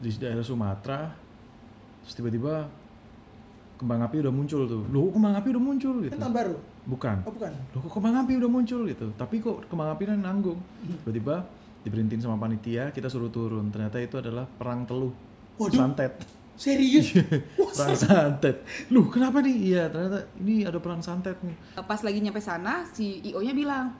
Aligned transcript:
di 0.00 0.10
daerah 0.16 0.40
Sumatera 0.40 1.12
terus 2.00 2.16
tiba-tiba 2.16 2.64
kembang 3.80 4.04
api 4.04 4.20
udah 4.20 4.32
muncul 4.32 4.68
tuh. 4.68 4.82
Loh 4.92 5.08
kok 5.08 5.12
kembang 5.16 5.34
api 5.40 5.48
udah 5.56 5.62
muncul 5.64 5.94
gitu? 6.04 6.12
Kan 6.12 6.20
tahun 6.20 6.34
baru? 6.36 6.56
bukan. 6.80 7.16
Oh 7.28 7.32
bukan? 7.32 7.52
loh 7.52 7.80
kok 7.80 7.92
kembang 7.96 8.16
api 8.20 8.32
udah 8.36 8.50
muncul 8.50 8.80
gitu? 8.84 9.06
Tapi 9.16 9.36
kok 9.40 9.56
kembang 9.72 9.88
api 9.92 10.02
nanggung? 10.16 10.60
Tiba-tiba 11.04 11.44
diberhentiin 11.80 12.20
sama 12.20 12.36
panitia 12.36 12.92
kita 12.92 13.08
suruh 13.08 13.32
turun. 13.32 13.72
Ternyata 13.72 13.96
itu 14.00 14.20
adalah 14.20 14.44
perang 14.44 14.84
teluh. 14.84 15.12
Waduh. 15.56 15.76
santet. 15.76 16.12
Serius? 16.60 17.16
Wah, 17.56 17.72
perang 17.72 17.96
santet. 17.96 18.56
Loh 18.92 19.08
kenapa 19.08 19.40
nih? 19.40 19.56
Iya 19.72 19.88
ternyata 19.88 20.28
ini 20.40 20.68
ada 20.68 20.76
perang 20.76 21.00
santet 21.00 21.40
nih. 21.40 21.56
Pas 21.80 22.00
lagi 22.04 22.20
nyampe 22.20 22.40
sana, 22.44 22.84
si 22.84 23.24
IO-nya 23.32 23.56
bilang, 23.56 23.96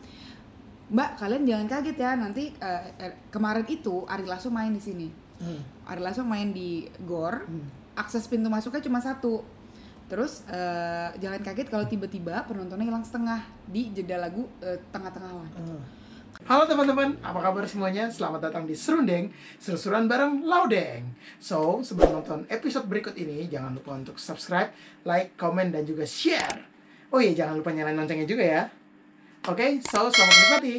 Mbak, 0.91 1.11
kalian 1.23 1.46
jangan 1.46 1.67
kaget 1.71 1.96
ya, 1.96 2.11
nanti 2.19 2.51
eh, 2.51 2.82
eh, 2.98 3.12
kemarin 3.30 3.64
itu 3.64 4.05
Ari 4.05 4.27
Lasso 4.29 4.53
main 4.53 4.75
di 4.75 4.82
sini. 4.82 5.09
Hmm. 5.41 5.61
Ari 5.89 6.01
Lasso 6.05 6.21
main 6.21 6.53
di 6.53 6.85
GOR, 7.09 7.49
Hmm. 7.49 7.67
akses 7.97 8.29
pintu 8.29 8.53
masuknya 8.53 8.85
cuma 8.85 9.01
satu. 9.01 9.41
Terus 10.11 10.45
eh, 10.51 11.09
jangan 11.17 11.41
kaget 11.41 11.69
kalau 11.71 11.87
tiba-tiba 11.89 12.45
penontonnya 12.45 12.87
hilang 12.87 13.07
setengah 13.07 13.41
di 13.65 13.89
jeda 13.97 14.21
lagu 14.21 14.45
eh, 14.61 14.77
tengah-tengahan. 14.93 15.48
Hmm. 15.57 15.83
Halo 16.47 16.65
teman-teman, 16.65 17.21
apa 17.21 17.37
kabar 17.43 17.62
semuanya? 17.69 18.09
Selamat 18.09 18.48
datang 18.48 18.65
di 18.65 18.73
Serundeng, 18.73 19.29
seru-seruan 19.61 20.09
bareng 20.09 20.47
Laudeng. 20.47 21.12
So, 21.37 21.84
sebelum 21.84 22.17
nonton 22.17 22.48
episode 22.48 22.89
berikut 22.89 23.12
ini, 23.19 23.45
jangan 23.51 23.77
lupa 23.77 23.93
untuk 23.98 24.17
subscribe, 24.17 24.73
like, 25.05 25.37
komen, 25.37 25.69
dan 25.69 25.84
juga 25.84 26.09
share. 26.09 26.65
Oh 27.12 27.20
iya, 27.20 27.34
jangan 27.34 27.61
lupa 27.61 27.75
nyalain 27.75 27.98
loncengnya 27.98 28.25
juga 28.25 28.45
ya. 28.47 28.62
Oke, 29.47 29.84
so 29.84 30.09
selamat 30.09 30.34
menikmati. 30.37 30.77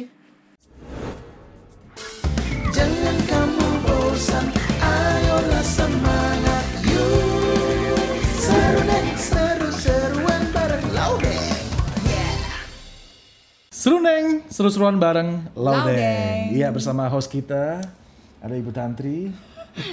Serundeng, 13.82 14.46
seru-seruan 14.46 14.94
bareng 14.94 15.42
Laudeng. 15.58 15.90
Laudeng. 15.90 16.54
Iya 16.54 16.70
bersama 16.70 17.10
host 17.10 17.26
kita 17.26 17.82
ada 18.38 18.54
Ibu 18.54 18.70
Tantri. 18.70 19.34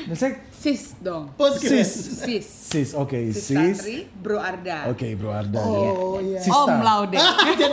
Dan 0.05 0.13
saya 0.13 0.45
Sis 0.53 0.93
dong. 1.01 1.33
Sis, 1.57 1.89
Sis. 2.21 2.45
sis, 2.45 2.89
oke 2.93 3.17
Sis 3.33 3.49
sis. 3.49 3.57
Tantri, 3.57 3.97
Bro 4.13 4.37
Arda. 4.37 4.93
Oke 4.93 5.17
Bro 5.17 5.33
Arda. 5.33 5.57
Oh 5.57 6.21
ya. 6.21 6.37
iya. 6.37 6.37
Sista. 6.37 6.69
Om 6.69 6.77
Laude. 6.85 7.17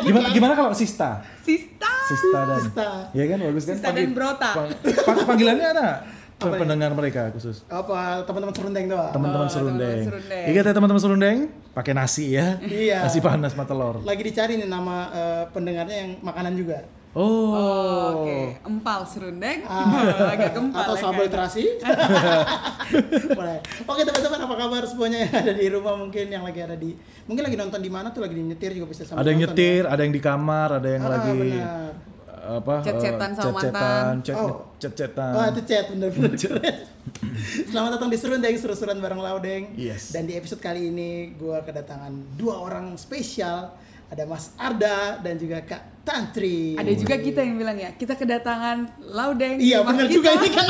Gimana 0.09 0.27
gimana 0.33 0.53
kalau 0.57 0.73
Sista? 0.73 1.21
Sista. 1.45 1.93
Sista 2.09 2.39
dan 2.49 2.59
Sista. 2.65 2.89
Iya 3.13 3.25
kan 3.29 3.39
bagus 3.45 3.65
kan? 3.69 3.75
Sista 3.77 3.91
dan 3.93 4.09
Brota. 4.17 4.51
pang- 4.57 4.73
pang- 5.05 5.21
panggilannya 5.29 5.69
ada 5.69 5.89
Apa 6.37 6.53
ya? 6.53 6.61
pendengar 6.61 6.91
mereka 6.93 7.33
khusus. 7.33 7.65
Apa 7.65 8.21
teman-teman 8.23 8.53
serundeng 8.53 8.85
doang? 8.87 9.09
Teman-teman 9.09 9.47
Oh, 9.47 9.49
serundeng. 9.49 9.81
teman-teman 9.81 10.09
serundeng. 10.21 10.45
Ingat 10.47 10.63
ya 10.63 10.73
teman-teman 10.77 11.01
serundeng, 11.01 11.37
pakai 11.73 11.93
nasi 11.93 12.25
ya. 12.31 12.61
Iya. 12.61 12.99
Nasi 13.03 13.19
panas 13.21 13.51
sama 13.51 13.65
telur. 13.65 14.05
Lagi 14.05 14.21
dicari 14.21 14.53
nih 14.55 14.69
nama 14.69 14.97
eh, 15.11 15.45
pendengarnya 15.51 15.97
yang 15.97 16.11
makanan 16.21 16.53
juga. 16.53 16.85
Oh. 17.17 17.49
Oh, 17.49 18.05
Oke, 18.21 18.61
empal 18.63 19.01
serundeng. 19.09 19.65
Ah. 19.65 19.89
Agak 20.37 20.53
gempal 20.53 20.85
Atau 20.85 20.95
ya 20.95 21.01
sambal 21.01 21.25
kan? 21.25 21.33
terasi. 21.33 21.65
Boleh. 23.33 23.59
Oke 23.83 24.01
teman-teman 24.05 24.39
apa 24.39 24.55
kabar 24.55 24.83
semuanya 24.85 25.19
yang 25.25 25.33
ada 25.35 25.53
di 25.53 25.67
rumah 25.67 25.95
mungkin 25.97 26.29
yang 26.29 26.45
lagi 26.45 26.61
ada 26.61 26.77
di 26.77 26.93
mungkin 27.25 27.43
lagi 27.43 27.57
nonton 27.57 27.81
di 27.81 27.89
mana 27.89 28.13
tuh 28.13 28.21
lagi 28.21 28.37
nyetir 28.37 28.71
juga 28.73 28.93
bisa 28.93 29.03
sambil 29.03 29.25
Ada 29.25 29.29
yang 29.29 29.41
nonton 29.41 29.57
nyetir, 29.57 29.83
ada 29.89 30.01
yang 30.03 30.13
di 30.13 30.21
kamar, 30.21 30.69
ada 30.77 30.89
yang 30.91 31.03
Ah, 31.03 31.11
lagi 31.11 31.33
benar. 31.33 31.93
Apa? 32.47 32.75
Eh, 32.81 32.85
sama 33.35 33.59
chat-chatan, 33.59 34.13
mantan. 34.15 34.15
Oh. 34.39 34.71
ya. 34.81 35.35
Oh 35.35 35.45
itu 35.51 35.61
chat 35.67 35.85
bener-bener 35.91 36.33
Selamat 37.71 37.91
datang 37.99 38.11
di 38.11 38.19
Serundeng 38.19 38.57
seru-seruan 38.57 38.99
bareng 38.99 39.21
Laudeng. 39.21 39.75
Yes. 39.75 40.15
Dan 40.15 40.31
di 40.31 40.35
episode 40.39 40.63
kali 40.63 40.91
ini 40.91 41.35
gua 41.37 41.63
kedatangan 41.63 42.13
dua 42.39 42.63
orang 42.63 42.95
spesial. 42.97 43.75
Ada 44.07 44.23
Mas 44.23 44.55
Arda 44.55 45.19
dan 45.19 45.35
juga 45.35 45.59
Kak 45.67 46.07
Tantri. 46.07 46.79
Ada 46.79 46.95
juga 46.95 47.19
kita 47.19 47.43
yang 47.43 47.59
bilang 47.59 47.75
ya, 47.75 47.91
kita 47.99 48.15
kedatangan 48.15 49.03
Laudeng. 49.03 49.59
Iya 49.59 49.83
benar 49.83 50.07
kita. 50.07 50.15
juga 50.15 50.31
ini 50.39 50.49
kan. 50.55 50.69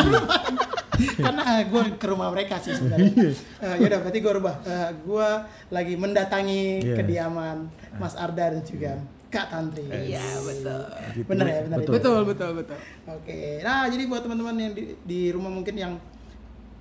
Karena 1.28 1.44
gue 1.60 1.82
ke 2.00 2.06
rumah 2.08 2.32
mereka 2.32 2.56
sih 2.56 2.72
sebenarnya. 2.72 3.12
uh, 3.60 3.76
yaudah 3.76 3.98
berarti 4.00 4.18
gue 4.24 4.32
rubah. 4.40 4.56
Eh, 4.64 4.90
gue 5.04 5.28
lagi 5.68 5.94
mendatangi 6.00 6.64
Yes. 6.80 6.96
kediaman 6.96 7.68
Mas 8.00 8.16
Arda 8.16 8.56
dan 8.56 8.64
juga 8.64 8.96
Kak 9.36 9.46
Tantri. 9.52 9.84
Iya, 9.84 10.26
betul. 10.40 10.82
Gitu. 11.12 11.28
Bener 11.28 11.46
ya, 11.46 11.58
bener 11.68 11.78
ya? 11.84 11.88
Betul, 11.92 12.18
betul, 12.24 12.50
betul. 12.56 12.78
Oke. 13.04 13.60
Nah 13.60 13.84
jadi 13.92 14.02
buat 14.08 14.22
teman-teman 14.24 14.54
yang 14.56 14.72
di, 14.72 14.82
di 15.04 15.20
rumah 15.28 15.52
mungkin 15.52 15.76
yang 15.76 15.92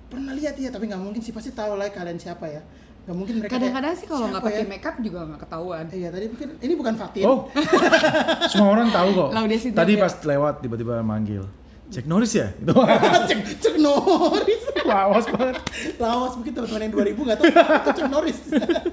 pernah 0.08 0.32
lihat 0.32 0.56
ya, 0.56 0.72
tapi 0.72 0.88
nggak 0.88 1.02
mungkin 1.02 1.20
sih 1.20 1.36
pasti 1.36 1.52
tahu 1.52 1.76
lah 1.76 1.92
kalian 1.92 2.16
siapa 2.16 2.48
ya. 2.48 2.64
Nggak 3.06 3.16
mungkin 3.16 3.34
mereka. 3.38 3.52
Kadang-kadang 3.60 3.92
kayak, 3.92 4.00
sih 4.00 4.06
kalau 4.08 4.26
nggak 4.26 4.42
"Siapa 4.42 4.48
pakai 4.50 4.64
ya?" 4.64 4.70
makeup 4.72 4.96
juga 5.04 5.18
nggak 5.28 5.40
ketahuan. 5.46 5.84
Iya 5.92 6.08
tadi 6.10 6.24
mungkin 6.32 6.48
ini 6.58 6.74
bukan 6.74 6.94
Fatin. 6.96 7.24
Oh, 7.28 7.38
semua 8.50 8.68
orang 8.72 8.88
tahu 8.90 9.08
kok. 9.14 9.28
Tadi 9.76 9.92
ya? 9.94 10.02
pas 10.02 10.14
lewat 10.24 10.54
tiba-tiba 10.64 10.94
manggil. 11.04 11.44
Cek 11.86 12.04
Norris 12.10 12.34
ya? 12.34 12.50
Itu 12.50 12.74
cek 13.30 13.40
cek 13.62 13.76
Norris. 13.78 14.64
Lawas 14.86 15.26
banget. 15.26 15.56
Lawas 15.96 16.32
mungkin 16.34 16.52
teman-teman 16.52 16.80
yang 16.80 16.92
2000 16.92 17.26
nggak 17.26 17.38
tahu 17.38 17.46
itu 17.46 17.90
Chuck 17.92 18.08
Norris. 18.08 18.38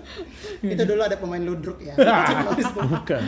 itu 0.73 0.83
dulu 0.83 1.01
ada 1.01 1.15
pemain 1.15 1.39
ludruk 1.39 1.77
ya. 1.79 1.93
Chuck 1.95 2.39
Norris. 2.43 2.69
Bukan. 2.69 3.21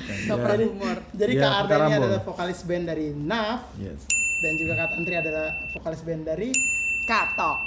Nggak 0.00 0.36
pernah 0.36 0.56
humor. 0.62 0.96
Jadi 1.12 1.32
Ya, 1.32 1.42
Kak 1.42 1.52
Arda 1.60 1.74
ini 1.80 1.94
adalah 1.96 2.20
vokalis 2.22 2.60
band 2.62 2.84
dari 2.86 3.06
NAF 3.10 3.60
Yes. 3.76 4.00
dan 4.38 4.52
juga 4.56 4.72
Kak 4.76 4.88
Tantri 4.90 5.14
adalah 5.14 5.46
vokalis 5.70 6.00
band 6.00 6.22
dari 6.24 6.50
Katok. 7.02 7.58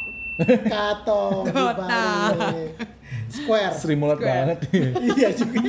Kato 0.65 1.23
di 1.45 1.51
Kota. 1.51 2.05
Square. 3.29 3.73
Sri 3.75 3.93
mulat 3.93 4.17
Square. 4.17 4.33
banget. 4.49 4.57
iya 5.13 5.29
juga. 5.31 5.61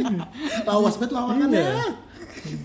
Lawas 0.65 0.95
banget 0.97 1.13
lawakannya. 1.13 1.69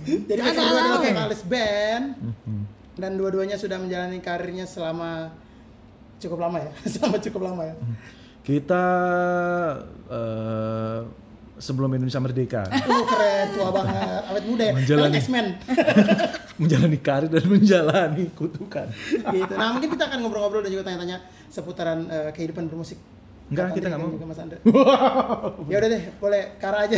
Jadi 0.05 0.39
mereka 0.39 0.59
berdua 0.59 0.79
adalah 0.81 0.99
vokalis 1.01 1.41
band 1.43 2.05
Mhm. 2.19 2.61
dan 2.95 3.11
dua-duanya 3.15 3.55
sudah 3.55 3.77
menjalani 3.77 4.19
karirnya 4.19 4.63
selama 4.63 5.31
cukup 6.19 6.37
lama 6.43 6.57
ya. 6.59 6.71
selama 6.91 7.17
cukup 7.23 7.41
lama 7.47 7.63
ya. 7.65 7.75
Kita 8.43 8.83
eh, 10.11 10.99
sebelum 11.59 11.91
Indonesia 11.91 12.23
merdeka 12.23 12.63
Oh 12.91 13.03
keren, 13.07 13.47
tua 13.55 13.69
banget, 13.71 14.21
awet 14.31 14.43
muda 14.47 14.63
ya. 14.63 14.73
Menjalani. 14.75 15.15
X-Men. 15.19 15.47
menjalani 16.61 16.99
karir 16.99 17.29
dan 17.31 17.45
menjalani 17.47 18.25
kutukan. 18.35 18.87
gitu. 19.31 19.53
Nah 19.55 19.71
mungkin 19.75 19.89
kita 19.95 20.11
akan 20.11 20.17
ngobrol-ngobrol 20.23 20.59
dan 20.59 20.71
juga 20.75 20.83
tanya-tanya 20.91 21.23
seputaran 21.47 22.07
eh, 22.11 22.31
kehidupan 22.35 22.67
bermusik. 22.67 22.99
Enggak, 23.49 23.81
kita 23.81 23.89
nggak 23.89 24.01
mau. 24.03 24.13
Juga 24.13 24.27
Mas 24.29 24.39
Andra. 24.43 24.59
ya 25.65 25.75
udah 25.81 25.89
deh, 25.89 26.03
boleh 26.21 26.43
Kara 26.61 26.85
aja. 26.85 26.97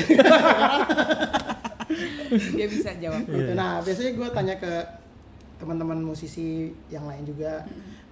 Dia 2.31 2.67
bisa 2.67 2.89
jawab. 2.99 3.23
Gitu. 3.23 3.51
Nah 3.55 3.79
biasanya 3.85 4.11
gue 4.17 4.27
tanya 4.35 4.55
ke 4.59 4.71
teman-teman 5.61 6.01
musisi 6.01 6.73
yang 6.89 7.05
lain 7.05 7.21
juga 7.21 7.61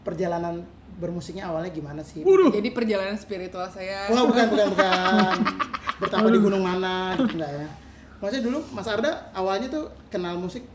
perjalanan 0.05 0.61
bermusiknya 0.99 1.47
awalnya 1.47 1.71
gimana 1.71 2.03
sih? 2.03 2.21
Jadi 2.27 2.69
perjalanan 2.69 3.15
spiritual 3.15 3.71
saya. 3.71 4.11
Wah 4.11 4.27
bukan 4.27 4.45
bukan 4.51 4.67
bukan. 4.75 5.35
Bertapa 6.03 6.27
di 6.27 6.39
gunung 6.39 6.63
mana 6.63 7.15
gitu 7.15 7.39
enggak 7.39 7.51
ya? 7.55 7.67
Maksudnya 8.19 8.43
dulu 8.43 8.59
Mas 8.75 8.87
Arda 8.87 9.31
awalnya 9.31 9.67
tuh 9.71 9.85
kenal 10.11 10.35
musik 10.35 10.67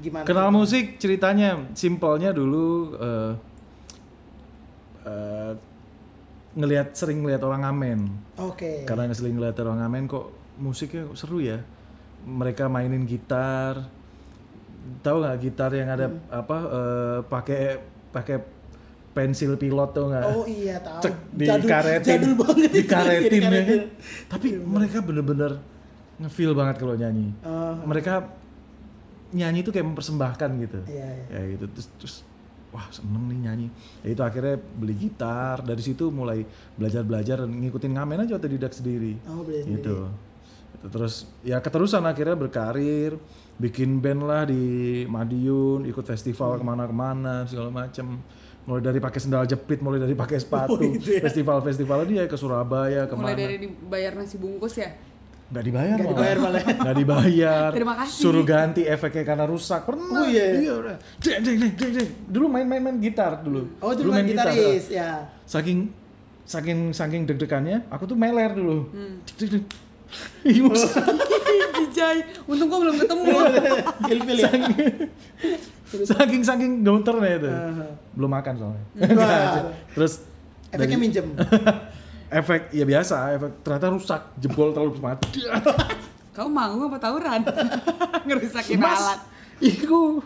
gimana? 0.00 0.24
Kenal 0.24 0.48
musik 0.48 0.96
ceritanya 0.96 1.60
simpelnya 1.76 2.32
dulu 2.32 2.96
eh 2.96 3.32
eh, 5.04 5.52
ngelihat 6.56 6.96
sering 6.96 7.20
ngelihat 7.20 7.44
orang 7.44 7.68
ngamen. 7.68 8.00
Oke. 8.40 8.88
Karena 8.88 9.12
sering 9.12 9.36
ngelihat 9.36 9.60
orang 9.60 9.84
ngamen 9.84 10.02
kok 10.08 10.26
musiknya 10.56 11.04
kok 11.04 11.16
seru 11.20 11.44
ya. 11.44 11.60
Mereka 12.24 12.66
mainin 12.66 13.04
gitar. 13.04 13.86
Tahu 15.02 15.16
nggak 15.20 15.38
gitar 15.42 15.70
yang 15.74 15.92
ada 15.92 16.06
Hmm. 16.08 16.20
apa 16.32 16.56
eh, 16.64 17.18
pakai 17.28 17.60
pakai 18.08 18.36
pensil 19.16 19.56
pilot 19.56 19.90
tuh 19.90 20.12
nggak? 20.12 20.24
Oh 20.28 20.44
iya 20.44 20.76
tahu. 20.78 21.00
Cek 21.08 21.14
Jadul- 21.32 21.64
dikaretin. 21.64 22.10
Jadul 22.12 22.34
banget 22.36 22.68
itu. 22.68 22.76
Dikaretin 22.76 23.24
ya 23.32 23.40
kan. 23.40 23.52
Dikaretin. 23.56 23.80
Tapi 24.28 24.48
mereka 24.60 24.98
bener-bener 25.00 25.52
ngefeel 26.16 26.52
banget 26.52 26.76
kalau 26.76 26.94
nyanyi. 26.94 27.32
Oh, 27.40 27.80
Mereka 27.82 28.14
nyanyi 29.32 29.58
itu 29.60 29.72
kayak 29.72 29.86
mempersembahkan 29.86 30.50
gitu. 30.60 30.78
Iya, 30.86 31.08
iya. 31.08 31.24
Ya 31.32 31.42
gitu 31.50 31.64
terus, 31.72 31.88
terus 31.96 32.14
wah 32.68 32.84
seneng 32.92 33.24
nih 33.26 33.38
nyanyi. 33.42 33.66
Ya 34.04 34.08
itu 34.12 34.22
akhirnya 34.22 34.60
beli 34.60 34.94
gitar. 34.94 35.64
Dari 35.64 35.80
situ 35.80 36.12
mulai 36.12 36.44
belajar-belajar 36.76 37.40
ngikutin 37.42 37.92
ngamen 37.96 38.22
aja 38.22 38.36
otodidak 38.36 38.70
sendiri. 38.70 39.16
Oh, 39.24 39.40
beli 39.40 39.64
sendiri. 39.64 39.80
Gitu. 39.80 39.96
Gitu. 40.76 40.86
Terus 40.86 41.14
ya 41.40 41.56
keterusan 41.58 42.04
akhirnya 42.04 42.36
berkarir, 42.36 43.16
bikin 43.56 43.96
band 43.98 44.22
lah 44.22 44.44
di 44.44 44.60
Madiun, 45.04 45.82
ikut 45.84 46.04
festival 46.04 46.52
Hmm. 46.52 46.60
ke 46.60 46.64
mana-kemana 46.66 47.34
segala 47.44 47.72
macem. 47.72 48.20
Mulai 48.66 48.82
dari 48.82 48.98
pakai 48.98 49.20
sendal 49.20 49.44
jepit, 49.44 49.78
mulai 49.78 49.98
dari 49.98 50.12
pakai 50.12 50.36
sepatu, 50.36 50.74
gitu 50.90 51.10
ya. 51.12 51.22
festival-festival 51.22 51.98
dia 52.04 52.26
ke 52.26 52.34
Surabaya 52.34 53.06
ke 53.06 53.14
mana. 53.14 53.22
Mulai 53.24 53.36
dari 53.36 53.56
dibayar 53.60 54.12
nasi 54.12 54.36
bungkus 54.36 54.74
ya. 54.76 54.90
nggak 55.46 55.62
dibayar 55.62 55.94
Nggak 55.94 56.02
malah. 56.02 56.10
dibayar 56.12 56.38
malah. 56.42 56.62
nggak 56.82 56.96
dibayar 56.96 57.68
Terima 57.70 57.94
kasih. 57.96 58.18
suruh 58.18 58.42
ganti 58.42 58.82
efeknya 58.82 59.22
karena 59.24 59.46
rusak 59.46 59.86
pernah 59.86 60.02
Oh, 60.12 60.26
iya. 60.26 60.58
iya 60.58 60.72
udah 60.74 60.96
deng 61.16 61.38
deng 61.38 61.56
deng 61.56 61.72
deng 61.72 61.92
deng. 61.94 62.08
dulu 62.26 62.46
main 62.48 62.66
main 62.66 62.98
gitar 62.98 63.38
dulu 63.38 63.62
Oh, 63.78 63.94
dulu 63.94 64.10
main 64.10 64.26
gitaris, 64.26 64.90
ya. 64.90 65.30
saking 65.44 65.86
saking 66.42 66.90
saking 66.90 67.22
deg-degannya 67.22 67.86
aku 67.86 68.06
tuh 68.06 68.18
meler 68.18 68.50
dulu 68.50 68.90
Hmm. 68.90 69.22
Jijai. 71.76 72.18
Untung 72.46 72.66
gua 72.66 72.78
belum 72.82 72.96
ketemu. 72.96 73.24
Ilfil 74.12 74.38
ya. 74.38 74.50
saking 75.86 76.42
saking 76.42 76.72
gemeternya 76.82 77.30
itu 77.38 77.50
belum 78.12 78.26
makan 78.28 78.54
soalnya 78.56 78.84
terus 79.94 80.18
Efeknya 80.68 80.82
dari- 80.90 80.98
minjem. 80.98 81.26
efek 82.26 82.74
ya 82.74 82.82
biasa 82.82 83.16
efek 83.32 83.62
ternyata 83.62 83.86
rusak 83.88 84.22
jebol 84.36 84.74
terlalu 84.74 84.98
semangat 84.98 85.22
Kau 86.34 86.50
manggung 86.50 86.90
apa 86.90 86.98
tawuran? 86.98 87.40
Ngerusakin 88.26 88.76
mas 88.76 88.98
alat. 88.98 89.20
iku 89.56 90.20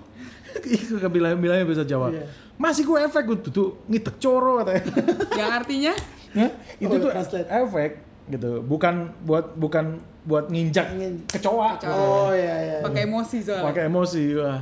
iku 0.65 0.95
kebilang 0.99 1.37
bilangnya 1.37 1.63
bisa 1.63 1.85
jawab 1.85 2.11
Iya. 2.11 2.25
mas 2.57 2.75
iku 2.75 2.97
efek 2.97 3.23
gue 3.23 3.39
tuh 3.45 3.85
ngidek 3.85 4.17
coro 4.17 4.65
katanya 4.65 4.83
Yang 5.31 5.51
artinya 5.55 5.93
Hah? 6.33 6.51
itu 6.75 6.89
Oh, 6.89 6.99
tuh 6.99 7.11
translate. 7.13 7.47
efek 7.47 7.91
gitu 8.31 8.63
bukan 8.63 8.95
buat 9.21 9.53
bukan 9.55 9.99
buat 10.23 10.47
nginjak 10.47 10.87
Ngin- 10.93 11.25
kecoa 11.27 11.77
Kecoa. 11.77 11.93
Oh 11.93 12.31
iya 12.31 12.57
iya. 12.61 12.77
pakai 12.81 13.05
emosi 13.05 13.39
soalnya. 13.41 13.67
pakai 13.67 13.83
emosi 13.87 14.23
wah 14.37 14.61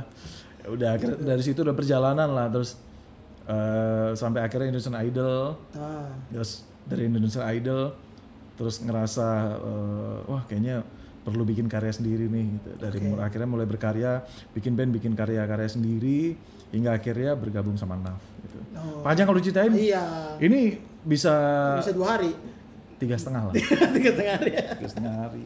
Ya 0.59 0.67
udah 0.69 0.89
akhirnya 0.91 1.17
dari 1.25 1.39
situ 1.41 1.59
udah 1.59 1.71
perjalanan 1.71 2.29
lah 2.29 2.47
terus 2.47 2.75
eh, 3.45 4.09
sampai 4.13 4.41
akhirnya 4.41 4.69
Indonesian 4.69 4.97
Idol 4.99 5.55
Ah. 5.73 6.11
terus 6.29 6.61
dari 6.83 7.05
Indonesian 7.05 7.45
Idol 7.47 7.95
terus 8.53 8.79
ngerasa 8.79 9.27
eh, 9.55 10.17
wah 10.25 10.43
kayaknya 10.43 10.83
perlu 11.19 11.43
bikin 11.43 11.67
karya 11.67 11.91
sendiri 11.91 12.25
nih 12.25 12.45
gitu 12.55 12.69
dari 12.77 12.97
Oke. 12.97 13.07
mulai 13.07 13.23
akhirnya 13.25 13.47
mulai 13.47 13.65
berkarya 13.65 14.11
bikin 14.51 14.73
band 14.73 14.91
bikin 14.91 15.13
karya-karya 15.13 15.69
sendiri 15.69 16.33
hingga 16.69 16.93
akhirnya 16.93 17.33
bergabung 17.33 17.75
sama 17.75 17.95
Naf 17.95 18.19
gitu. 18.41 18.57
Oh. 18.73 19.01
panjang 19.01 19.25
kalau 19.25 19.39
ceritain 19.39 19.71
Iya. 19.71 20.35
ini 20.39 20.75
bisa 21.01 21.33
Bisa 21.77 21.91
dua 21.91 22.15
hari. 22.15 22.31
Tiga 22.99 23.15
setengah 23.15 23.47
lah 23.47 23.53
Tiga 23.95 24.09
setengah 24.11 24.33
hari 24.35 24.51
ya. 24.51 24.63
tiga 24.75 24.87
setengah 24.87 25.13
hari 25.17 25.43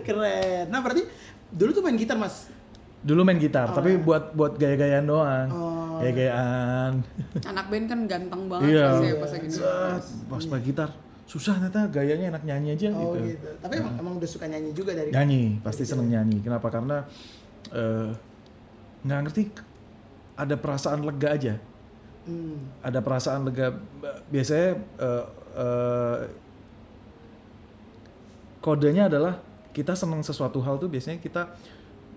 Keren. 0.00 0.64
Nah 0.68 0.78
berarti 0.78 1.02
dulu 1.50 1.70
tuh 1.70 1.82
main 1.82 1.94
gitar 1.94 2.16
mas. 2.16 2.48
dulu 3.02 3.20
main 3.22 3.34
gitar 3.34 3.66
tapi 3.68 3.98
buat 3.98 4.30
buat 4.30 4.54
gaya-gayaan 4.54 5.02
doang 5.02 5.48
Oh. 5.50 5.98
gaya-gayaan 5.98 7.02
Anak 7.44 7.66
band 7.66 7.86
kan 7.86 8.00
ganteng 8.06 8.46
banget 8.46 8.70
Iya. 8.72 8.86
ya 8.96 9.14
pas 9.18 9.26
lagi 9.28 9.48
pas 10.24 10.42
main 10.46 10.62
gitar 10.62 10.90
susah 11.24 11.58
ternyata 11.58 11.88
gayanya 11.88 12.30
enak 12.30 12.42
nyanyi 12.42 12.68
aja 12.72 12.88
Oh 12.92 13.12
gitu 13.14 13.26
gitu. 13.28 13.48
Tapi 13.58 13.74
emang, 13.76 13.94
emang 13.96 14.14
udah 14.16 14.30
suka 14.30 14.46
nyanyi 14.46 14.70
juga 14.70 14.94
dari. 14.94 15.10
nyanyi 15.10 15.58
pasti 15.58 15.82
seneng 15.82 16.08
nyanyi 16.08 16.38
kenapa 16.40 16.70
karena 16.70 17.02
eh, 17.70 18.14
nggak 19.02 19.18
ngerti 19.24 19.42
ada 20.34 20.54
perasaan 20.54 21.02
lega 21.02 21.28
aja 21.28 21.54
Hmm. 22.22 22.70
ada 22.78 23.02
perasaan 23.02 23.42
lega 23.42 23.74
biasanya 24.28 24.78
eh, 24.78 25.24
eh, 25.58 26.18
kodenya 28.62 29.10
adalah 29.10 29.42
kita 29.74 29.92
seneng 29.92 30.22
sesuatu 30.22 30.62
hal 30.62 30.78
tuh 30.78 30.86
biasanya 30.86 31.18
kita 31.18 31.50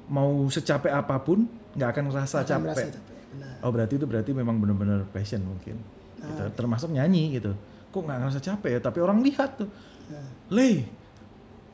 mau 0.05 0.45
secapek 0.47 0.93
apa 0.93 1.17
pun 1.17 1.49
nggak 1.73 1.89
akan 1.89 2.03
ngerasa 2.07 2.35
Akan 2.39 2.47
capek 2.47 2.61
merasa 2.63 2.87
capek. 2.87 3.13
Benar. 3.35 3.53
oh 3.59 3.71
berarti 3.73 3.93
itu 3.97 4.05
berarti 4.05 4.31
memang 4.31 4.55
benar-benar 4.55 5.03
passion 5.09 5.41
mungkin 5.41 5.75
gitu. 6.15 6.43
termasuk 6.53 6.87
nyanyi 6.87 7.35
gitu 7.35 7.51
kok 7.89 7.99
nggak 7.99 8.17
ngerasa 8.21 8.39
capek 8.39 8.69
ya 8.69 8.79
tapi 8.79 8.99
orang 9.01 9.19
lihat 9.19 9.57
tuh 9.57 9.69
Nah. 10.05 10.21
le 10.53 10.85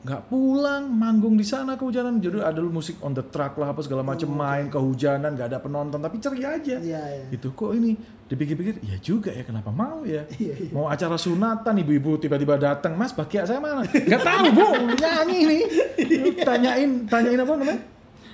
nggak 0.02 0.22
pulang 0.26 0.88
manggung 0.88 1.36
di 1.36 1.44
sana 1.44 1.76
kehujanan 1.76 2.16
jadi 2.16 2.40
ada 2.40 2.58
lu 2.58 2.72
musik 2.72 2.96
on 3.04 3.12
the 3.12 3.20
track 3.22 3.54
lah 3.54 3.70
apa 3.70 3.84
segala 3.84 4.00
macem 4.00 4.26
main 4.26 4.66
kehujanan 4.66 5.36
nggak 5.36 5.52
ada 5.52 5.60
penonton 5.60 6.00
tapi 6.00 6.16
ceria 6.16 6.56
aja 6.56 6.80
Iya 6.80 7.02
iya. 7.12 7.24
itu 7.28 7.52
kok 7.52 7.70
ini 7.70 7.92
dipikir-pikir 8.32 8.80
ya 8.80 8.96
juga 8.98 9.28
ya 9.28 9.44
kenapa 9.44 9.68
mau 9.68 10.00
ya? 10.02 10.24
Iya, 10.40 10.72
mau 10.72 10.88
acara 10.88 11.14
sunatan 11.14 11.76
ibu-ibu 11.84 12.16
tiba-tiba 12.16 12.56
datang 12.56 12.96
mas 12.96 13.12
bakia 13.12 13.44
saya 13.44 13.60
mana? 13.60 13.84
Nggak 13.84 14.22
tahu 14.24 14.44
bu 14.56 14.66
nyanyi 15.04 15.36
ini. 15.44 15.58
Lu 16.24 16.30
tanyain 16.40 16.90
tanyain 17.04 17.38
apa 17.38 17.52
namanya? 17.52 17.76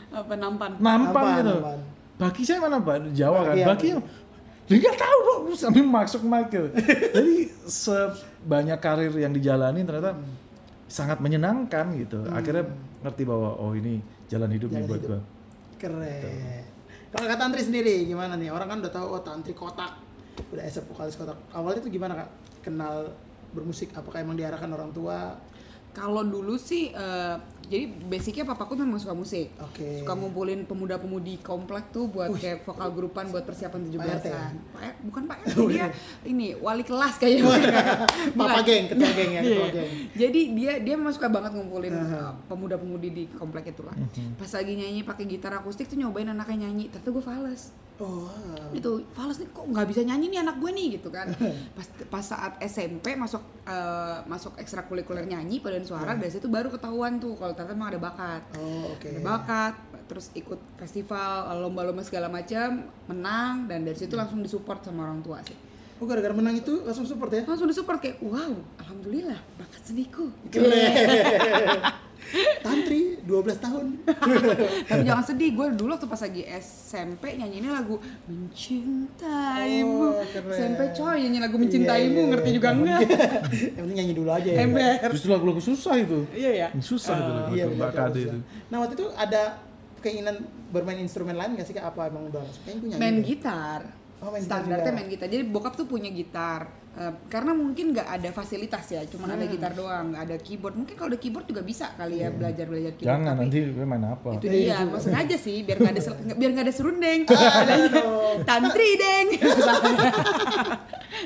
Apa 0.08 0.34
nampan. 0.38 0.70
nampan 0.78 1.02
Nampan, 1.12 1.34
gitu. 1.42 1.56
nampan. 1.58 1.78
baki 2.18 2.42
saya 2.46 2.58
mana 2.62 2.78
pak? 2.78 3.10
Jawa 3.12 3.38
kan 3.50 3.56
Baki 3.74 3.88
dia 4.68 4.76
nggak 4.78 4.96
tahu 4.96 5.18
bu. 5.24 5.52
Sambil 5.56 5.84
masuk 5.84 6.22
mic 6.22 6.46
gitu. 6.48 6.68
jadi 7.16 7.34
sebanyak 7.64 8.78
karir 8.78 9.12
yang 9.16 9.32
dijalani 9.32 9.82
ternyata 9.82 10.14
sangat 10.86 11.18
menyenangkan 11.18 11.92
gitu. 11.96 12.22
Akhirnya 12.30 12.68
ngerti 13.00 13.22
bahwa 13.24 13.56
oh 13.56 13.72
ini 13.72 13.98
jalan 14.28 14.50
hidup 14.52 14.68
nih 14.70 14.84
Jalan 14.84 14.88
buat 14.88 15.00
hidup. 15.00 15.10
gua. 15.10 15.20
Keren. 15.78 16.64
Kalau 17.08 17.24
kata 17.24 17.40
Tantri 17.40 17.62
sendiri 17.64 18.04
gimana 18.04 18.36
nih? 18.36 18.52
Orang 18.52 18.68
kan 18.68 18.78
udah 18.84 18.92
tahu 18.92 19.06
oh 19.16 19.22
Tantri 19.24 19.56
kotak. 19.56 19.96
Udah 20.52 20.62
esep 20.64 20.84
vokalis 20.92 21.16
kotak. 21.16 21.40
Awalnya 21.56 21.80
tuh 21.80 21.92
gimana 21.92 22.12
kak? 22.20 22.30
Kenal 22.60 23.16
bermusik? 23.56 23.96
Apakah 23.96 24.20
emang 24.20 24.36
diarahkan 24.36 24.68
orang 24.68 24.92
tua? 24.92 25.32
Kalau 25.96 26.20
dulu 26.20 26.60
sih, 26.60 26.92
eh, 26.92 27.36
jadi 27.68 27.84
basicnya 28.02 28.44
papaku 28.44 28.72
memang 28.74 28.96
suka 28.96 29.12
musik. 29.12 29.52
Oke. 29.58 30.00
Suka 30.00 30.12
ngumpulin 30.12 30.64
pemuda-pemudi 30.64 31.38
komplek 31.38 31.88
tuh 31.88 32.08
buat 32.08 32.32
kayak 32.32 32.64
vokal 32.64 32.88
grupan 32.90 33.28
buat 33.28 33.44
persiapan 33.44 33.86
17-an. 33.86 34.00
Pak 34.00 34.16
RT 34.16 34.26
ya? 34.26 34.40
Pak 34.72 34.82
R- 34.82 34.98
bukan 35.04 35.22
Pak 35.24 35.36
RT, 35.44 35.56
dia 35.72 35.86
ini 36.24 36.56
wali 36.56 36.80
kelas 36.80 37.14
kayaknya. 37.16 37.44
Papa 38.32 38.58
Bukan. 38.58 38.64
geng, 38.64 38.84
ketua 38.88 39.10
geng 39.12 39.30
ya, 39.30 39.40
ketua 39.42 39.54
Iya. 39.60 39.74
geng. 39.74 39.90
Jadi 40.16 40.40
dia 40.54 40.72
dia 40.80 40.94
memang 40.94 41.12
suka 41.12 41.28
banget 41.28 41.52
ngumpulin 41.52 41.92
Aha. 41.92 42.16
uh, 42.18 42.32
pemuda-pemudi 42.46 43.08
di 43.10 43.24
komplek 43.30 43.70
itu 43.70 43.84
lah. 43.84 43.92
Mhm. 43.92 44.34
Pas 44.34 44.48
lagi 44.48 44.72
nyanyi 44.72 45.00
pakai 45.02 45.24
gitar 45.24 45.52
akustik 45.52 45.84
tuh 45.84 45.94
nyobain 45.94 46.26
anaknya 46.26 46.64
nyanyi, 46.64 46.88
ternyata 46.88 47.10
gue 47.10 47.20
fales. 47.22 47.62
Oh. 47.98 48.30
Itu 48.70 49.02
fales 49.10 49.36
nih 49.36 49.50
kok 49.50 49.66
nggak 49.66 49.86
bisa 49.90 50.06
nyanyi 50.06 50.30
nih 50.30 50.40
anak 50.40 50.56
gue 50.56 50.70
nih 50.70 50.86
gitu 50.96 51.10
kan. 51.10 51.26
Pas 51.76 51.86
pas 52.06 52.22
saat 52.22 52.54
SMP 52.62 53.12
masuk 53.12 53.42
uh, 53.66 54.22
masuk 54.24 54.54
ekstrakurikuler 54.54 55.26
nyanyi 55.26 55.58
paduan 55.58 55.82
suara 55.82 56.14
dari 56.14 56.30
situ 56.30 56.46
baru 56.46 56.70
ketahuan 56.70 57.18
tuh 57.18 57.34
kalau 57.34 57.57
ternyata 57.58 57.74
emang 57.74 57.90
ada 57.90 57.98
bakat. 57.98 58.42
Oh 58.54 58.94
oke. 58.94 59.10
Ada 59.10 59.18
bakat, 59.18 59.74
terus 60.06 60.30
ikut 60.38 60.60
festival, 60.78 61.50
lomba-lomba 61.58 62.06
segala 62.06 62.30
macam, 62.30 62.86
menang 63.10 63.66
dan 63.66 63.82
dari 63.82 63.98
situ 63.98 64.14
langsung 64.14 64.38
disupport 64.38 64.78
sama 64.78 65.10
orang 65.10 65.18
tua 65.26 65.42
sih. 65.42 65.58
Oh 65.98 66.06
gara-gara 66.06 66.30
menang 66.30 66.54
itu 66.54 66.86
langsung 66.86 67.02
support 67.10 67.34
ya? 67.34 67.42
Langsung 67.42 67.66
disupport 67.66 67.98
kayak 67.98 68.22
wow, 68.22 68.54
alhamdulillah 68.78 69.42
bakat 69.58 69.82
seniku. 69.82 70.30
Keren. 70.54 70.70
Tantri 72.60 73.16
12 73.22 73.32
tahun. 73.58 73.86
Tapi 74.88 75.02
jangan 75.02 75.24
sedih, 75.24 75.50
gue 75.52 75.66
dulu 75.74 75.90
waktu 75.90 76.04
pas 76.04 76.20
lagi 76.20 76.42
SMP 76.54 77.34
nyanyi 77.34 77.58
ini 77.58 77.68
lagu 77.68 77.96
Mencintaimu. 78.24 80.00
Oh, 80.12 80.24
keren. 80.24 80.52
SMP 80.52 80.80
coy 80.92 81.16
nyanyi 81.20 81.38
lagu 81.38 81.56
Mencintaimu, 81.56 82.12
Iya, 82.12 82.20
iya, 82.20 82.30
ngerti 82.30 82.48
iya. 82.48 82.56
juga 82.56 82.68
enggak? 82.70 83.00
Yang 83.76 83.82
penting 83.82 83.96
nyanyi 83.96 84.14
dulu 84.14 84.30
aja 84.30 84.48
ya. 84.48 84.58
Ember. 84.60 85.08
justru 85.10 85.28
lagu-lagu 85.30 85.60
susah 85.60 85.94
itu 85.96 86.18
Iya 86.32 86.50
ya. 86.54 86.68
susah 86.78 87.14
itu 87.14 87.30
lagu 87.30 87.50
Iya, 87.52 87.64
Mbak 87.66 87.76
benar, 87.76 87.92
Kade 87.94 88.20
itu 88.20 88.38
Nah 88.68 88.76
waktu 88.80 88.94
itu 88.94 89.06
ada 89.12 89.42
keinginan 89.98 90.36
bermain 90.68 90.98
instrumen 90.98 91.34
lain 91.34 91.56
gak 91.56 91.66
sih 91.66 91.74
kak? 91.74 91.88
Apa 91.88 92.06
emang 92.06 92.28
udah 92.28 92.44
Main 92.96 93.18
deh. 93.18 93.24
gitar. 93.26 93.97
Oh, 94.18 94.28
main 94.28 94.40
gitar 94.40 94.58
Standarnya 94.60 94.82
juga. 94.84 94.94
main 94.94 95.08
gitar. 95.08 95.26
Jadi 95.28 95.44
bokap 95.44 95.74
tuh 95.74 95.86
punya 95.86 96.10
gitar. 96.10 96.66
Eh, 96.92 97.12
karena 97.28 97.52
mungkin 97.52 97.94
nggak 97.94 98.08
ada 98.10 98.28
fasilitas 98.28 98.82
ya, 98.84 99.06
cuma 99.06 99.30
ada 99.30 99.38
Hmm. 99.38 99.54
gitar 99.54 99.70
doang, 99.72 100.10
nggak 100.10 100.22
ada 100.24 100.36
keyboard. 100.36 100.74
Mungkin 100.74 100.94
kalau 100.94 101.08
ada 101.08 101.16
keyboard 101.16 101.46
juga 101.46 101.62
bisa 101.62 101.94
kali 101.94 102.18
ya 102.18 102.28
belajar 102.28 102.66
belajar 102.66 102.92
keyboard. 102.92 103.14
jangan 103.14 103.32
tapi 103.32 103.42
nanti 103.46 103.58
gue 103.70 103.86
main 103.86 104.04
apa 104.04 104.28
itu 104.32 104.44
Iya 104.44 104.50
dia, 104.50 104.76
juga. 104.76 104.90
maksud 104.92 105.12
aja 105.14 105.36
sih 105.36 105.56
biar 105.62 105.76
nggak 105.78 105.92
ada 105.92 106.02
biar 106.34 106.50
nggak 106.50 106.66
ada 106.66 106.74
serundeng. 106.74 107.20
Tantri 108.48 108.90
deng. 108.96 109.28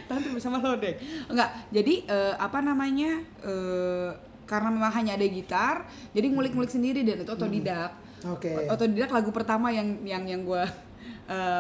Tantri 0.05 0.31
bersama 0.31 0.57
lo 0.59 0.77
deng. 0.77 0.97
Enggak, 1.27 1.51
jadi 1.71 1.95
eh, 2.05 2.35
apa 2.37 2.59
namanya? 2.61 3.11
eh, 3.41 4.11
karena 4.43 4.69
memang 4.69 4.93
hanya 4.93 5.17
ada 5.17 5.25
gitar, 5.25 5.77
jadi 6.13 6.29
ngulik-ngulik 6.29 6.69
sendiri 6.69 7.01
dan 7.01 7.25
itu 7.25 7.33
otodidak. 7.33 7.97
Oke. 8.29 8.69
Otodidak 8.69 9.09
lagu 9.09 9.33
pertama 9.33 9.73
yang 9.73 10.05
yang 10.05 10.29
yang 10.29 10.45
gue 10.45 10.61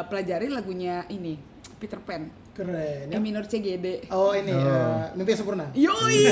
pelajari 0.04 0.46
lagunya 0.46 1.06
ini 1.08 1.38
Peter 1.76 1.98
Pan. 1.98 2.30
Keren. 2.52 3.08
E 3.08 3.10
Ya. 3.10 3.18
minor 3.18 3.42
CGD. 3.42 4.06
Oh 4.08 4.30
ini 4.30 4.52
Oh. 4.52 4.60
eh, 4.60 5.08
mimpi 5.14 5.32
sempurna. 5.32 5.72
Yoi. 5.72 6.20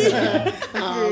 Ah, 0.70 1.08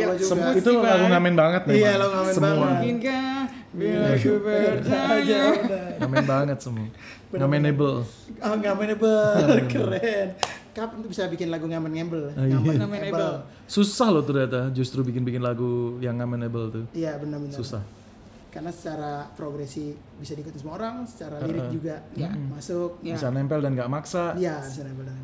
itu 0.53 0.71
lagu 0.75 1.05
ngamen 1.07 1.35
banget 1.35 1.63
nih 1.65 1.75
Iya, 1.79 1.93
lagu 1.97 2.13
ngamen 2.15 2.33
semua 2.33 2.49
banget. 2.51 2.69
Mungkinkah 2.69 3.29
bila 3.71 4.07
Iya, 4.07 4.17
ku 4.19 4.33
bertanya 4.39 5.41
ngamen 5.99 6.25
banget 6.25 6.59
semua 6.59 6.87
ngamenable 7.31 7.97
Ah, 8.39 8.55
ngamenable. 8.55 9.21
Keren. 9.67 10.29
Kapan 10.71 10.97
tuh 11.01 11.11
bisa 11.11 11.27
bikin 11.27 11.49
lagu 11.49 11.67
ngamen 11.67 11.91
ngembel? 11.91 12.29
Oh, 12.31 12.45
iya. 12.45 12.57
Ngamenable. 12.77 13.43
susah 13.67 14.09
loh 14.09 14.23
ternyata 14.23 14.69
justru 14.71 15.01
bikin-bikin 15.03 15.41
lagu 15.41 15.97
yang 15.99 16.17
ngamenable 16.17 16.69
tuh 16.71 16.85
Iya 16.93 17.17
benar-benar. 17.17 17.53
susah 17.55 17.81
Karena 18.49 18.69
secara 18.69 19.13
progresi 19.29 19.91
bisa 20.17 20.33
diikuti 20.33 20.57
semua 20.57 20.77
orang, 20.77 21.05
secara 21.05 21.37
lirik 21.39 21.69
juga 21.71 22.01
Ya. 22.13 22.33
masuk. 22.33 22.99
Ya. 23.01 23.15
bisa 23.15 23.29
nempel 23.29 23.61
dan 23.61 23.73
nggak 23.73 23.89
maksa 23.89 24.33
Iya 24.35 24.59
bisa 24.59 24.83
nempel 24.83 25.05
dan 25.05 25.17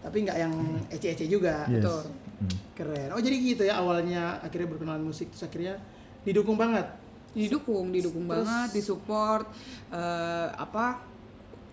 Tapi 0.00 0.16
nggak 0.20 0.34
yang 0.36 0.54
ece-ece 0.88 1.24
juga. 1.26 1.62
Yes. 1.66 1.78
Betul. 1.78 2.02
Hmm. 2.42 2.56
Keren. 2.74 3.08
Oh 3.12 3.20
jadi 3.20 3.36
gitu 3.36 3.62
ya 3.62 3.78
awalnya 3.78 4.40
akhirnya 4.40 4.66
berkenalan 4.66 5.04
musik 5.04 5.30
terus 5.30 5.44
akhirnya 5.44 5.78
didukung 6.20 6.56
banget. 6.56 6.88
didukung 7.32 7.88
didukung 7.88 8.26
Terus- 8.26 8.44
banget 8.44 8.68
disupport 8.74 9.46
eh, 9.88 10.48
apa 10.52 11.00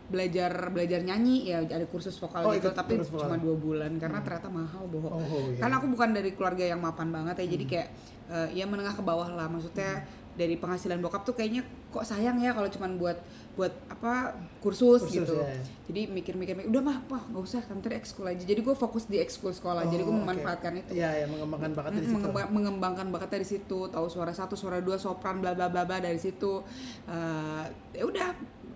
belajar 0.08 0.50
belajar 0.70 1.04
nyanyi 1.04 1.46
ya 1.46 1.62
ada 1.62 1.84
kursus 1.86 2.16
vokal 2.16 2.42
Oh, 2.42 2.51
gitu 2.51 2.66
ikut 2.66 2.74
tapi 2.74 2.96
kursus 2.96 3.12
vokal. 3.12 3.28
cuma 3.28 3.38
dua 3.38 3.56
bulan 3.56 3.92
karena 3.94 4.24
ternyata 4.24 4.48
mahal 4.48 4.88
bohong 4.88 5.12
Oh, 5.12 5.22
oh, 5.22 5.44
iya. 5.50 5.60
kan 5.60 5.72
aku 5.72 5.86
bukan 5.88 6.10
dari 6.12 6.32
keluarga 6.32 6.63
yang 6.63 6.80
mapan 6.80 7.12
banget 7.12 7.36
ya 7.38 7.48
jadi 7.51 7.66
kayak 7.68 7.88
eh, 8.28 8.48
ya 8.56 8.66
menengah 8.66 8.96
ke 8.96 9.04
bawah 9.04 9.30
lah 9.30 9.46
maksudnya 9.46 10.01
dari 10.31 10.55
penghasilan 10.55 10.98
bokap 10.98 11.21
tuh 11.21 11.33
kayaknya 11.33 11.62
kok 11.88 12.01
sayang 12.01 12.38
ya 12.38 12.51
kalau 12.51 12.67
cuman 12.67 12.95
buat 12.95 13.17
buat 13.53 13.75
apa 13.88 14.33
kursus, 14.59 15.03
Kursus, 15.03 15.12
gitu. 15.19 15.36
ya. 15.36 15.51
jadi 15.83 16.07
mikir-mikir 16.07 16.55
mikir, 16.55 16.69
udah 16.69 16.79
mah 16.81 16.98
apa 17.01 17.17
nggak 17.27 17.43
usah 17.43 17.59
nanti 17.65 17.91
ekskul 17.91 18.24
aja. 18.24 18.39
Jadi 18.39 18.55
gue 18.57 18.71
fokus 18.71 19.03
di 19.03 19.17
ekskul 19.17 19.51
sekolah 19.51 19.83
jadi 19.86 20.00
gue 20.00 20.09
Oh, 20.09 20.15
memanfaatkan 20.17 20.71
itu. 20.77 20.95
Iya, 20.95 21.12
ya 21.13 21.25
mengembangkan 21.25 21.71
bakatnya 21.74 22.00
di 22.00 22.07
situ. 22.07 22.15
Mengemba- 22.17 22.48
mengembangkan 22.48 23.07
bakat 23.09 23.29
dari 23.31 23.43
situ 23.43 23.79
tahu 23.86 24.05
suara 24.05 24.31
satu 24.31 24.55
suara 24.55 24.79
dua 24.79 24.95
sopran 24.95 25.38
bla 25.38 25.51
bla 25.51 25.67
bla 25.67 25.83
bla 25.83 25.98
dari 25.98 26.15
situ. 26.15 26.63
Eh, 27.05 27.63
ya 27.93 28.03
udah 28.03 28.31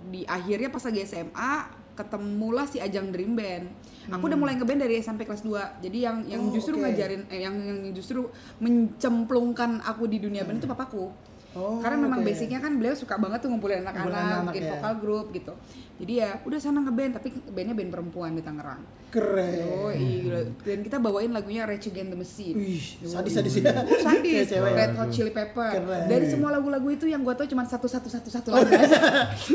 di 0.05 0.25
akhirnya 0.25 0.67
pas 0.67 0.83
lagi 0.83 0.99
SMA 1.01 1.53
ketemulah 1.93 2.65
si 2.65 2.77
ajang 2.77 3.07
Dream 3.07 3.33
Band. 3.33 3.69
Aku 4.09 4.25
udah 4.25 4.35
mulai 4.35 4.57
ngeband 4.57 4.81
dari 4.81 4.99
SMP 4.99 5.23
kelas 5.23 5.39
2 5.41 5.79
jadi 5.79 5.97
yang 6.03 6.17
yang 6.27 6.41
Hmm. 6.41 6.51
Oh, 6.51 6.53
justru 6.53 6.75
oke. 6.75 6.83
ngajarin 6.83 7.23
eh, 7.29 7.39
yang 7.39 7.55
yang 7.55 7.79
justru 7.93 8.27
mencemplungkan 8.59 9.79
aku 9.79 10.05
di 10.05 10.19
dunia 10.19 10.43
band 10.43 10.59
itu 10.59 10.67
papaku 10.67 11.07
Oh, 11.53 11.77
karena 11.77 11.97
memang 12.01 12.19
oke. 12.21 12.27
basicnya 12.27 12.57
kan 12.57 12.73
beliau 12.75 12.97
suka 12.97 13.13
banget 13.21 13.45
tuh 13.45 13.49
ngumpulin 13.53 13.85
anak-anak, 13.85 14.49
bikin 14.49 14.63
ya. 14.65 14.71
vokal 14.73 14.93
grup 14.97 15.27
gitu. 15.29 15.53
Jadi 16.01 16.13
ya 16.17 16.41
udah 16.41 16.57
sana 16.57 16.81
ngeband 16.81 17.13
tapi 17.13 17.29
bandnya 17.53 17.77
band 17.77 17.91
perempuan 17.93 18.33
di 18.33 18.41
Tangerang. 18.41 18.81
Keren. 19.13 19.61
Yoi, 19.69 20.25
gila. 20.25 20.41
Dan 20.65 20.81
kita 20.81 20.97
bawain 20.97 21.29
lagunya 21.29 21.69
Rage 21.69 21.93
Against 21.93 22.09
the 22.09 22.17
Machine. 22.17 22.57
Wih, 22.57 22.81
ya. 22.81 23.05
Oh, 23.05 23.21
sadis, 23.21 23.37
Kayak 24.25 24.49
cewek. 24.49 24.73
Red 24.73 24.93
Hot 24.97 25.09
Chili 25.13 25.29
Pepper. 25.29 25.69
Keren. 25.69 26.09
Dari 26.09 26.25
semua 26.25 26.49
lagu-lagu 26.49 26.89
itu 26.89 27.05
yang 27.05 27.21
gua 27.21 27.37
tau 27.37 27.45
cuma 27.45 27.61
satu 27.61 27.85
satu 27.85 28.09
satu 28.09 28.33
satu 28.33 28.49
lagu 28.49 28.73
aja. 28.73 28.97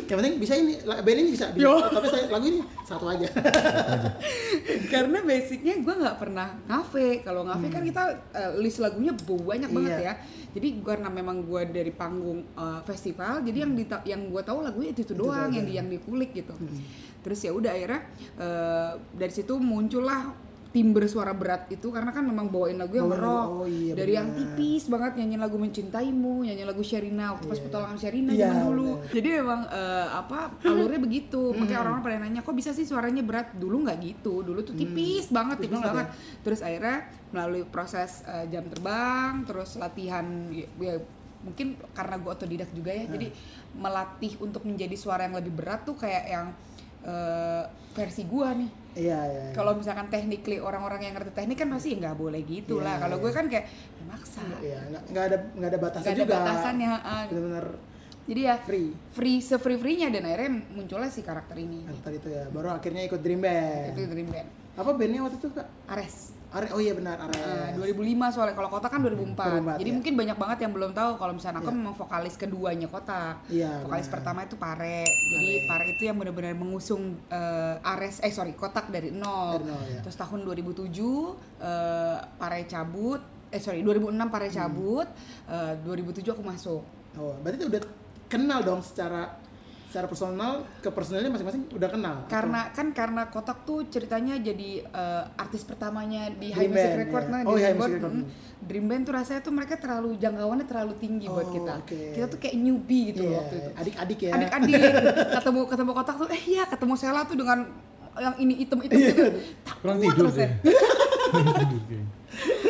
Yang 0.06 0.16
penting 0.22 0.34
bisa 0.38 0.54
ini, 0.54 0.78
band 0.78 1.18
ini 1.18 1.30
bisa. 1.34 1.50
Yo. 1.58 1.74
Tapi 1.82 2.06
saya 2.06 2.30
lagu 2.30 2.46
ini 2.46 2.62
satu 2.86 3.10
aja. 3.10 3.26
Karena 4.94 5.18
basicnya 5.26 5.74
gua 5.82 5.94
nggak 6.06 6.16
pernah 6.22 6.48
ngafe. 6.70 7.26
Kalau 7.26 7.42
ngafe 7.42 7.66
kan 7.68 7.82
kita 7.82 8.02
eh, 8.30 8.50
list 8.62 8.78
lagunya 8.78 9.10
banyak 9.18 9.70
banget 9.70 9.86
Hmm. 9.88 10.04
Iya. 10.04 10.12
ya. 10.12 10.14
Jadi 10.52 10.68
karena 10.84 11.08
memang 11.08 11.42
gua 11.44 11.64
dari 11.64 11.87
panggung 11.90 12.44
eh, 12.48 12.80
festival, 12.82 13.40
jadi 13.40 13.62
yang 13.62 13.72
dita- 13.72 14.04
yang 14.04 14.28
gua 14.28 14.40
tahu 14.40 14.60
lagunya 14.60 14.90
itu, 14.90 15.02
itu 15.02 15.14
doang 15.14 15.48
yang 15.48 15.64
di 15.64 15.74
yang 15.74 15.86
dikulik 15.86 16.32
gitu. 16.32 16.52
Hmm. 16.52 16.80
Terus 17.18 17.40
ya 17.40 17.50
udah 17.50 17.70
akhirnya 17.70 18.00
eh, 18.34 18.90
dari 19.12 19.32
situ 19.32 19.56
muncullah 19.56 20.32
timbre 20.68 21.08
suara 21.08 21.32
berat 21.32 21.64
itu 21.72 21.88
karena 21.88 22.12
kan 22.12 22.20
memang 22.20 22.52
bawain 22.52 22.76
lagu 22.76 22.92
yang 22.92 23.08
lagu, 23.08 23.24
rock 23.24 23.48
oh 23.48 23.64
iya, 23.64 23.96
dari 23.96 24.12
yang 24.12 24.28
benar. 24.28 24.52
tipis 24.52 24.84
banget 24.84 25.12
nyanyi 25.16 25.36
lagu 25.40 25.56
mencintaimu 25.56 26.44
nyanyi 26.44 26.60
lagu 26.62 26.84
Sherina 26.84 27.32
waktu 27.32 27.48
pas 27.48 27.56
Iya. 27.56 27.64
petualangan 27.64 27.96
Sherina 27.96 28.30
Iya, 28.30 28.40
zaman 28.44 28.56
dulu 28.68 28.90
benar. 29.00 29.12
jadi 29.16 29.28
memang 29.40 29.60
eh, 29.64 30.08
apa 30.12 30.38
alurnya 30.60 31.00
begitu 31.00 31.40
makanya 31.50 31.78
orang-orang 31.80 32.04
pada 32.04 32.16
nanya 32.20 32.40
kok 32.44 32.52
bisa 32.52 32.70
sih 32.70 32.84
suaranya 32.84 33.24
berat 33.24 33.56
dulu 33.56 33.80
nggak 33.80 33.98
gitu 34.04 34.44
dulu 34.44 34.60
tuh 34.60 34.76
tipis 34.76 35.32
banget 35.32 35.56
Tipis 35.56 35.72
tipis 35.72 35.80
banget 35.80 36.04
banget, 36.04 36.08
terus 36.44 36.60
akhirnya 36.60 36.96
melalui 37.28 37.64
proses 37.64 38.10
eh, 38.26 38.44
jam 38.46 38.64
terbang 38.68 39.32
terus 39.44 39.70
latihan 39.74 40.26
ya, 40.50 40.68
ya, 40.76 40.94
mungkin 41.48 41.66
karena 41.90 42.14
gue 42.16 42.28
otodidak 42.28 42.70
juga 42.70 42.92
ya 42.92 43.08
jadi 43.08 43.32
melatih 43.74 44.36
untuk 44.38 44.62
menjadi 44.62 44.92
suara 44.94 45.24
yang 45.24 45.34
lebih 45.34 45.52
berat 45.52 45.82
tuh 45.82 45.94
kayak 45.94 46.24
yang 46.26 46.46
eh, 47.00 47.64
versi 47.92 48.22
gua 48.22 48.52
nih 48.52 48.70
Iya, 48.90 49.14
iya. 49.22 49.42
iya. 49.44 49.52
kalau 49.54 49.72
misalkan 49.72 50.06
technically 50.08 50.58
orang-orang 50.58 50.98
yang 51.00 51.14
ngerti 51.14 51.30
teknik 51.30 51.54
kan 51.56 51.70
pasti 51.70 51.94
nggak 51.94 52.14
boleh 52.14 52.42
gitu 52.42 52.78
lah 52.78 52.98
Iya, 52.98 53.00
kalau 53.00 53.16
iya. 53.16 53.22
gue 53.22 53.30
kan 53.32 53.44
kayak 53.46 53.64
ya 53.70 54.04
maksa 54.04 54.40
Iya, 54.58 54.78
nggak 55.06 55.24
ada 55.24 55.36
nggak 55.54 55.68
ada 55.68 55.78
batasan 55.78 56.02
nggak 56.02 56.12
ada 56.12 56.20
juga. 56.20 56.34
batasannya 56.36 56.88
ah. 56.90 57.24
Benar-benar 57.26 57.66
jadi 58.28 58.40
ya 58.44 58.54
free. 58.60 58.90
free 59.08 59.38
se-free 59.38 59.78
freenya 59.78 60.10
dan 60.10 60.20
akhirnya 60.22 60.50
munculnya 60.68 61.08
si 61.08 61.22
karakter 61.22 61.56
ini 61.56 61.86
Karakter 61.86 62.12
itu 62.12 62.28
ya. 62.28 62.44
Baru 62.50 62.68
akhirnya 62.68 63.02
ikut 63.06 63.20
Dream 63.20 63.40
Band. 63.40 63.94
itu 63.94 64.02
Dream 64.04 64.28
Band 64.28 64.48
Apa 64.74 64.90
bandnya 64.92 65.20
waktu 65.22 65.38
itu 65.38 65.48
kak? 65.48 65.66
Ares 65.86 66.16
Are, 66.48 66.64
oh 66.72 66.80
iya 66.80 66.96
benar 66.96 67.20
Ares. 67.20 67.36
Eh, 67.36 67.76
2005 67.76 67.92
soalnya 68.32 68.56
kalau 68.56 68.68
Kotak 68.68 68.88
kan 68.88 69.00
2004, 69.00 69.36
2004, 69.36 69.80
jadi 69.80 69.84
ya. 69.84 69.94
mungkin 69.94 70.12
banyak 70.16 70.36
banget 70.38 70.58
yang 70.64 70.72
belum 70.72 70.90
tahu 70.92 71.10
kalau 71.14 71.32
misalnya 71.32 71.58
aku 71.58 71.68
Iya. 71.68 71.76
memang 71.76 71.94
vokalis 71.94 72.34
keduanya 72.34 72.88
Kotak 72.88 73.34
Iya, 73.46 73.72
vokalis 73.82 74.02
benar. 74.02 74.14
pertama 74.16 74.38
itu 74.42 74.56
Pare 74.56 75.00
jadi 75.04 75.48
Pare. 75.60 75.68
Pare 75.68 75.84
itu 75.90 76.02
yang 76.02 76.16
benar-benar 76.16 76.54
mengusung 76.54 77.02
eh, 77.28 77.76
Ares 77.84 78.18
eh 78.18 78.30
sorry 78.30 78.52
Kotak 78.52 78.88
dari 78.88 79.12
nol, 79.12 79.60
Dari 79.60 79.66
nol, 79.66 79.82
ya. 79.90 80.00
terus 80.00 80.16
tahun 80.16 80.40
2007 80.42 80.88
eh, 81.60 82.16
Pare 82.34 82.60
cabut 82.64 83.20
eh 83.48 83.60
sorry 83.60 83.80
2006 83.80 84.08
Hmm. 84.08 84.26
Pare 84.26 84.48
cabut 84.48 85.08
eh, 85.46 85.72
2007 85.78 86.32
aku 86.32 86.40
masuk 86.42 86.82
Oh, 87.14 87.34
berarti 87.38 87.66
udah 87.66 87.82
kenal 88.26 88.62
dong 88.62 88.78
secara 88.78 89.36
secara 89.88 90.04
personal 90.04 90.52
ke 90.78 90.88
personalnya 90.88 91.30
masing-masing 91.30 91.64
udah 91.70 91.88
kenal. 91.88 92.16
karena 92.26 92.68
kan 92.70 92.92
karena 92.92 93.22
kotak 93.26 93.64
tuh 93.64 93.82
ceritanya 93.86 94.36
jadi 94.36 94.84
eh, 94.84 95.22
artis 95.34 95.62
pertamanya 95.62 96.28
di 96.30 96.48
Dream 96.48 96.58
High 96.58 96.68
Music 96.68 96.84
Band, 96.86 97.00
Record 97.02 97.24
ya. 97.24 97.30
nah 97.30 97.38
Oh, 97.40 97.48
di 97.48 97.56
High 97.56 97.64
Dream 97.64 97.78
Music 97.78 97.96
Record. 97.96 98.12
mm, 98.12 98.24
Dream 98.60 98.84
Band 98.84 99.02
tuh 99.02 99.14
rasanya 99.14 99.40
tuh 99.40 99.50
mereka 99.50 99.74
terlalu 99.76 100.10
jangkauannya 100.16 100.66
terlalu 100.66 100.92
tinggi 100.94 101.26
buat 101.26 101.40
Oh, 101.42 101.52
kita 101.54 101.72
oke. 101.80 102.00
kita 102.12 102.26
tuh 102.26 102.38
kayak 102.38 102.54
newbie 102.54 103.04
gitu 103.10 103.22
Iya, 103.24 103.36
waktu 103.38 103.54
itu 103.56 103.70
adik-adik 103.74 104.18
ya. 104.20 104.32
adik-adik 104.34 104.72
ketemu 105.36 105.60
ketemu 105.66 105.90
kotak 105.94 106.14
tuh 106.16 106.28
eh 106.28 106.42
iya 106.46 106.64
ketemu 106.64 106.92
Sela 106.94 107.20
tuh 107.22 107.36
dengan 107.36 107.58
yang 108.14 108.34
ini 108.36 108.54
item-item 108.58 108.92
Iya. 108.94 109.08
gitu 109.08 109.24
takut 109.64 110.12
terus 110.14 110.36
ya. 110.36 110.48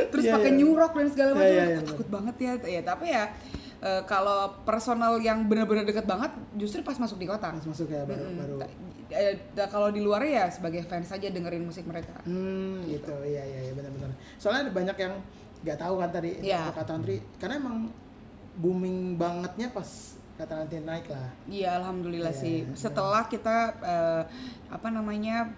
Terus 0.09 0.25
Iya, 0.25 0.33
pakai 0.35 0.51
iya. 0.51 0.59
new 0.59 0.71
rock 0.73 0.93
dan 0.95 1.09
segala 1.09 1.31
Iya, 1.31 1.35
macam 1.35 1.49
iya, 1.49 1.61
Aku 1.61 1.73
iya, 1.75 1.81
takut 1.85 2.09
banget 2.09 2.35
ya 2.39 2.53
ya 2.65 2.81
tapi 2.83 3.07
ya 3.09 3.25
eh, 3.81 4.03
kalau 4.05 4.53
personal 4.63 5.17
yang 5.19 5.47
benar-benar 5.47 5.83
deket 5.83 6.05
banget 6.05 6.31
justru 6.55 6.83
pas 6.83 6.95
masuk 6.95 7.17
di 7.17 7.27
kotak 7.27 7.55
Pas 7.55 7.67
masuk 7.67 7.87
ya 7.87 8.03
baru 8.03 8.25
Mm-mm. 8.25 8.39
baru. 8.39 8.57
Eh, 9.09 9.39
kalau 9.67 9.89
di 9.89 10.01
luar 10.01 10.21
ya 10.21 10.47
sebagai 10.49 10.85
fans 10.85 11.09
saja 11.09 11.29
dengerin 11.29 11.65
musik 11.65 11.87
mereka. 11.87 12.21
Hmm, 12.23 12.85
gitu. 12.85 13.15
Iya, 13.25 13.41
iya, 13.41 13.61
iya 13.65 13.73
benar-benar. 13.73 14.13
Soalnya 14.37 14.69
ada 14.69 14.73
banyak 14.75 14.97
yang 14.99 15.15
nggak 15.59 15.79
tahu 15.79 15.95
kan 15.97 16.11
tadi 16.11 16.31
Iya. 16.39 16.71
kata 16.71 16.93
Antri 16.93 17.19
karena 17.37 17.57
emang 17.57 17.91
booming 18.55 19.15
bangetnya 19.15 19.71
pas 19.71 19.87
kata 20.35 20.55
nanti 20.55 20.79
naik 20.79 21.07
lah. 21.09 21.31
Iya, 21.47 21.79
alhamdulillah 21.79 22.31
Iya, 22.31 22.43
sih. 22.43 22.57
iya. 22.63 22.75
Setelah 22.75 23.27
kita 23.27 23.57
eh, 23.81 24.23
apa 24.69 24.89
namanya 24.89 25.51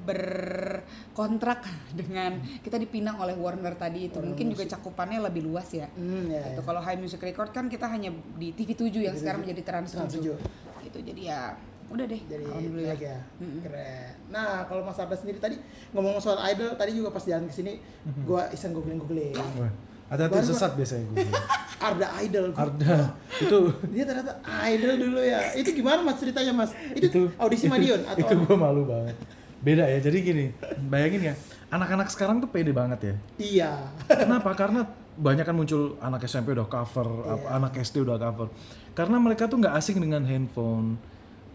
berkontrak 0.00 1.60
dengan 1.90 2.32
kita 2.58 2.76
dipinang 2.76 3.16
oleh 3.16 3.34
Warner 3.34 3.74
tadi 3.74 4.06
itu 4.06 4.16
Warner 4.16 4.28
mungkin 4.28 4.46
juga 4.48 4.64
Music. 4.64 4.74
cakupannya 4.74 5.18
lebih 5.22 5.42
luas 5.44 5.68
ya. 5.68 5.86
Hmm, 5.90 6.26
ya. 6.26 6.42
Gitu. 6.44 6.60
ya. 6.60 6.64
Kalau 6.64 6.80
High 6.80 6.98
Music 6.98 7.20
Record 7.20 7.50
kan 7.50 7.66
kita 7.66 7.86
hanya 7.86 8.08
di 8.34 8.52
TV7 8.52 8.80
yang 8.98 9.12
TV7. 9.12 9.20
sekarang 9.20 9.40
menjadi 9.42 9.62
Trans 9.62 9.90
Trans 9.90 10.12
7. 10.12 10.34
7. 10.34 10.84
Gitu. 10.84 10.98
Jadi 11.04 11.22
ya 11.24 11.40
udah 11.88 12.04
deh. 12.04 12.20
Jadi 12.22 12.44
alhamdulillah. 12.44 12.96
ya. 12.96 13.16
Mm-mm. 13.38 13.60
Keren. 13.60 14.12
Nah, 14.28 14.64
kalau 14.64 14.82
Mas 14.82 14.96
Arda 14.96 15.16
sendiri 15.16 15.38
tadi 15.38 15.56
ngomong 15.90 16.18
soal 16.18 16.36
idol 16.46 16.74
tadi 16.74 16.92
juga 16.92 17.08
pas 17.08 17.22
jalan 17.22 17.44
ke 17.44 17.54
sini 17.54 17.80
gua 18.22 18.48
iseng 18.50 18.72
googling-googling. 18.72 19.34
Wah, 19.34 19.72
Hati-hati 20.08 20.40
Baru- 20.40 20.48
sesat 20.48 20.72
biasanya 20.72 21.04
gue. 21.06 21.20
Arda 21.84 22.06
idol. 22.18 22.46
Gua- 22.50 22.64
Arda 22.64 23.12
itu 23.38 23.58
Dia 23.88 24.04
ternyata 24.04 24.32
idol 24.66 24.94
dulu 24.98 25.20
ya. 25.20 25.52
Itu 25.52 25.70
gimana 25.70 26.00
Mas 26.00 26.16
ceritanya 26.16 26.52
Mas? 26.54 26.72
Itu, 26.90 27.28
audisi 27.36 27.64
itu- 27.68 27.72
Madiun 27.72 28.00
atau 28.02 28.16
itu 28.18 28.34
gue 28.34 28.56
malu 28.56 28.84
banget 28.84 29.16
beda 29.58 29.84
ya 29.84 29.98
jadi 29.98 30.18
gini 30.18 30.44
bayangin 30.86 31.22
ya 31.22 31.34
anak-anak 31.68 32.08
sekarang 32.08 32.38
tuh 32.38 32.46
pede 32.46 32.70
banget 32.70 33.00
ya 33.02 33.14
Iya. 33.36 33.70
kenapa 34.06 34.54
karena 34.54 34.86
banyak 35.14 35.42
kan 35.42 35.52
muncul 35.52 35.98
anak 35.98 36.22
SMP 36.24 36.52
udah 36.52 36.64
cover 36.64 37.06
Iya. 37.26 37.50
anak 37.52 37.74
SD 37.76 38.02
udah 38.02 38.16
cover 38.16 38.48
karena 38.92 39.18
mereka 39.18 39.46
tuh 39.46 39.58
nggak 39.58 39.74
asing 39.74 39.98
dengan 39.98 40.22
handphone 40.22 40.94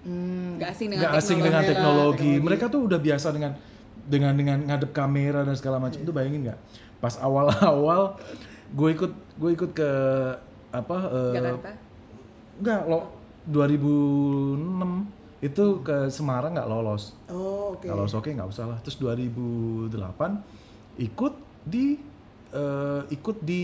Hmm. 0.04 0.60
Gak 0.60 0.76
asing 0.76 0.92
dengan 0.92 1.02
nggak 1.02 1.16
asing 1.16 1.40
teknologi. 1.40 1.48
dengan 1.48 1.64
teknologi. 1.64 2.20
teknologi. 2.28 2.44
mereka 2.44 2.66
tuh 2.68 2.82
udah 2.84 3.00
biasa 3.00 3.28
dengan 3.32 3.52
dengan 4.04 4.34
dengan 4.36 4.58
ngadep 4.68 4.92
kamera 4.92 5.48
dan 5.48 5.56
segala 5.56 5.80
macam 5.80 5.96
Iya. 5.96 6.04
itu 6.04 6.12
bayangin 6.12 6.42
nggak 6.44 6.60
pas 7.00 7.16
awal-awal 7.18 8.20
gue 8.70 8.90
ikut 8.92 9.12
gue 9.40 9.50
ikut 9.56 9.72
ke 9.72 9.90
apa 10.70 10.98
eh, 11.08 11.34
Jakarta. 11.40 11.72
Enggak, 12.54 12.82
lo 12.84 13.00
2006 13.48 15.23
itu 15.44 15.66
ke 15.82 16.08
Semarang 16.08 16.56
nggak 16.56 16.66
lolos. 16.66 17.12
Oh, 17.28 17.76
oke. 17.76 17.84
Nggak 17.84 17.98
lolos 17.98 18.14
oke 18.14 18.30
nggak 18.30 18.48
usah 18.48 18.66
lah. 18.66 18.78
Terus 18.80 18.96
2008 18.96 19.92
ikut 20.98 21.34
di 21.64 22.00
eh, 22.50 23.02
ikut 23.10 23.38
di 23.40 23.64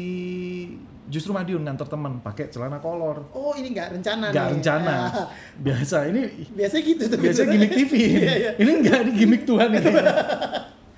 justru 1.06 1.32
Madiun 1.32 1.62
nganter 1.62 1.88
teman 1.88 2.20
pakai 2.20 2.50
celana 2.50 2.78
kolor. 2.78 3.32
Oh, 3.32 3.54
ini 3.54 3.72
nggak 3.72 3.96
rencana 3.96 4.30
Nggak 4.30 4.44
nih. 4.44 4.54
rencana. 4.54 4.96
Ya. 4.96 5.24
Biasa 5.58 5.98
ini 6.06 6.22
Biasanya 6.52 6.84
gitu 6.84 7.04
tuh. 7.08 7.18
biasa 7.18 7.42
gimmick 7.46 7.72
TV. 7.74 7.94
Iya, 7.96 8.34
iya. 8.36 8.52
Ini 8.58 8.72
enggak 8.76 9.00
di 9.06 9.12
gimmick 9.16 9.44
Tuhan 9.44 9.70
ini. 9.72 9.94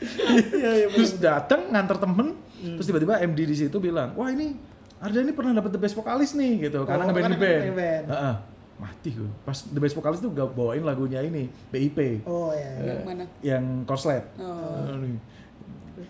Iya, 0.02 0.72
iya. 0.76 0.88
terus 0.96 1.12
datang 1.16 1.70
nganter 1.70 1.98
temen, 2.00 2.28
terus 2.58 2.86
tiba-tiba 2.86 3.22
MD 3.22 3.40
di 3.44 3.56
situ 3.56 3.78
bilang, 3.78 4.16
wah 4.16 4.28
ini 4.28 4.58
Arda 4.98 5.18
ini 5.20 5.30
pernah 5.32 5.54
dapat 5.56 5.72
the 5.72 5.80
best 5.80 5.94
vokalis 5.94 6.34
nih 6.34 6.70
gitu, 6.70 6.86
karena 6.86 7.06
Oh, 7.06 7.10
karena 7.10 7.34
ngeband. 7.34 7.62
ngeband. 7.68 8.06
Heeh. 8.08 8.36
Mati 8.82 9.14
gue. 9.14 9.30
Pas 9.46 9.54
the 9.62 9.78
best 9.78 9.94
vokalis 9.94 10.18
tuh 10.18 10.34
gak 10.34 10.52
bawain 10.52 10.82
lagunya 10.82 11.22
ini 11.22 11.46
BIP 11.70 12.26
Oh, 12.26 12.50
iya. 12.50 12.70
iya. 12.74 12.86
Yang 12.90 13.02
mana? 13.06 13.24
yang 13.46 13.64
Korslet. 13.86 14.26
Oh. 14.42 14.98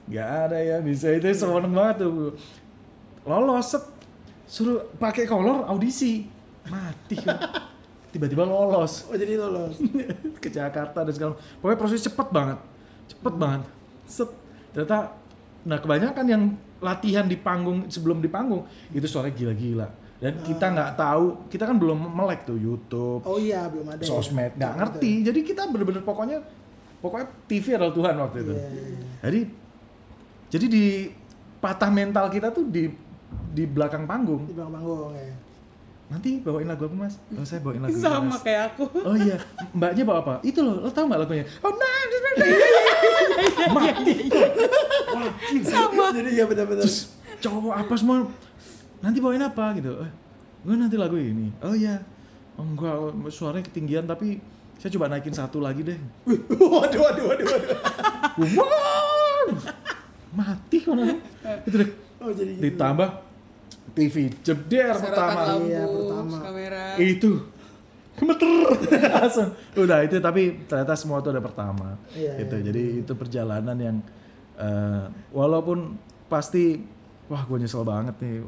Nggak 0.08 0.30
ada 0.48 0.58
ya 0.58 0.78
bisa 0.80 1.12
itu 1.12 1.28
seneng 1.32 1.72
banget 1.72 2.08
tuh 2.08 2.32
lolos 3.22 3.68
set 3.68 3.84
suruh 4.48 4.88
pakai 4.96 5.28
kolor 5.28 5.68
audisi 5.68 6.26
mati 6.66 7.20
tiba-tiba 8.12 8.44
lolos 8.44 9.08
Oh 9.08 9.16
jadi 9.16 9.36
lolos. 9.36 9.76
ke 10.44 10.48
Jakarta 10.48 11.04
dan 11.04 11.14
segala 11.14 11.34
pokoknya 11.60 11.78
proses 11.78 12.02
cepet 12.02 12.28
banget 12.28 12.60
cepet 13.08 13.34
banget 13.36 13.62
set 14.04 14.32
ternyata 14.72 15.12
nah 15.62 15.78
kebanyakan 15.78 16.26
yang 16.26 16.44
latihan 16.82 17.28
di 17.28 17.38
panggung 17.38 17.86
sebelum 17.86 18.18
di 18.18 18.28
panggung 18.28 18.66
itu 18.90 19.06
suaranya 19.06 19.36
gila-gila 19.38 19.88
dan 20.22 20.38
kita 20.40 20.66
nggak 20.68 20.92
tahu 20.96 21.26
kita 21.50 21.66
kan 21.66 21.76
belum 21.76 21.98
melek 22.08 22.46
tuh 22.46 22.54
YouTube 22.54 23.22
Oh 23.24 23.36
iya 23.36 23.66
belum 23.66 23.90
ada. 23.90 23.98
ya? 23.98 24.06
sosmed 24.06 24.54
nggak 24.54 24.62
Betul, 24.70 24.80
ngerti 24.80 25.12
jadi 25.26 25.40
kita 25.42 25.62
bener-bener 25.68 26.02
pokoknya 26.02 26.38
pokoknya 26.98 27.28
TV 27.46 27.66
adalah 27.72 27.90
Tuhan 27.92 28.16
waktu 28.16 28.38
itu 28.40 28.54
Iya, 28.54 28.62
iya, 28.62 28.84
iya. 28.88 29.00
jadi 29.20 29.40
jadi 30.52 30.66
di 30.68 30.86
patah 31.58 31.90
mental 31.90 32.26
kita 32.28 32.50
tuh 32.50 32.64
di 32.64 32.94
di 33.50 33.64
belakang 33.66 34.06
panggung 34.06 34.46
Di 34.46 34.54
belakang 34.54 34.76
panggung 34.76 35.12
ya. 35.12 35.34
nanti 36.08 36.38
bawain 36.38 36.68
lagu 36.68 36.84
apa 36.84 36.96
mas? 37.00 37.16
Oh 37.32 37.42
saya 37.42 37.58
bawain 37.60 37.80
lagu 37.80 37.96
Sama 37.96 38.36
Mas. 38.36 38.44
kayak 38.44 38.76
aku. 38.76 38.84
Oh 39.00 39.16
iya, 39.16 39.40
mbaknya 39.72 40.04
bawa 40.04 40.20
apa? 40.20 40.34
Itu 40.44 40.60
loh, 40.60 40.84
lo 40.84 40.92
tau 40.92 41.08
nggak 41.08 41.18
lagunya? 41.18 41.48
Oh 41.62 41.72
nah, 41.72 42.04
mati. 43.72 44.16
Sama. 45.64 46.12
Jadi 46.12 46.30
ya 46.34 46.46
benar-benar. 46.46 46.84
Cowok 47.40 47.74
apa 47.74 47.94
semua? 47.96 48.18
Nanti 49.02 49.18
bawain 49.18 49.42
apa 49.42 49.74
gitu? 49.76 49.98
Eh, 49.98 50.12
gue 50.62 50.76
nanti 50.76 50.96
lagu 50.96 51.18
ini. 51.18 51.50
Oh 51.60 51.74
iya, 51.74 52.02
oh 52.54 52.64
enggak, 52.64 52.96
suaranya 53.28 53.66
ketinggian 53.66 54.06
tapi 54.06 54.38
saya 54.78 54.90
coba 54.92 55.10
naikin 55.10 55.34
satu 55.34 55.58
lagi 55.58 55.82
deh. 55.84 55.98
waduh, 56.74 57.00
waduh, 57.00 57.24
waduh, 57.28 57.46
waduh. 57.46 57.78
Wow, 58.54 59.46
mati 60.32 60.78
mana? 60.86 61.18
Itu 61.64 61.76
deh. 61.78 61.90
Oh 62.18 62.30
jadi 62.30 62.52
gitu. 62.54 62.64
Ditambah 62.68 63.10
TV 63.92 64.16
jeder 64.40 64.94
pertama. 64.96 65.40
lampu, 65.48 65.66
Iya, 65.68 65.84
pertama. 65.84 66.38
kamera. 66.40 66.84
itu 66.96 67.32
gemeter 68.12 68.48
langsung 69.18 69.50
udah 69.74 70.04
itu 70.04 70.20
tapi 70.20 70.62
ternyata 70.64 70.94
semua 70.94 71.18
itu 71.18 71.28
ada 71.28 71.42
pertama 71.42 71.96
Iya, 72.12 72.44
gitu 72.44 72.56
iya. 72.56 72.64
jadi 72.70 72.84
itu 73.02 73.14
perjalanan 73.16 73.74
yang 73.74 73.98
eh, 74.54 75.04
walaupun 75.32 75.98
pasti 76.28 76.86
wah 77.26 77.42
gue 77.42 77.58
nyesel 77.58 77.82
banget 77.82 78.14
nih 78.22 78.46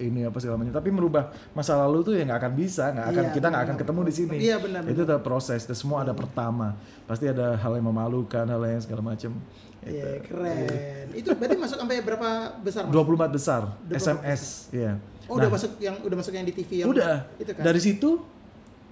ini 0.00 0.24
apa 0.24 0.36
segala 0.36 0.56
macam. 0.56 0.72
Tapi 0.72 0.88
merubah 0.88 1.24
masa 1.52 1.76
lalu 1.76 2.00
tuh 2.02 2.12
ya 2.12 2.24
nggak 2.24 2.40
akan 2.40 2.52
bisa 2.54 2.84
nggak 2.88 3.06
akan 3.06 3.22
Iya, 3.22 3.32
kita 3.32 3.46
nggak 3.46 3.64
akan 3.64 3.76
ketemu 3.76 4.00
di 4.00 4.12
sini. 4.12 4.36
Iya, 4.38 4.56
benar, 4.56 4.80
itu 4.84 5.00
udah 5.02 5.18
proses 5.18 5.60
dan 5.62 5.76
semua 5.76 6.02
ada 6.02 6.10
pertama. 6.10 6.74
Pasti 7.04 7.24
ada 7.24 7.54
hal 7.54 7.72
yang 7.74 7.86
memalukan 7.86 8.44
hal 8.44 8.60
yang 8.62 8.80
segala 8.80 9.04
macam. 9.04 9.36
Iya, 9.80 10.20
keren. 10.20 11.06
Itu 11.12 11.32
berarti 11.32 11.56
masuk 11.56 11.76
sampai 11.78 12.00
berapa 12.00 12.28
besar? 12.58 12.84
Mas? 12.84 12.92
24 12.92 13.30
besar 13.30 13.60
24 13.82 13.94
SMS 13.94 14.42
ya 14.70 14.92
Oh, 15.24 15.38
udah 15.38 15.46
masuk 15.48 15.78
yang 15.78 15.94
udah 15.96 16.16
masuk 16.16 16.32
yang 16.32 16.42
di 16.42 16.52
TV 16.52 16.82
yang 16.82 16.90
udah. 16.90 17.22
itu 17.38 17.54
kan. 17.54 17.62
dari 17.62 17.78
situ 17.78 18.18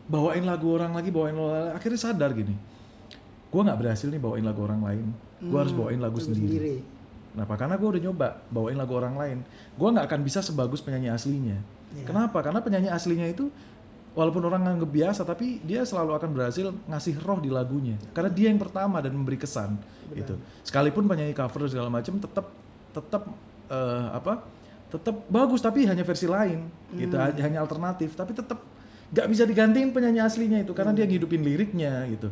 bawain 0.07 0.41
lagu 0.41 0.71
orang 0.71 0.95
lagi 0.95 1.11
bawain 1.11 1.35
lagu 1.35 1.51
akhirnya 1.75 1.99
sadar 1.99 2.31
gini 2.31 2.55
gue 3.49 3.61
nggak 3.61 3.75
berhasil 3.77 4.07
nih 4.07 4.17
bawain 4.17 4.45
lagu 4.45 4.61
orang 4.61 4.79
lain. 4.79 5.07
Gue 5.41 5.57
harus 5.57 5.73
Hmm, 5.73 5.81
bawain 5.81 5.99
lagu 5.99 6.15
lagu 6.15 6.25
sendiri. 6.25 6.47
sendiri. 6.47 6.77
Kenapa? 7.39 7.55
Karena 7.55 7.79
gue 7.79 7.87
udah 7.87 8.03
nyoba 8.03 8.29
bawain 8.51 8.75
lagu 8.75 8.99
orang 8.99 9.15
lain. 9.15 9.39
Gue 9.79 9.89
nggak 9.95 10.11
akan 10.11 10.21
bisa 10.27 10.43
sebagus 10.43 10.83
penyanyi 10.83 11.15
aslinya. 11.15 11.59
Iya. 11.95 12.05
kenapa? 12.05 12.43
Karena 12.43 12.59
penyanyi 12.59 12.91
aslinya 12.91 13.31
itu 13.31 13.49
walaupun 14.13 14.43
orang 14.45 14.67
nganggep 14.67 14.91
biasa 14.91 15.23
tapi 15.23 15.63
dia 15.63 15.87
selalu 15.87 16.19
akan 16.19 16.31
berhasil 16.35 16.67
ngasih 16.91 17.15
roh 17.23 17.39
di 17.39 17.49
lagunya. 17.49 17.95
Karena 18.11 18.29
dia 18.29 18.51
yang 18.51 18.59
pertama 18.59 18.99
dan 18.99 19.15
memberi 19.15 19.39
kesan 19.39 19.79
gitu. 20.11 20.35
Sekalipun 20.67 21.07
penyanyi 21.07 21.33
cover 21.33 21.71
segala 21.71 21.87
macam 21.87 22.19
tetap 22.19 22.51
tetap 22.91 23.23
eh, 23.71 24.07
apa 24.11 24.43
tetap 24.89 25.21
bagus 25.31 25.61
tapi 25.63 25.87
hanya 25.87 26.03
versi 26.03 26.27
lain 26.27 26.67
gitu. 26.97 27.15
Hmm. 27.15 27.29
hanya 27.31 27.41
hanya 27.45 27.59
alternatif 27.63 28.17
tapi 28.17 28.33
tetap 28.33 28.59
nggak 29.09 29.27
bisa 29.29 29.45
digantiin 29.47 29.93
penyanyi 29.93 30.21
aslinya 30.21 30.59
itu 30.65 30.73
karena 30.75 30.93
dia 30.97 31.05
Hmm. 31.07 31.13
ngidupin 31.15 31.41
liriknya 31.41 32.03
gitu. 32.11 32.29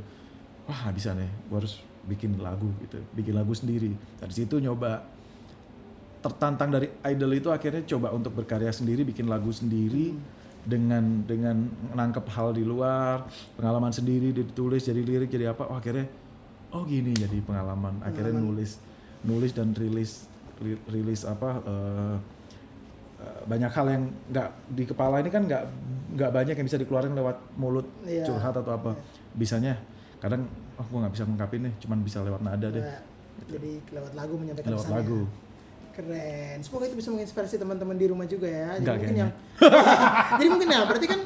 Wah 0.67 0.91
bisa 0.91 1.15
nih 1.15 1.31
gue 1.49 1.57
harus 1.57 1.79
bikin 2.07 2.39
lagu 2.39 2.71
gitu 2.81 2.99
bikin 3.13 3.35
lagu 3.35 3.51
sendiri 3.51 3.91
dari 4.17 4.33
situ 4.33 4.57
nyoba 4.57 5.03
tertantang 6.19 6.71
dari 6.71 6.91
idol 7.05 7.33
itu 7.33 7.49
akhirnya 7.49 7.87
coba 7.87 8.11
untuk 8.11 8.35
berkarya 8.35 8.71
sendiri 8.71 9.03
bikin 9.03 9.27
lagu 9.27 9.51
sendiri 9.51 10.11
Hmm. 10.11 10.23
dengan 10.66 11.05
dengan 11.23 11.57
nangkep 11.92 12.27
hal 12.29 12.51
di 12.51 12.62
luar 12.62 13.23
pengalaman 13.55 13.90
sendiri 13.90 14.35
ditulis 14.35 14.83
jadi 14.83 14.99
lirik 14.99 15.31
jadi 15.31 15.55
apa 15.55 15.62
oh 15.64 15.79
akhirnya 15.79 16.11
oh 16.75 16.83
gini 16.83 17.14
jadi 17.14 17.38
pengalaman 17.40 18.03
akhirnya 18.03 18.35
nulis 18.35 18.83
nulis 19.23 19.55
dan 19.55 19.71
rilis 19.73 20.27
ri- 20.59 20.83
rilis 20.88 21.23
apa 21.23 21.62
eh, 21.62 22.16
banyak 23.47 23.71
hal 23.71 23.87
yang 23.88 24.05
nggak 24.27 24.49
di 24.69 24.85
kepala 24.85 25.23
ini 25.23 25.31
kan 25.31 25.47
nggak 25.47 25.62
nggak 26.19 26.31
banyak 26.33 26.55
yang 26.55 26.66
bisa 26.66 26.77
dikeluarin 26.77 27.14
lewat 27.14 27.37
mulut 27.55 27.87
Iya. 28.03 28.27
curhat 28.27 28.59
atau 28.59 28.73
apa 28.73 28.90
bisanya 29.33 29.79
kadang 30.19 30.51
oh 30.77 30.85
gua 30.87 30.99
nggak 31.03 31.15
bisa 31.15 31.25
ngungkapin 31.25 31.61
nih 31.62 31.75
cuman 31.79 31.99
bisa 32.01 32.19
lewat 32.21 32.41
nada 32.41 32.69
deh 32.69 32.83
Nah, 32.83 33.01
jadi 33.47 33.73
lewat 33.91 34.12
lagu 34.12 34.35
menyampaikan 34.35 34.71
lewat 34.71 34.81
pesannya. 34.83 35.01
lagu 35.03 35.21
Keren. 35.93 36.57
Semoga 36.61 36.85
itu 36.87 36.97
bisa 36.97 37.09
menginspirasi 37.09 37.57
teman-teman 37.57 37.97
di 37.97 38.05
rumah 38.05 38.25
juga 38.25 38.45
ya. 38.45 38.69
Jadi 38.75 38.81
Enggak 38.81 38.95
mungkin 38.95 39.09
kayaknya. 39.09 39.25
yang 39.25 39.33
Jadi 40.37 40.49
mungkin 40.49 40.69
ya 40.69 40.81
berarti 40.85 41.07
kan 41.07 41.21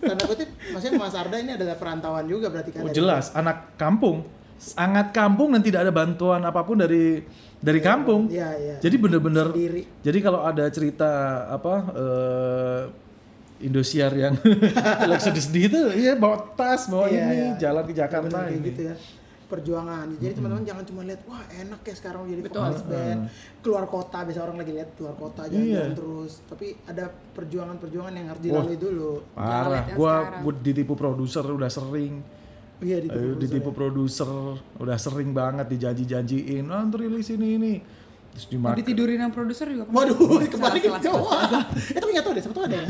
tanda 0.00 0.24
kutip 0.24 0.48
maksudnya 0.70 0.92
Mas 0.94 1.14
Arda 1.14 1.36
ini 1.36 1.52
adalah 1.52 1.74
perantauan 1.74 2.24
juga 2.24 2.46
berarti 2.46 2.70
kan. 2.70 2.82
Oh, 2.82 2.90
jelas 2.90 3.34
anak 3.34 3.74
kampung 3.74 4.22
sangat 4.54 5.10
kampung 5.10 5.50
dan 5.50 5.60
tidak 5.60 5.82
ada 5.82 5.90
bantuan 5.90 6.40
apa 6.40 6.62
pun 6.62 6.78
dari 6.78 7.26
dari 7.58 7.80
kampung 7.80 8.30
Iya, 8.30 8.48
iya. 8.54 8.76
jadi 8.78 8.96
bener-bener 8.96 9.50
jadi 9.98 10.18
kalau 10.20 10.40
ada 10.40 10.62
cerita 10.68 11.10
apa 11.50 11.74
eh, 11.90 12.82
Indosiar 13.64 14.12
yang 14.12 14.34
lagi 15.10 15.40
sedih 15.40 15.64
itu 15.66 15.80
ya 15.96 16.12
bawa 16.14 16.52
tas 16.52 16.86
bawa 16.86 17.08
Iya, 17.08 17.22
ini 17.22 17.34
iya. 17.34 17.50
jalan 17.58 17.82
ke 17.82 17.92
Jakarta 17.92 18.28
Bener 18.38 18.52
ini 18.52 18.68
gitu 18.68 18.82
ya. 18.84 18.96
Perjuangan. 19.44 20.08
Jadi 20.16 20.32
teman-teman 20.34 20.64
jangan 20.64 20.84
cuma 20.84 21.00
lihat 21.04 21.20
wah 21.24 21.44
enak 21.46 21.80
ya 21.80 21.94
sekarang 21.94 22.24
jadi 22.26 22.42
Betul. 22.42 22.60
vokalis 22.60 22.82
band. 22.84 23.20
Keluar 23.60 23.84
kota 23.86 24.18
biasa 24.24 24.40
orang 24.40 24.56
lagi 24.58 24.72
lihat 24.72 24.90
keluar 24.94 25.14
kota 25.14 25.42
Iya. 25.46 25.92
terus. 25.92 26.32
Tapi 26.44 26.66
ada 26.84 27.04
perjuangan-perjuangan 27.08 28.12
yang 28.12 28.26
harus 28.28 28.40
Wah. 28.40 28.46
dilalui 28.46 28.78
dulu. 28.78 29.12
parah 29.32 29.84
Jalan 29.84 29.96
gua 29.96 30.14
gua 30.40 30.52
ditipu 30.56 30.92
produser 30.94 31.44
udah 31.44 31.68
sering 31.68 32.24
Iya 32.82 32.98
di 32.98 33.08
Ayo, 33.08 33.38
ditipu 33.38 33.70
produser 33.70 34.26
udah 34.76 34.98
sering 34.98 35.30
banget 35.30 35.70
dijanji-janjiin 35.70 36.66
ntar 36.66 36.98
rilis 36.98 37.30
ini 37.30 37.48
ini 37.54 37.72
terus 38.34 38.46
Mau 38.46 38.52
dimakan 38.52 38.76
ditidurin 38.76 39.16
sama 39.16 39.30
produser 39.30 39.66
juga 39.68 39.84
pernah. 39.84 39.96
Waduh, 39.96 40.16
kembali 40.44 40.78
ke 40.80 40.88
cowok. 41.00 41.30
Itu 41.94 42.04
punya 42.04 42.20
tuh 42.20 42.30
deh, 42.30 42.42
siapa 42.42 42.52
tuh 42.52 42.64
ada 42.66 42.74
ya? 42.74 42.84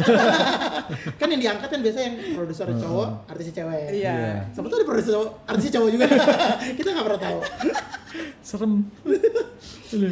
kan 1.21 1.27
yang 1.29 1.41
diangkat 1.43 1.69
kan 1.69 1.81
biasa 1.81 1.99
yang 2.01 2.15
produser 2.33 2.67
cowok, 2.71 3.09
artisnya 3.27 3.55
cewek. 3.55 3.83
Iya. 3.95 4.17
Siapa 4.51 4.67
tuh 4.67 4.77
ada 4.79 4.87
produser 4.87 5.13
cowok, 5.15 5.29
artisnya 5.45 5.73
cowok 5.77 5.89
juga. 5.91 6.07
Kita 6.79 6.89
nggak 6.91 7.05
pernah 7.05 7.21
tahu. 7.23 7.39
serem 8.41 8.73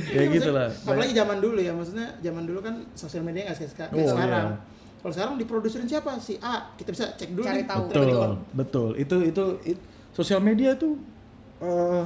ya 0.09 0.23
gitu 0.27 0.51
lah 0.51 0.69
Apalagi 0.69 1.13
zaman 1.13 1.39
dulu 1.39 1.59
ya, 1.59 1.73
maksudnya 1.73 2.13
zaman 2.19 2.45
dulu 2.45 2.61
kan 2.61 2.75
sosial 2.93 3.23
media 3.23 3.47
nggak 3.47 3.59
kayak 3.59 3.91
Oh, 3.91 4.07
sekarang. 4.07 4.47
iya. 4.53 4.71
Kalau 4.99 5.13
sekarang 5.13 5.35
diproduserin 5.35 5.87
siapa? 5.87 6.15
Si 6.17 6.39
A. 6.39 6.71
Kita 6.73 6.91
bisa 6.91 7.11
cek 7.13 7.33
dulu 7.33 7.43
Cari 7.43 7.61
nih. 7.61 7.67
tahu. 7.67 7.83
betul 7.89 8.29
betul 8.53 8.89
itu 8.95 9.17
itu, 9.25 9.45
it- 9.67 9.85
sosial 10.13 10.39
media 10.39 10.73
itu 10.73 10.95
eh, 11.59 12.03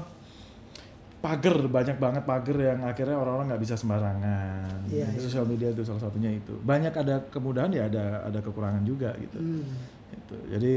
pagar 1.27 1.59
banyak 1.67 1.97
banget 1.99 2.23
pagar 2.23 2.55
yang 2.57 2.81
akhirnya 2.87 3.19
orang-orang 3.19 3.47
nggak 3.51 3.63
bisa 3.67 3.75
sembarangan 3.75 4.87
Itu 4.87 4.95
iya. 5.03 5.07
sosial 5.19 5.43
media 5.43 5.75
itu 5.75 5.83
salah 5.83 6.07
satunya 6.07 6.31
itu 6.31 6.55
banyak 6.63 6.95
ada 6.95 7.19
kemudahan 7.27 7.75
ya 7.75 7.91
ada 7.91 8.23
ada 8.23 8.39
kekurangan 8.39 8.87
juga 8.87 9.11
gitu 9.19 9.39
Hmm. 9.43 9.67
Gitu. 10.07 10.37
jadi 10.55 10.75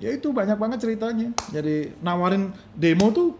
ya 0.00 0.10
itu 0.16 0.32
banyak 0.32 0.56
banget 0.56 0.78
ceritanya 0.80 1.28
jadi 1.52 1.92
nawarin 2.00 2.48
demo 2.72 3.12
tuh 3.12 3.36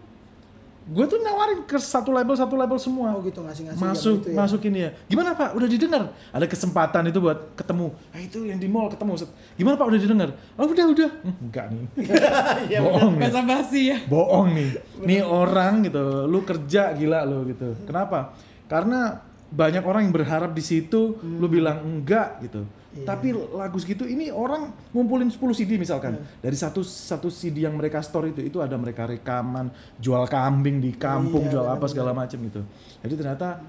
gue 0.83 1.05
tuh 1.07 1.19
nawarin 1.23 1.63
ke 1.63 1.79
satu 1.79 2.11
label 2.11 2.35
satu 2.35 2.59
label 2.59 2.75
semua. 2.75 3.15
Oh 3.15 3.23
gitu 3.23 3.39
ngasih-ngasih 3.39 3.79
masuk 3.79 4.15
gitu 4.19 4.29
ya. 4.29 4.35
masukin 4.35 4.73
ya. 4.75 4.89
Gimana 5.07 5.31
pak? 5.31 5.55
Udah 5.55 5.67
didengar? 5.67 6.11
Ada 6.35 6.45
kesempatan 6.45 7.07
itu 7.07 7.19
buat 7.23 7.55
ketemu. 7.55 7.95
Ah 8.11 8.19
itu 8.19 8.39
yang 8.43 8.59
di 8.59 8.67
mall 8.67 8.91
ketemu 8.91 9.23
gimana 9.55 9.75
pak? 9.79 9.85
Udah 9.87 9.99
didengar? 9.99 10.29
Oh 10.59 10.67
udah 10.67 10.85
udah. 10.91 11.09
Hmm, 11.23 11.35
enggak 11.47 11.65
nih. 11.71 11.85
Iya, 12.73 12.79
bohong 12.79 13.15
nih. 13.19 13.29
Basi 13.43 13.81
ya. 13.91 13.97
bohong 14.07 14.47
nih. 14.55 14.69
Nih 15.03 15.21
orang 15.23 15.83
gitu 15.87 16.27
lu 16.27 16.43
kerja 16.43 16.91
gila 16.95 17.23
lu 17.23 17.47
gitu. 17.47 17.75
Kenapa? 17.87 18.35
Karena 18.67 19.19
banyak 19.53 19.83
orang 19.85 20.09
yang 20.09 20.13
berharap 20.15 20.51
di 20.51 20.63
situ 20.65 21.15
lu 21.21 21.45
bilang 21.45 21.79
enggak 21.85 22.41
gitu 22.41 22.65
Iya. 22.93 23.09
tapi 23.09 23.33
lagu 23.33 23.73
segitu 23.75 24.05
ini 24.05 24.29
orang 24.29 24.69
ngumpulin 24.93 25.25
10 25.25 25.41
CD 25.51 25.75
misalkan. 25.75 26.13
Dari 26.39 26.53
satu 26.53 26.85
satu 26.85 27.25
CD 27.27 27.65
yang 27.65 27.73
mereka 27.73 27.99
store 27.99 28.29
itu 28.29 28.39
itu 28.39 28.61
ada 28.61 28.77
mereka 28.77 29.09
rekaman 29.09 29.73
jual 29.97 30.29
kambing 30.29 30.77
di 30.77 30.93
kampung 30.93 31.49
Iya, 31.49 31.57
jual 31.57 31.67
apa 31.67 31.85
segala 31.89 32.13
macam 32.13 32.37
gitu. 32.37 32.61
Jadi 33.01 33.13
ternyata 33.17 33.65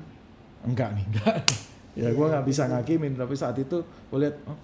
enggak 0.62 0.92
nih 0.92 1.04
enggak. 1.08 1.36
Ya 1.94 2.10
gua 2.10 2.26
nggak 2.26 2.44
bisa 2.44 2.66
ngakimin 2.66 3.14
tapi 3.14 3.32
saat 3.32 3.54
itu 3.54 3.78
gue 3.80 4.18
lihat 4.18 4.34
oh, 4.44 4.58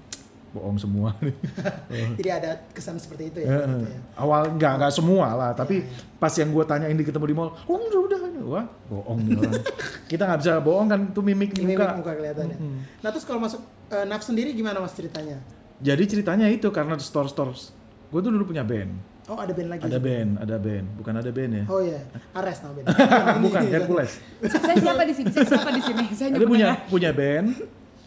bohong 0.50 0.76
semua 0.76 1.14
nih. 1.22 1.30
Jadi 2.18 2.28
ada 2.28 2.50
kesan 2.74 2.98
seperti 2.98 3.30
itu 3.30 3.38
ya. 3.40 3.54
Eh, 3.54 3.64
gitu 3.64 3.86
ya. 3.86 4.00
awal 4.18 4.50
nggak 4.50 4.72
nggak 4.76 4.90
semua 4.90 5.38
lah 5.38 5.50
tapi 5.54 5.86
pas 6.18 6.34
yang 6.34 6.50
gue 6.50 6.64
tanyain 6.66 6.92
di 6.92 7.06
ketemu 7.06 7.24
di 7.24 7.36
mall 7.38 7.54
oh 7.64 7.78
udah 7.78 8.00
udah. 8.02 8.18
Wah 8.50 8.66
bohong 8.90 9.18
nih 9.22 9.36
orang. 9.38 9.62
Kita 10.04 10.22
nggak 10.26 10.40
bisa 10.42 10.52
bohong 10.58 10.88
kan 10.90 11.00
itu 11.06 11.20
mimik 11.22 11.54
Ini 11.54 11.70
muka. 11.70 11.86
muka 11.96 12.12
kelihatannya. 12.18 12.56
Nah 12.98 13.08
terus 13.08 13.22
kalau 13.22 13.38
masuk 13.38 13.62
eh, 13.90 14.04
Naf 14.04 14.22
sendiri 14.22 14.50
gimana 14.52 14.78
mas 14.78 14.92
ceritanya? 14.92 15.38
jadi 15.78 16.02
ceritanya 16.02 16.46
itu 16.46 16.68
karena 16.68 16.94
store 16.96 17.26
stores 17.26 17.72
gue 18.08 18.20
tuh 18.20 18.30
dulu 18.30 18.46
punya 18.46 18.62
band 18.62 19.12
Oh 19.30 19.38
ada 19.38 19.54
band 19.54 19.70
lagi. 19.70 19.82
ada 19.82 19.98
band 19.98 20.30
ada 20.38 20.56
band 20.58 20.86
bukan 20.96 21.14
ada 21.14 21.30
band 21.30 21.52
ya 21.54 21.64
Oh 21.64 21.78
iya, 21.78 22.02
Ares 22.32 22.58
nama 22.60 22.74
band. 22.74 22.86
bukan 23.46 23.62
Hercules 23.64 24.18
Saya 24.42 24.74
siapa 24.76 25.02
di 25.04 25.14
sini? 25.14 25.30
Saya 25.30 25.46
siapa 25.48 25.70
di 25.70 25.80
sini? 25.80 26.04
Saya 26.10 26.26
ada 26.28 26.36
hanya 26.36 26.48
punya 26.50 26.68
punya 26.84 27.10
band 27.10 27.48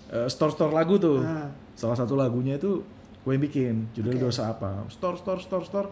eh, 0.09 0.27
store 0.27 0.51
store 0.51 0.69
lagu 0.69 0.95
tuh 0.97 1.23
Ah. 1.23 1.47
salah 1.73 1.95
satu 1.95 2.13
lagunya 2.13 2.55
itu 2.55 2.83
gue 3.23 3.31
yang 3.31 3.39
bikin 3.41 3.73
judulnya 3.93 4.19
Oke. 4.19 4.27
dosa 4.29 4.51
apa 4.51 4.83
store 4.89 5.15
store 5.15 5.39
store 5.39 5.63
store 5.63 5.87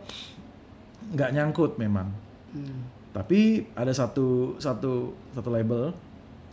nggak 1.10 1.30
nyangkut 1.32 1.76
memang 1.78 2.12
Hmm. 2.52 2.84
tapi 3.10 3.64
ada 3.72 3.90
satu 3.90 4.60
satu 4.60 4.94
satu 5.32 5.48
label 5.48 5.96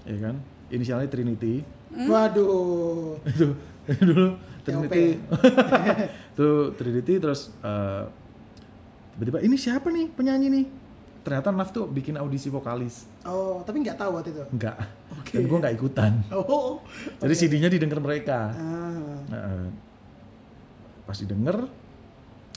ya 0.05 0.15
kan 0.23 0.39
inisialnya 0.69 1.11
Trinity 1.11 1.67
Waduh. 1.99 3.19
itu 3.27 3.47
dulu. 4.07 4.27
Trinity. 4.63 5.17
Itu 6.37 6.49
Trinity 6.79 7.15
terus 7.17 7.51
eh, 7.59 8.05
tiba-tiba 9.17 9.41
ini 9.41 9.57
siapa 9.57 9.89
nih 9.89 10.07
penyanyi 10.13 10.47
nih? 10.53 10.67
Ternyata 11.25 11.51
Naf 11.51 11.73
tuh 11.73 11.89
bikin 11.89 12.15
audisi 12.17 12.49
vokalis. 12.49 13.09
Oh 13.25 13.65
tapi 13.65 13.81
nggak 13.81 13.97
tahu 13.97 14.15
waktu 14.15 14.31
itu. 14.31 14.45
enggak 14.53 14.77
Oke. 15.17 15.35
dan 15.35 15.43
gue 15.45 15.59
nggak 15.59 15.75
ikutan. 15.75 16.13
Oh. 16.37 16.79
jadi 17.19 17.35
CD-nya 17.35 17.69
didengar 17.69 17.99
mereka. 17.99 18.53
Ah. 18.55 19.19
Eh, 19.33 19.67
pas 21.03 21.17
didengar 21.17 21.65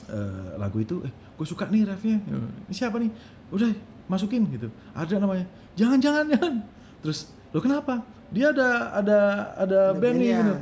eh, 0.06 0.50
lagu 0.56 0.78
itu 0.78 1.00
eh 1.02 1.12
gue 1.32 1.46
suka 1.48 1.64
nih 1.66 1.88
refnya 1.88 2.20
ini 2.28 2.72
siapa 2.72 3.00
nih? 3.00 3.08
Udah 3.50 3.72
masukin 4.06 4.44
gitu. 4.52 4.68
Ada 4.92 5.16
namanya. 5.16 5.48
Jangan 5.74 5.98
jangan 5.98 6.24
jangan. 6.28 6.54
Terus 7.00 7.18
lo 7.50 7.58
kenapa 7.58 8.04
dia 8.32 8.48
ada 8.48 8.68
ada 8.90 9.18
ada 9.54 9.80
Ada 9.92 10.00
band 10.00 10.16
nih 10.16 10.30
gitu. 10.32 10.54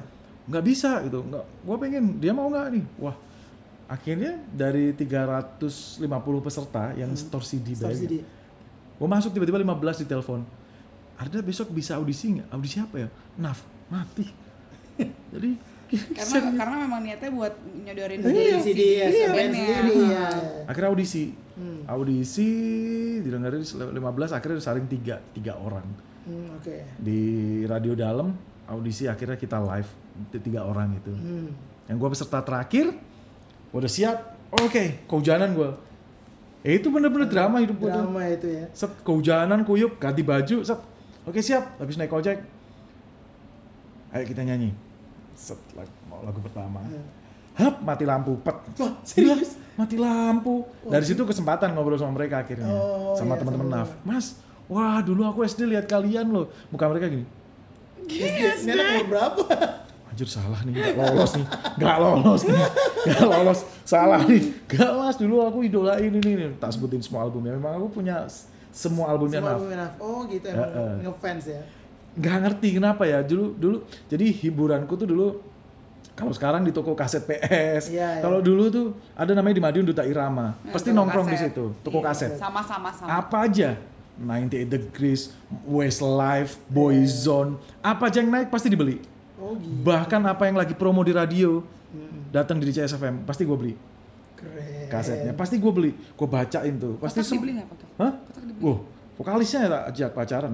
nggak 0.47 0.65
bisa 0.67 0.91
gitu. 1.07 1.23
Nggak 1.23 1.45
gue 1.47 1.77
pengen 1.79 2.05
dia 2.19 2.33
mau 2.35 2.47
nggak 2.47 2.67
nih? 2.75 2.85
Wah 2.99 3.17
akhirnya 3.87 4.39
dari 4.51 4.95
350 4.95 6.07
peserta 6.41 6.95
yang 6.95 7.11
store 7.13 7.43
CD 7.43 7.75
CD. 7.75 8.23
gue 9.01 9.09
masuk 9.09 9.31
tiba-tiba 9.31 9.59
15 9.59 10.03
di 10.03 10.07
telepon. 10.07 10.43
Ada 11.17 11.39
besok 11.41 11.71
bisa 11.71 11.95
audisi 11.95 12.35
nggak? 12.35 12.49
Audisi 12.51 12.77
apa 12.79 12.97
ya? 12.97 13.09
Naf 13.37 13.63
mati. 13.87 14.27
Jadi 15.33 15.51
Karena 15.91 16.55
karena 16.55 16.77
memang 16.87 17.03
niatnya 17.03 17.31
buat 17.35 17.51
nyodorin 17.83 18.23
Iya, 18.23 18.63
CD 18.63 18.81
ya, 18.95 19.07
CD 19.11 19.21
band 19.27 19.35
bandnya. 19.35 19.67
sendiri 19.75 19.95
ya. 20.07 20.27
akhirnya 20.67 20.91
audisi. 20.91 21.25
Hmm. 21.61 21.85
audisi 21.85 22.49
didengarin 23.21 23.61
15 23.61 23.93
akhirnya 24.33 24.57
disaring 24.57 24.89
tiga 24.89 25.21
tiga 25.37 25.53
orang 25.55 25.85
Hmm, 26.31 26.55
Oke. 26.55 26.77
di 26.97 27.21
radio 27.65 27.93
dalam 27.93 28.31
audisi 28.65 29.05
akhirnya 29.05 29.35
kita 29.35 29.59
live 29.59 29.91
di 30.29 30.39
tiga 30.39 30.63
orang 30.63 30.95
itu 30.95 31.11
Hmm. 31.11 31.51
yang 31.85 31.97
gue 31.97 32.09
peserta 32.09 32.39
terakhir 32.39 32.95
gua 33.69 33.79
udah 33.81 33.91
siap 33.91 34.17
oke 34.53 35.05
kehujanan 35.05 35.51
gue 35.51 35.71
eh, 36.63 36.77
itu 36.77 36.87
bener-bener 36.87 37.27
drama 37.27 37.59
hidup 37.59 37.77
gue 37.77 37.89
tuh 37.89 37.99
Drama 38.01 38.23
itu 38.29 38.47
ya. 38.49 38.67
set 38.71 38.95
kehujanan 39.01 39.65
kuyup 39.65 39.97
ganti 39.97 40.23
baju 40.23 40.57
set 40.61 40.79
oke 41.25 41.41
siap 41.41 41.75
habis 41.77 41.97
naik 41.97 42.11
ojek 42.11 42.39
ayo 44.11 44.25
kita 44.25 44.43
nyanyi 44.45 44.71
set 45.33 45.59
lag- 45.73 45.99
mau 46.05 46.21
lagu 46.21 46.39
pertama 46.39 46.79
Hmm. 46.81 47.07
hap 47.57 47.75
mati 47.81 48.05
lampu 48.05 48.39
pet 48.39 48.55
Wah 48.77 48.93
serius? 49.03 49.59
mati 49.73 49.97
lampu. 49.97 50.61
Dari 50.85 51.01
situ 51.03 51.25
kesempatan 51.25 51.73
ngobrol 51.73 51.97
sama 51.97 52.13
mereka 52.15 52.39
akhirnya. 52.39 52.69
Oh, 52.69 53.13
sama 53.15 53.33
iya, 53.33 53.41
teman-teman 53.41 53.69
Naf. 53.71 53.89
Mas, 54.03 54.37
wah 54.71 55.03
dulu 55.03 55.27
aku 55.27 55.43
SD 55.43 55.67
lihat 55.67 55.85
kalian 55.85 56.31
loh. 56.31 56.47
Muka 56.71 56.87
mereka 56.87 57.07
gini. 57.07 57.27
Ini 58.07 58.71
anak 58.71 58.87
umur 58.97 59.07
berapa? 59.09 59.43
Anjir 60.11 60.27
salah 60.27 60.59
nih, 60.63 60.75
gak 60.75 60.95
lolos 60.97 61.33
nih. 61.35 61.47
Gak 61.77 61.97
lolos 61.99 62.43
nih. 62.43 62.59
Gak 63.07 63.23
lolos. 63.23 63.59
Salah 63.85 64.21
nih. 64.25 64.43
Gak 64.67 64.91
mas, 64.93 65.15
dulu 65.15 65.39
aku 65.41 65.63
idolain 65.63 66.11
ini 66.11 66.19
nih. 66.19 66.51
Tak 66.59 66.75
sebutin 66.75 66.99
semua 66.99 67.23
albumnya. 67.23 67.55
Memang 67.55 67.79
aku 67.79 68.01
punya 68.01 68.27
semua 68.71 69.07
albumnya 69.09 69.39
Semua 69.39 69.51
Naf. 69.51 69.59
album 69.61 69.71
Naf. 69.73 69.93
Oh 69.99 70.21
gitu 70.27 70.47
emang 70.47 70.67
Heeh. 70.67 70.95
ngefans 71.05 71.45
ya. 71.47 71.63
Gak 72.17 72.37
ngerti 72.43 72.69
kenapa 72.75 73.03
ya. 73.07 73.23
Dulu 73.23 73.55
dulu 73.55 73.77
jadi 74.07 74.25
hiburanku 74.27 74.95
tuh 74.95 75.07
dulu 75.07 75.27
kalau 76.11 76.35
sekarang 76.35 76.67
di 76.67 76.75
toko 76.75 76.93
kaset 76.93 77.23
PS. 77.23 77.89
Iya, 77.89 78.19
iya. 78.19 78.21
Kalau 78.21 78.43
dulu 78.43 78.67
tuh 78.69 78.87
ada 79.15 79.31
namanya 79.31 79.55
di 79.57 79.63
Madiun 79.63 79.87
Duta 79.87 80.03
Irama. 80.03 80.53
Nah, 80.53 80.75
Pasti 80.75 80.91
toko 80.91 80.99
nongkrong 80.99 81.27
di 81.27 81.39
kaset. 81.39 81.55
situ, 81.55 81.65
toko 81.81 81.99
Iya, 81.99 82.07
kaset. 82.11 82.31
Sama-sama 82.35 82.91
sama. 82.91 83.09
apa 83.15 83.37
aja 83.47 83.79
98 84.21 84.69
Degrees, 84.69 85.33
Westlife, 85.65 86.61
Boyzone, 86.69 87.57
apa 87.81 88.07
aja 88.07 88.21
yang 88.21 88.29
naik 88.29 88.49
pasti 88.49 88.69
dibeli. 88.69 89.01
Oh 89.37 89.57
gitu. 89.57 89.81
Bahkan 89.83 90.21
apa 90.23 90.45
yang 90.45 90.55
lagi 90.55 90.77
promo 90.77 91.01
di 91.01 91.11
radio, 91.11 91.65
datang 92.29 92.61
di 92.61 92.69
DCS 92.69 92.95
FM, 92.95 93.25
pasti 93.25 93.43
gue 93.43 93.57
beli 93.57 93.75
Keren. 94.37 94.87
kasetnya. 94.87 95.33
Pasti 95.33 95.57
gue 95.57 95.73
beli, 95.73 95.91
gue 95.97 96.29
bacain 96.29 96.75
tuh. 96.77 97.01
Pasti 97.01 97.21
Kotak 97.21 97.33
dibeli 97.35 97.53
nggak 97.57 97.67
kotak? 97.67 97.89
Hah? 97.97 98.13
Kotak 98.21 98.45
dibeli. 98.45 98.63
Wah, 98.63 98.79
vokalisnya 99.17 99.61
tak 99.67 99.83
ajak 99.91 100.11
pacaran. 100.13 100.53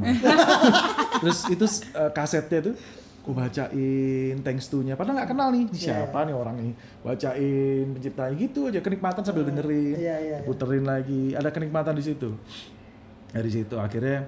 Terus 1.23 1.39
itu 1.51 1.67
eh, 1.93 2.11
kasetnya 2.11 2.61
tuh 2.63 2.75
gue 3.27 3.35
bacain 3.35 4.35
thanks 4.41 4.71
to-nya. 4.71 4.95
Padahal 4.95 5.19
nggak 5.19 5.31
kenal 5.35 5.51
nih, 5.51 5.67
Iya. 5.67 6.07
siapa 6.07 6.23
nih 6.23 6.35
orang 6.39 6.57
ini. 6.63 6.73
Bacain 7.03 7.87
penciptanya 7.91 8.35
gitu 8.39 8.71
aja 8.71 8.79
kenikmatan 8.79 9.27
sambil 9.27 9.43
dengerin. 9.43 9.99
Iya, 9.99 10.17
iya, 10.23 10.37
iya. 10.39 10.47
Puterin 10.47 10.87
lagi, 10.87 11.35
ada 11.35 11.51
kenikmatan 11.51 11.99
di 11.99 12.07
situ. 12.07 12.39
Dari 13.37 13.51
situ 13.53 13.77
akhirnya 13.77 14.25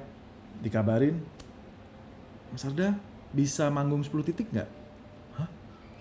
dikabarin, 0.60 1.16
Mas 2.52 2.60
Arda 2.62 2.92
bisa 3.30 3.68
manggung 3.68 4.00
10 4.00 4.12
titik 4.22 4.52
nggak? 4.52 4.68
Hah? 5.34 5.48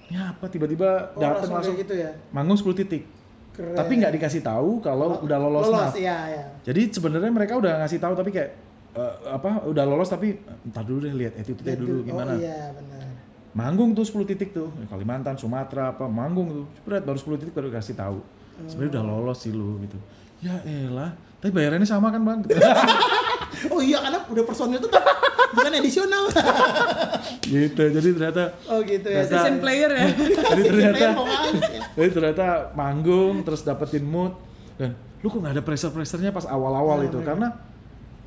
Ini 0.06 0.18
apa? 0.28 0.46
Tiba-tiba 0.48 1.16
Oh, 1.16 1.22
datang 1.22 1.52
langsung 1.54 1.76
gitu 1.76 1.96
ya. 1.96 2.12
manggung 2.30 2.60
10 2.60 2.76
titik. 2.76 3.08
Keren. 3.56 3.74
Tapi 3.74 3.92
nggak 3.96 4.14
dikasih 4.14 4.44
tahu 4.44 4.80
kalau 4.80 5.24
udah 5.24 5.38
lolos, 5.40 5.66
Lolos, 5.66 5.96
iya, 5.96 6.18
iya. 6.30 6.44
Jadi 6.62 6.94
sebenarnya 6.94 7.32
mereka 7.32 7.56
udah 7.56 7.82
ngasih 7.82 7.98
tahu 7.98 8.14
tapi 8.14 8.30
kayak 8.30 8.52
eh, 8.94 9.14
apa 9.26 9.66
udah 9.66 9.82
lolos 9.82 10.06
tapi 10.08 10.38
entar 10.62 10.84
dulu 10.84 11.02
deh 11.02 11.16
lihat 11.16 11.34
Lihat 11.42 11.80
dulu 11.80 11.90
dulu. 11.98 12.02
gimana. 12.06 12.32
Oh 12.32 12.38
iya, 12.38 12.70
benar. 12.72 13.08
Manggung 13.58 13.98
tuh 13.98 14.06
10 14.06 14.30
titik 14.30 14.54
tuh. 14.54 14.70
Kalimantan, 14.86 15.34
Sumatera 15.34 15.90
apa 15.90 16.06
manggung 16.06 16.54
tuh. 16.54 16.66
Berat 16.86 17.02
baru 17.02 17.18
10 17.18 17.42
titik 17.42 17.56
baru 17.56 17.72
kasih 17.72 17.98
tahu. 17.98 18.22
Sebenarnya 18.70 19.02
udah 19.02 19.06
lolos 19.06 19.38
sih 19.42 19.50
lu 19.50 19.82
gitu. 19.82 19.98
Ya 20.38 20.62
elah, 20.62 21.18
tapi 21.38 21.52
bayarannya 21.52 21.86
sama 21.86 22.10
kan, 22.10 22.22
Bang? 22.22 22.40
Oh 23.74 23.82
iya, 23.82 23.98
karena 23.98 24.22
udah 24.22 24.44
personil 24.46 24.78
tuh 24.78 24.92
bukan 25.50 25.74
edisional. 25.74 26.30
gitu. 27.48 27.84
Jadi 27.90 28.08
ternyata 28.14 28.54
oh 28.70 28.86
gitu 28.86 29.08
ya. 29.08 29.26
Ternyata- 29.26 29.34
Session 29.34 29.58
player 29.58 29.90
ya. 29.90 30.08
jadi 30.54 30.62
ternyata 30.62 30.98
ya. 31.00 31.12
jadi 31.98 32.10
ternyata 32.14 32.46
manggung 32.78 33.42
terus 33.42 33.66
dapetin 33.66 34.06
mood 34.06 34.38
dan 34.78 34.94
lu 35.26 35.28
kok 35.28 35.42
nggak 35.42 35.58
ada 35.58 35.64
pressure 35.66 35.90
pressernya 35.90 36.30
pas 36.30 36.46
awal-awal 36.46 37.02
Nah, 37.02 37.10
itu 37.10 37.18
mereka- 37.18 37.30
karena 37.34 37.48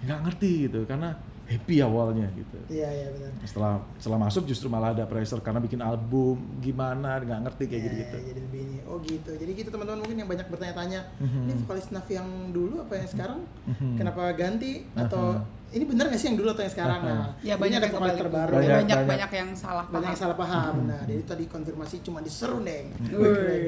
nggak 0.03 0.19
ngerti 0.27 0.53
gitu 0.67 0.81
karena 0.83 1.09
happy 1.51 1.77
awalnya 1.81 2.31
gitu 2.31 2.59
Iya, 2.69 2.87
iya 2.89 3.09
benar. 3.11 3.31
setelah 3.43 3.73
setelah 3.97 4.19
masuk 4.21 4.43
justru 4.45 4.67
malah 4.67 4.91
ada 4.93 5.03
pressure 5.03 5.39
karena 5.39 5.59
bikin 5.59 5.81
album 5.81 6.39
gimana 6.59 7.19
nggak 7.19 7.41
ngerti 7.43 7.65
kayak 7.67 7.75
Ya, 7.77 7.85
gitu 7.85 7.95
gitu 7.97 8.17
Jadi 8.23 8.41
lebih 8.41 8.61
ini. 8.63 8.79
Oh 8.87 8.99
gitu. 9.01 9.31
Jadi 9.33 9.51
gitu 9.53 9.69
teman-teman 9.69 9.99
mungkin 9.99 10.17
yang 10.17 10.27
banyak 10.27 10.47
bertanya-tanya, 10.47 11.01
Mhm. 11.17 11.41
ini 11.45 11.55
vokalis 11.61 11.91
Naf 11.91 12.07
yang 12.07 12.27
dulu 12.51 12.81
apa 12.81 12.95
yang 12.97 13.07
sekarang? 13.07 13.41
Mhm. 13.65 13.95
Kenapa 13.97 14.23
ganti 14.33 14.83
atau 14.93 15.39
ini 15.69 15.85
bener 15.85 16.07
gak 16.07 16.19
sih 16.19 16.27
yang 16.27 16.35
dulu 16.37 16.51
atau 16.51 16.63
yang 16.63 16.75
sekarang? 16.75 17.01
Nah, 17.01 17.31
Ya 17.41 17.55
banyak 17.55 17.79
ada 17.79 17.87
yang 17.87 17.95
vokalis 17.95 18.19
terbaru. 18.19 18.51
Banyak, 18.51 18.59
Banyak, 18.61 18.75
banyak, 18.77 18.91
banyak. 18.97 19.09
banyak 19.09 19.31
yang 19.33 19.51
salah 19.55 19.85
Banyak 19.85 19.95
yang 20.05 20.11
paham. 20.13 20.23
salah 20.27 20.37
paham. 20.37 20.75
Nah, 20.85 21.01
jadi 21.05 21.23
tadi 21.25 21.45
konfirmasi 21.47 21.97
cuma 22.01 22.19
diseru 22.21 22.59
deh. 22.61 22.83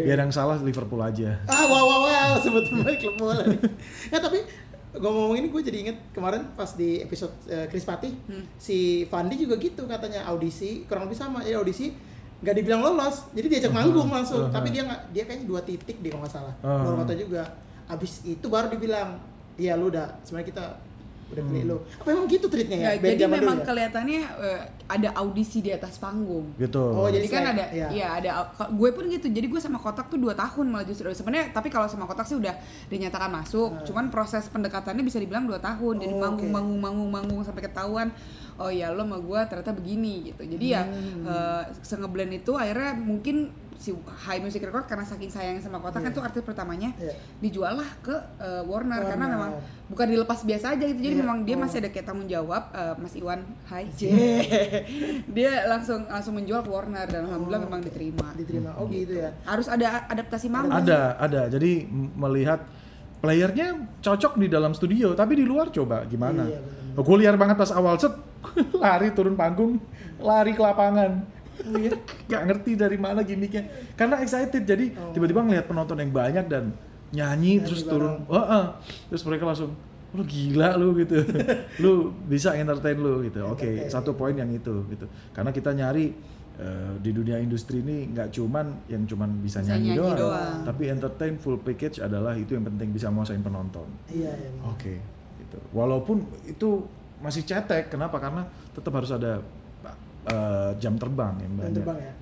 biar 0.03 0.19
yang 0.21 0.31
salah 0.31 0.59
Liverpool 0.59 0.99
aja 1.01 1.39
Ah 1.45 1.65
wow 1.65 1.83
wow 1.85 2.01
wow 2.05 2.31
sebut 2.37 2.67
baik 2.77 2.99
klub 3.01 3.17
bola. 3.21 3.47
Nah 4.09 4.19
tapi 4.21 4.39
gue 4.93 5.09
ngomong 5.09 5.35
ini 5.35 5.49
gue 5.49 5.63
jadi 5.63 5.79
inget 5.83 5.97
kemarin 6.13 6.45
pas 6.53 6.69
di 6.71 7.01
episode 7.01 7.33
eh, 7.47 7.65
Chris 7.67 7.83
Pati 7.83 8.13
Hmm. 8.29 8.45
si 8.57 8.77
Fandi 9.07 9.37
juga 9.37 9.57
gitu 9.57 9.85
katanya 9.85 10.25
audisi 10.25 10.85
kurang 10.85 11.09
lebih 11.09 11.17
sama 11.17 11.41
ya 11.41 11.57
audisi 11.57 11.97
nggak 12.39 12.55
dibilang 12.55 12.83
lolos 12.83 13.31
jadi 13.33 13.47
diajak 13.49 13.73
manggung 13.73 14.07
langsung 14.07 14.45
uh-huh. 14.45 14.53
tapi 14.53 14.69
dia 14.69 14.83
nggak 14.83 15.01
dia 15.11 15.23
kayaknya 15.25 15.47
dua 15.47 15.61
titik 15.63 15.97
dia 15.99 16.11
kalau 16.11 16.23
nggak 16.23 16.35
salah 16.35 16.55
Uh-huh. 16.61 16.83
baru 16.85 16.97
kata 17.01 17.15
juga 17.17 17.43
abis 17.87 18.13
itu 18.23 18.47
baru 18.47 18.69
dibilang 18.69 19.17
iya 19.55 19.75
lu 19.75 19.89
udah 19.89 20.21
sebenarnya 20.23 20.49
kita 20.51 20.65
udah 21.33 21.45
pilih 21.45 21.65
lu 21.65 21.77
apa 21.81 22.09
emang 22.09 22.27
gitu 22.27 22.47
treatnya 22.47 22.77
ya, 22.77 22.85
Ya, 22.85 22.91
Band 22.95 23.11
jadi 23.11 23.23
dulu 23.25 23.35
memang 23.35 23.57
ya? 23.57 23.65
kelihatannya 23.65 24.21
eh, 24.39 24.61
ada 24.87 25.09
audisi 25.17 25.59
di 25.59 25.71
atas 25.71 25.97
panggung. 25.97 26.53
gitu 26.55 26.79
Oh, 26.83 27.09
Jadi, 27.09 27.25
Jadi 27.25 27.29
kan 27.31 27.45
ada, 27.49 27.65
iya. 27.71 27.89
ya 27.89 28.07
ada. 28.15 28.31
Gue 28.69 28.91
pun 28.91 29.09
gitu. 29.09 29.25
Jadi 29.27 29.47
gue 29.47 29.57
sama 29.57 29.77
kotak 29.77 30.07
tuh 30.07 30.17
dua 30.17 30.33
tahun 30.33 30.69
malah 30.69 30.85
justru. 30.85 31.09
Sebenarnya 31.09 31.49
tapi 31.51 31.67
kalau 31.67 31.87
sama 31.87 32.05
kotak 32.05 32.25
sih 32.25 32.37
udah 32.37 32.53
dinyatakan 32.87 33.33
masuk. 33.33 33.83
Cuman 33.83 34.09
proses 34.09 34.45
pendekatannya 34.47 35.01
bisa 35.01 35.17
dibilang 35.17 35.45
dua 35.45 35.57
tahun. 35.57 35.99
Jadi 35.99 36.13
Oh, 36.13 36.21
manggung, 36.21 36.47
oke. 36.47 36.53
manggung, 36.53 36.79
manggung, 36.79 37.11
manggung 37.11 37.41
sampai 37.41 37.63
ketahuan. 37.63 38.13
Oh 38.55 38.69
ya 38.69 38.89
lo 38.89 39.01
sama 39.01 39.17
gue 39.19 39.41
ternyata 39.47 39.73
begini 39.73 40.15
gitu. 40.29 40.43
Jadi 40.45 40.67
ya 40.69 40.85
Hmm. 40.85 41.25
eh, 41.25 41.63
sengeblend 41.81 42.33
itu 42.35 42.53
akhirnya 42.53 42.93
mungkin 42.95 43.49
si 43.83 43.91
High 43.91 44.39
Music 44.39 44.63
Record 44.63 44.87
karena 44.87 45.03
saking 45.03 45.27
sayang 45.27 45.59
sama 45.59 45.77
Kotak 45.77 45.99
kan 45.99 46.07
Iya. 46.07 46.15
tuh 46.15 46.23
artis 46.23 46.43
pertamanya 46.43 46.95
Iya. 46.95 47.19
dijual 47.39 47.75
lah 47.75 47.91
ke 47.99 48.15
uh, 48.39 48.63
Warner, 48.63 49.03
karena 49.03 49.27
Warner. 49.27 49.35
memang 49.35 49.51
bukan 49.89 50.07
dilepas 50.07 50.41
biasa 50.41 50.67
aja 50.73 50.85
gitu 50.87 51.03
jadi 51.03 51.15
Iya. 51.15 51.21
memang 51.21 51.39
dia 51.43 51.59
Oh. 51.59 51.61
masih 51.61 51.77
ada 51.79 51.91
kayak 51.91 52.07
tanggung 52.07 52.31
jawab 52.31 52.71
uh, 52.71 52.95
Mas 52.95 53.13
Iwan 53.13 53.43
Hai 53.67 53.91
Iya. 53.93 54.15
dia 55.37 55.67
langsung 55.67 56.07
langsung 56.07 56.35
menjual 56.35 56.63
ke 56.63 56.71
Warner 56.71 57.07
dan 57.07 57.27
alhamdulillah 57.27 57.59
Oh, 57.59 57.67
memang 57.67 57.83
diterima 57.83 58.27
Diterima. 58.33 58.71
Oh 58.77 58.87
gitu 58.87 59.19
ya. 59.19 59.35
harus 59.43 59.67
ada 59.67 60.07
adaptasi 60.07 60.47
manggung 60.47 60.73
Ada, 60.73 61.19
ada. 61.19 61.41
Jadi 61.49 61.83
melihat 62.15 62.63
playernya 63.19 63.69
cocok 63.99 64.35
di 64.37 64.47
dalam 64.47 64.73
studio, 64.73 65.15
tapi 65.15 65.35
di 65.35 65.43
luar 65.43 65.71
coba 65.71 66.03
gimana? 66.05 66.43
Iya. 66.45 66.59
Oh, 66.93 67.03
gue 67.03 67.17
liar 67.19 67.35
banget 67.35 67.55
pas 67.55 67.71
awal 67.71 67.95
set, 67.97 68.11
lari 68.83 69.11
turun 69.11 69.33
panggung, 69.33 69.79
lari 70.19 70.53
ke 70.53 70.61
lapangan. 70.61 71.23
Gak 72.25 72.43
ngerti 72.45 72.75
dari 72.75 72.97
mana 72.97 73.21
gimmicknya. 73.21 73.65
Karena 73.93 74.19
excited, 74.19 74.63
jadi 74.63 74.91
Oh. 74.93 75.13
tiba-tiba 75.13 75.41
ngelihat 75.41 75.67
penonton 75.67 75.97
yang 75.97 76.11
banyak 76.11 76.47
dan 76.47 76.73
nyanyi, 77.11 77.61
Nyanyi 77.61 77.65
terus 77.65 77.83
bareng. 77.83 77.93
turun, 77.93 78.15
Wah, 78.27 78.45
ah. 78.45 78.67
terus 79.07 79.23
mereka 79.23 79.45
langsung, 79.45 79.77
lu 80.13 80.23
gila 80.23 80.77
lu 80.77 80.97
gitu, 80.97 81.21
lu 81.83 81.93
bisa 82.27 82.53
entertain 82.53 82.97
lu 82.97 83.21
gitu. 83.23 83.45
Oke, 83.47 83.65
Entertain. 83.67 83.93
satu 83.93 84.13
poin 84.13 84.33
yang 84.33 84.49
itu 84.49 84.85
gitu. 84.89 85.05
Karena 85.31 85.51
kita 85.51 85.73
nyari 85.73 86.13
eh, 86.53 86.93
di 86.99 87.11
dunia 87.11 87.37
industri 87.37 87.81
ini 87.81 88.09
nggak 88.09 88.29
cuman 88.31 88.85
yang 88.87 89.05
cuman 89.05 89.41
bisa, 89.41 89.61
Bisa 89.61 89.73
nyanyi, 89.73 89.89
nyanyi 89.89 89.99
doang, 89.99 90.19
doang. 90.21 90.57
tapi 90.63 90.83
entertain 90.87 91.35
full 91.37 91.57
package 91.59 91.97
adalah 91.99 92.37
itu 92.37 92.53
yang 92.53 92.63
penting 92.63 92.93
bisa 92.93 93.09
nguasain 93.09 93.41
penonton. 93.41 93.89
Iya, 94.07 94.29
iya. 94.31 94.51
Oke, 94.65 95.01
gitu. 95.39 95.57
Walaupun 95.73 96.21
itu 96.45 96.85
masih 97.19 97.41
cetek, 97.43 97.89
kenapa? 97.89 98.21
Karena 98.21 98.45
tetap 98.69 98.93
harus 98.93 99.09
ada 99.09 99.41
eh, 100.27 100.71
jam 100.79 100.95
terbang 100.99 101.35
yang 101.41 101.53
Jam 101.53 101.59
banyak. 101.59 101.77
terbang 101.77 101.99
ya? 101.99 102.13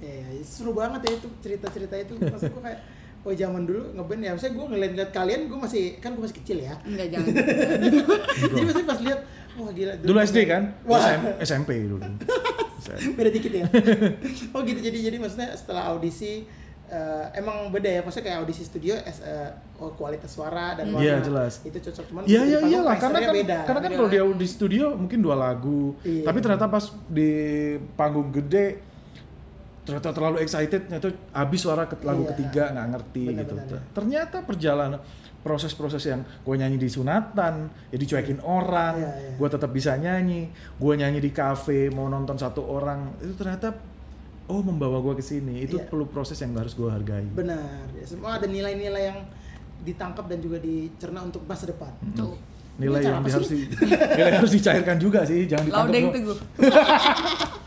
Iya, 0.00 0.26
iya. 0.32 0.44
seru 0.44 0.72
banget 0.72 1.00
ya 1.06 1.12
itu 1.16 1.28
cerita-cerita 1.40 1.94
itu. 1.96 2.12
Maksud 2.18 2.52
gue 2.52 2.62
kayak 2.64 2.80
Oh 3.26 3.34
zaman 3.34 3.66
dulu 3.66 3.82
ngeband 3.98 4.22
ya, 4.22 4.30
maksudnya 4.30 4.54
gue 4.54 4.66
ngeliat-ngeliat 4.72 5.10
kalian, 5.10 5.40
gue 5.50 5.58
masih, 5.58 5.98
kan 5.98 6.14
gue 6.14 6.22
masih 6.22 6.38
kecil 6.38 6.62
ya 6.62 6.78
enggak 6.86 7.08
jangan 7.12 7.28
Jadi 8.54 8.62
maksudnya 8.62 8.88
pas 8.88 9.00
lihat, 9.02 9.20
wah 9.58 9.70
gila 9.74 9.92
Dulu 9.98 10.18
SD 10.22 10.38
kan? 10.46 10.62
Wah, 10.86 11.02
SM 11.02 11.22
SMP 11.42 11.70
dulu. 11.82 11.98
Beda 13.18 13.28
dikit 13.28 13.52
ya 13.52 13.66
Oh 14.54 14.62
gitu, 14.62 14.80
jadi 14.80 15.10
jadi 15.10 15.16
maksudnya 15.18 15.50
setelah 15.52 15.90
audisi 15.92 16.46
eh, 16.88 17.26
Emang 17.36 17.68
beda 17.68 17.88
ya, 17.88 18.00
maksudnya 18.00 18.26
kayak 18.26 18.38
audisi 18.42 18.62
studio 18.62 18.96
as, 18.98 19.20
eh, 19.20 19.50
oh, 19.76 19.92
kualitas 19.92 20.28
suara 20.28 20.72
dan 20.74 20.88
Iya, 20.90 21.20
warna 21.20 21.24
jelas. 21.24 21.52
Itu 21.62 21.78
cocok, 21.78 22.04
cuman 22.08 22.22
Iya 22.24 22.40
di 22.40 22.48
iya 22.48 22.58
panggung 22.58 22.72
iyalah 22.72 22.94
karena 22.96 23.18
kan 23.18 23.32
beda 23.34 23.58
karena 23.62 23.80
kan 23.80 23.90
Beda 23.90 23.98
kalau 23.98 24.08
dia 24.08 24.22
lagi. 24.24 24.36
di 24.36 24.46
studio 24.46 24.84
mungkin 24.94 25.18
dua 25.20 25.36
lagu, 25.36 25.94
Iya. 26.02 26.24
tapi 26.24 26.38
ternyata 26.40 26.66
pas 26.66 26.84
di 27.06 27.30
panggung 27.94 28.28
gede 28.30 28.66
ternyata 29.84 30.12
terlalu 30.12 30.44
excited 30.44 30.84
itu 30.84 31.08
habis 31.32 31.60
suara 31.60 31.84
ke 31.84 31.96
lagu 32.02 32.20
Iya. 32.20 32.30
ketiga 32.36 32.62
nggak 32.72 32.86
ngerti 32.92 33.24
Benar, 33.24 33.40
gitu. 33.40 33.54
benar, 33.56 33.72
ya. 33.72 33.80
Ternyata 33.94 34.36
perjalanan 34.44 35.00
proses-proses 35.38 36.02
yang 36.04 36.20
gue 36.44 36.54
nyanyi 36.56 36.76
di 36.76 36.90
sunatan, 36.90 37.54
ya 37.88 37.96
dicuekin 37.96 38.36
orang, 38.42 39.00
Iya, 39.00 39.08
iya. 39.08 39.30
gue 39.40 39.48
tetap 39.48 39.70
bisa 39.70 39.96
nyanyi, 39.96 40.50
gue 40.76 40.92
nyanyi 40.92 41.20
di 41.20 41.30
kafe 41.30 41.88
mau 41.88 42.04
nonton 42.04 42.36
satu 42.36 42.60
orang 42.60 43.16
itu 43.18 43.32
ternyata 43.32 43.72
oh 44.48 44.60
membawa 44.60 44.98
gue 45.00 45.14
ke 45.14 45.24
sini. 45.24 45.62
Itu 45.62 45.76
Iya. 45.76 45.86
perlu 45.86 46.04
proses 46.06 46.36
yang 46.36 46.52
harus 46.54 46.72
gue 46.72 46.86
hargai. 46.86 47.24
Benar, 47.30 47.60
ya, 47.92 48.04
semua 48.04 48.36
ada 48.36 48.46
nilai-nilai 48.46 49.02
yang 49.06 49.18
ditangkap 49.78 50.26
dan 50.26 50.38
juga 50.38 50.58
dicerna 50.58 51.22
untuk 51.22 51.44
masa 51.44 51.64
depan. 51.64 51.92
Tuh. 52.12 52.34
Nilai 52.76 52.98
Ini 52.98 53.04
cara 53.04 53.14
yang 53.18 53.26
harus 53.28 53.48
di, 53.48 53.58
nilai 54.14 54.32
harus 54.34 54.52
dicairkan 54.52 54.96
juga 54.96 55.20
sih, 55.22 55.44
jangan 55.44 55.64
ditangkap 55.66 55.92
tuh 56.08 56.22
gue 56.24 56.36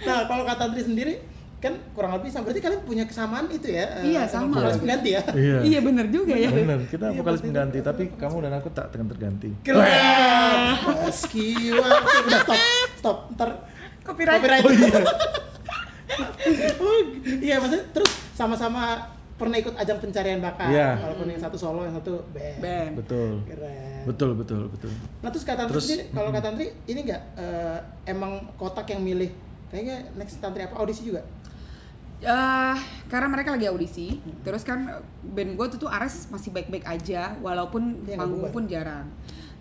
Nah, 0.00 0.26
kalau 0.26 0.42
kata 0.44 0.62
Andri 0.66 0.82
sendiri 0.82 1.14
kan 1.58 1.74
kurang 1.90 2.14
lebih 2.14 2.30
sama. 2.30 2.46
Berarti 2.46 2.60
kalian 2.60 2.82
punya 2.82 3.04
kesamaan 3.04 3.46
itu 3.48 3.66
ya? 3.68 3.86
Eh, 3.98 4.14
Iya, 4.14 4.22
sama. 4.26 4.54
vokalis 4.54 4.78
pengganti 4.78 5.10
ya? 5.12 5.22
Iya. 5.28 5.56
iya 5.68 5.78
bener 5.80 6.06
juga 6.08 6.34
ya. 6.34 6.50
Bener, 6.50 6.86
kita 6.86 7.10
Iya, 7.10 7.18
vokalis 7.18 7.42
pengganti, 7.42 7.78
tapi 7.80 8.02
kamu 8.14 8.36
dan 8.40 8.52
aku 8.54 8.68
tak 8.70 8.86
akan 8.88 9.06
terganti. 9.08 9.50
keren. 9.60 10.74
Meski 11.02 11.46
udah 11.74 11.90
stop. 12.40 12.60
Stop. 12.96 13.18
Ntar 13.34 13.50
Copyright. 14.02 14.40
copyright. 14.40 14.64
Oh 14.64 14.72
iya. 14.72 15.00
Oh, 16.80 17.00
iya 17.44 17.60
maksudnya 17.60 17.84
terus 17.92 18.10
sama-sama 18.32 18.96
pernah 19.38 19.54
ikut 19.54 19.74
ajang 19.78 20.02
pencarian 20.02 20.42
bakat. 20.42 20.72
Iya. 20.74 20.98
walaupun 20.98 21.26
yang 21.30 21.38
satu 21.38 21.54
solo 21.54 21.86
yang 21.86 21.94
satu 21.94 22.18
band, 22.34 22.58
band. 22.58 22.92
Betul. 22.98 23.30
keren. 23.46 24.02
Betul, 24.08 24.30
betul, 24.34 24.60
betul. 24.72 24.90
nah 25.20 25.30
terus 25.30 25.44
kata 25.46 25.68
sendiri 25.68 26.10
kalau 26.10 26.30
kata 26.32 26.46
Andri 26.56 26.72
ini 26.90 27.06
enggak 27.06 27.22
emang 28.08 28.50
kotak 28.58 28.90
yang 28.90 29.04
milih? 29.04 29.30
Kayaknya 29.68 30.10
next 30.16 30.40
Tantri 30.40 30.64
apa? 30.64 30.80
Audisi 30.80 31.06
juga? 31.06 31.22
Eh, 32.18 32.76
karena 33.06 33.30
mereka 33.30 33.54
lagi 33.54 33.70
audisi, 33.70 34.18
terus 34.42 34.66
kan 34.66 34.90
band 35.22 35.54
gue 35.54 35.66
tuh 35.70 35.86
tuh 35.86 35.90
Ares 35.92 36.26
masih 36.34 36.50
baik-baik 36.50 36.82
aja, 36.82 37.38
walaupun 37.38 38.02
manggung 38.18 38.42
bubar. 38.42 38.54
pun 38.58 38.62
jarang. 38.66 39.06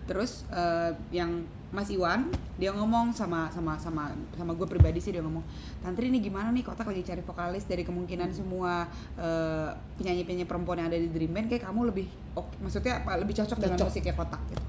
Terus 0.09 0.41
eh, 0.49 0.89
yang 1.13 1.45
Mas 1.67 1.91
Iwan 1.91 2.31
dia 2.55 2.71
ngomong 2.73 3.11
sama 3.11 3.51
sama 3.51 3.75
sama 3.77 4.09
sama 4.33 4.51
gue 4.55 4.65
pribadi 4.65 4.97
sih 5.03 5.11
dia 5.13 5.21
ngomong, 5.21 5.43
Tantri 5.83 6.09
ini 6.09 6.23
gimana 6.23 6.49
nih 6.49 6.63
kotak 6.65 6.87
lagi 6.89 7.03
cari 7.05 7.21
vokalis 7.21 7.67
dari 7.67 7.83
kemungkinan 7.85 8.33
semua 8.33 8.87
eh, 9.19 9.69
penyanyi-penyanyi 10.01 10.47
perempuan 10.47 10.81
yang 10.81 10.89
ada 10.89 10.97
di 10.97 11.11
Dream 11.11 11.35
Band 11.35 11.51
kayak 11.51 11.67
kamu 11.69 11.91
lebih 11.93 12.07
oke, 12.33 12.49
maksudnya 12.63 13.03
apa 13.03 13.19
lebih 13.19 13.35
cocok, 13.37 13.57
dengan 13.59 13.77
Cocok. 13.77 13.87
musiknya 13.93 14.13
kotak 14.15 14.41
gitu. 14.49 14.63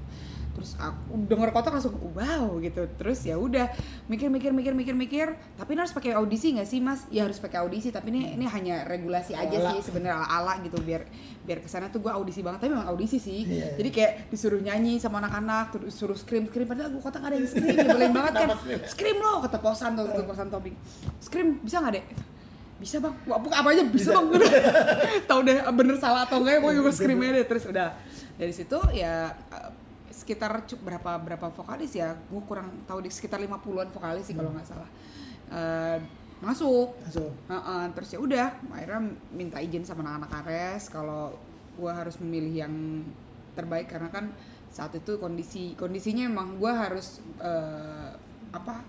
Terus 0.59 0.75
aku 0.75 1.15
denger 1.31 1.55
kotak 1.55 1.71
langsung 1.71 1.95
wow 2.11 2.59
gitu. 2.59 2.83
Terus 2.99 3.23
ya 3.23 3.39
udah 3.39 3.71
mikir-mikir 4.11 4.51
mikir-mikir 4.51 4.91
mikir, 4.91 5.27
tapi 5.55 5.69
ini 5.73 5.79
harus 5.87 5.95
pakai 5.95 6.19
audisi 6.19 6.51
nggak 6.59 6.67
sih 6.67 6.83
Mas? 6.83 7.07
Ya 7.07 7.23
harus 7.23 7.39
pakai 7.39 7.63
audisi, 7.63 7.95
tapi 7.95 8.11
ini 8.11 8.35
ini 8.35 8.43
hanya 8.43 8.83
regulasi 8.83 9.39
aja 9.39 9.55
Ala-ala. 9.55 9.79
sih 9.79 9.87
sebenarnya 9.87 10.19
ala-ala 10.19 10.59
gitu 10.67 10.75
biar 10.83 11.07
biar 11.47 11.63
ke 11.63 11.71
sana 11.71 11.87
tuh 11.87 12.03
gue 12.03 12.11
audisi 12.11 12.43
banget. 12.43 12.67
Tapi 12.67 12.75
memang 12.75 12.91
audisi 12.91 13.17
sih. 13.23 13.47
Iya. 13.47 13.79
jadi 13.79 13.89
kayak 13.89 14.11
disuruh 14.27 14.59
nyanyi 14.59 14.99
sama 14.99 15.23
anak-anak 15.23 15.71
terus 15.71 15.95
suruh 15.95 16.17
scream 16.19 16.51
scream 16.51 16.67
padahal 16.67 16.91
gue 16.91 16.99
kotak 16.99 17.23
ada 17.23 17.39
yang 17.39 17.47
scream 17.47 17.71
nyebelin 17.71 18.11
banget 18.11 18.33
kan. 18.35 18.49
Scream? 18.83 19.17
lo 19.19 19.43
kata 19.43 19.59
posan 19.59 19.99
tuh 19.99 20.07
kata 20.07 20.23
posan 20.23 20.47
topik 20.47 20.73
scream 21.19 21.59
bisa 21.59 21.83
nggak 21.83 21.93
deh 21.99 22.05
bisa 22.79 22.95
bang. 23.03 23.11
Wah, 23.27 23.37
apa 23.43 23.69
aja 23.75 23.83
bisa, 23.91 24.15
bang. 24.15 24.39
Tahu 25.29 25.39
deh 25.43 25.59
bener 25.75 25.99
salah 25.99 26.23
atau 26.23 26.39
enggak 26.39 26.63
gue 26.63 26.71
juga 26.79 26.91
scream 26.95 27.19
aja 27.19 27.31
deh. 27.35 27.45
Terus 27.45 27.63
udah 27.67 27.91
dari 28.39 28.53
situ 28.55 28.79
ya 28.95 29.35
sekitar 30.29 30.61
berapa 30.85 31.17
berapa 31.17 31.47
vokalis 31.49 31.97
ya? 31.97 32.13
Gue 32.29 32.45
kurang 32.45 32.85
tahu 32.85 33.01
di 33.01 33.09
sekitar 33.09 33.41
50-an 33.41 33.89
vokalis 33.89 34.29
sih 34.29 34.37
kalau 34.37 34.53
nggak 34.53 34.67
salah. 34.69 34.85
Eh, 35.49 35.97
masuk. 36.45 36.93
Masuk. 37.01 37.33
Heeh, 37.49 37.83
terus 37.97 38.09
ya 38.13 38.19
udah 38.21 38.47
akhirnya 38.69 39.01
minta 39.33 39.57
izin 39.57 39.81
sama 39.81 40.05
anak-anak 40.05 40.45
Ares 40.45 40.93
kalau 40.93 41.33
gua 41.81 41.97
harus 41.97 42.21
memilih 42.21 42.61
yang 42.69 42.73
terbaik 43.57 43.89
karena 43.89 44.13
kan 44.13 44.29
saat 44.69 44.93
itu 44.93 45.17
kondisi 45.17 45.73
kondisinya 45.73 46.29
emang 46.29 46.61
gua 46.61 46.85
harus 46.85 47.25
eh, 47.41 48.13
apa 48.53 48.85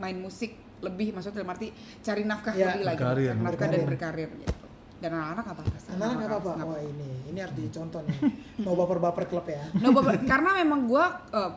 main 0.00 0.16
musik 0.16 0.56
lebih 0.80 1.12
maksudnya 1.12 1.44
dalam 1.44 1.52
arti 1.52 1.68
cari 2.00 2.24
nafkah 2.24 2.56
Ya, 2.56 2.72
lebih 2.72 2.88
lagi 2.88 3.28
nafkah 3.36 3.68
dan 3.68 3.84
berkarir 3.84 4.32
gitu 4.32 4.69
dan 5.00 5.10
anak-anak 5.10 5.46
apa 5.46 5.60
anak 5.90 6.08
nggak 6.12 6.28
apa-apa 6.30 6.50
wah 6.62 6.76
ini 6.78 7.08
ini 7.26 7.38
harus 7.40 7.56
dicontoh 7.56 8.04
nih 8.04 8.16
mau 8.60 8.76
baper-baper 8.76 9.24
klub 9.24 9.44
ya 9.44 9.64
No, 9.80 9.90
Bapak, 9.90 10.22
karena 10.22 10.60
memang 10.60 10.84
gue 10.84 11.04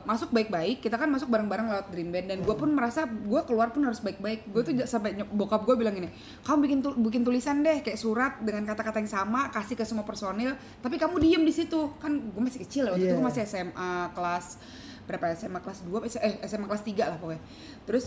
masuk 0.04 0.32
baik-baik, 0.32 0.80
kita 0.80 0.96
kan 0.96 1.06
masuk 1.06 1.28
bareng-bareng 1.28 1.68
lewat 1.68 1.86
Dream 1.90 2.08
Band 2.08 2.28
dan 2.30 2.40
gue 2.40 2.56
pun 2.56 2.70
merasa 2.70 3.04
gue 3.04 3.42
keluar 3.44 3.70
pun 3.70 3.84
harus 3.84 4.00
baik-baik. 4.00 4.48
Gue 4.48 4.62
tuh 4.62 4.72
sampai 4.86 5.12
bokap 5.26 5.64
gue 5.64 5.76
bilang 5.76 5.92
gini, 5.92 6.08
kamu 6.42 6.58
bikin 6.62 6.80
tul- 6.80 6.98
bikin 6.98 7.22
tulisan 7.22 7.60
deh 7.60 7.82
kayak 7.82 7.96
surat 7.96 8.40
dengan 8.40 8.64
kata-kata 8.64 8.98
yang 8.98 9.12
sama, 9.12 9.50
kasih 9.50 9.76
ke 9.76 9.84
semua 9.84 10.04
personil, 10.04 10.54
tapi 10.80 10.96
kamu 10.96 11.20
diem 11.20 11.44
di 11.44 11.52
situ. 11.52 11.92
Kan 11.98 12.32
gue 12.32 12.42
masih 12.42 12.64
kecil 12.64 12.84
ya, 12.86 12.92
waktu 12.92 13.04
itu 13.04 13.10
Iya. 13.10 13.20
gue 13.20 13.26
masih 13.26 13.42
SMA 13.44 13.92
kelas 14.14 14.46
berapa 15.04 15.24
ya? 15.26 15.36
SMA 15.36 15.60
kelas 15.60 15.80
2 15.84 16.00
eh 16.18 16.34
SMA 16.42 16.64
kelas 16.66 16.84
3 16.86 17.04
lah 17.06 17.18
pokoknya. 17.18 17.42
Terus 17.84 18.06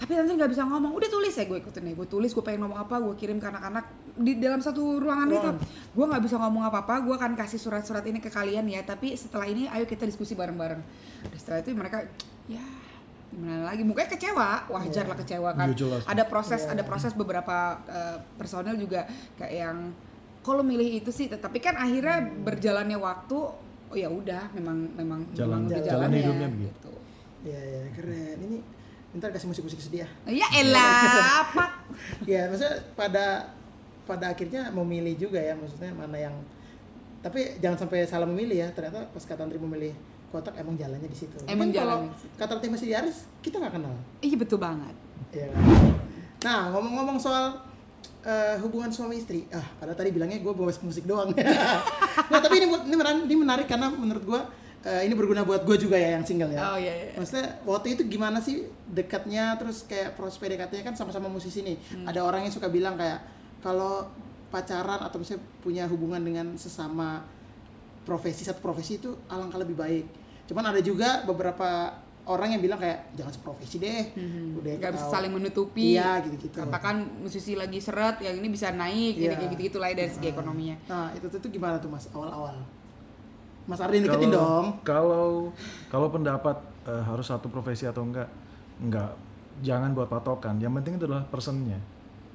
tapi 0.00 0.12
nanti 0.16 0.32
nggak 0.32 0.48
bisa 0.48 0.64
ngomong. 0.64 0.96
Udah 0.96 1.06
tulis 1.06 1.30
ya 1.30 1.44
gue 1.44 1.58
ikutin 1.60 1.82
nih 1.84 1.94
gue 1.94 2.06
tulis 2.06 2.30
gue 2.30 2.40
pengen 2.40 2.64
ngomong 2.64 2.80
apa 2.80 2.96
gue 2.98 3.14
kirim 3.14 3.36
ke 3.36 3.46
anak-anak 3.46 3.84
di 4.16 4.32
dalam 4.36 4.58
satu 4.58 4.96
ruangan 4.96 5.28
itu. 5.28 5.36
Ruangan. 5.38 5.56
gue 5.90 6.04
nggak 6.08 6.22
bisa 6.24 6.36
ngomong 6.38 6.62
apa 6.64 6.78
apa 6.80 6.94
gue 7.00 7.14
akan 7.14 7.32
kasih 7.34 7.60
surat-surat 7.60 8.02
ini 8.04 8.18
ke 8.18 8.28
kalian 8.28 8.64
ya. 8.64 8.80
Tapi 8.80 9.12
setelah 9.12 9.44
ini 9.44 9.68
ayo 9.68 9.84
kita 9.84 10.02
diskusi 10.02 10.32
bareng-bareng. 10.32 10.80
Setelah 11.36 11.60
itu 11.60 11.70
mereka 11.72 12.00
ya 12.48 12.64
gimana 13.30 13.68
lagi? 13.68 13.82
Mukanya 13.84 14.10
kecewa. 14.10 14.50
Wajar 14.66 15.04
lah 15.04 15.16
kecewa 15.20 15.50
kan. 15.54 15.66
Iya, 15.68 15.76
jelas. 15.76 16.02
ada 16.08 16.24
proses 16.24 16.60
Iya. 16.64 16.72
ada 16.72 16.82
proses 16.82 17.12
beberapa 17.12 17.56
eh, 17.86 18.16
personel 18.34 18.74
juga 18.74 19.04
kayak 19.36 19.52
yang 19.54 19.78
kalau 20.40 20.64
milih 20.64 20.98
itu 20.98 21.12
sih? 21.12 21.28
Tapi 21.28 21.60
kan 21.60 21.76
akhirnya 21.76 22.24
berjalannya 22.24 22.96
waktu 22.96 23.36
oh 23.90 23.98
ya 23.98 24.08
udah 24.08 24.54
memang 24.54 24.86
memang 24.94 25.20
Jalan- 25.34 25.66
memang 25.66 25.70
jalan 25.70 25.84
jalannya, 25.84 26.20
hidupnya 26.22 26.48
begitu. 26.48 26.92
ya 27.44 27.60
ya 27.60 27.82
keren. 27.92 28.38
Ini 28.48 28.58
ntar 29.12 29.30
kasih 29.30 29.46
musik-musik 29.46 29.78
sedih 29.78 30.06
ya 30.06 30.08
ya 30.36 30.46
elah 30.56 31.02
apa 31.42 31.64
ya 32.22 32.46
maksudnya 32.46 32.78
pada 32.94 33.50
pada 34.06 34.30
akhirnya 34.30 34.70
memilih 34.70 35.18
juga 35.18 35.38
ya 35.38 35.54
maksudnya 35.54 35.90
mana 35.90 36.14
yang 36.14 36.34
tapi 37.20 37.58
jangan 37.58 37.78
sampai 37.80 38.06
salah 38.06 38.24
memilih 38.24 38.62
ya 38.62 38.68
ternyata 38.70 39.04
pas 39.10 39.22
kata 39.22 39.44
Andri 39.44 39.58
memilih 39.58 39.92
kotak 40.30 40.54
emang 40.56 40.78
jalannya 40.78 41.04
di 41.04 41.18
situ 41.18 41.36
Emang 41.44 41.68
kalau 41.68 42.06
situ. 42.14 42.30
kata 42.38 42.56
Andri 42.56 42.68
masih 42.70 42.86
di 42.86 42.94
Aris 42.94 43.26
kita 43.42 43.58
nggak 43.58 43.74
kenal 43.76 43.94
iya 44.22 44.36
betul 44.38 44.58
banget 44.58 44.94
ya 45.30 45.50
nah 46.40 46.70
ngomong-ngomong 46.70 47.18
soal 47.18 47.52
eh, 48.20 48.56
hubungan 48.60 48.88
suami 48.88 49.16
istri. 49.16 49.48
Ah, 49.48 49.64
padahal 49.76 49.96
tadi 49.96 50.12
bilangnya 50.12 50.40
gue 50.40 50.52
bahas 50.52 50.76
musik 50.80 51.08
doang. 51.08 51.32
nah, 52.30 52.36
tapi 52.36 52.60
ini 52.60 52.68
buat- 52.68 52.84
ini 52.84 52.92
menarik, 52.92 53.24
ini 53.24 53.36
menarik 53.38 53.64
karena 53.64 53.88
menurut 53.88 54.20
gue 54.20 54.40
eh, 54.82 55.02
ini 55.04 55.12
berguna 55.12 55.42
buat 55.42 55.62
gue 55.62 55.76
juga 55.76 55.94
ya 55.94 56.16
yang 56.16 56.24
single 56.24 56.50
ya. 56.50 56.60
Oh 56.66 56.76
iya 56.76 56.92
iya. 56.92 57.12
Maksudnya 57.14 57.60
waktu 57.62 57.94
itu 57.94 58.02
gimana 58.06 58.40
sih 58.40 58.64
dekatnya 58.86 59.56
terus 59.56 59.84
kayak 59.84 60.14
proses 60.14 60.36
PDKT-nya 60.36 60.82
kan 60.82 60.94
sama-sama 60.94 61.28
musisi 61.28 61.60
nih. 61.60 61.76
Ada 62.04 62.20
orang 62.20 62.44
yang 62.44 62.52
suka 62.52 62.66
bilang 62.66 62.96
kayak 62.96 63.20
kalau 63.60 64.08
pacaran 64.48 64.98
atau 64.98 65.16
misalnya 65.16 65.42
punya 65.60 65.84
hubungan 65.86 66.18
dengan 66.18 66.46
sesama 66.56 67.22
profesi 68.02 68.42
satu 68.42 68.58
profesi 68.58 68.96
itu 68.96 69.12
alangkah 69.28 69.60
lebih 69.60 69.76
baik. 69.76 70.04
Cuman 70.48 70.64
ada 70.66 70.80
juga 70.80 71.22
beberapa 71.22 71.94
orang 72.26 72.54
yang 72.54 72.62
bilang 72.62 72.78
kayak 72.78 73.14
jangan 73.14 73.32
seprofesi 73.32 73.76
deh. 73.78 74.02
Udah 74.56 74.72
nggak 74.76 74.92
bisa 74.92 75.06
saling 75.08 75.30
menutupi 75.30 75.94
Iya 75.94 76.18
gitu-gitu. 76.22 76.56
katakan 76.56 77.04
musisi 77.20 77.54
lagi 77.54 77.78
seret 77.78 78.18
yang 78.18 78.34
ini 78.34 78.48
bisa 78.48 78.70
naik 78.70 79.18
kayak 79.18 79.38
gitu 79.46 79.54
gitu 79.60 79.76
lah 79.78 79.92
ya 79.92 79.96
dari 79.98 80.10
segi 80.10 80.28
ekonominya 80.30 80.76
Nah, 80.86 81.08
itu 81.14 81.26
tuh 81.30 81.50
gimana 81.50 81.78
tuh 81.78 81.90
Mas 81.90 82.08
awal-awal? 82.10 82.58
Mas 83.68 83.80
Ardi 83.80 84.02
deketin 84.02 84.32
dong. 84.32 84.80
Kalau 84.82 85.52
kalau 85.88 86.08
pendapat 86.08 86.56
eh, 86.88 87.02
harus 87.04 87.26
satu 87.28 87.48
profesi 87.52 87.84
atau 87.84 88.04
enggak, 88.04 88.28
enggak. 88.80 89.12
Jangan 89.60 89.92
buat 89.92 90.08
patokan. 90.08 90.56
Yang 90.56 90.72
penting 90.80 90.92
itu 90.96 91.04
adalah 91.04 91.24
personnya. 91.28 91.76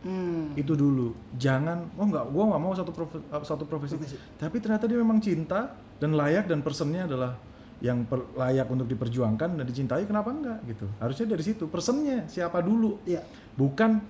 Hmm. 0.05 0.53
Itu 0.53 0.77
dulu. 0.77 1.17
Jangan, 1.33 1.89
oh 1.97 2.05
enggak, 2.05 2.29
gua 2.29 2.43
nggak 2.53 2.61
mau 2.61 2.73
satu 2.77 2.91
profe- 2.93 3.25
eh, 3.25 3.43
satu 3.43 3.65
profesi. 3.65 3.97
Profesi. 3.97 4.17
Tapi 4.37 4.55
ternyata 4.61 4.85
dia 4.85 5.01
memang 5.01 5.17
cinta 5.17 5.73
dan 5.97 6.13
layak 6.13 6.45
dan 6.45 6.61
personnya 6.61 7.09
adalah 7.09 7.33
yang 7.81 8.05
per- 8.05 8.29
layak 8.37 8.69
untuk 8.69 8.85
diperjuangkan 8.85 9.57
dan 9.57 9.65
dicintai. 9.65 10.05
Kenapa 10.05 10.29
enggak 10.29 10.61
gitu? 10.69 10.85
Harusnya 11.01 11.33
dari 11.33 11.43
situ. 11.43 11.65
Personnya 11.65 12.29
siapa 12.29 12.61
dulu? 12.61 13.01
Iya. 13.03 13.25
bukan 13.55 14.03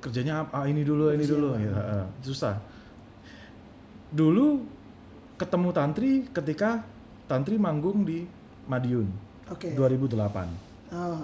kerjanya 0.00 0.42
apa 0.48 0.64
ah, 0.64 0.66
ini 0.66 0.80
dulu 0.82 1.12
ini 1.12 1.22
Siapa? 1.22 1.36
dulu 1.36 1.48
ya, 1.60 2.08
susah 2.24 2.56
dulu 4.10 4.64
ketemu 5.40 5.68
tantri 5.70 6.10
ketika 6.28 6.84
tantri 7.24 7.56
manggung 7.56 8.04
di 8.04 8.28
Madiun 8.66 9.08
Oke. 9.48 9.72
2008 9.72 10.68
Oh. 10.90 11.22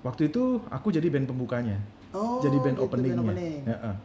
waktu 0.00 0.30
itu 0.30 0.42
aku 0.66 0.88
jadi 0.88 1.06
band 1.06 1.26
pembukanya 1.26 1.76
Oh, 2.10 2.38
jadi 2.38 2.56
band 2.56 2.78
gitu, 2.78 2.86
openingnya 2.86 3.18
opening. 3.20 3.60
ya, 3.62 3.76
eh. 3.84 3.96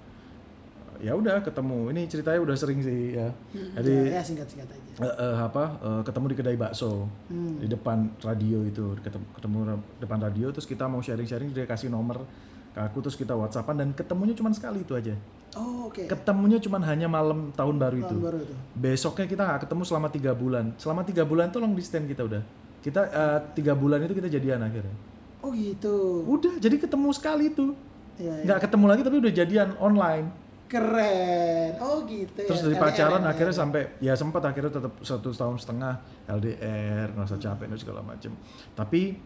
ya 1.02 1.14
udah 1.14 1.40
ketemu 1.40 1.80
ini 1.90 2.02
ceritanya 2.06 2.40
udah 2.42 2.56
sering 2.56 2.80
sih 2.80 3.14
ya 3.14 3.30
jadi 3.72 3.94
Ya, 4.04 4.18
ya 4.18 4.22
singkat-singkat 4.22 4.68
aja. 4.68 4.92
eh, 5.00 5.16
eh, 5.16 5.36
apa 5.40 5.64
eh, 5.80 6.02
ketemu 6.04 6.26
di 6.28 6.36
kedai 6.36 6.58
bakso 6.58 7.06
Hmm. 7.26 7.56
di 7.56 7.68
depan 7.68 7.98
radio 8.20 8.62
itu 8.64 8.98
ketemu, 9.00 9.26
ketemu 9.32 9.58
depan 9.98 10.20
radio 10.20 10.48
terus 10.50 10.66
kita 10.66 10.86
mau 10.86 11.00
sharing-sharing 11.00 11.50
dia 11.50 11.64
kasih 11.64 11.88
nomor 11.88 12.26
aku 12.74 12.98
terus 13.00 13.16
kita 13.16 13.32
whatsappan 13.32 13.76
dan 13.76 13.90
ketemunya 13.92 14.32
cuma 14.32 14.50
sekali 14.50 14.82
itu 14.82 14.94
aja 14.94 15.16
Oh, 15.52 15.86
oke. 15.86 16.08
ketemunya 16.08 16.56
cuma 16.58 16.80
hanya 16.80 17.06
malam 17.06 17.52
tahun 17.52 17.76
baru 17.76 17.98
itu 18.00 18.08
Tahun 18.10 18.24
baru 18.24 18.40
itu. 18.40 18.56
besoknya 18.74 19.28
kita 19.28 19.42
nggak 19.44 19.60
ketemu 19.62 19.84
selama 19.84 20.08
tiga 20.08 20.32
bulan 20.32 20.72
selama 20.76 21.02
tiga 21.04 21.24
bulan 21.24 21.52
tolong 21.52 21.72
di 21.72 21.84
stand 21.84 22.08
kita 22.08 22.24
udah 22.24 22.40
kita 22.80 23.02
eh, 23.04 23.40
tiga 23.54 23.76
bulan 23.76 24.00
itu 24.02 24.14
kita 24.14 24.30
jadian 24.30 24.62
akhirnya 24.62 24.96
Oh, 25.42 25.52
gitu. 25.52 26.24
udah 26.24 26.56
jadi 26.56 26.78
ketemu 26.78 27.10
sekali 27.12 27.50
itu 27.50 27.76
Iya, 28.16 28.32
iya. 28.32 28.44
nggak 28.46 28.60
ketemu 28.64 28.86
lagi 28.88 29.02
tapi 29.02 29.18
udah 29.18 29.34
jadian 29.34 29.70
online 29.78 30.28
Keren. 30.72 31.76
Oh, 31.78 32.00
gitu 32.06 32.32
ya. 32.38 32.48
terus 32.48 32.64
dari 32.64 32.74
LDR, 32.74 32.82
pacaran 32.82 33.20
LDR. 33.20 33.30
akhirnya 33.30 33.56
sampai 33.58 33.82
ya 34.00 34.14
sempat 34.14 34.40
akhirnya 34.42 34.72
tetap 34.72 34.94
satu 35.02 35.30
tahun 35.30 35.58
setengah 35.58 35.94
LDR 36.32 37.08
ngerasa 37.12 37.36
capek 37.38 37.66
dan 37.68 37.78
segala 37.78 38.00
macem 38.02 38.32
tapi 38.72 39.20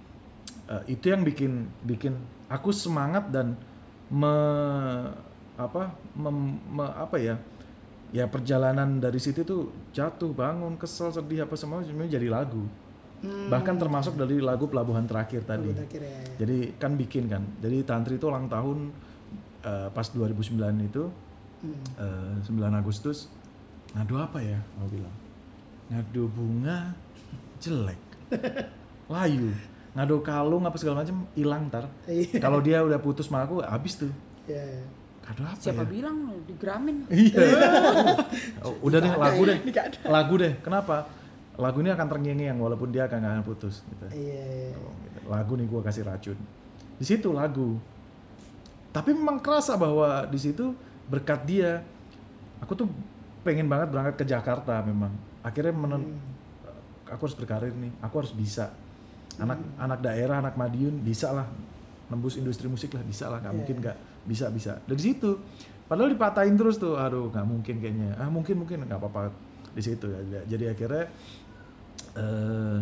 eh, 0.67 0.83
itu 0.87 1.05
yang 1.05 1.21
bikin 1.21 1.51
bikin 1.81 2.13
aku 2.47 2.69
semangat 2.69 3.29
dan 3.29 3.53
me 4.07 4.35
apa 5.55 5.89
mem- 6.13 6.61
me- 6.67 6.95
apa 6.95 7.15
ya 7.15 7.35
ya 8.11 8.25
perjalanan 8.25 8.97
dari 8.97 9.17
situ 9.17 9.41
tuh 9.41 9.61
jatuh 9.91 10.31
bangun 10.31 10.75
kesel 10.75 11.09
sedih 11.09 11.43
apa 11.43 11.55
semua 11.55 11.81
semuanya 11.81 12.15
jadi 12.15 12.29
lagu 12.29 12.65
Hmm. 13.15 13.47
bahkan 13.47 13.73
termasuk 13.73 14.13
dari 14.13 14.37
lagu 14.37 14.67
pelabuhan 14.67 15.07
terakhir 15.07 15.41
tadi 15.41 15.71
Udah 15.71 15.87
kira 15.87 16.03
ya. 16.03 16.19
jadi 16.37 16.75
kan 16.75 16.93
bikin 16.93 17.25
kan 17.25 17.47
jadi 17.57 17.81
tantri 17.81 18.19
itu 18.19 18.27
ulang 18.27 18.45
tahun 18.45 18.91
eh, 19.63 19.87
pas 19.89 20.05
2009 20.05 20.51
itu 20.83 21.07
Hmm. 21.63 21.79
eh, 21.97 22.35
9 22.43 22.75
Agustus 22.75 23.31
ngadu 23.95 24.19
apa 24.19 24.43
ya 24.43 24.59
mau 24.75 24.85
bilang 24.85 25.15
ngadu 25.87 26.27
bunga 26.27 26.91
jelek 27.57 27.97
layu 29.09 29.55
ngadu 29.95 30.19
kalung 30.19 30.67
apa 30.67 30.75
segala 30.75 31.01
macam 31.07 31.23
hilang 31.33 31.71
ntar. 31.71 31.87
Iya. 32.03 32.37
kalau 32.43 32.59
dia 32.59 32.83
udah 32.83 32.99
putus 32.99 33.31
sama 33.31 33.47
aku 33.47 33.63
habis 33.63 33.95
tuh. 33.95 34.11
Iya, 34.43 34.59
iya. 34.59 34.83
ngadu 35.25 35.41
apa 35.47 35.57
siapa 35.57 35.83
ya? 35.83 35.89
bilang 35.89 36.17
lo 36.29 36.37
di 36.43 36.53
Gramin. 36.59 37.07
Iya. 37.07 37.37
Oh, 38.61 38.75
udah 38.91 38.99
deh 38.99 39.13
lagu 39.15 39.41
deh. 39.47 39.57
Nggak 39.63 39.85
lagu 40.05 40.33
deh. 40.35 40.53
Kenapa? 40.59 41.07
Lagu 41.55 41.79
ini 41.79 41.89
akan 41.95 42.07
terngiang 42.11 42.59
walaupun 42.59 42.91
dia 42.91 43.07
akan 43.07 43.23
akan 43.23 43.43
putus 43.47 43.81
gitu. 43.87 44.05
Iya. 44.11 44.75
Oh, 44.75 44.91
gitu. 45.07 45.19
lagu 45.31 45.51
nih 45.55 45.65
gua 45.71 45.81
kasih 45.81 46.03
racun. 46.03 46.35
Di 46.99 47.05
situ 47.07 47.31
lagu. 47.31 47.79
Tapi 48.91 49.15
memang 49.15 49.39
kerasa 49.39 49.79
bahwa 49.79 50.27
di 50.27 50.39
situ 50.39 50.75
berkat 51.07 51.47
dia 51.47 51.79
aku 52.59 52.75
tuh 52.75 52.87
pengen 53.47 53.71
banget 53.71 53.95
berangkat 53.95 54.15
ke 54.19 54.25
Jakarta 54.27 54.83
memang. 54.83 55.15
Akhirnya 55.39 55.71
menen 55.71 56.03
Hmm. 56.03 57.13
aku 57.15 57.31
harus 57.31 57.37
berkarir 57.39 57.71
nih. 57.71 57.95
Aku 58.03 58.19
harus 58.19 58.33
bisa 58.35 58.75
anak 59.39 59.59
anak 59.77 59.99
daerah 60.01 60.39
anak 60.39 60.55
Madiun 60.55 61.01
bisa 61.01 61.31
lah. 61.31 61.47
Nembus 62.05 62.37
industri 62.37 62.69
musik 62.69 62.93
lah 62.93 63.01
bisa 63.01 63.27
lah. 63.27 63.41
Nggak 63.41 63.53
Iya, 63.53 63.59
mungkin 63.59 63.75
nggak 63.81 63.97
bisa 64.25 64.45
bisa. 64.53 64.71
Dari 64.85 65.01
situ. 65.01 65.41
Padahal 65.85 66.13
dipatahin 66.13 66.55
terus 66.57 66.77
tuh. 66.77 66.97
Aduh 66.97 67.29
nggak 67.29 67.45
mungkin 67.45 67.75
kayaknya. 67.81 68.13
Ah 68.17 68.29
mungkin 68.29 68.61
mungkin. 68.61 68.85
Nggak 68.85 68.99
apa-apa 69.01 69.33
di 69.73 69.81
situ 69.81 70.05
ya. 70.09 70.41
Jadi 70.45 70.65
akhirnya 70.69 71.05
eh 72.15 72.77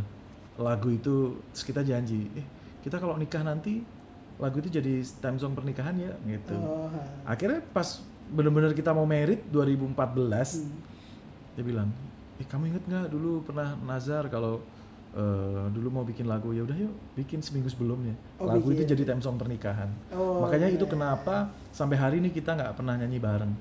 lagu 0.54 0.90
itu 0.94 1.42
terus 1.50 1.66
kita 1.66 1.82
janji 1.82 2.30
eh 2.38 2.46
kita 2.86 3.02
kalau 3.02 3.18
nikah 3.18 3.42
nanti 3.42 3.82
lagu 4.38 4.62
itu 4.62 4.70
jadi 4.70 5.02
time 5.18 5.38
song 5.42 5.58
pernikahan 5.58 5.98
ya 5.98 6.14
gitu. 6.30 6.54
Oh, 6.58 6.90
akhirnya 7.26 7.62
pas 7.74 8.02
bener-bener 8.30 8.74
kita 8.74 8.94
mau 8.94 9.06
merit 9.06 9.42
2014 9.50 9.94
Hmm. 10.62 10.70
dia 11.54 11.64
bilang 11.66 11.90
eh 12.38 12.46
kamu 12.46 12.74
inget 12.74 12.84
nggak 12.86 13.08
dulu 13.14 13.46
pernah 13.46 13.78
nazar 13.82 14.26
kalau 14.30 14.62
eh, 15.14 15.66
dulu 15.70 15.88
mau 15.92 16.04
bikin 16.04 16.26
lagu 16.26 16.50
ya 16.50 16.62
udah 16.62 16.74
yuk 16.76 16.90
bikin 17.14 17.40
seminggu 17.40 17.68
sebelumnya 17.68 18.14
Oh, 18.36 18.48
lagu 18.48 18.66
itu 18.68 18.82
bikin. 18.82 18.92
jadi 18.92 19.04
time 19.08 19.22
song 19.22 19.38
pernikahan 19.38 19.90
Oh, 20.10 20.42
makanya 20.42 20.68
iya, 20.68 20.76
itu 20.76 20.84
iya. 20.84 20.92
kenapa 20.92 21.36
sampai 21.70 21.96
hari 21.96 22.18
ini 22.18 22.30
kita 22.30 22.52
nggak 22.52 22.74
pernah 22.74 22.94
nyanyi 22.96 23.18
bareng 23.18 23.54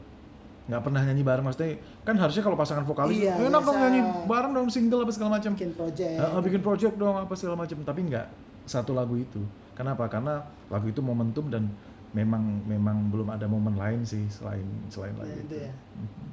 nggak 0.63 0.79
pernah 0.81 1.03
nyanyi 1.03 1.21
bareng 1.21 1.43
maksudnya 1.43 1.75
kan 2.01 2.15
harusnya 2.17 2.41
kalau 2.41 2.55
pasangan 2.55 2.83
vokalis 2.83 3.19
Iya, 3.19 3.35
enak 3.37 3.61
dong 3.61 3.69
biasa. 3.69 3.83
nyanyi 3.83 4.01
bareng 4.25 4.53
dong 4.53 4.69
single 4.69 5.03
apa 5.03 5.11
segala 5.11 5.31
macam 5.37 5.51
bikin 5.53 5.73
project. 5.73 6.17
Bikin 6.41 6.63
project 6.63 6.95
dong 6.97 7.17
apa 7.17 7.35
segala 7.35 7.57
macam 7.59 7.77
tapi 7.79 8.01
nggak 8.05 8.27
satu 8.65 8.93
lagu 8.93 9.15
itu 9.15 9.43
kenapa 9.73 10.07
karena 10.07 10.41
lagu 10.69 10.87
itu 10.87 11.03
momentum 11.03 11.51
dan 11.51 11.67
memang 12.13 12.41
memang 12.63 13.09
belum 13.09 13.29
ada 13.29 13.45
momen 13.45 13.75
lain 13.75 14.05
sih 14.05 14.23
selain 14.29 14.63
selain 14.87 15.13
lagu 15.17 15.29
itu, 15.29 15.43
itu 15.43 15.57
ya. 15.67 15.73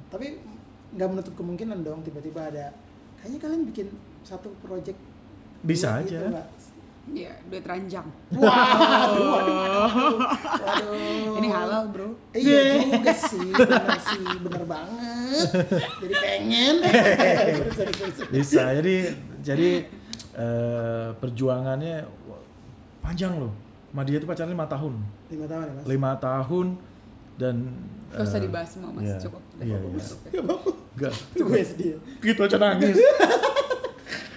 Tapi 0.08 0.26
nggak 0.92 1.08
menutup 1.08 1.34
kemungkinan 1.34 1.82
dong 1.82 2.00
tiba-tiba 2.00 2.40
ada 2.46 2.70
kayaknya 3.18 3.38
kalian 3.40 3.62
bikin 3.66 3.86
satu 4.22 4.54
project 4.60 4.96
bisa 5.62 6.00
gitu, 6.02 6.16
aja. 6.16 6.44
Iya, 7.10 7.32
duit 7.44 7.64
ranjang. 7.64 8.06
Waduh, 8.30 8.46
waduh, 9.34 9.56
waduh, 9.58 10.14
waduh. 10.62 11.36
Ini 11.36 11.48
halal, 11.48 11.82
bro. 11.90 12.14
Iya 12.30 12.62
juga 12.86 13.14
sih, 13.16 13.50
bener 13.50 13.98
sih, 13.98 14.24
bener 14.38 14.62
banget. 14.64 15.48
Jadi 15.98 16.14
pengen. 16.14 16.74
Bisa 18.34 18.62
jadi 18.72 18.96
jadi 19.40 19.70
eh, 20.32 21.08
perjuangannya 21.16 22.06
panjang 23.00 23.34
loh 23.34 23.52
sama 23.90 24.06
dia 24.06 24.22
tuh 24.22 24.28
pacarnya 24.28 24.54
lima 24.54 24.70
tahun 24.70 24.94
Lima 25.26 25.46
tahun 25.48 25.64
ya 25.66 25.72
mas. 25.74 25.84
lima 25.84 26.12
tahun 26.14 26.66
dan 27.34 27.54
Gak 28.10 28.22
usah 28.22 28.38
eh, 28.38 28.42
dibahas 28.42 28.68
semua, 28.68 28.90
Mas. 28.90 29.02
iya, 29.02 29.16
Cukup. 29.18 29.42
iya, 29.58 29.76
Cukup, 29.78 29.90
iya. 29.90 30.04
cukup. 30.30 30.60
Gak 30.94 31.12
Itu 31.34 31.42
gue 31.42 31.62
sedih. 31.64 31.94
gitu 32.20 32.40
aja 32.44 32.56
nangis 32.56 32.94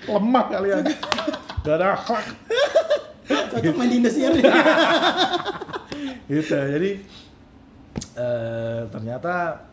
lemah 0.07 0.45
kalian 0.51 0.83
gak 1.63 1.75
ada 1.79 1.87
akhlak. 1.95 2.25
Cocok 3.23 3.73
main 3.79 3.89
di 3.89 3.97
Indosiar 4.03 4.31
nih. 4.35 4.43
gitu. 6.31 6.55
Jadi 6.55 6.89
eh, 8.17 8.81
ternyata 8.91 9.63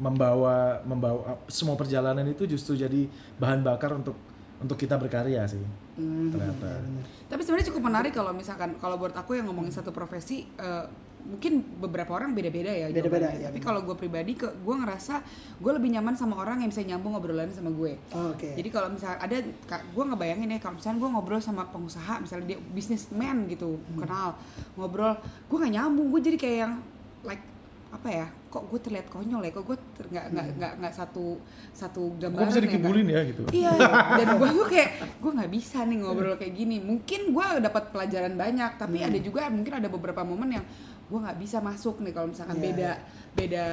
membawa 0.00 0.80
membawa 0.84 1.36
semua 1.48 1.76
perjalanan 1.76 2.24
itu 2.24 2.48
justru 2.48 2.72
jadi 2.76 3.04
bahan 3.36 3.60
bakar 3.60 3.92
untuk 3.96 4.16
untuk 4.60 4.76
kita 4.76 5.00
berkarya 5.00 5.44
sih. 5.48 5.60
Hmm, 5.96 6.32
ternyata. 6.32 6.84
Tapi 7.28 7.40
sebenarnya 7.44 7.68
cukup 7.72 7.82
menarik 7.88 8.12
kalau 8.12 8.32
misalkan 8.32 8.76
kalau 8.80 9.00
buat 9.00 9.16
aku 9.16 9.36
yang 9.40 9.48
ngomongin 9.48 9.72
satu 9.72 9.92
profesi 9.92 10.48
eh, 10.56 10.84
mungkin 11.22 11.52
beberapa 11.76 12.12
orang 12.12 12.30
beda-beda 12.30 12.68
ya. 12.68 12.86
Beda-beda, 12.88 13.28
jawabannya. 13.28 13.38
ya, 13.38 13.48
Tapi 13.48 13.60
kalau 13.60 13.80
gue 13.82 13.94
pribadi 13.94 14.32
ke 14.34 14.46
gue 14.46 14.74
ngerasa 14.76 15.14
gue 15.56 15.72
lebih 15.72 15.90
nyaman 15.90 16.14
sama 16.14 16.34
orang 16.36 16.58
yang 16.58 16.68
bisa 16.68 16.80
nyambung 16.80 17.12
ngobrolan 17.12 17.48
sama 17.48 17.70
gue. 17.70 17.98
Oh, 18.10 18.32
Oke. 18.32 18.52
Jadi 18.52 18.68
kalau 18.68 18.88
misalnya 18.88 19.18
ada 19.18 19.36
gue 19.84 20.04
ngebayangin 20.06 20.48
ya 20.48 20.58
kalau 20.58 20.74
misalnya 20.76 20.98
gue 20.98 21.10
ngobrol 21.10 21.38
sama 21.38 21.62
pengusaha 21.66 22.14
misalnya 22.18 22.46
dia 22.46 22.58
businessman 22.60 23.46
gitu 23.46 23.70
Hmm. 23.80 23.98
kenal 23.98 24.28
ngobrol 24.74 25.14
gue 25.46 25.56
nggak 25.56 25.72
nyambung 25.72 26.08
gue 26.08 26.20
jadi 26.22 26.36
kayak 26.36 26.58
yang 26.60 26.74
like 27.22 27.44
apa 27.90 28.06
ya 28.08 28.26
kok 28.46 28.66
gue 28.66 28.78
terlihat 28.78 29.06
konyol 29.08 29.42
ya 29.42 29.50
kok 29.50 29.64
gue 29.64 29.74
nggak 30.06 30.24
nggak 30.30 30.46
nggak 30.56 30.72
nggak 30.78 30.92
satu 30.92 31.38
satu 31.72 32.02
Kok 32.08 32.18
gambaran 32.20 32.46
bisa 32.46 32.58
ya, 32.58 32.64
dikibulin 32.64 33.02
Kak? 33.04 33.10
ya 33.10 33.20
gitu. 33.24 33.42
Iya, 33.52 33.70
dan 34.18 34.28
gue 34.32 34.48
tuh 34.52 34.66
kayak 34.68 34.88
gue 35.16 35.30
nggak 35.32 35.50
bisa 35.50 35.78
nih 35.82 35.96
ngobrol 35.98 36.34
kayak 36.34 36.54
gini. 36.54 36.76
Mungkin 36.78 37.20
gue 37.30 37.46
dapat 37.60 37.84
pelajaran 37.90 38.34
banyak, 38.34 38.70
tapi 38.76 38.96
Hmm. 38.96 39.08
ada 39.08 39.18
juga 39.18 39.40
mungkin 39.48 39.72
ada 39.76 39.88
beberapa 39.88 40.22
momen 40.22 40.50
yang 40.52 40.64
gue 41.10 41.18
nggak 41.18 41.38
bisa 41.38 41.58
masuk 41.60 41.98
nih 41.98 42.12
kalau 42.12 42.30
misalkan 42.30 42.54
Iya, 42.54 42.64
beda 42.64 42.80
iya. 42.86 42.94
beda 43.32 43.64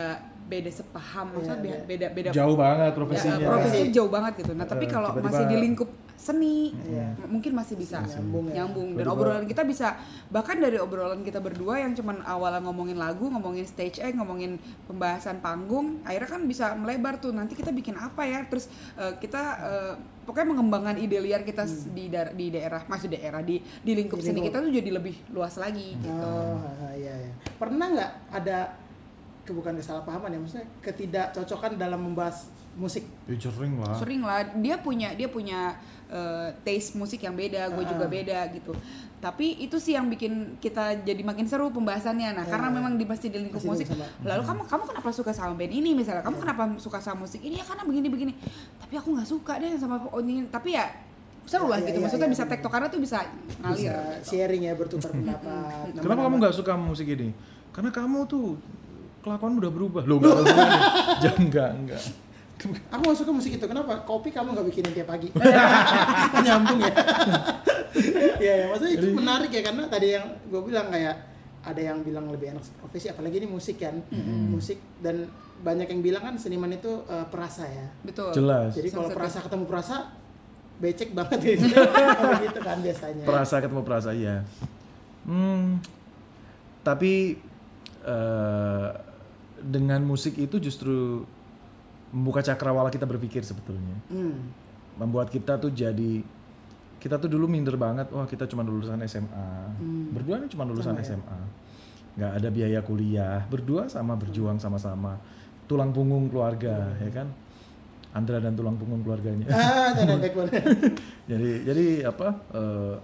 beda 0.48 0.72
sepaham, 0.72 1.28
maksudnya 1.30 1.54
Iya, 1.54 1.62
beda 1.62 1.78
beda 1.86 2.08
beda 2.10 2.30
Jauh 2.32 2.56
banget 2.56 2.80
ya, 2.82 2.96
profesinya. 2.96 3.38
profesinya 3.46 3.90
jauh 3.92 4.08
banget 4.10 4.34
gitu. 4.38 4.52
Nah 4.54 4.66
tapi 4.66 4.86
Eh, 4.86 4.90
kalau 4.90 5.10
masih 5.14 5.44
di 5.46 5.58
lingkup 5.60 5.90
seni, 6.16 6.72
Iya. 6.74 7.14
m- 7.20 7.30
mungkin 7.30 7.52
masih 7.52 7.76
bisa 7.76 8.00
Nyambung 8.02 8.46
ya. 8.48 8.54
nyambung. 8.58 8.90
Dan 8.90 9.04
Tiba-tiba- 9.04 9.22
obrolan 9.28 9.46
kita 9.46 9.62
bisa 9.64 9.88
bahkan 10.28 10.58
dari 10.58 10.78
obrolan 10.78 11.20
kita 11.22 11.38
berdua 11.38 11.78
yang 11.78 11.92
cuman 11.92 12.24
awalnya 12.24 12.64
ngomongin 12.64 12.96
lagu, 12.96 13.28
ngomongin 13.28 13.64
stage 13.64 14.00
act, 14.00 14.16
ngomongin 14.16 14.56
pembahasan 14.88 15.38
panggung, 15.38 16.00
akhirnya 16.02 16.30
kan 16.32 16.42
bisa 16.44 16.74
melebar 16.74 17.18
tuh. 17.18 17.30
Nanti 17.30 17.54
kita 17.54 17.70
bikin 17.70 17.94
apa 17.94 18.24
ya? 18.24 18.42
Terus 18.44 18.66
eh, 18.96 19.14
kita 19.20 19.42
eh, 19.62 19.94
pokoknya 20.28 20.47
mengembangkan 20.51 20.95
ide 20.97 21.17
liar 21.17 21.41
kita 21.41 21.63
s- 21.63 21.88
di 21.88 22.05
dar- 22.07 22.32
di 22.32 22.51
daerah, 22.51 22.84
masih 22.86 23.07
daerah 23.07 23.39
di 23.39 23.55
di 23.80 23.91
lingkup 23.93 24.19
seni 24.19 24.43
kita 24.43 24.59
tuh 24.59 24.69
jadi 24.69 24.91
lebih 24.91 25.15
luas 25.32 25.55
lagi 25.55 25.95
gitu. 25.95 26.11
Oh, 26.11 26.59
iya 26.91 27.15
ya. 27.17 27.32
Pernah 27.55 27.88
nggak 27.89 28.11
ada 28.36 28.75
ke 29.41 29.51
bukan 29.51 29.73
kesalahpahaman 29.73 30.28
ya 30.28 30.38
maksudnya 30.38 30.67
ketidakcocokan 30.82 31.75
dalam 31.75 32.03
membahas 32.03 32.51
musik? 32.75 33.07
Ya 33.25 33.39
sering 33.39 33.80
lah. 33.80 33.95
sering 33.95 34.21
lah 34.21 34.43
dia 34.53 34.75
punya 34.78 35.09
dia 35.11 35.25
punya 35.25 35.80
eh, 36.07 36.49
taste 36.61 36.93
musik 36.93 37.19
yang 37.19 37.34
beda 37.34 37.67
gue 37.69 37.84
juga 37.86 38.03
Ah. 38.03 38.11
beda 38.11 38.39
gitu 38.49 38.71
tapi 39.18 39.57
itu 39.57 39.82
sih 39.82 39.97
yang 39.97 40.05
bikin 40.07 40.61
kita 40.61 41.01
jadi 41.01 41.26
makin 41.26 41.49
seru 41.49 41.74
pembahasannya 41.74 42.38
nah 42.38 42.45
Ya. 42.45 42.53
karena 42.53 42.70
memang 42.70 42.93
di 42.95 43.05
masih 43.05 43.34
di 43.34 43.41
lingkup 43.41 43.57
Masih 43.65 43.74
musik 43.74 43.88
sama. 43.89 44.05
lalu 44.22 44.41
kamu 44.45 44.61
kamu 44.70 44.84
kenapa 44.93 45.09
suka 45.09 45.32
sama 45.34 45.53
band 45.57 45.74
ini 45.74 45.89
misalnya 45.97 46.22
kamu 46.22 46.38
kenapa 46.38 46.63
suka 46.78 47.01
sama 47.01 47.26
musik 47.26 47.41
ini 47.41 47.57
ya 47.57 47.65
karena 47.65 47.82
begini 47.82 48.07
begini 48.13 48.34
tapi 48.78 48.93
aku 48.93 49.18
nggak 49.18 49.26
suka 49.26 49.57
deh 49.57 49.74
sama 49.76 50.05
oh, 50.13 50.22
ini 50.22 50.45
tapi 50.53 50.78
ya 50.78 50.86
seru 51.47 51.65
lah 51.65 51.80
ya, 51.82 51.89
gitu 51.89 51.97
ya, 51.97 52.03
maksudnya 52.05 52.28
ya, 52.28 52.34
bisa 52.36 52.43
benar. 52.43 52.53
tektokannya 52.59 52.89
tuh 52.91 53.01
bisa 53.01 53.18
ngalir 53.57 53.78
Bisa 53.80 53.89
gitu. 53.89 54.26
sharing 54.36 54.63
ya 54.68 54.74
bertukar 54.76 55.09
pendapat. 55.09 55.86
Kenapa 55.95 56.22
kamu 56.28 56.36
nggak 56.43 56.55
suka 56.59 56.74
musik 56.76 57.07
ini? 57.07 57.32
Karena 57.72 57.89
kamu 57.89 58.18
tuh 58.28 58.45
kelakuan 59.24 59.55
udah 59.55 59.72
berubah. 59.72 60.03
Loh. 60.03 60.20
Jangan 61.24 61.39
enggak, 61.39 61.72
enggak. 61.72 62.01
Aku 62.66 63.01
gak 63.05 63.18
suka 63.22 63.32
musik 63.34 63.51
itu. 63.53 63.66
Kenapa? 63.70 64.01
Kopi 64.01 64.34
kamu 64.34 64.58
gak 64.58 64.68
bikinin 64.74 64.93
tiap 64.93 65.10
pagi. 65.14 65.30
Nyambung 66.45 66.80
ya. 66.82 66.93
Iya, 68.38 68.53
ya, 68.53 68.66
maksudnya 68.70 68.93
itu 68.93 69.08
menarik 69.10 69.49
ya 69.49 69.62
karena 69.66 69.89
tadi 69.89 70.14
yang 70.14 70.30
gue 70.53 70.62
bilang 70.62 70.93
kayak 70.93 71.18
ada 71.66 71.82
yang 71.82 72.05
bilang 72.05 72.30
lebih 72.30 72.53
enak 72.53 72.62
profesi 72.78 73.10
apalagi 73.10 73.41
ini 73.41 73.49
musik 73.49 73.82
kan. 73.82 74.05
Musik 74.53 74.78
dan 75.01 75.26
banyak 75.66 75.89
yang 75.89 76.01
bilang 76.05 76.22
kan 76.22 76.36
seniman 76.38 76.70
itu 76.70 77.01
eh, 77.10 77.26
perasa 77.34 77.66
ya. 77.66 77.89
betul 78.05 78.30
Jelas. 78.38 78.78
Jadi 78.78 78.93
kalau 78.93 79.10
perasa 79.10 79.41
ketemu 79.41 79.66
perasa 79.66 79.95
becek 80.78 81.10
banget 81.18 81.39
gitu. 81.58 81.74
Kalau 81.74 82.34
gitu 82.38 82.60
kan 82.62 82.78
biasanya. 82.86 83.26
Perasa 83.26 83.55
ketemu 83.66 83.82
perasa 83.82 84.10
iya. 84.14 84.45
Hmm, 85.26 85.82
tapi 86.86 87.41
eh, 88.05 88.89
dengan 89.58 90.05
musik 90.05 90.38
itu 90.38 90.62
justru 90.62 91.26
membuka 92.12 92.39
cakrawala 92.43 92.88
kita 92.91 93.03
berpikir 93.03 93.43
sebetulnya. 93.43 93.95
Hmm. 94.08 94.51
Membuat 94.97 95.30
kita 95.30 95.60
tuh 95.60 95.72
jadi 95.72 96.24
kita 96.97 97.22
tuh 97.22 97.30
dulu 97.30 97.45
minder 97.45 97.78
banget, 97.78 98.10
wah 98.10 98.26
kita 98.26 98.49
cuma 98.49 98.66
lulusan 98.66 98.97
SMA. 99.05 99.49
Hmm. 99.78 100.12
Berdua 100.12 100.41
nih 100.41 100.49
cuma 100.49 100.66
lulusan 100.66 100.97
Sama 100.97 101.03
ya? 101.03 101.14
SMA. 101.14 101.39
nggak 102.18 102.34
ada 102.34 102.49
biaya 102.49 102.80
kuliah, 102.82 103.45
berdua 103.45 103.86
sama 103.86 104.18
berjuang 104.18 104.58
sama-sama. 104.58 105.22
Tulang 105.70 105.93
punggung 105.93 106.34
keluarga, 106.34 106.97
ya 106.97 107.12
kan? 107.14 107.30
Andra 108.18 108.41
dan 108.41 108.58
tulang 108.58 108.74
punggung 108.74 109.05
keluarganya. 109.05 109.45
Ah, 109.53 109.93
jadi 111.30 111.51
jadi 111.62 111.86
apa 112.10 112.28
eh, 112.58 112.95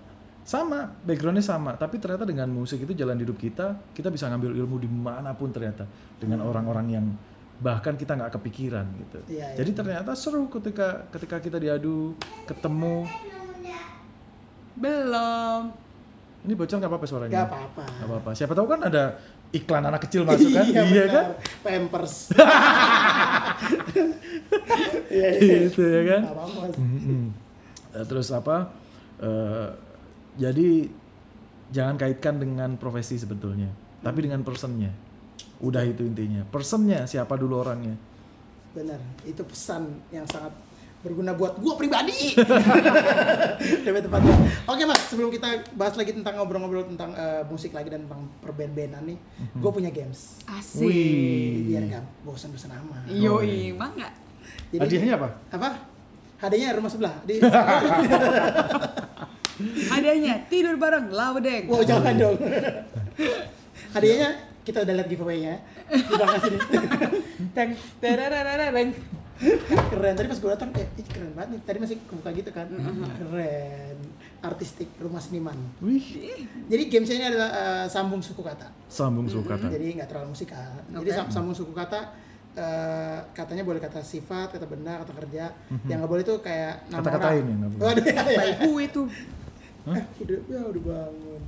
sama 0.44 0.92
backgroundnya 1.08 1.44
sama 1.44 1.72
tapi 1.80 2.04
ternyata 2.04 2.28
dengan 2.28 2.52
musik 2.52 2.84
itu 2.84 2.92
jalan 2.92 3.16
hidup 3.16 3.40
kita 3.40 3.80
kita 3.96 4.12
bisa 4.12 4.28
ngambil 4.28 4.52
ilmu 4.52 4.76
di 4.76 4.92
mana 4.92 5.32
pun 5.32 5.56
ternyata 5.56 5.88
dengan 6.20 6.44
orang-orang 6.44 6.88
yang 6.92 7.06
bahkan 7.58 7.94
kita 7.94 8.14
nggak 8.14 8.34
kepikiran 8.34 8.86
gitu 8.98 9.20
Iya, 9.28 9.54
iya. 9.54 9.58
jadi 9.58 9.72
ternyata 9.74 10.12
seru 10.14 10.50
ketika 10.50 11.06
ketika 11.10 11.38
kita 11.38 11.58
diadu 11.58 12.18
ketemu 12.44 13.06
belum 14.74 15.62
ini 16.44 16.54
bocor 16.54 16.76
nggak 16.76 16.92
apa-apa 16.92 17.06
suaranya 17.06 17.34
Gak 17.40 17.48
apa-apa. 17.48 17.84
Nggak 17.88 18.08
apa-apa 18.10 18.30
siapa 18.34 18.52
tahu 18.52 18.68
kan 18.68 18.82
ada 18.84 19.04
iklan 19.54 19.86
anak 19.86 20.02
kecil 20.04 20.26
masuk 20.26 20.50
kan 20.50 20.66
iya, 20.66 20.82
iya 20.84 21.06
kan 21.08 21.26
Pampers. 21.62 22.16
Iya, 25.14 25.30
iya. 25.38 25.56
gitu 25.70 25.82
ya 25.84 26.02
kan 26.10 26.22
Gak 26.26 26.36
apa-apa. 26.36 26.62
Eh, 27.94 28.06
Terus 28.10 28.28
apa? 28.34 28.74
eh, 29.22 29.68
jadi 30.36 30.90
jangan 31.70 31.96
kaitkan 31.96 32.42
dengan 32.42 32.76
profesi 32.76 33.16
sebetulnya, 33.16 33.70
tapi 34.02 34.26
dengan 34.26 34.42
personnya. 34.42 34.90
Udah 35.60 35.84
itu 35.84 36.02
intinya. 36.02 36.42
Personnya 36.48 37.06
siapa 37.06 37.36
dulu 37.36 37.60
orangnya. 37.60 37.94
Benar, 38.74 38.98
itu 39.22 39.42
pesan 39.44 39.86
yang 40.10 40.26
sangat 40.26 40.50
berguna 41.00 41.36
buat 41.36 41.60
gua 41.60 41.76
pribadi. 41.76 42.32
Lebih 43.86 44.02
tepatnya. 44.02 44.34
Oke 44.66 44.84
mas, 44.84 45.04
sebelum 45.06 45.30
kita 45.30 45.46
bahas 45.74 45.94
lagi 45.94 46.16
tentang 46.16 46.40
ngobrol-ngobrol 46.40 46.88
tentang 46.88 47.12
eh, 47.12 47.44
musik 47.44 47.70
lagi 47.70 47.92
dan 47.92 48.08
tentang 48.08 48.24
perband-bandan 48.40 49.04
nih, 49.04 49.18
gue 49.54 49.72
punya 49.72 49.92
games. 49.92 50.40
asik 50.48 50.88
Wih. 50.88 51.68
Biar 51.68 51.84
gak 51.92 52.04
bosan-bosan 52.24 52.72
amat. 52.74 53.04
yoi 53.12 53.76
mangga 53.76 54.08
Jadi- 54.72 54.80
Hadiahnya 54.80 55.14
apa? 55.20 55.28
Apa? 55.52 55.70
Hadiahnya 56.40 56.72
rumah 56.76 56.90
sebelah. 56.90 57.14
Di, 57.24 57.40
hadiahnya 59.92 60.50
tidur 60.50 60.76
bareng 60.76 61.12
lawedeng 61.12 61.64
wow 61.68 61.84
jangan 61.84 62.16
dong. 62.16 62.36
Hadiahnya 63.94 64.30
kita 64.64 64.78
udah 64.84 64.94
lihat 64.96 65.08
giveaway-nya. 65.12 65.56
Terima 65.92 66.28
kasih 66.40 66.50
nih. 66.56 66.62
teng 67.56 67.70
terererereng 68.00 68.90
keren. 69.92 70.14
Tadi 70.16 70.28
pas 70.30 70.40
gue 70.40 70.52
datang 70.56 70.70
eh 70.80 70.88
ih, 70.96 71.06
keren 71.06 71.32
banget 71.36 71.50
nih. 71.58 71.60
Tadi 71.68 71.78
masih 71.84 71.96
kebuka 72.08 72.30
gitu 72.32 72.50
kan? 72.56 72.68
Keren. 73.20 73.98
Artistik 74.44 74.92
rumah 75.00 75.24
seniman. 75.24 75.56
Wih, 75.80 76.04
jadi 76.68 76.84
games 76.92 77.08
ini 77.16 77.24
adalah 77.24 77.50
eh, 77.52 77.86
sambung 77.88 78.20
suku 78.20 78.44
kata. 78.44 78.68
Sambung 78.92 79.28
suku 79.28 79.48
kata. 79.48 79.72
jadi 79.72 80.00
nggak 80.00 80.10
terlalu 80.12 80.36
musikal. 80.36 80.84
Jadi 80.92 81.10
Oke. 81.12 81.16
sam- 81.16 81.32
sambung 81.32 81.56
suku 81.56 81.72
kata 81.72 82.12
eh, 82.54 83.20
katanya 83.32 83.64
boleh 83.64 83.80
kata 83.80 84.04
sifat 84.04 84.52
kata 84.56 84.68
benda 84.68 85.00
kata 85.00 85.16
kerja. 85.16 85.52
Yang 85.88 85.98
nggak 86.04 86.12
boleh 86.12 86.24
tuh 86.28 86.38
kayak 86.44 86.88
nama 86.92 87.08
orang 87.08 87.36
ya, 87.40 87.54
nggak 87.56 87.72
boleh. 87.72 87.84
Waduh, 87.88 88.04
ya, 88.04 88.12
ya. 88.20 88.40
baikku 88.40 88.72
itu. 88.80 89.02
Eh, 89.84 90.06
hidupnya 90.20 90.60
udah 90.64 90.82
bangun 90.84 91.42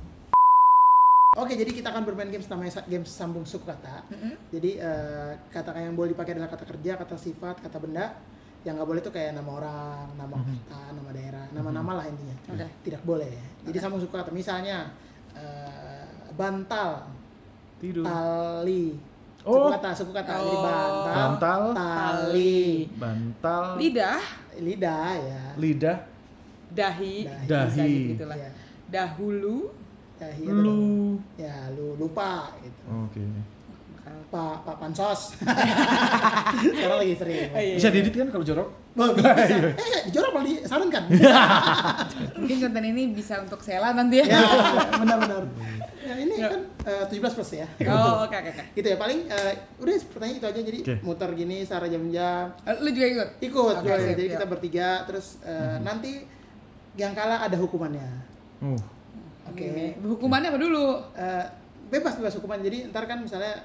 Oke, 1.36 1.52
jadi 1.52 1.68
kita 1.68 1.88
akan 1.88 2.02
bermain 2.02 2.26
games 2.26 2.48
namanya 2.48 2.72
sa- 2.72 2.86
games 2.86 3.06
sambung 3.06 3.44
suku 3.44 3.62
kata. 3.62 4.08
Jadi 4.48 4.76
eh, 4.76 5.32
kata 5.46 5.76
yang 5.76 5.92
boleh 5.92 6.10
dipakai 6.10 6.32
adalah 6.32 6.48
kata 6.48 6.64
kerja, 6.64 6.96
kata 6.96 7.12
sifat, 7.14 7.60
kata 7.60 7.76
benda. 7.76 8.16
Yang 8.62 8.74
nggak 8.74 8.88
boleh 8.88 9.00
tuh 9.00 9.12
kayak 9.12 9.30
nama 9.30 9.50
orang, 9.52 10.06
nama 10.16 10.32
kota, 10.34 10.80
nama 10.90 11.10
daerah, 11.12 11.44
nama-nama 11.50 11.92
lah 11.94 12.04
intinya. 12.04 12.34
Oke. 12.48 12.66
Tidak 12.82 13.02
boleh. 13.02 13.36
Jadi 13.62 13.76
sambung 13.76 14.00
suku 14.00 14.10
kata. 14.10 14.32
Misalnya 14.32 14.88
eh, 15.30 16.08
bantal, 16.32 17.04
Tidur. 17.76 18.02
tali. 18.02 18.96
Oh. 19.44 19.52
Suku 19.52 19.68
kata, 19.70 19.88
suku 19.92 20.10
kata. 20.10 20.32
Jadi 20.34 20.50
Oh. 20.50 20.62
bantal, 20.64 21.20
Bantal. 21.36 21.62
tali, 21.76 22.88
Bantal. 22.90 23.64
lidah 23.76 24.18
lidah 24.56 25.08
ya. 25.14 25.42
Lidah. 25.54 25.98
dahi, 26.66 27.24
Dahi. 27.24 27.46
Dahi. 27.46 27.94
gitu 28.12 28.24
lah 28.24 28.36
Ya. 28.36 28.50
dahulu 28.86 29.70
Dahi, 30.16 30.44
Lu. 30.48 31.20
Ya, 31.36 31.68
lu 31.76 31.92
lupa 32.00 32.56
gitu. 32.64 32.82
Oke. 32.88 33.20
Pak 34.26 34.66
Pak 34.66 34.76
Pansos. 34.82 35.34
Sekarang 36.74 36.98
lagi 36.98 37.14
sering. 37.14 37.46
Oh, 37.54 37.60
iya. 37.62 37.74
Bisa 37.78 37.88
diedit 37.94 38.14
kan 38.14 38.28
kalau 38.30 38.42
jorok? 38.42 38.68
Wah, 38.96 39.12
bisa. 39.16 39.54
Eh, 39.76 40.02
jorok 40.10 40.30
malah 40.34 40.46
disarankan. 40.46 41.02
mungkin 42.40 42.56
konten 42.64 42.84
ini 42.86 43.02
bisa 43.12 43.38
untuk 43.42 43.60
Sela 43.62 43.92
nanti 43.92 44.22
ya, 44.22 44.26
ya 44.26 44.40
benar-benar. 44.98 45.42
Ya, 46.06 46.14
ini 46.22 46.34
kan 46.38 46.60
eh, 46.86 47.04
17 47.10 47.36
plus 47.38 47.50
ya. 47.54 47.66
oh 47.90 48.24
oke 48.24 48.34
oke 48.34 48.50
oke 48.54 48.64
Gitu 48.78 48.86
ya, 48.88 48.96
paling 48.98 49.18
eh, 49.26 49.52
udah 49.82 49.94
pertanyaan 50.10 50.38
itu 50.38 50.46
aja 50.46 50.60
jadi 50.62 50.78
Oke. 50.86 50.94
muter 51.02 51.30
gini 51.34 51.56
secara 51.66 51.86
jam-jam. 51.86 52.44
Lu 52.82 52.88
juga 52.94 53.06
ikut 53.10 53.28
Ikut, 53.42 53.74
sip, 53.82 53.90
jadi 54.16 54.22
siap. 54.26 54.32
kita 54.38 54.46
bertiga 54.46 54.88
terus 55.04 55.38
eh, 55.42 55.76
nanti 55.82 56.24
yang 56.96 57.12
kalah 57.12 57.44
ada 57.44 57.58
hukumannya. 57.60 58.08
Uh, 58.64 58.80
Oke. 59.56 59.64
Ini, 59.66 59.86
hukumannya 59.98 60.48
apa 60.50 60.60
dulu 60.60 60.84
Eh, 61.16 61.44
bebas 61.88 62.12
bebas 62.14 62.36
hukuman. 62.36 62.60
Jadi 62.60 62.92
ntar 62.92 63.04
kan 63.04 63.18
misalnya 63.18 63.56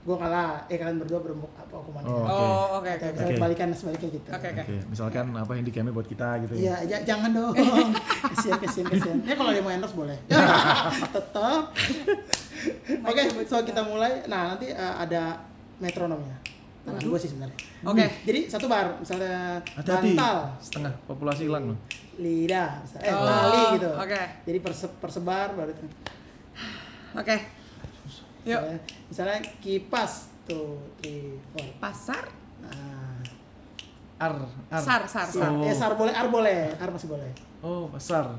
gue 0.00 0.16
kalah, 0.16 0.64
eh 0.64 0.78
kalian 0.78 0.96
berdua 0.96 1.20
berembuk 1.20 1.50
apa 1.52 1.74
hukumannya? 1.76 2.08
Oh. 2.08 2.22
Oke. 2.22 2.32
oh 2.32 2.66
oke 2.78 2.88
oke 2.88 2.88
Atau 2.88 3.04
oke 3.04 3.12
misalnya 3.12 3.34
Oke. 3.34 3.42
balikan 3.42 3.68
sebaliknya 3.74 4.08
gitu. 4.10 4.28
Oke, 4.30 4.46
oke. 4.48 4.62
Oke, 4.62 4.76
misalkan 4.86 5.26
apa 5.34 5.52
handicapnya 5.52 5.92
buat 5.92 6.06
kita 6.06 6.28
gitu 6.40 6.52
ya. 6.54 6.60
Iya, 6.62 6.76
ja- 6.86 7.04
jangan 7.04 7.30
dong. 7.34 7.52
kesian, 8.32 8.56
kesian, 8.56 8.86
kesian. 8.86 9.18
Ya 9.20 9.34
kalau 9.34 9.50
dia 9.50 9.60
mau 9.60 9.68
endorse 9.68 9.92
boleh. 9.92 10.16
Tetap. 11.16 11.62
Oke, 13.02 13.20
so 13.44 13.56
kita 13.60 13.82
mulai. 13.82 14.24
Nah, 14.24 14.54
nanti 14.54 14.70
uh, 14.70 14.94
ada 14.96 15.36
metronomnya. 15.76 16.36
Nah, 16.80 16.96
dua 16.96 17.16
sih 17.16 17.28
sebenarnya. 17.28 17.56
Oke. 17.82 18.04
Jadi 18.24 18.40
satu 18.48 18.66
bar, 18.66 18.96
misalnya 18.96 19.60
Hati-hati. 19.70 20.16
bantal, 20.16 20.36
Setengah 20.58 20.92
populasi 21.04 21.44
hilang 21.44 21.72
loh. 21.72 21.78
Lidah, 22.20 22.70
misalnya, 22.80 23.04
eh 23.04 23.14
Oh, 23.14 23.24
tali 23.24 23.62
gitu. 23.74 23.90
oke. 23.90 24.22
Jadi 24.44 24.58
perse- 24.60 24.94
persebar 24.96 25.48
baru 25.52 25.70
itu. 25.70 25.84
Oke. 27.12 27.36
Yuk. 28.42 28.60
Misalnya, 28.60 28.78
misalnya 29.08 29.38
kipas 29.58 30.12
tuh, 30.44 30.78
three, 30.96 31.34
four. 31.50 31.64
Pasar. 31.78 32.24
Nah, 32.60 33.18
Ar, 34.20 34.36
ar. 34.68 34.80
Sar, 34.80 35.02
sar, 35.04 35.26
sar. 35.26 35.48
Oh. 35.48 35.64
eh 35.64 35.72
sar 35.72 35.96
boleh, 35.96 36.12
ar 36.12 36.28
boleh, 36.28 36.76
ar 36.76 36.88
masih 36.88 37.08
boleh. 37.08 37.30
Oh, 37.60 37.88
pasar. 37.88 38.36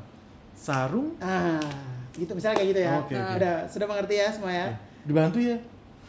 Sarung. 0.53 1.17
Ah, 1.17 1.57
gitu 2.13 2.37
misalnya 2.37 2.61
kayak 2.61 2.69
gitu 2.69 2.81
ya. 2.85 2.91
Oke, 3.01 3.17
oke. 3.17 3.33
Udah, 3.35 3.55
sudah 3.65 3.87
mengerti 3.89 4.13
ya 4.15 4.29
semua 4.29 4.53
ya? 4.53 4.67
Dibantu 5.01 5.41
ya? 5.41 5.57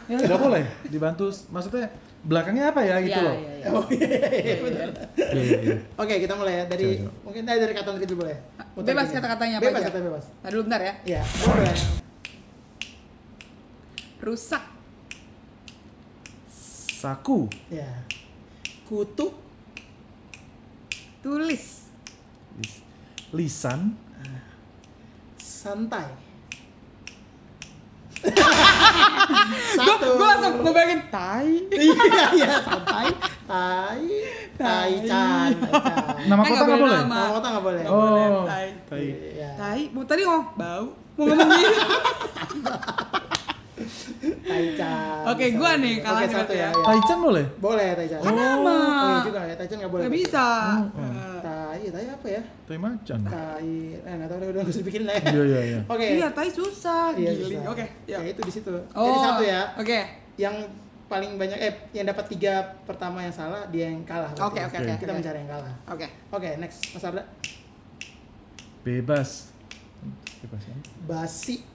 Nggak 0.05 0.37
boleh. 0.37 0.65
Dibantu. 0.87 1.33
Maksudnya 1.49 1.89
belakangnya 2.23 2.71
apa 2.71 2.81
ya 2.81 2.97
gitu 3.01 3.19
loh. 3.19 3.35
iya, 3.35 3.53
iya. 3.59 3.67
Oh 3.69 3.85
iya, 3.89 4.07
iya. 4.07 4.57
Iya, 5.27 5.43
iya, 5.43 5.59
iya. 5.61 5.77
Oke, 6.03 6.15
kita 6.23 6.35
mulai 6.35 6.55
ya 6.55 6.65
dari 6.67 6.85
Coba, 6.87 6.95
coba. 7.03 7.11
mungkin 7.27 7.43
dari 7.43 7.59
dari 7.59 7.75
kata 7.75 7.89
kecil 7.97 8.17
boleh. 8.17 8.37
Bebas 8.79 9.09
kata-katanya 9.11 9.55
apa 9.59 9.65
Bebas 9.65 9.81
aja? 9.81 9.89
kata 9.91 9.99
bebas. 10.01 10.25
Nah, 10.39 10.49
dulu 10.49 10.63
bentar 10.65 10.81
ya. 10.81 10.95
Iya, 11.03 11.23
boleh. 11.43 11.77
Rusak. 14.23 14.65
Saku. 16.95 17.51
Ya. 17.67 17.91
Kutu, 18.85 19.35
Tulis. 21.19 21.91
Lis- 22.55 22.83
Lisan. 23.33 23.99
santai. 25.39 26.11
Gue 29.73 29.95
gue 29.99 30.27
langsung 30.29 30.55
ngebayangin 30.63 31.01
tai. 31.09 31.49
Iya, 31.69 32.25
iya, 32.33 32.53
santai. 32.61 33.09
Tai, 33.43 34.03
tai 34.55 34.93
chan, 35.03 35.51
tai 35.59 35.73
chan. 35.83 36.01
Nama 36.25 36.43
kota 36.43 36.63
nggak 36.63 36.79
boleh? 36.79 36.99
nama. 37.03 37.21
Kota 37.35 37.47
nggak 37.51 37.65
boleh. 37.65 37.83
Oh, 37.85 38.45
tai. 38.45 38.67
tai. 38.87 39.05
Iya. 39.35 39.51
Tai. 39.57 39.81
Mau 39.91 40.05
tadi 40.05 40.23
ngomong 40.23 40.47
bau. 40.55 40.87
Mau 41.13 41.25
ngomong 41.27 41.51
gitu. 41.51 41.83
Tai 44.43 44.65
chan. 44.79 45.23
Oke, 45.27 45.45
Bisa. 45.45 45.59
gua 45.59 45.71
nih, 45.77 45.95
Oke, 45.95 46.05
kalah 46.05 46.23
satu 46.29 46.53
ya. 46.55 46.69
ya. 46.71 46.85
Taichan 46.85 47.19
boleh? 47.19 47.45
Boleh 47.59 47.89
tai 47.93 48.07
chan. 48.07 48.19
Kan 48.21 48.35
nama. 48.35 48.77
Oh, 48.79 49.09
iya 49.09 49.19
juga 49.27 49.41
ya, 49.43 49.55
tai 49.57 49.67
chan 49.67 49.77
nggak 49.81 49.93
boleh. 49.93 50.05
Gak 50.07 50.15
bisa. 50.15 50.47
Oh, 50.95 51.03
Eh, 51.03 51.37
Tai, 51.83 51.91
tai 51.91 52.07
apa 52.15 52.27
ya? 52.31 52.43
Tai 52.63 52.79
macan. 52.79 53.19
Tai, 53.27 53.75
eh 53.99 54.13
nggak 54.15 54.29
tahu 54.31 54.39
deh, 54.39 54.49
udah 54.55 54.61
nggak 54.63 54.71
usah 54.71 54.83
dipikirin 54.87 55.07
lah 55.11 55.17
ya. 55.19 55.25
Iya, 55.27 55.43
iya, 55.43 55.61
iya. 55.67 55.81
Oke. 55.99 56.07
Iya, 56.15 56.29
tai 56.31 56.51
susah. 56.55 57.11
Iya. 57.19 57.31
Oke, 57.67 57.87
ya. 58.07 58.19
Ya, 58.23 58.31
itu 58.31 58.41
di 58.47 58.53
situ. 58.55 58.71
Oh, 58.95 59.03
Jadi 59.03 59.19
satu 59.19 59.43
ya. 59.43 59.61
Oke. 59.75 59.99
Yang 60.39 60.57
paling 61.11 61.35
banyak 61.43 61.59
eh 61.59 61.75
yang 61.91 62.07
dapat 62.07 62.31
tiga 62.31 62.79
pertama 62.87 63.27
yang 63.27 63.35
salah 63.35 63.67
dia 63.67 63.91
yang 63.91 64.07
kalah. 64.07 64.31
Oke, 64.39 64.63
oke, 64.63 64.79
oke. 64.79 64.95
Kita 64.95 65.11
oke. 65.11 65.19
mencari 65.19 65.39
yang 65.43 65.51
kalah. 65.51 65.75
Oke. 65.91 66.07
Oke, 66.31 66.51
next 66.63 66.79
Mas 66.95 67.03
Arda. 67.03 67.27
Bebas. 68.87 69.51
Bebas 70.39 70.63
kan? 70.63 70.79
Basi. 71.03 71.67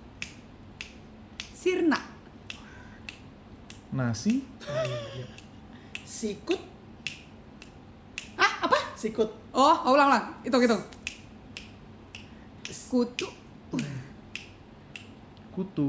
Sirna. 1.51 1.99
Nasi. 3.91 4.39
Sikut. 6.08 6.64
Ah, 8.39 8.64
apa? 8.64 8.80
Sikut. 8.97 9.29
Oh, 9.53 9.61
oh, 9.85 9.93
ulang 9.93 10.09
ulang. 10.09 10.25
Hitung 10.41 10.57
hitung. 10.57 10.81
Kutu. 12.89 13.27
Kutu. 15.53 15.87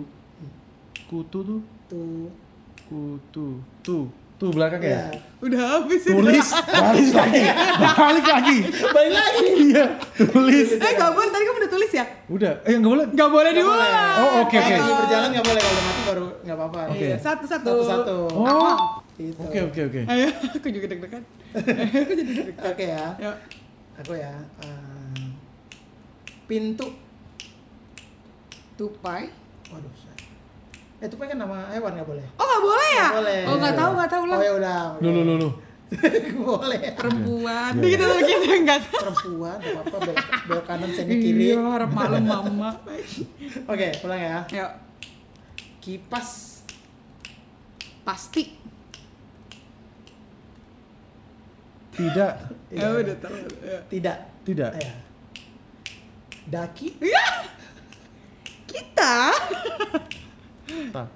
Kutu 1.08 1.38
tuh. 1.40 1.60
Tuh. 1.88 2.28
Kutu. 2.84 3.46
Tuh. 3.80 4.04
Tuh 4.38 4.54
belakang 4.54 4.78
ya? 4.78 4.92
Ya. 4.92 5.02
Udah 5.42 5.60
habis 5.80 6.04
ini. 6.04 6.14
Tulis. 6.14 6.48
Balik 6.84 7.10
lagi. 7.10 7.42
Balik 7.80 8.26
lagi. 8.28 8.58
Balik 8.92 9.12
lagi. 9.16 9.46
Iya. 9.72 9.84
Tulis. 10.14 10.68
Eh, 10.78 10.92
gak 10.94 11.10
boleh. 11.10 11.30
Tadi 11.32 11.44
kamu 11.48 11.58
udah 11.64 11.72
tulis 11.72 11.90
ya? 11.90 12.04
Udah. 12.30 12.52
Eh 12.62 12.76
nggak 12.78 12.92
boleh. 12.92 13.06
Gak 13.16 13.30
boleh 13.32 13.50
Nggak 13.56 13.66
boleh. 13.66 13.88
diulang. 13.88 14.16
Oh, 14.20 14.30
oke, 14.46 14.56
oke. 14.60 14.74
Lagi 14.78 14.92
berjalan 14.94 15.28
nggak 15.34 15.46
boleh 15.48 15.60
kalau 15.64 15.82
mati 15.82 16.02
baru 16.06 16.26
nggak 16.44 16.56
apa-apa. 16.60 16.80
Oke. 16.92 17.06
Iya, 17.08 17.16
satu 17.18 17.44
satu. 17.48 17.72
Satu-satu. 17.82 18.16
Oh. 18.36 19.07
Gitu. 19.18 19.34
Oke 19.36 19.58
oke 19.60 19.80
oke. 19.84 20.00
Ayo, 20.06 20.30
aku 20.54 20.68
juga 20.70 20.86
deg-degan. 20.86 21.22
aku 21.52 22.12
jadi 22.14 22.32
deg-degan. 22.32 22.64
Oke 22.64 22.84
ya. 22.86 23.06
Yuk. 23.18 23.36
Aku 23.98 24.12
ya. 24.14 24.30
eh, 24.62 25.26
pintu. 26.46 26.86
Tupai. 28.74 29.26
Waduh. 29.68 29.90
saya- 29.92 30.16
Eh, 30.98 31.06
tupai 31.06 31.26
kan 31.26 31.36
nama 31.36 31.66
hewan 31.68 31.94
nggak 31.94 32.08
boleh. 32.08 32.26
Oh, 32.34 32.42
gak 32.44 32.62
boleh 32.64 32.90
ya? 32.92 33.02
Nggak 33.04 33.18
boleh. 33.18 33.40
Oh, 33.44 33.54
gak 33.56 33.74
tahu, 33.76 33.90
gak 33.96 34.10
tahu 34.10 34.20
Oh 34.20 34.26
ulang. 34.28 34.40
ya 34.40 34.52
udah. 34.54 34.80
Lu 34.98 35.08
lu 35.08 35.22
lu 35.24 35.34
lu. 35.36 35.50
boleh. 36.44 36.80
Perempuan. 36.92 37.72
Iya. 37.74 37.86
Gitu 37.88 38.02
tuh 38.04 38.20
kita 38.20 38.46
enggak. 38.56 38.80
Perempuan, 38.88 39.56
gak 39.56 39.72
apa-apa 39.74 39.96
belok, 40.00 40.16
belok 40.44 40.64
kanan 40.64 40.90
sini 40.90 41.14
kiri. 41.16 41.44
Iya, 41.48 41.58
harap 41.64 41.90
malam 41.92 42.22
mama. 42.22 42.70
Oke, 43.64 43.86
pulang 43.98 44.18
ya. 44.20 44.38
Yuk. 44.48 44.70
Kipas. 45.80 46.62
Pasti. 48.02 48.42
Tidak. 51.98 52.32
Ya 52.70 52.94
udah 52.94 53.16
tahu. 53.18 53.34
Ya. 53.58 53.78
Tidak. 53.90 54.18
Tidak. 54.46 54.70
Ya. 54.78 54.94
Daki. 56.46 56.94
Kita. 58.70 59.34
Ta 60.94 61.10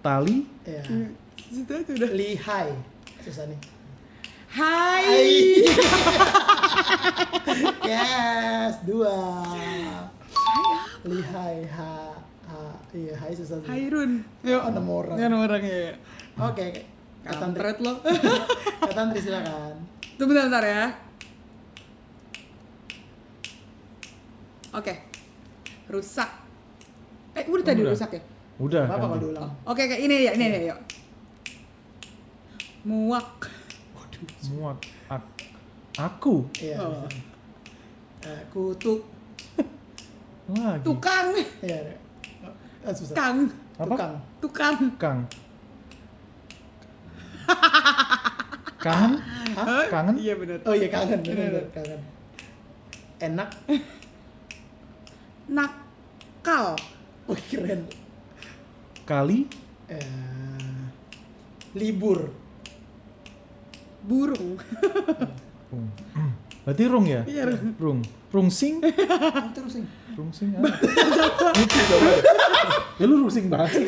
tali. 0.00 0.48
Ya. 0.64 0.80
Aja 0.80 1.92
udah. 1.92 2.10
Lihai. 2.16 2.72
Susah 3.20 3.44
nih. 3.52 3.60
Hai. 4.48 5.04
yes, 7.92 8.80
dua. 8.88 9.44
Lihai, 11.04 11.68
ha, 11.68 12.16
ha. 12.48 12.80
Iya, 12.96 13.12
hai 13.20 13.36
susah 13.36 13.60
sih. 13.60 13.68
Hairun. 13.68 14.24
Yuk. 14.40 14.56
Oh, 14.56 14.72
enam 14.72 14.88
orang. 14.88 15.20
Ya, 15.20 15.28
enam 15.28 15.44
orang 15.44 15.60
ya. 15.60 16.00
Oke, 16.40 16.64
oke. 16.72 16.97
Kak 17.24 17.34
Tantri, 17.36 17.60
Kampret 17.60 17.78
lo. 17.82 17.92
Kak 18.86 18.94
Tantri 18.94 19.18
silakan. 19.20 19.74
Tunggu 20.18 20.32
bentar, 20.34 20.46
bentar 20.50 20.64
ya. 20.64 20.84
Oke. 24.74 24.94
Rusak. 25.88 26.30
Eh, 27.34 27.44
udah 27.46 27.64
tadi 27.64 27.80
Udah. 27.82 27.92
rusak 27.94 28.10
ya? 28.14 28.22
Udah. 28.58 28.84
Apa 28.90 29.04
kalau 29.06 29.18
diulang? 29.22 29.50
Oke, 29.64 29.86
oke, 29.86 29.96
ini 29.96 30.26
ya, 30.26 30.32
ini 30.34 30.44
ya, 30.50 30.60
yuk. 30.74 30.78
Muak. 32.84 33.46
Muak. 34.54 34.78
Ak 35.10 35.24
aku. 35.98 36.46
Iya. 36.58 36.76
Oh. 36.82 37.06
Eh, 38.26 38.40
kutu. 38.50 39.02
Lagi. 40.48 40.82
Tukang. 40.82 41.36
Iya. 41.62 41.94
Oh, 42.86 42.92
susah. 42.94 43.14
Kang. 43.14 43.38
Apa? 43.78 43.94
Tukang. 43.94 44.12
Tukang. 44.40 44.76
Kang. 44.96 45.18
Kangen? 48.84 49.12
Hah? 49.58 49.84
Kangen? 49.90 50.14
Iya 50.18 50.34
benar. 50.38 50.58
Oh 50.62 50.74
iya 50.74 50.88
kangen, 50.88 51.18
bener, 51.22 51.50
bener, 51.50 51.64
kangen. 51.74 52.00
Enak. 53.18 53.50
Nakal. 55.50 56.78
Wih 57.26 57.42
keren. 57.50 57.82
Kali? 59.02 59.48
Eh, 59.88 60.82
libur. 61.74 62.30
Burung. 64.04 64.56
Rung. 65.68 65.88
Berarti 66.64 66.84
rung 66.84 67.06
ya? 67.08 67.24
Iya, 67.24 67.42
rung. 67.48 67.74
Rung. 67.80 68.00
Rungsing? 68.28 68.84
Oh, 68.84 69.48
terus 69.56 69.72
sing. 69.80 69.84
Rungsing 70.18 70.50
apa? 70.58 70.68
Itu 71.62 71.78
coba. 71.94 72.10
Ya 72.98 73.04
lu 73.06 73.22
rungsing 73.22 73.46
banget 73.46 73.70
sih. 73.78 73.86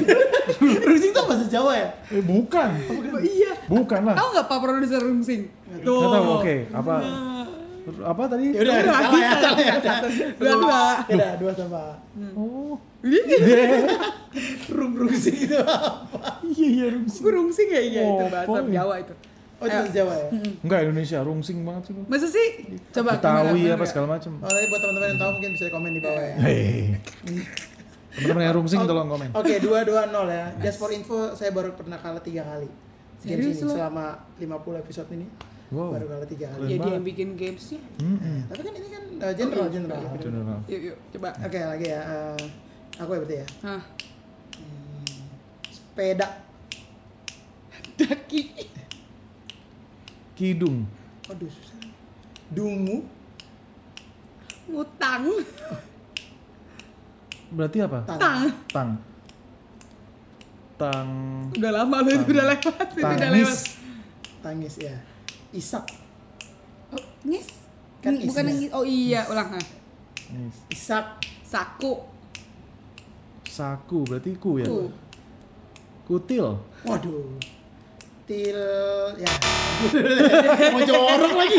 Rusing 0.62 1.10
tuh 1.10 1.26
bahasa 1.26 1.44
Jawa 1.50 1.74
ya? 1.74 1.88
Eh, 2.14 2.22
bukan. 2.22 2.70
Oh, 2.86 3.18
iya. 3.18 3.52
Bukan 3.66 4.00
lah. 4.06 4.14
Tahu 4.14 4.28
nggak 4.38 4.46
Pak 4.46 4.58
produser 4.62 5.00
Rungsing? 5.02 5.50
Nggak 5.50 5.82
tahu, 6.14 6.26
oke. 6.38 6.56
Apa? 6.70 6.94
Apa 8.06 8.22
tadi? 8.30 8.54
Ya 8.54 8.60
udah, 8.62 8.74
salah 8.86 9.18
ya, 9.18 9.32
salah 9.42 9.58
ya. 9.58 9.74
udah. 9.82 9.98
Dua-dua. 10.38 10.82
Ya 11.10 11.14
udah, 11.18 11.32
dua 11.42 11.52
sama. 11.58 11.82
Oh. 12.38 12.78
Rum 14.70 14.92
rusing 14.94 15.36
itu 15.48 15.56
apa? 15.58 16.38
Iya, 16.46 16.66
iya 16.70 16.86
rungsing. 16.94 17.22
Gue 17.24 17.32
Rungsing 17.34 17.68
ya 17.72 17.82
iya 17.82 18.02
itu 18.06 18.22
Oh, 18.22 18.28
bahasa? 18.30 18.58
Jawa 18.70 18.94
itu. 19.02 19.14
Oh, 19.60 19.68
bahasa 19.68 19.92
Jawa 19.92 20.14
ya? 20.16 20.28
Enggak 20.64 20.78
Indonesia, 20.82 21.18
rungsing 21.20 21.58
banget 21.62 21.82
sih. 21.86 21.94
Masa 22.08 22.26
sih? 22.26 22.48
Coba 22.90 23.10
Betawi 23.14 23.68
apa 23.68 23.84
segala 23.84 24.06
macam. 24.10 24.32
Oh, 24.38 24.48
tapi 24.48 24.66
buat 24.66 24.80
teman-teman 24.80 25.08
yang 25.10 25.20
tahu 25.20 25.30
mungkin 25.36 25.50
bisa 25.52 25.64
komen 25.68 25.92
di 25.92 26.00
bawah 26.00 26.22
ya. 26.22 26.34
Hei. 26.40 26.96
Teman-teman 28.10 28.42
yang 28.42 28.54
rungsing 28.56 28.80
tolong 28.82 29.06
komen. 29.06 29.28
Oke, 29.30 29.54
dua 29.60 29.84
dua 29.84 30.08
nol 30.08 30.26
ya. 30.26 30.48
Just 30.58 30.80
for 30.80 30.88
info, 30.88 31.30
saya 31.32 31.52
baru 31.52 31.72
pernah 31.72 31.96
kalah 31.96 32.18
tiga 32.18 32.40
kali. 32.42 32.72
Games 33.20 33.36
Serius 33.36 33.60
ini 33.60 33.68
lo? 33.68 33.72
selama 33.76 34.04
50 34.40 34.80
episode 34.80 35.08
ini 35.12 35.28
Wow. 35.70 35.92
baru 35.92 36.06
kalah 36.08 36.24
tiga 36.26 36.46
kali. 36.48 36.64
Ya 36.64 36.68
Keren 36.72 36.80
dia 36.80 36.92
yang 36.96 37.04
bikin 37.04 37.28
gamesnya. 37.36 37.80
Mm-mm. 38.00 38.36
Tapi 38.48 38.60
kan 38.60 38.72
ini 38.74 38.88
kan 38.88 39.02
uh, 39.20 39.32
general, 39.36 39.60
iya, 39.62 39.70
general. 39.70 40.00
iya. 40.00 40.18
General. 40.18 40.58
Yuk 40.66 40.80
yuk 40.82 40.96
coba. 41.12 41.28
Oke, 41.38 41.58
lagi 41.60 41.86
ya. 41.86 42.00
eh, 42.00 42.42
aku 42.96 43.10
ya 43.12 43.18
berarti 43.20 43.36
ya. 43.36 43.46
Hah. 43.60 43.82
Hmm, 44.56 45.20
sepeda. 45.68 46.28
Daki. 48.00 48.42
Kidung. 50.40 50.88
Aduh 51.28 51.52
susah. 51.52 51.76
Dungu. 52.48 53.04
Ngutang. 54.72 55.28
Berarti 57.52 57.78
apa? 57.84 58.08
Tang. 58.08 58.48
Tang. 58.72 58.90
Tang. 60.80 61.08
Udah 61.52 61.72
lama 61.76 61.96
lu 62.00 62.16
itu 62.16 62.32
udah 62.32 62.56
lewat. 62.56 62.72
Itu 62.88 63.04
udah 63.04 63.28
lewat. 63.36 63.36
Tangis. 63.36 63.52
Tangis 64.40 64.74
ya. 64.80 64.96
Isak. 65.52 65.84
Oh, 66.88 67.04
ngis. 67.28 67.68
Kan 68.00 68.16
Bukan 68.16 68.44
isnya. 68.48 68.56
ngis. 68.56 68.72
Oh 68.72 68.84
iya, 68.88 69.20
ulang. 69.28 69.52
Nah. 69.52 69.66
Nis. 70.40 70.56
Isak. 70.72 71.20
Saku. 71.44 72.00
Saku 73.44 74.08
berarti 74.08 74.40
ku 74.40 74.56
ya. 74.56 74.64
Ku. 74.64 74.88
Kutil. 76.08 76.56
Waduh. 76.88 77.59
Til 78.30 78.62
ya. 79.18 79.32
Mau 80.70 80.80
jorok 80.86 81.34
lagi. 81.34 81.58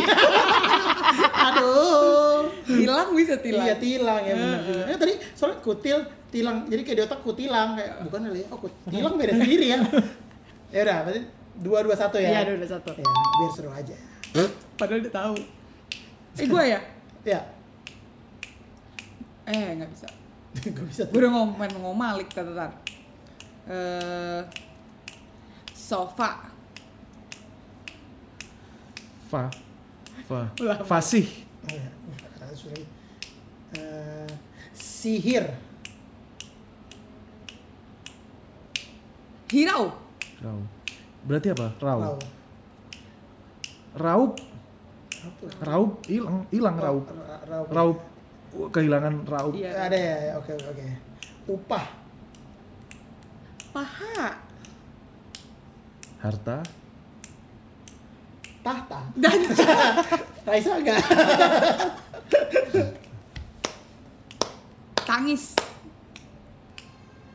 Aduh. 1.52 2.48
Tilang 2.64 3.12
bisa 3.12 3.36
tilang. 3.44 3.68
Iya 3.68 3.76
tilang 3.76 4.24
ya 4.24 4.34
benar 4.40 4.60
juga. 4.64 4.84
Eh, 4.88 4.96
tadi 4.96 5.14
soalnya 5.36 5.60
kutil 5.60 6.00
tilang. 6.32 6.64
Jadi 6.72 6.82
kayak 6.88 6.96
di 6.96 7.04
otak 7.04 7.20
kutilang 7.28 7.76
kayak 7.76 8.08
bukan 8.08 8.20
kali 8.32 8.40
ya. 8.40 8.48
Oh 8.56 8.60
kut- 8.64 8.80
tilang 8.88 9.20
beda 9.20 9.36
sendiri 9.36 9.76
ya. 9.76 9.80
Ya 10.72 10.88
udah, 10.88 11.04
berarti 11.04 11.22
dua 11.60 11.84
dua 11.84 11.96
satu 12.00 12.16
ya. 12.16 12.32
Iya, 12.32 12.48
udah, 12.48 12.64
udah 12.64 12.70
satu. 12.72 12.96
Ya, 12.96 13.04
biar 13.12 13.52
seru 13.52 13.72
aja. 13.76 13.96
Padahal 14.80 15.04
udah 15.04 15.12
tahu. 15.12 15.36
Eh 16.40 16.48
gua 16.48 16.64
ya? 16.64 16.80
Ya. 17.28 17.44
Eh 19.44 19.76
nggak 19.76 19.92
bisa. 19.92 20.08
Gak 20.72 20.86
bisa 20.88 21.04
Gue 21.12 21.20
udah 21.20 21.32
ngomong 21.36 21.60
main 21.60 21.76
ngomalik 21.76 22.32
tetar. 22.32 22.72
Eh 23.68 24.40
sofa. 25.76 26.51
Fa. 29.32 29.48
Fa. 30.28 30.42
Fasih. 30.84 31.24
Oh, 31.64 31.72
ya. 31.72 31.88
Lagi. 32.44 32.84
Eh, 33.80 34.28
sihir. 34.76 35.48
Hirau. 39.52 39.96
Rau. 40.44 40.60
Berarti 41.24 41.48
apa? 41.56 41.68
Rau. 41.80 42.00
Rau. 42.04 42.18
Raup. 43.96 44.32
Raup 45.62 45.92
hilang, 46.08 46.48
hilang 46.50 46.78
raup. 46.80 47.06
ra- 47.12 47.44
Raup. 47.46 47.68
Raup. 47.72 47.98
Kehilangan 48.72 49.14
raup. 49.28 49.54
Iya. 49.56 49.72
Ada 49.88 49.98
ya, 50.00 50.16
ya, 50.28 50.34
oke 50.40 50.52
oke 50.56 50.68
oke. 50.76 50.84
Upah. 51.48 51.86
Paha. 53.72 54.28
Harta. 56.20 56.58
Tahta. 58.62 59.00
Dan 59.18 59.40
Raisa 60.48 60.74
enggak? 60.78 61.02
tangis. 65.12 65.44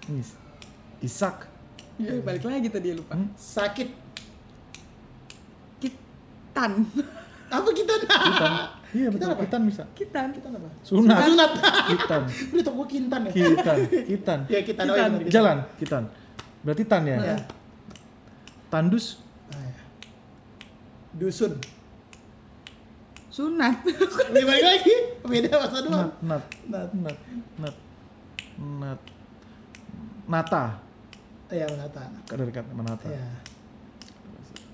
Nis. 0.09 0.29
Isak. 1.05 1.45
Iya, 2.01 2.21
balik 2.25 2.45
lagi 2.45 2.69
tadi 2.73 2.97
lupa. 2.97 3.17
Hmm? 3.17 3.29
Sakit. 3.37 3.89
Kitan. 5.81 6.73
Apa 7.47 7.69
kita? 7.71 7.93
Kitan. 8.01 8.53
Iya 8.97 9.09
betul. 9.13 9.29
Kitan 9.29 9.29
apa? 9.37 9.43
Kitan 9.45 9.61
bisa. 9.69 9.83
Kitan. 9.93 10.27
Kita 10.33 10.49
apa? 10.51 10.69
Sunat. 10.81 11.19
Sunat. 11.21 11.53
Kitan. 11.93 12.23
Udah 12.53 12.63
tau 12.65 12.75
gue 12.81 12.89
kintan 12.89 13.21
ya. 13.29 13.33
Kitan. 13.33 13.77
Kitan. 13.93 14.39
Ya 14.49 14.61
kita 14.65 14.83
Kitan. 14.83 15.11
Jalan. 15.29 15.57
Kitan. 15.77 16.03
Berarti 16.65 16.83
tan 16.89 17.03
ya. 17.05 17.17
Ya. 17.21 17.37
Tandus. 18.73 19.26
Dusun. 21.17 21.57
Sunat. 23.33 23.81
Lebih 24.33 24.45
balik 24.45 24.65
lagi. 24.65 24.95
Beda 25.25 25.51
masa 25.61 25.79
doang. 25.85 26.13
Nat. 26.25 26.45
Nat. 26.69 26.89
Nat. 26.93 26.93
Nat. 26.93 27.17
Nat. 27.61 27.77
Nat. 28.57 29.01
Nata. 30.27 30.65
Ya 31.49 31.67
menata. 31.71 32.05
Dari 32.29 32.53
kata 32.53 32.73
menata. 32.75 33.09
Ya. 33.09 33.25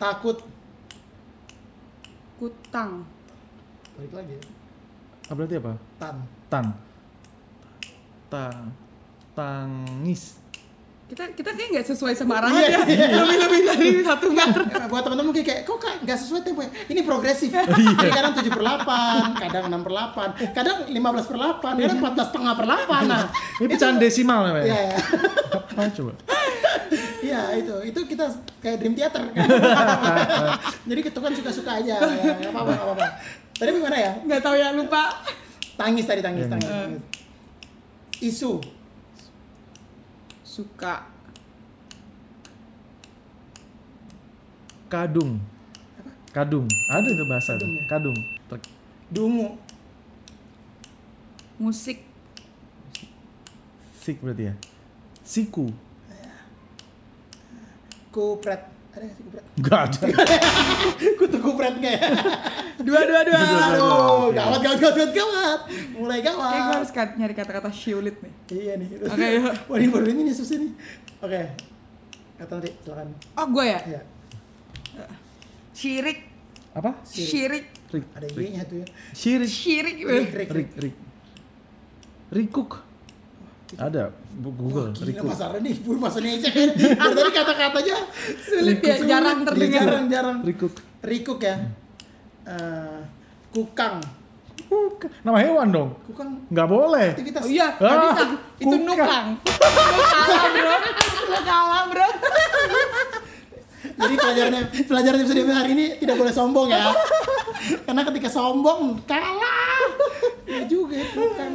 Takut. 0.01 0.43
Kutang. 2.43 3.07
Balik 3.95 4.13
lagi. 4.19 4.37
Ah, 5.31 5.35
berarti 5.39 5.55
apa? 5.63 5.73
Tan. 6.01 6.17
Tan. 6.51 6.67
Ta. 8.27 8.47
Tangis. 9.39 10.42
Kita 11.13 11.29
kita 11.29 11.53
kayak 11.53 11.69
nggak 11.77 11.87
sesuai 11.93 12.17
sama 12.17 12.41
arahnya. 12.41 12.73
Iya, 12.73 12.81
iya. 12.89 13.07
Lebih 13.13 13.37
lebih 13.37 13.61
dari 13.69 13.89
satu 14.01 14.33
meter. 14.33 14.65
Ya, 14.65 14.89
buat 14.89 15.05
teman-teman 15.05 15.29
mungkin 15.29 15.45
kayak 15.45 15.69
kok 15.69 15.77
kak 15.77 16.01
nggak 16.01 16.17
sesuai 16.17 16.41
tempo 16.41 16.65
ya? 16.65 16.73
Ini 16.89 17.01
progresif. 17.05 17.53
Jadi 17.53 18.09
kadang 18.09 18.33
7 18.33 18.49
per 18.49 18.65
8, 18.65 19.37
kadang 19.37 19.65
6 19.69 19.85
per 19.85 19.93
8, 19.93 20.57
kadang 20.57 20.79
15 20.89 21.29
per 21.29 21.37
8, 21.37 21.77
kadang 21.77 21.99
14 22.01 22.29
setengah 22.33 22.53
per 22.57 22.65
8. 22.65 23.05
Nah, 23.05 23.23
Ini 23.61 23.67
pecahan 23.69 23.97
desimal 24.01 24.41
Iya, 24.41 24.49
namanya. 24.49 24.65
ya. 24.73 24.81
Apa 25.53 25.83
coba? 25.93 26.13
Iya, 27.21 27.41
itu. 27.61 27.75
Itu 27.85 28.01
kita 28.09 28.25
kayak 28.65 28.77
dream 28.81 28.95
theater. 28.97 29.23
Jadi 30.89 31.01
itu 31.05 31.21
kan 31.21 31.33
suka-suka 31.37 31.71
aja. 31.77 31.95
Ya, 32.01 32.33
nggak 32.41 32.51
apa-apa, 32.51 32.73
nggak 32.73 32.87
apa-apa. 32.89 33.07
Tadi 33.53 33.69
gimana 33.71 33.97
ya? 34.01 34.13
Nggak 34.17 34.41
tahu 34.41 34.55
ya 34.57 34.73
lupa. 34.73 35.13
Tangis 35.77 36.09
tadi 36.09 36.25
tangis, 36.25 36.49
Iya, 36.49 36.53
tangis. 36.57 36.65
iya. 36.65 36.81
tangis. 36.89 37.03
Isu. 38.19 38.81
Suka. 40.53 41.09
Kadung. 44.93 45.41
Kadung. 46.29 46.69
Ada 46.93 47.09
itu 47.09 47.25
bahasa. 47.25 47.57
Kadung 47.57 47.73
ya? 47.73 47.83
Kadung. 47.89 48.19
Ter- 48.53 48.73
Dungu. 49.09 49.57
Musik. 51.57 52.05
Sik 53.97 54.21
berarti 54.21 54.53
ya. 54.53 54.55
Siku. 55.25 55.73
Kupret. 58.13 58.72
Ada 58.93 59.03
nggak 59.03 59.15
sih 59.15 59.25
kupret? 59.25 59.45
Enggak 59.55 59.81
ada. 59.83 60.01
Kutu 61.19 61.37
kupret 61.39 61.75
ya? 61.79 61.97
Dua 62.79 63.01
dua 63.03 63.21
dua. 63.23 63.41
Oh, 63.79 64.29
Oke. 64.29 64.37
gawat, 64.37 64.61
gawat, 64.61 64.79
gawat, 64.79 64.95
gawat, 64.95 65.13
gawat. 65.13 65.61
Mulai 65.95 66.19
Kayak 66.19 66.35
gue 66.35 66.45
gawat. 66.45 66.73
harus 66.75 66.91
kat- 66.91 67.17
nyari 67.17 67.33
kata-kata 67.33 67.71
sulit 67.71 68.17
nih. 68.19 68.33
Iya 68.51 68.73
nih. 68.77 68.89
Oke, 69.03 69.27
yuk. 69.33 69.55
Wah, 69.69 69.77
ini 69.77 69.89
baru 69.89 70.07
ini 70.09 70.21
nih 70.25 70.35
susah 70.35 70.57
nih. 70.57 70.73
Oke. 71.21 71.41
Kata 72.37 72.53
nanti, 72.55 72.71
silakan. 72.79 73.09
Oh 73.35 73.47
gue 73.49 73.65
ya. 73.67 73.81
Iya. 73.87 74.01
Syirik. 75.73 76.19
Apa? 76.73 76.91
Syirik. 77.03 77.67
Rik. 77.89 78.05
Ada. 78.13 78.27
Y-nya 78.35 78.63
tuh 78.65 78.77
ya. 78.79 78.87
Syirik. 79.13 79.49
Syirik. 79.49 79.97
Rik, 80.01 80.31
rik, 80.33 80.49
Rik. 80.51 80.69
Rik. 80.79 80.95
Rikuk. 82.31 82.71
Ada. 83.75 84.05
Bu- 84.33 84.53
Google. 84.53 84.89
Wah, 84.89 84.95
gila 84.95 85.07
Rikuk. 85.09 85.29
pasarnya 85.29 85.61
nih, 85.61 85.75
pur 85.79 85.97
bahasa 85.97 86.19
Indonesia 86.19 86.51
kan. 86.51 86.69
Dari 86.73 87.15
tadi 87.15 87.31
kata-katanya 87.33 87.97
Sulit 88.39 88.79
ya, 88.79 88.95
jarang 89.03 89.39
Iya, 89.39 89.47
terdengar. 89.47 89.83
Jarang, 89.83 90.05
jarang. 90.09 90.37
Rikuk. 90.43 90.73
Rikuk 91.01 91.41
ya. 91.41 91.57
Eh, 92.43 92.99
kukang. 93.51 93.97
Bukan. 94.65 95.09
Nama 95.21 95.39
hewan 95.39 95.69
dong. 95.69 95.91
Kukang 96.03 96.49
Nggak 96.49 96.65
boleh. 96.67 97.09
aktivitas. 97.13 97.45
Oh 97.45 97.51
iya, 97.51 97.69
Ah, 97.77 97.97
bisa. 98.09 98.25
Itu 98.57 98.73
kukang. 98.75 98.87
nukang. 98.89 99.27
Lo 99.93 100.09
kalah 100.09 100.49
bro. 100.51 100.77
Lo 101.29 101.41
kalah 101.43 101.83
bro. 101.87 102.09
Jadi 103.83 104.15
pelajaran 104.15 104.53
pelajaran 104.87 105.19
episode 105.21 105.43
hari 105.51 105.71
ini 105.73 105.87
tidak 105.99 106.17
boleh 106.17 106.31
sombong 106.31 106.69
ya. 106.69 106.89
Karena 107.85 108.03
ketika 108.05 108.29
sombong 108.29 109.03
kalah. 109.05 109.85
Ya 110.45 110.63
juga 110.65 110.95
ya, 110.95 111.07
kukang. 111.11 111.53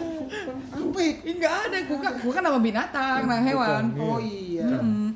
Kukang. 0.87 0.95
Apa 0.95 0.99
ya? 1.03 1.13
Ih, 1.27 1.33
Nggak 1.35 1.53
ada 1.67 1.77
kukang. 1.85 2.13
Kukang 2.23 2.43
nama 2.47 2.59
binatang, 2.63 3.19
nama 3.27 3.37
hewan. 3.43 3.83
Kukang. 3.91 4.07
Oh 4.07 4.19
iya. 4.23 4.67
Hmm. 4.79 5.09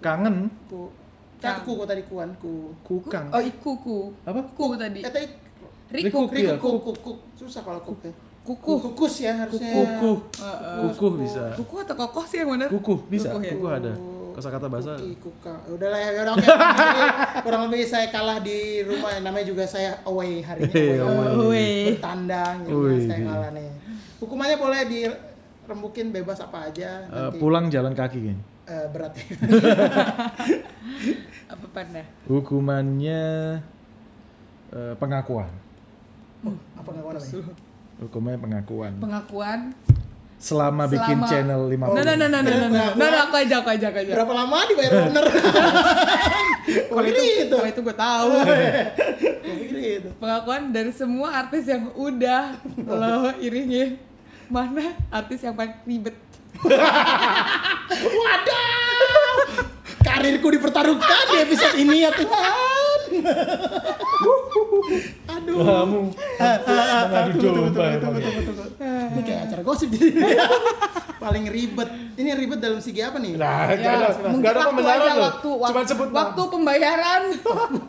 Kangen. 0.00 0.36
Ku. 0.66 0.88
Kan 1.38 1.62
ku 1.62 1.70
kok 1.78 1.86
tadi 1.86 2.02
kuan 2.08 2.30
ku. 2.40 2.72
Kukang. 2.82 3.30
Oh, 3.30 3.42
ikuku. 3.42 3.98
Apa? 4.26 4.40
Ku 4.56 4.74
tadi. 4.74 5.00
Eh 5.06 5.12
tadi 5.12 5.26
Rikuk. 5.88 6.28
Rikuk. 6.28 6.36
Iya, 6.36 6.52
Rikuk, 6.60 6.84
kuk, 6.84 6.96
kuk. 7.00 7.18
Susah 7.32 7.64
kalau 7.64 7.80
kuk 7.80 7.96
ya. 8.04 8.12
Kuku. 8.44 8.72
Kukus 8.80 9.14
ya 9.24 9.32
harusnya. 9.44 9.72
Kukuh. 9.72 10.16
Heeh. 10.40 10.76
Kukuh 10.88 11.12
bisa. 11.20 11.42
Kuku 11.56 11.74
atau 11.84 11.96
kokoh 11.96 12.24
sih 12.24 12.40
yang 12.40 12.52
mana? 12.52 12.64
Kukuh 12.68 12.98
bisa. 13.08 13.32
Kukuh 13.32 13.44
ya? 13.44 13.52
Kukuh 13.56 13.72
ada. 13.72 13.92
Kosakata 14.32 14.66
bahasa. 14.70 14.96
Kuki, 14.96 15.16
kuka. 15.20 15.54
Udah 15.68 15.88
lah 15.90 16.00
ya, 16.00 16.08
udah 16.14 16.32
oke. 16.36 16.48
Kurang 17.44 17.62
lebih 17.68 17.84
saya 17.84 18.06
kalah 18.08 18.40
di 18.40 18.84
rumah. 18.84 19.16
Namanya 19.20 19.46
juga 19.48 19.64
saya 19.68 20.00
away 20.04 20.40
hari 20.40 20.64
ini. 20.64 20.96
Away. 21.02 21.72
Bertandang. 21.96 22.56
Wih. 22.68 23.04
saya 23.08 23.20
kalah 23.24 23.50
nih. 23.52 23.68
Hukumannya 24.18 24.58
boleh 24.58 24.80
dirembukin 24.84 26.10
bebas 26.10 26.38
apa 26.38 26.66
aja. 26.66 27.06
Eh, 27.06 27.14
Nanti, 27.30 27.38
pulang 27.38 27.70
jalan 27.70 27.94
kaki 27.94 28.18
kayaknya. 28.18 28.44
eh, 28.68 28.86
berat 28.92 29.12
ya. 29.16 29.24
Apa 31.48 31.64
panda? 31.72 32.02
Hukumannya 32.28 33.22
eh, 34.68 34.94
pengakuan. 34.98 35.48
apa 36.78 36.86
nggak 36.86 37.02
namanya? 37.02 37.42
Hukumannya 37.98 38.38
pengakuan. 38.38 38.92
Pengakuan 39.02 39.60
selama, 40.38 40.86
bikin 40.86 41.18
Selama- 41.18 41.26
channel 41.26 41.62
50. 41.66 41.98
Nah, 41.98 42.04
nah, 42.06 42.14
nah, 42.14 42.28
nah, 42.30 42.40
nah, 42.40 42.42
nah, 42.46 42.70
nah, 42.70 42.88
nah, 42.94 43.08
nah, 43.10 43.20
aku 43.26 43.42
aja, 43.42 43.58
aku 43.58 43.74
aja, 43.74 43.90
aku 43.90 43.98
aja. 44.06 44.12
Berapa 44.14 44.32
lama 44.32 44.58
dibayar 44.70 44.92
owner? 45.02 45.24
Kalau 46.88 47.00
itu, 47.02 47.16
gitu. 47.16 47.56
kalau 47.56 47.64
itu 47.66 47.80
gue 47.80 47.96
tahu. 47.96 48.28
Gitu. 49.78 50.10
Pengakuan 50.20 50.68
dari 50.68 50.92
semua 50.92 51.32
artis 51.32 51.64
yang 51.64 51.88
udah 51.96 52.52
lo 52.84 53.32
iringi, 53.40 53.96
mana 54.48 54.96
artis 55.12 55.44
yang 55.44 55.54
paling 55.54 55.76
ribet? 55.84 56.16
Waduh. 58.18 59.68
Karirku 60.02 60.48
dipertaruhkan 60.50 61.22
di 61.30 61.36
episode 61.44 61.76
ini 61.78 62.02
ya 62.02 62.10
Tuhan. 62.10 62.87
Aduh. 65.28 65.56
Kamu 65.58 66.00
mengadu 66.08 67.38
domba 67.38 67.68
Tunggu, 67.68 67.82
emang 67.82 68.00
tunggu, 68.00 68.18
ya. 68.18 68.42
tunggu. 68.42 68.64
Ini 69.08 69.20
kayak 69.22 69.40
acara 69.44 69.62
gosip 69.62 69.88
jadi. 69.90 70.08
Paling 71.18 71.44
ribet. 71.46 71.88
Ini 72.14 72.30
ribet 72.32 72.58
dalam 72.58 72.78
segi 72.78 73.00
apa 73.00 73.18
nih? 73.18 73.34
Nah, 73.34 73.66
Ya, 73.68 73.74
gak 73.76 73.92
ada, 73.92 74.06
mungkin 74.24 74.38
gak 74.40 74.52
ada 74.52 74.60
waktu 74.60 74.70
pembenaran 74.72 75.02
loh. 75.10 75.24
waktu, 75.24 75.50
Cuma 75.50 75.82
sebut 75.84 76.08
waktu 76.10 76.42
pembayaran. 76.48 77.22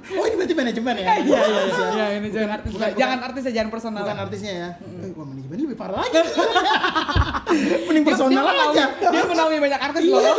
Oh 0.09 0.25
ini 0.25 0.35
berarti 0.35 0.55
manajemen 0.55 0.95
ya? 0.97 1.07
Iya 1.15 1.39
iya 1.39 1.61
iya. 1.61 1.85
ya 1.93 2.07
ini 2.17 2.27
jangan 2.29 2.49
artis, 2.51 2.69
bukan- 2.71 2.95
jangan 2.95 3.19
artis 3.21 3.43
ya, 3.43 3.51
jangan 3.53 3.69
personal. 3.69 4.01
Bukan 4.01 4.17
artisnya 4.19 4.51
ya? 4.51 4.69
Eh, 4.81 5.13
Wah 5.13 5.23
manajemen 5.23 5.55
lebih 5.59 5.77
parah 5.77 6.01
lagi. 6.01 6.17
Mending 7.85 8.03
personal 8.03 8.45
aja. 8.45 8.85
Dia 8.99 9.21
menaungi 9.23 9.59
banyak 9.59 9.79
artis 9.79 10.01
Iya, 10.03 10.13
loh. 10.15 10.35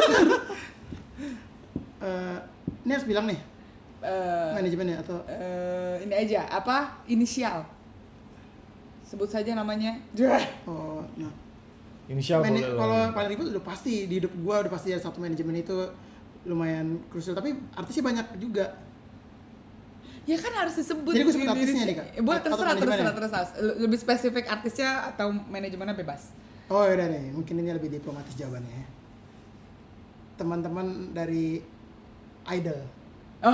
Eh, 2.00 2.36
ini 2.80 2.90
harus 2.90 3.06
bilang 3.06 3.26
nih 3.26 3.38
Eh, 4.00 4.50
manajemennya 4.56 4.96
atau? 5.04 5.20
eh, 5.28 6.00
ini 6.04 6.14
aja. 6.16 6.48
Apa? 6.48 7.04
Inisial. 7.04 7.68
Sebut 9.04 9.28
saja 9.28 9.52
namanya. 9.52 10.00
Oh 10.70 11.04
nah. 11.20 11.28
Inisial 12.08 12.42
Mani- 12.42 12.58
boleh 12.64 12.74
kalau 12.74 13.00
paling 13.14 13.30
ribet 13.36 13.46
udah 13.54 13.62
pasti 13.62 14.08
di 14.10 14.18
hidup 14.18 14.32
gua 14.42 14.66
udah 14.66 14.72
pasti 14.72 14.90
ada 14.90 14.98
satu 14.98 15.20
manajemen 15.22 15.60
itu 15.60 15.76
lumayan 16.48 16.98
krusial. 17.12 17.36
Tapi 17.36 17.52
artisnya 17.76 18.02
banyak 18.02 18.26
juga. 18.40 18.66
Ya 20.28 20.36
kan 20.36 20.52
harus 20.52 20.74
disebut 20.78 21.10
Jadi 21.10 21.24
gue 21.26 21.32
sebut 21.32 21.48
artisnya 21.48 21.84
nih, 21.86 21.96
Kak? 21.96 22.06
Eh, 22.16 22.22
boleh 22.22 22.40
terserah 22.44 22.74
terserah 22.76 23.14
terserah. 23.14 23.46
Lebih 23.82 23.98
spesifik 23.98 24.44
artisnya 24.48 25.10
atau 25.12 25.32
manajemennya 25.32 25.96
bebas. 25.96 26.32
Oh 26.70 26.86
ya 26.86 26.94
nih 27.02 27.34
mungkin 27.34 27.58
ini 27.58 27.70
lebih 27.74 27.90
diplomatis 27.90 28.32
jawabannya. 28.38 28.70
Ya. 28.74 28.88
teman-teman 30.40 31.12
dari 31.12 31.60
idol 32.48 32.80
oh 33.40 33.52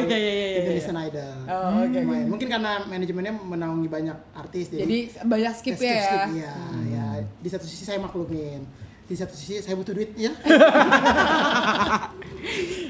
iya 0.00 0.16
iya 0.16 0.30
iya 0.30 0.46
iya 0.46 0.58
Indonesian 0.62 0.98
Idol 1.00 1.34
Oh, 1.44 1.82
oke, 1.82 1.98
Lumayan. 1.98 2.06
oke. 2.06 2.30
mungkin 2.30 2.48
karena 2.48 2.72
manajemennya 2.84 3.32
menaungi 3.34 3.88
banyak 3.88 4.16
artis 4.32 4.70
jadi, 4.70 4.82
jadi 4.84 4.98
banyak 5.22 5.52
skip 5.52 5.74
ya 5.76 5.98
skip, 5.98 6.20
ya 6.38 6.54
iya, 6.86 7.04
ya. 7.18 7.26
di 7.34 7.48
satu 7.48 7.64
sisi 7.64 7.82
saya 7.82 7.98
maklumin 7.98 8.62
di 9.02 9.16
satu 9.16 9.32
sisi 9.32 9.58
saya 9.58 9.72
butuh 9.72 9.92
duit 9.92 10.12
ya 10.14 10.28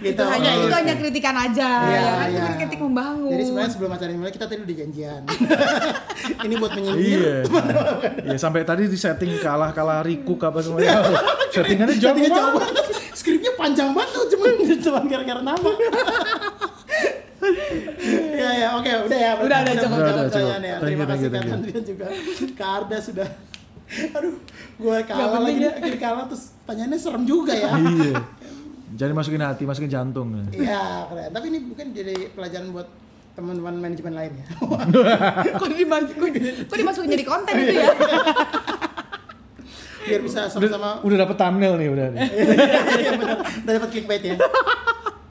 itu 0.01 0.23
hanya 0.23 0.51
Oh, 0.51 0.59
itu 0.61 0.67
oke. 0.67 0.77
hanya 0.77 0.95
kritikan 0.95 1.35
aja 1.35 1.69
Iya, 1.81 1.99
ya 1.99 2.11
kan 2.11 2.27
itu 2.29 2.39
iya. 2.39 2.57
kritik 2.57 2.81
membangun 2.81 3.31
Jadi 3.33 3.43
sebenarnya 3.45 3.73
sebelum 3.73 3.91
acara 3.93 4.09
ini 4.09 4.19
mulai 4.19 4.33
kita 4.33 4.47
tadi 4.47 4.61
udah 4.61 4.77
janjian. 4.77 5.23
ini 6.47 6.55
buat 6.55 6.73
menyindir. 6.73 7.03
Iya. 7.03 7.35
Iya, 8.25 8.37
sampai 8.37 8.63
tadi 8.63 8.87
di 8.87 8.95
setting 8.95 9.39
kalah-kalah 9.39 10.03
Riku 10.03 10.39
apa 10.39 10.59
semuanya. 10.59 11.03
Settingannya 11.55 11.97
jauh 11.97 12.15
banget. 12.15 12.98
Skripnya 13.19 13.51
panjang 13.53 13.91
banget 13.91 14.15
tuh, 14.15 14.25
cuman 14.31 14.51
cuman 14.85 15.03
gara-gara 15.05 15.43
nama. 15.43 15.71
ya 18.35 18.51
ya 18.53 18.69
oke 18.75 18.91
udah 19.07 19.19
ya 19.19 19.31
Udah, 19.37 19.59
udah, 19.61 19.75
cukup, 19.77 19.99
cukup, 20.29 20.59
ya. 20.61 20.77
Terima 20.79 21.05
kasih 21.05 21.27
Kak. 21.29 21.43
Andrian 21.49 21.83
juga 21.83 22.07
Kak 22.59 22.71
Arda 22.79 22.99
sudah 23.01 23.29
aduh 23.89 24.37
gue 24.77 24.97
kalah 25.03 25.41
lagi 25.41 25.65
ya. 25.65 25.73
akhirnya 25.73 25.97
kalah 25.97 26.25
terus 26.29 26.53
pertanyaannya 26.61 26.99
serem 26.99 27.25
juga 27.25 27.53
ya 27.53 27.73
Iya. 27.73 28.21
Jadi 28.91 29.13
masukin 29.13 29.41
hati, 29.41 29.63
masukin 29.65 29.89
jantung. 29.89 30.29
iya 30.51 31.09
keren 31.09 31.31
tapi 31.31 31.47
ini 31.49 31.59
bukan 31.65 31.87
jadi 31.91 32.15
pelajaran 32.31 32.69
buat 32.69 32.85
teman-teman 33.33 33.75
manajemen 33.81 34.13
lain 34.13 34.33
ya 34.35 34.47
kok 35.55 35.69
dimas- 35.71 36.11
kok, 36.11 36.29
kok 36.67 36.77
dimasukin 36.77 37.09
jadi 37.09 37.25
konten 37.25 37.55
itu 37.57 37.75
ya 37.77 37.89
biar 40.09 40.23
bisa 40.23 40.41
sama-sama 40.49 40.99
Udah, 40.99 41.05
udah 41.05 41.17
dapet 41.23 41.37
thumbnail 41.37 41.75
nih 41.77 41.89
udah 41.89 42.07
nih. 42.11 42.21
Iya 43.03 43.11
benar. 43.15 43.37
Udah 43.45 43.73
dapat 43.77 43.89
clickbait 43.93 44.23
ya. 44.25 44.37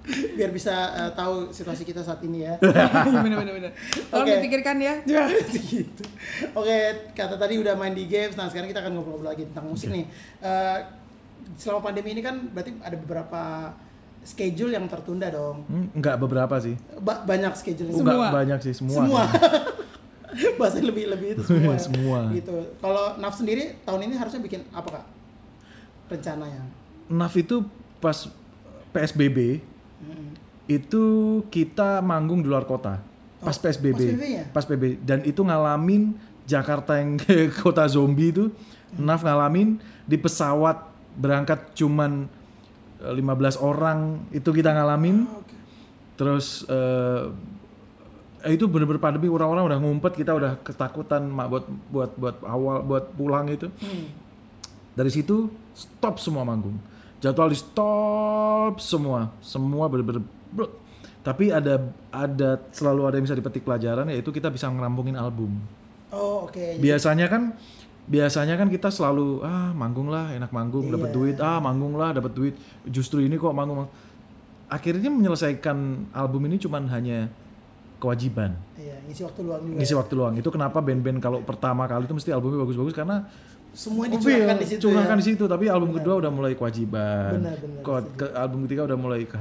Biar 0.07 0.51
bisa 0.53 0.75
eh, 0.95 1.11
tahu 1.11 1.51
situasi 1.51 1.83
kita 1.83 1.99
saat 1.99 2.23
ini 2.23 2.45
ya. 2.45 2.55
bener 3.25 3.37
bener 3.41 3.53
bener 3.53 3.71
tolong 4.07 4.23
Oke. 4.23 4.37
dipikirkan 4.39 4.77
ya 4.79 4.93
gitu. 5.67 6.03
Oke, 6.53 6.77
kata 7.11 7.35
tadi 7.35 7.59
udah 7.59 7.73
main 7.75 7.91
di 7.91 8.07
games. 8.07 8.33
Nah, 8.33 8.47
sekarang 8.47 8.69
kita 8.69 8.79
akan 8.79 8.95
ngobrol-ngobrol 8.95 9.33
lagi 9.33 9.43
tentang 9.51 9.67
musik 9.67 9.89
nih. 9.89 10.05
Eh, 10.39 10.77
selama 11.57 11.79
pandemi 11.83 12.13
ini 12.13 12.21
kan 12.21 12.39
berarti 12.53 12.71
ada 12.79 12.95
beberapa 12.95 13.41
schedule 14.23 14.75
yang 14.75 14.85
tertunda 14.87 15.31
dong. 15.31 15.63
Hmm, 15.67 15.87
enggak 15.95 16.19
beberapa 16.19 16.55
sih. 16.59 16.75
Ba- 16.99 17.23
banyak 17.23 17.55
schedule. 17.55 17.91
Enggak 17.91 18.31
banyak 18.31 18.59
sih, 18.59 18.73
semua. 18.75 18.95
semua. 18.99 19.23
Bahasa 20.59 20.77
lebih 20.79 21.05
lebih 21.07 21.27
itu 21.33 21.43
semua. 21.49 21.73
ya. 21.73 21.79
Semua. 21.79 22.19
Gitu. 22.31 22.55
Kalau 22.77 23.17
Naf 23.17 23.33
sendiri 23.33 23.77
tahun 23.81 24.01
ini 24.05 24.13
harusnya 24.15 24.39
bikin 24.39 24.61
apa, 24.69 25.01
Kak? 25.01 25.05
Rencananya. 26.07 26.63
Naf 27.07 27.33
itu 27.35 27.63
pas 27.97 28.27
PSBB 28.89 29.59
Mm-mm. 29.99 30.27
itu 30.67 31.03
kita 31.49 31.99
manggung 31.99 32.39
di 32.39 32.47
luar 32.47 32.63
kota. 32.63 32.99
Pas 33.37 33.53
Oh, 33.53 33.61
PSBB. 33.61 33.93
pas 33.93 34.01
PSBB 34.03 34.23
ya? 34.27 34.43
Pas 34.49 34.63
PSBB 34.63 34.83
dan 35.01 35.19
itu 35.23 35.41
ngalamin 35.41 36.15
Jakarta 36.43 36.95
yang 36.95 37.19
kota 37.63 37.85
zombie 37.85 38.31
itu 38.31 38.49
Naf 38.95 39.19
ngalamin 39.19 39.77
di 40.07 40.15
pesawat 40.15 40.79
berangkat 41.13 41.75
cuman 41.75 42.31
eh, 42.99 43.13
15 43.13 43.59
orang 43.59 43.99
itu 44.31 44.47
kita 44.49 44.71
ngalamin. 44.71 45.27
Oh, 45.27 45.43
oke. 45.43 45.55
Terus 46.15 46.63
eh 46.65 46.73
eh, 46.73 47.23
itu 48.49 48.65
bener-bener 48.69 49.01
pandemi 49.01 49.27
orang-orang 49.27 49.67
udah 49.67 49.79
ngumpet 49.81 50.13
kita 50.17 50.31
udah 50.35 50.59
ketakutan 50.63 51.25
mak 51.27 51.47
buat 51.51 51.65
buat 51.91 52.11
buat 52.15 52.35
awal 52.45 52.83
buat 52.85 53.05
pulang 53.13 53.47
itu. 53.51 53.67
Hmm. 53.81 54.07
Dari 54.97 55.11
situ 55.13 55.51
stop 55.77 56.17
semua 56.17 56.41
manggung. 56.41 56.77
Jadwal 57.17 57.49
di 57.53 57.57
stop 57.57 58.77
semua, 58.77 59.33
semua 59.41 59.85
bener-bener 59.89 60.21
bro. 60.53 60.69
Tapi 61.21 61.51
ada 61.51 61.91
ada 62.13 62.61
selalu 62.71 63.01
ada 63.03 63.15
yang 63.19 63.25
bisa 63.27 63.37
dipetik 63.37 63.67
pelajaran 63.67 64.07
yaitu 64.07 64.31
kita 64.31 64.47
bisa 64.47 64.69
ngerampungin 64.71 65.17
album. 65.19 65.59
Oh, 66.13 66.47
oke. 66.47 66.79
Biasanya 66.79 67.27
kan 67.27 67.51
biasanya 68.07 68.55
kan 68.55 68.71
kita 68.71 68.87
selalu 68.87 69.43
ah 69.43 69.75
manggung 69.75 70.07
lah 70.07 70.31
enak 70.31 70.47
manggung 70.55 70.87
dapat 70.87 71.11
Iya. 71.11 71.15
duit 71.19 71.37
ah 71.43 71.59
manggung 71.59 71.99
lah 71.99 72.15
dapat 72.15 72.31
duit 72.31 72.55
justru 72.87 73.19
ini 73.19 73.35
kok 73.35 73.51
manggung 73.51 73.83
mang-" 73.83 73.93
akhirnya 74.71 75.11
menyelesaikan 75.11 76.07
album 76.15 76.47
ini 76.47 76.55
cuman 76.55 76.87
hanya 76.87 77.27
kewajiban 77.97 78.53
Iya, 78.73 78.95
ngisi 79.03 79.21
waktu 79.23 79.41
luang 79.41 79.61
juga. 79.61 79.75
ngisi 79.75 79.93
waktu 79.93 80.13
luang 80.13 80.33
itu 80.35 80.49
kenapa 80.49 80.77
band-band 80.79 81.17
kalau 81.17 81.39
pertama 81.41 81.83
kali 81.83 82.03
itu 82.03 82.13
mesti 82.13 82.29
albumnya 82.29 82.61
bagus-bagus 82.61 82.93
karena 82.93 83.17
Semua 83.69 84.03
Oh, 84.03 84.09
dicurahkan 84.09 84.47
iya, 84.47 84.57
di 84.57 84.67
situ 84.67 84.81
curahkan 84.83 85.13
ya. 85.13 85.19
di 85.19 85.25
situ 85.27 85.43
tapi 85.45 85.65
album 85.67 85.91
kedua 85.91 86.17
udah 86.17 86.29
mulai 86.29 86.53
kewajiban 86.53 87.37
Benar, 87.37 87.55
benar, 87.55 87.81
setuju. 87.81 88.15
ke 88.15 88.25
album 88.33 88.59
ketiga 88.63 88.81
udah 88.85 88.97
mulai 88.97 89.21
ke 89.23 89.37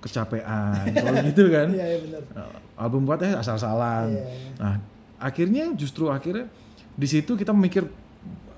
kecapean 0.00 0.82
kalau 0.96 1.18
gitu 1.22 1.44
kan 1.46 1.68
Iya, 1.70 1.86
iya 1.86 1.98
benar. 2.00 2.22
Nah, 2.32 2.48
album 2.76 3.00
buat 3.04 3.20
eh 3.20 3.32
asal-asalan 3.32 4.06
Iya, 4.08 4.22
iya. 4.24 4.50
nah 4.56 4.74
akhirnya 5.18 5.64
justru 5.72 6.08
akhirnya 6.08 6.50
di 6.92 7.06
situ 7.06 7.32
kita 7.32 7.50
memikir 7.50 7.86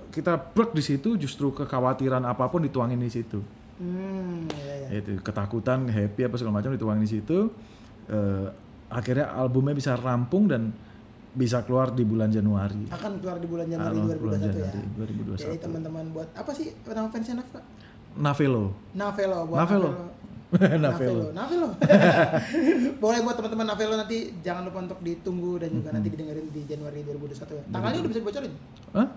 kita 0.08 0.32
brek 0.38 0.72
di 0.72 0.80
situ 0.80 1.16
justru 1.16 1.50
kekhawatiran 1.50 2.22
apa 2.22 2.46
pun 2.46 2.60
dituangin 2.60 2.96
di 2.96 3.10
situ 3.10 3.40
Hmm, 3.74 4.46
iya, 4.54 4.74
iya. 4.88 5.02
itu 5.02 5.18
ketakutan 5.18 5.84
happy 5.84 6.24
apa 6.24 6.38
segala 6.38 6.54
macam 6.56 6.70
dituangin 6.70 7.02
di 7.02 7.12
situ 7.12 7.50
Eh, 8.04 8.48
akhirnya 8.94 9.26
albumnya 9.34 9.74
bisa 9.74 9.98
rampung 9.98 10.46
dan 10.46 10.70
bisa 11.34 11.66
keluar 11.66 11.90
di 11.90 12.06
bulan 12.06 12.30
Januari 12.30 12.86
Akan 12.94 13.18
keluar 13.18 13.42
di 13.42 13.50
bulan 13.50 13.66
Januari 13.66 13.98
bulan 13.98 14.38
2021 14.38 14.54
ya. 14.54 14.70
Januari 14.70 15.12
2021. 15.34 15.42
Jadi 15.42 15.58
teman-teman 15.58 16.04
buat 16.14 16.28
apa 16.30 16.50
sih 16.54 16.66
nama 16.86 17.10
fansnya 17.10 17.34
Naf? 17.42 17.50
Navelo 18.14 18.64
Navelo 18.94 19.40
buat 19.50 19.58
Navelo. 19.58 19.90
Navelo. 19.90 20.14
Navelo. 20.86 21.22
Navelo. 21.34 21.68
Boleh 23.02 23.18
buat 23.26 23.34
teman-teman 23.34 23.66
Navelo 23.74 23.94
nanti 23.98 24.30
jangan 24.46 24.62
lupa 24.70 24.78
untuk 24.86 24.98
ditunggu 25.02 25.58
dan 25.58 25.74
juga 25.74 25.90
nanti 25.90 26.08
didengerin 26.14 26.46
di 26.54 26.62
Januari 26.70 27.02
2021 27.02 27.58
ya. 27.58 27.64
Tanggalnya 27.74 27.98
udah 27.98 28.10
bisa 28.14 28.20
dibocorin? 28.22 28.52
Hah? 28.94 29.08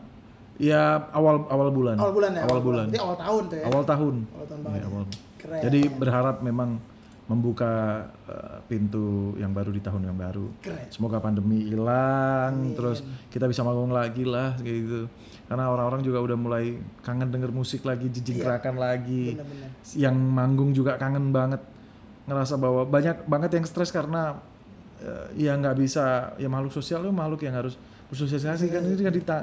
Ya 0.58 0.82
awal 1.14 1.46
awal 1.54 1.70
bulan. 1.70 1.96
Awal 2.02 2.14
bulan 2.18 2.32
ya. 2.34 2.44
Awal 2.50 2.60
bulan. 2.66 2.86
Berarti 2.90 3.02
awal 3.06 3.18
tahun 3.22 3.44
tuh 3.46 3.58
ya. 3.62 3.66
Awal 3.70 3.84
tahun. 3.86 4.16
Awal 4.26 4.46
tahun 4.50 4.62
banget. 4.66 4.74
Ya, 4.74 4.82
ya. 4.82 4.90
awal. 4.90 5.04
Keren. 5.38 5.62
Jadi 5.62 5.82
berharap 5.94 6.36
memang 6.42 6.70
membuka 7.28 8.04
eh, 8.26 8.58
pintu 8.66 9.36
yang 9.36 9.52
baru 9.52 9.70
di 9.70 9.84
tahun 9.84 10.08
yang 10.08 10.16
baru. 10.16 10.48
Keren. 10.64 10.88
Semoga 10.88 11.20
pandemi 11.20 11.68
hilang, 11.68 12.56
Amin. 12.56 12.72
terus 12.74 13.04
kita 13.28 13.46
bisa 13.46 13.62
manggung 13.62 13.92
lagi 13.92 14.24
lah 14.24 14.56
kayak 14.56 14.78
gitu. 14.88 15.02
Karena 15.48 15.68
orang-orang 15.68 16.04
juga 16.04 16.20
udah 16.20 16.38
mulai 16.40 16.76
kangen 17.04 17.28
denger 17.28 17.52
musik 17.52 17.84
lagi, 17.84 18.08
jijik-gerakan 18.08 18.76
lagi. 18.76 19.36
Iya. 19.36 19.44
Benar-benar. 19.44 19.70
Yang 19.96 20.16
manggung 20.24 20.72
juga 20.72 20.96
kangen 20.96 21.32
banget, 21.32 21.60
ngerasa 22.28 22.56
bahwa 22.56 22.84
banyak 22.84 23.28
banget 23.28 23.52
yang 23.60 23.66
stres 23.68 23.92
karena 23.92 24.40
eh, 25.00 25.48
ya 25.48 25.56
nggak 25.56 25.76
bisa 25.78 26.36
ya 26.36 26.48
makhluk 26.48 26.72
sosial 26.72 27.04
itu 27.04 27.12
makhluk 27.12 27.44
yang 27.44 27.56
harus 27.56 27.76
bersosialisasi 28.08 28.72
kan 28.72 28.82
ini 28.82 28.98
kan 28.98 29.14
dita 29.14 29.38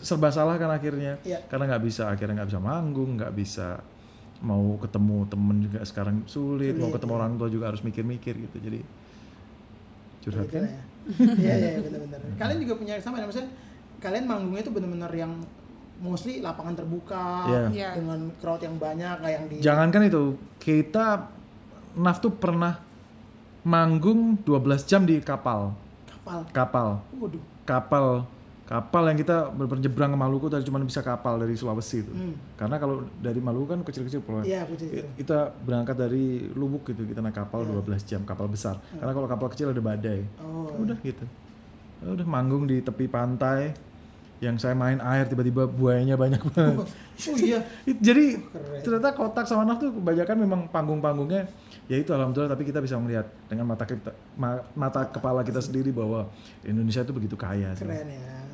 serba 0.00 0.28
salah 0.28 0.56
kan 0.56 0.68
akhirnya 0.68 1.16
Iya. 1.20 1.40
karena 1.48 1.72
nggak 1.72 1.84
bisa 1.84 2.08
akhirnya 2.08 2.44
nggak 2.44 2.50
bisa 2.52 2.60
manggung 2.60 3.16
nggak 3.16 3.32
bisa 3.32 3.80
mau 4.40 4.76
ketemu 4.76 5.16
temen 5.26 5.56
juga 5.64 5.80
sekarang 5.82 6.16
sulit, 6.28 6.76
mau 6.76 6.88
Sulit, 6.88 6.94
ketemu 7.00 7.12
iya. 7.12 7.18
orang 7.18 7.32
tua 7.36 7.48
juga 7.48 7.64
harus 7.72 7.80
mikir-mikir 7.80 8.34
gitu 8.36 8.56
jadi 8.60 8.80
curhat 10.20 10.44
Gitu 10.44 10.54
kan 10.58 10.62
ya. 10.66 10.82
Iya 11.38 11.54
iya 11.54 11.70
benar-benar. 11.80 12.18
Kalian 12.34 12.58
juga 12.60 12.74
punya 12.76 12.98
sama 12.98 13.16
ya, 13.16 13.30
maksudnya 13.30 13.48
kalian 14.02 14.24
manggungnya 14.26 14.60
itu 14.60 14.72
benar-benar 14.74 15.12
yang 15.14 15.32
mostly 15.96 16.44
lapangan 16.44 16.76
terbuka 16.76 17.46
Iya. 17.48 17.62
Iya. 17.72 17.90
dengan 17.96 18.20
crowd 18.36 18.60
yang 18.60 18.76
banyak 18.76 19.16
kayak 19.22 19.34
yang 19.40 19.44
di 19.48 19.56
jangankan 19.64 20.02
itu 20.04 20.22
kita 20.60 21.32
Naf 21.96 22.20
tuh 22.20 22.28
pernah 22.28 22.76
manggung 23.64 24.36
12 24.44 24.84
jam 24.84 25.08
di 25.08 25.16
kapal 25.18 25.72
kapal. 26.04 26.40
kapal 26.52 26.88
Waduh. 27.16 27.40
kapal 27.64 28.06
kapal 28.66 29.06
yang 29.06 29.14
kita 29.14 29.46
ber- 29.48 29.68
berjebrang 29.68 30.10
ke 30.10 30.18
Maluku 30.18 30.46
tadi 30.46 30.62
cuma 30.62 30.76
bisa 30.80 30.98
kapal 30.98 31.38
dari 31.38 31.54
Sulawesi 31.54 32.02
itu 32.02 32.10
Hmm. 32.10 32.34
karena 32.56 32.76
kalau 32.76 32.94
dari 33.16 33.38
Maluku 33.38 33.66
kan 33.68 33.80
kecil-kecil 33.80 34.20
pulau 34.20 34.42
Iya, 34.42 34.66
kita 35.14 35.54
berangkat 35.56 35.94
dari 35.96 36.24
Lubuk 36.50 36.82
gitu 36.84 37.02
kita 37.02 37.18
naik 37.20 37.34
kapal 37.36 37.62
12 37.62 37.78
jam 38.04 38.22
kapal 38.22 38.46
besar 38.46 38.74
karena 38.92 39.12
kalau 39.12 39.24
kapal 39.24 39.48
kecil 39.48 39.70
ada 39.70 39.78
badai 39.78 40.26
Oh. 40.38 40.66
udah 40.76 40.98
gitu 41.00 41.22
Ya 41.96 42.12
udah 42.12 42.26
manggung 42.26 42.66
di 42.66 42.78
tepi 42.78 43.06
pantai 43.06 43.72
yang 44.36 44.58
saya 44.58 44.74
main 44.74 45.00
air 45.00 45.24
tiba-tiba 45.24 45.64
buayanya 45.64 46.12
banyak 46.12 46.42
banget 46.44 46.84
Oh 47.24 47.38
iya. 47.38 47.64
Jadi 48.02 48.36
Keren. 48.36 48.82
ternyata 48.82 49.08
kotak 49.10 49.46
sama 49.46 49.64
Naf 49.64 49.78
tuh 49.78 49.88
kebanyakan 49.90 50.36
memang 50.38 50.60
panggung-panggungnya 50.68 51.48
ya 51.86 51.96
itu 51.96 52.10
alhamdulillah 52.10 52.50
tapi 52.50 52.66
kita 52.66 52.78
bisa 52.78 52.98
melihat 52.98 53.24
dengan 53.46 53.64
mata 53.64 53.86
kita 53.86 54.10
ma- 54.34 54.60
mata 54.74 55.06
kepala 55.06 55.40
kita 55.40 55.56
sendiri 55.58 55.88
bahwa 55.88 56.28
Indonesia 56.60 57.00
itu 57.00 57.14
begitu 57.14 57.32
kaya 57.32 57.72
sih. 57.72 57.80
Keren 57.80 58.10
ya. 58.10 58.44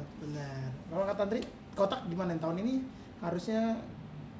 Kalau 0.93 1.09
kata 1.09 1.25
Andri, 1.25 1.41
kotak 1.73 2.05
gimana 2.05 2.37
tahun 2.37 2.61
ini 2.61 2.75
harusnya 3.25 3.81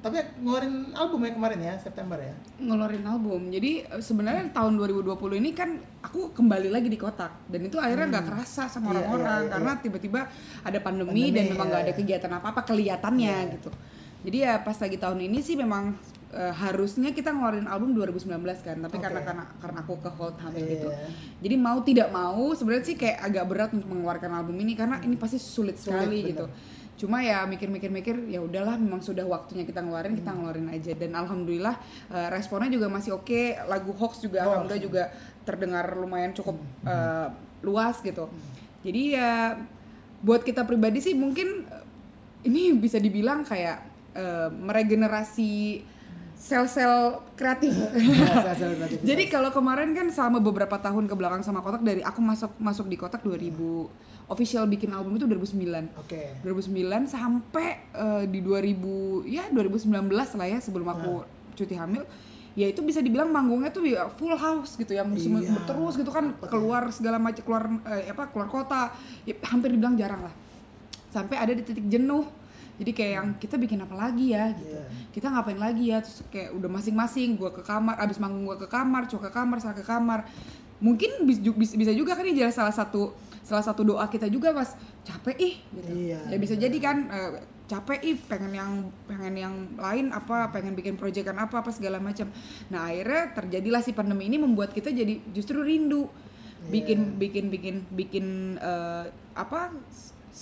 tapi 0.03 0.19
ngeluarin 0.43 0.91
album 0.99 1.23
ya 1.23 1.31
kemarin 1.31 1.59
ya 1.63 1.73
September 1.79 2.19
ya. 2.19 2.35
ngeluarin 2.59 3.07
album. 3.07 3.47
Jadi 3.49 3.87
eh, 3.87 4.03
sebenarnya 4.03 4.51
tahun 4.51 4.75
2020 4.75 5.15
ini 5.39 5.55
kan 5.55 5.79
aku 6.03 6.35
kembali 6.35 6.67
lagi 6.67 6.91
di 6.91 6.99
kotak 6.99 7.31
dan 7.47 7.63
itu 7.63 7.79
akhirnya 7.79 8.19
nggak 8.19 8.25
kerasa 8.27 8.67
sama 8.67 8.91
Iya, 8.91 8.99
orang-orang 8.99 9.39
iya, 9.39 9.47
iya, 9.47 9.51
karena 9.55 9.71
tiba-tiba 9.79 10.21
ada 10.61 10.79
pandemi, 10.83 11.07
Pandemi, 11.23 11.31
dan 11.31 11.43
memang 11.55 11.67
nggak 11.71 11.81
iya. 11.81 11.89
ada 11.89 11.93
kegiatan 11.95 12.31
apa-apa 12.35 12.61
kelihatannya 12.67 13.35
Iya. 13.47 13.53
gitu. 13.55 13.69
Jadi 14.27 14.37
ya 14.43 14.53
pas 14.59 14.75
lagi 14.75 14.97
tahun 14.99 15.19
ini 15.23 15.39
sih 15.39 15.55
memang 15.55 15.95
eh, 16.33 16.49
harusnya 16.51 17.09
kita 17.09 17.29
ngeluarin 17.29 17.65
album 17.65 17.93
2019 17.93 18.25
kan, 18.59 18.77
tapi 18.79 18.97
Oke. 18.97 19.03
karena 19.05 19.21
karena 19.21 19.43
karena 19.57 19.79
aku 19.79 19.93
ke 19.97 20.09
hold 20.11 20.35
hamil 20.37 20.59
Iya. 20.59 20.71
gitu. 20.73 20.89
Jadi 21.39 21.55
mau 21.55 21.77
tidak 21.79 22.09
mau 22.09 22.51
sebenarnya 22.51 22.85
sih 22.85 22.97
kayak 22.97 23.17
agak 23.21 23.43
berat 23.45 23.69
untuk 23.71 23.87
mengeluarkan 23.87 24.31
album 24.33 24.57
ini 24.57 24.73
karena 24.73 24.97
ini 24.99 25.13
pasti 25.13 25.37
sulit 25.37 25.77
Sulit, 25.77 25.79
sekali 25.79 26.19
bener. 26.19 26.29
gitu. 26.33 26.45
Cuma 26.93 27.19
ya 27.19 27.43
mikir-mikir-mikir 27.43 28.29
ya 28.29 28.39
udahlah 28.39 28.77
memang 28.77 28.99
sudah 28.99 29.25
waktunya 29.25 29.61
kita 29.61 29.79
ngeluarin 29.79 30.13
kita 30.13 30.29
ngeluarin 30.29 30.69
aja 30.69 30.93
dan 30.93 31.11
alhamdulillah 31.13 31.75
eh, 32.09 32.27
responnya 32.29 32.69
juga 32.69 32.87
masih 32.87 33.13
oke 33.13 33.41
lagu 33.65 33.91
hoax 33.91 34.19
juga 34.19 34.41
Hoax. 34.41 34.47
alhamdulillah 34.47 34.81
juga 34.81 35.03
terdengar 35.43 35.85
lumayan 35.93 36.31
cukup 36.31 36.57
eh, 36.83 37.27
luas 37.61 37.97
gitu. 37.99 38.25
Jadi 38.81 39.13
ya 39.13 39.57
buat 40.19 40.41
kita 40.41 40.63
pribadi 40.63 40.97
sih 40.97 41.13
mungkin 41.13 41.67
ini 42.41 42.71
bisa 42.73 42.95
dibilang 42.97 43.41
kayak 43.41 43.77
eh, 44.13 44.49
meregenerasi 44.53 45.81
sel-sel 46.43 47.23
kreatif. 47.39 47.71
Iya, 47.71 48.51
Hasil 48.51 48.75
kreatif. 48.75 48.99
Jadi 49.09 49.23
kalau 49.31 49.47
kemarin 49.55 49.95
kan 49.95 50.11
selama 50.11 50.43
beberapa 50.43 50.75
tahun 50.75 51.07
ke 51.07 51.15
belakang 51.15 51.39
sama 51.39 51.63
Kotak 51.63 51.79
dari 51.79 52.03
aku 52.03 52.19
masuk 52.19 52.51
masuk 52.59 52.91
di 52.91 52.99
Kotak 52.99 53.23
2000 53.23 54.27
official 54.27 54.67
bikin 54.67 54.91
album 54.91 55.15
itu 55.15 55.23
2009. 55.23 56.03
Oke. 56.03 56.35
2009 56.43 57.07
sampai 57.07 57.67
eh, 57.95 58.23
di 58.27 58.43
2000 58.43 59.23
ya 59.23 59.47
2019 59.55 60.11
lah 60.11 60.47
ya 60.51 60.59
sebelum 60.59 60.87
aku 60.91 61.23
cuti 61.55 61.79
hamil 61.79 62.03
ya 62.53 62.69
itu 62.69 62.85
bisa 62.85 63.01
dibilang 63.01 63.33
manggungnya 63.33 63.73
tuh 63.73 63.81
ya 63.87 64.05
full 64.13 64.35
house 64.37 64.77
gitu 64.77 64.93
yang 64.93 65.09
Iya. 65.15 65.63
terus 65.65 65.97
gitu 65.97 66.11
kan 66.13 66.37
keluar 66.45 66.85
segala 66.93 67.17
macam 67.17 67.41
keluar 67.41 67.65
eh, 67.89 68.13
apa 68.13 68.29
keluar 68.29 68.45
kota 68.45 68.93
ya, 69.25 69.33
hampir 69.49 69.73
dibilang 69.73 69.97
jarang 69.97 70.21
lah 70.21 70.33
sampai 71.09 71.37
ada 71.37 71.53
di 71.53 71.65
titik 71.65 71.85
jenuh 71.89 72.25
jadi 72.73 72.91
kayak 72.91 73.13
yang 73.13 73.27
kita 73.37 73.55
bikin 73.61 73.79
apa 73.85 73.93
lagi 73.93 74.33
ya 74.33 74.49
gitu. 74.57 74.73
Iya. 74.73 74.83
kita 75.13 75.27
ngapain 75.29 75.59
lagi 75.61 75.93
ya? 75.93 76.01
Terus 76.01 76.25
kayak 76.33 76.49
udah 76.57 76.69
masing-masing 76.73 77.37
gua 77.37 77.53
ke 77.53 77.61
kamar 77.61 77.95
abis 78.01 78.17
manggung 78.17 78.49
gua 78.49 78.57
ke 78.57 78.65
kamar 78.65 79.05
cowok 79.05 79.29
ke 79.29 79.31
kamar 79.31 79.57
saya 79.61 79.77
ke 79.77 79.85
kamar. 79.85 80.25
Mungkin 80.83 81.23
bisa 81.53 81.93
juga 81.93 82.17
kan 82.17 82.25
ini 82.25 82.43
jadi 82.43 82.51
salah 82.51 82.73
satu 82.73 83.13
salah 83.43 83.61
satu 83.61 83.83
doa 83.83 84.07
kita 84.07 84.25
juga 84.31 84.55
pas 84.55 84.73
capek 85.03 85.37
ih 85.37 85.55
gitu. 85.75 85.91
Iya, 86.09 86.19
ya 86.31 86.37
bisa 86.39 86.55
jadi 86.55 86.77
kan 86.79 86.97
eh, 87.11 87.31
capek 87.67 87.99
ih 88.03 88.17
pengen 88.25 88.51
yang 88.55 88.71
pengen 89.05 89.35
yang 89.35 89.55
lain 89.75 90.11
apa 90.11 90.49
pengen 90.49 90.73
bikin 90.73 90.95
proyekan 90.95 91.35
apa 91.37 91.61
apa 91.61 91.69
segala 91.69 91.99
macam. 91.99 92.31
Nah 92.71 92.89
akhirnya 92.89 93.35
terjadilah 93.35 93.81
si 93.83 93.91
pandemi 93.91 94.31
ini 94.31 94.39
membuat 94.41 94.73
kita 94.73 94.89
jadi 94.89 95.19
justru 95.35 95.61
rindu. 95.61 96.09
Bikin 96.63 97.19
bikin 97.19 97.51
bikin 97.51 97.75
bikin 97.91 98.25
eh, 98.55 99.11
apa 99.35 99.75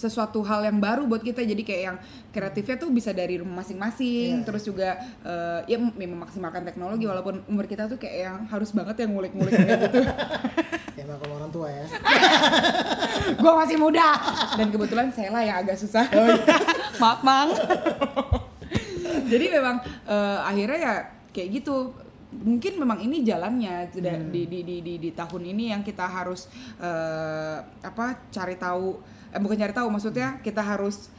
sesuatu 0.02 0.42
hal 0.42 0.66
yang 0.66 0.78
baru 0.78 1.06
buat 1.06 1.22
kita. 1.22 1.40
Jadi 1.40 1.62
kayak 1.62 1.82
yang 1.86 1.98
kreatifnya 2.30 2.76
tuh 2.76 2.90
bisa 2.90 3.12
dari 3.12 3.38
rumah 3.38 3.62
masing-masing 3.62 4.42
Iya. 4.42 4.46
terus 4.48 4.64
juga 4.64 4.90
eh, 5.22 5.60
ya 5.68 5.78
mem- 5.78 5.94
memaksimalkan 5.94 6.66
teknologi 6.66 7.06
walaupun 7.06 7.46
umur 7.46 7.66
kita 7.66 7.86
tuh 7.86 7.96
kayak 7.96 8.18
yang 8.26 8.38
harus 8.48 8.74
banget 8.74 8.98
yang 9.00 9.14
ngulik-ngulik 9.14 9.54
gitu. 9.62 10.02
Ya 10.92 11.02
emang 11.02 11.20
kalau 11.20 11.38
orang 11.38 11.52
tua 11.52 11.68
ya. 11.70 11.86
gue 13.42 13.54
masih 13.54 13.78
muda. 13.78 14.08
Dan 14.56 14.68
kebetulan 14.70 15.08
saya 15.10 15.30
lah 15.30 15.44
yang 15.44 15.58
agak 15.62 15.78
susah. 15.78 16.10
Maaf 17.02 17.22
mang. 17.22 17.54
Jadi 19.28 19.46
memang 19.50 19.78
eh, 20.06 20.40
akhirnya 20.42 20.80
ya 20.80 20.94
kayak 21.30 21.62
gitu. 21.62 21.94
Mungkin 22.32 22.80
memang 22.80 23.04
ini 23.04 23.28
jalannya 23.28 23.92
sudah 23.92 24.16
di, 24.24 24.48
di, 24.48 24.64
di, 24.64 24.80
di, 24.80 24.94
di 24.98 25.12
tahun 25.12 25.52
ini 25.52 25.76
yang 25.76 25.84
kita 25.84 26.08
harus 26.08 26.48
eh, 26.80 27.58
apa 27.84 28.24
cari 28.32 28.56
tahu 28.56 28.96
eh, 29.32 29.40
bukan 29.40 29.58
cari 29.58 29.74
tahu 29.74 29.88
maksudnya 29.88 30.40
kita 30.44 30.60
harus 30.60 31.12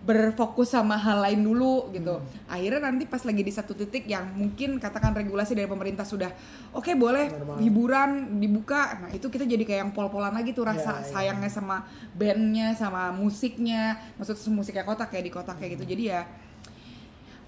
berfokus 0.00 0.72
sama 0.72 0.96
hal 0.96 1.20
lain 1.20 1.44
dulu 1.44 1.92
gitu. 1.92 2.24
Akhirnya 2.48 2.88
nanti 2.88 3.04
pas 3.04 3.20
lagi 3.20 3.44
di 3.44 3.52
satu 3.52 3.76
titik 3.76 4.08
yang 4.08 4.32
mungkin 4.32 4.80
katakan 4.80 5.12
regulasi 5.12 5.52
dari 5.52 5.68
pemerintah 5.68 6.08
sudah 6.08 6.32
oke 6.72 6.88
boleh 6.96 7.28
Benar 7.28 7.44
banget. 7.44 7.60
hiburan 7.68 8.10
dibuka. 8.40 8.82
Nah, 8.96 9.10
itu 9.12 9.28
kita 9.28 9.44
jadi 9.44 9.60
kayak 9.60 9.80
yang 9.84 9.92
pol-polan 9.92 10.32
lagi 10.32 10.56
tuh 10.56 10.64
rasa 10.64 11.04
iya. 11.04 11.04
sayangnya 11.04 11.52
sama 11.52 11.84
bandnya, 12.16 12.72
sama 12.80 13.12
musiknya. 13.12 14.00
Maksudnya 14.16 14.50
musiknya 14.56 14.84
kotak 14.88 15.12
kayak 15.12 15.24
di 15.28 15.32
kotak 15.32 15.56
kayak 15.60 15.76
gitu. 15.76 15.84
Jadi 15.92 16.02
ya 16.16 16.24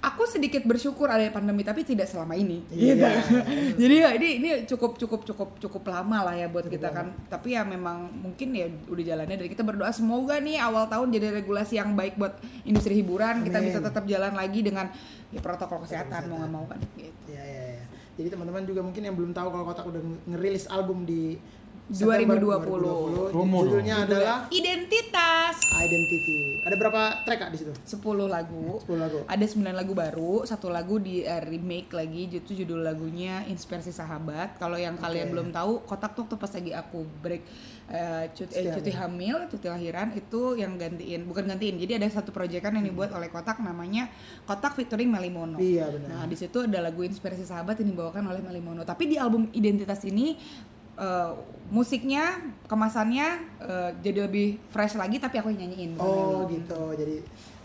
aku 0.03 0.27
sedikit 0.27 0.67
bersyukur 0.67 1.07
ada 1.07 1.23
pandemi 1.31 1.63
tapi 1.63 1.87
tidak 1.87 2.11
selama 2.11 2.35
ini. 2.35 2.67
Iya. 2.75 2.93
Gitu. 2.99 3.07
Jadi 3.87 3.95
ya 4.03 4.11
ini 4.19 4.29
ini 4.43 4.49
cukup 4.67 4.99
cukup 4.99 5.23
cukup 5.23 5.49
cukup 5.63 5.83
lama 5.87 6.27
lah 6.27 6.35
ya 6.35 6.51
buat 6.51 6.67
kita 6.67 6.91
kan. 6.91 7.15
Tapi 7.31 7.55
ya 7.55 7.63
memang 7.63 8.11
mungkin 8.11 8.51
ya 8.51 8.67
udah 8.91 9.05
jalannya 9.15 9.37
dari 9.39 9.49
kita 9.49 9.63
berdoa 9.63 9.95
semoga 9.95 10.43
nih 10.43 10.59
awal 10.59 10.91
tahun 10.91 11.15
jadi 11.15 11.39
regulasi 11.39 11.79
yang 11.79 11.95
baik 11.95 12.19
buat 12.19 12.35
industri 12.67 12.99
hiburan. 12.99 13.47
Kita 13.47 13.63
Amin. 13.63 13.71
bisa 13.71 13.79
tetap 13.79 14.03
jalan 14.11 14.35
lagi 14.35 14.61
dengan 14.67 14.91
ya 15.31 15.39
protokol 15.39 15.87
kesehatan 15.87 16.27
mau 16.27 16.43
nggak 16.43 16.51
mau 16.51 16.65
kan. 16.67 16.83
Gitu. 16.99 17.31
Ya 17.31 17.43
ya 17.47 17.65
ya. 17.79 17.85
Jadi 18.19 18.29
teman-teman 18.29 18.67
juga 18.67 18.83
mungkin 18.83 19.03
yang 19.07 19.17
belum 19.17 19.33
tahu 19.33 19.49
kalau 19.55 19.65
Kotak 19.71 19.87
udah 19.89 20.03
ngerilis 20.29 20.69
album 20.69 21.07
di 21.09 21.39
2020. 21.93 23.33
Promo 23.33 23.59
dong. 23.65 23.69
Judulnya 23.69 23.97
adalah 24.09 24.39
Identitas 24.49 25.57
Identity. 25.77 26.65
Ada 26.65 26.75
berapa 26.79 27.03
track 27.27 27.39
Kak 27.43 27.51
di 27.53 27.59
situ? 27.61 27.73
10 27.73 28.29
lagu. 28.29 28.81
10 28.87 28.97
lagu. 28.97 29.19
Ada 29.29 29.45
9 29.45 29.77
lagu 29.77 29.93
baru, 29.93 30.35
satu 30.49 30.73
lagu 30.73 30.97
di 30.97 31.27
eh, 31.27 31.43
remake 31.43 31.93
lagi, 31.93 32.33
itu 32.33 32.53
judul 32.65 32.81
lagunya 32.81 33.45
Inspirasi 33.51 33.93
Sahabat. 33.93 34.57
Kalau 34.57 34.81
yang 34.81 34.97
kalian 34.97 35.29
belum 35.33 35.49
tahu, 35.53 35.85
kotak 35.85 36.17
tuh 36.17 36.39
pas 36.39 36.49
lagi 36.49 36.73
aku 36.73 37.05
break 37.21 37.43
eh, 37.93 38.25
cuti, 38.33 38.55
eh, 38.57 38.73
Cuti 38.73 38.93
hamil, 38.95 39.37
cuti 39.53 39.67
lahiran 39.69 40.17
itu 40.17 40.57
yang 40.57 40.81
gantiin, 40.81 41.29
bukan 41.29 41.45
gantiin. 41.45 41.77
Jadi 41.77 41.93
ada 42.01 42.09
satu 42.09 42.33
proyekan 42.33 42.79
yang 42.81 42.87
dibuat 42.89 43.13
oleh 43.13 43.29
kotak 43.29 43.61
namanya 43.61 44.09
Kotak 44.49 44.75
featuring 44.75 45.11
Melimono. 45.11 45.59
Iya 45.61 45.91
benar. 45.93 46.09
Nah, 46.11 46.25
di 46.27 46.37
situ 46.39 46.65
ada 46.65 46.79
lagu 46.83 47.05
Inspirasi 47.05 47.47
Sahabat 47.47 47.79
yang 47.83 47.95
dibawakan 47.95 48.27
oleh 48.27 48.41
Melimono. 48.43 48.83
Tapi 48.83 49.11
di 49.11 49.17
album 49.19 49.51
Identitas 49.55 50.03
ini 50.09 50.35
eh, 51.03 51.31
musiknya, 51.69 52.39
kemasannya 52.65 53.29
eh, 53.61 53.91
jadi 53.99 54.31
lebih 54.31 54.63
fresh 54.69 54.95
lagi 54.95 55.19
tapi 55.19 55.37
aku 55.37 55.51
yang 55.51 55.67
nyanyiin. 55.67 55.99
Oh 55.99 56.47
gitu. 56.47 56.95
Jadi 56.95 57.17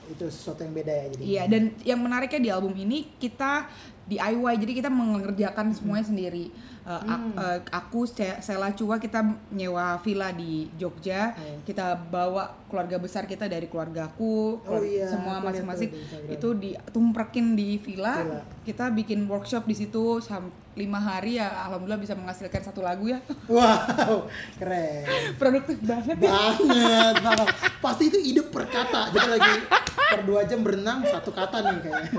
itu 0.08 0.26
sesuatu 0.26 0.64
yang 0.64 0.74
beda 0.74 0.90
ya 0.90 1.06
jadi. 1.12 1.22
Iya, 1.22 1.44
dan 1.46 1.64
yang 1.84 2.00
menariknya 2.00 2.40
di 2.40 2.50
album 2.50 2.74
ini 2.74 3.12
kita 3.18 3.68
DIY 4.08 4.56
jadi 4.58 4.74
kita 4.74 4.90
mengerjakan 4.90 5.72
semuanya 5.72 6.08
sendiri 6.08 6.48
Eh, 6.88 7.04
ak- 7.04 7.36
eh, 7.36 7.60
aku 7.68 8.08
Se- 8.08 8.40
Sela 8.40 8.72
Cua 8.72 8.96
kita 8.96 9.20
nyewa 9.52 10.00
villa 10.00 10.32
di 10.32 10.72
Jogja 10.74 11.36
Oh. 11.36 11.60
kita 11.68 12.00
bawa 12.00 12.48
keluarga 12.72 12.96
besar 12.96 13.28
kita 13.28 13.44
dari 13.44 13.68
keluargaku 13.68 14.56
Oh 14.56 14.64
keluar- 14.64 14.88
iya, 14.88 15.04
semua 15.04 15.44
masing-masing 15.44 15.92
itu 16.32 16.48
ditumprekin 16.56 17.60
di 17.60 17.76
villa, 17.78 18.24
Villa. 18.24 18.40
kita 18.64 18.88
bikin 18.90 19.28
workshop 19.28 19.68
di 19.68 19.76
situ 19.76 20.24
sam- 20.24 20.48
lima 20.78 21.02
hari 21.02 21.42
ya 21.42 21.50
alhamdulillah 21.66 21.98
bisa 21.98 22.14
menghasilkan 22.14 22.62
satu 22.62 22.86
lagu 22.86 23.10
ya. 23.10 23.20
Wow, 23.50 24.30
keren. 24.62 25.34
produktif 25.42 25.82
banget 25.82 26.20
banget 26.22 27.16
banget 27.24 27.48
pasti 27.82 28.14
itu 28.14 28.18
ide 28.22 28.46
per 28.46 28.70
kata. 28.70 29.10
Jadi 29.10 29.28
lagi 29.34 29.54
per 29.98 30.22
dua 30.24 30.46
jam 30.46 30.62
berenang 30.62 31.02
satu 31.10 31.34
kata 31.34 31.58
nih 31.66 31.80
kayaknya. 31.82 32.12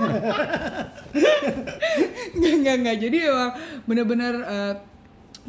Nggak 2.35 2.53
nggak 2.59 2.75
nggak. 2.83 2.97
Jadi 2.99 3.17
emang 3.23 3.51
bener-bener 3.87 4.33
eh, 4.43 4.73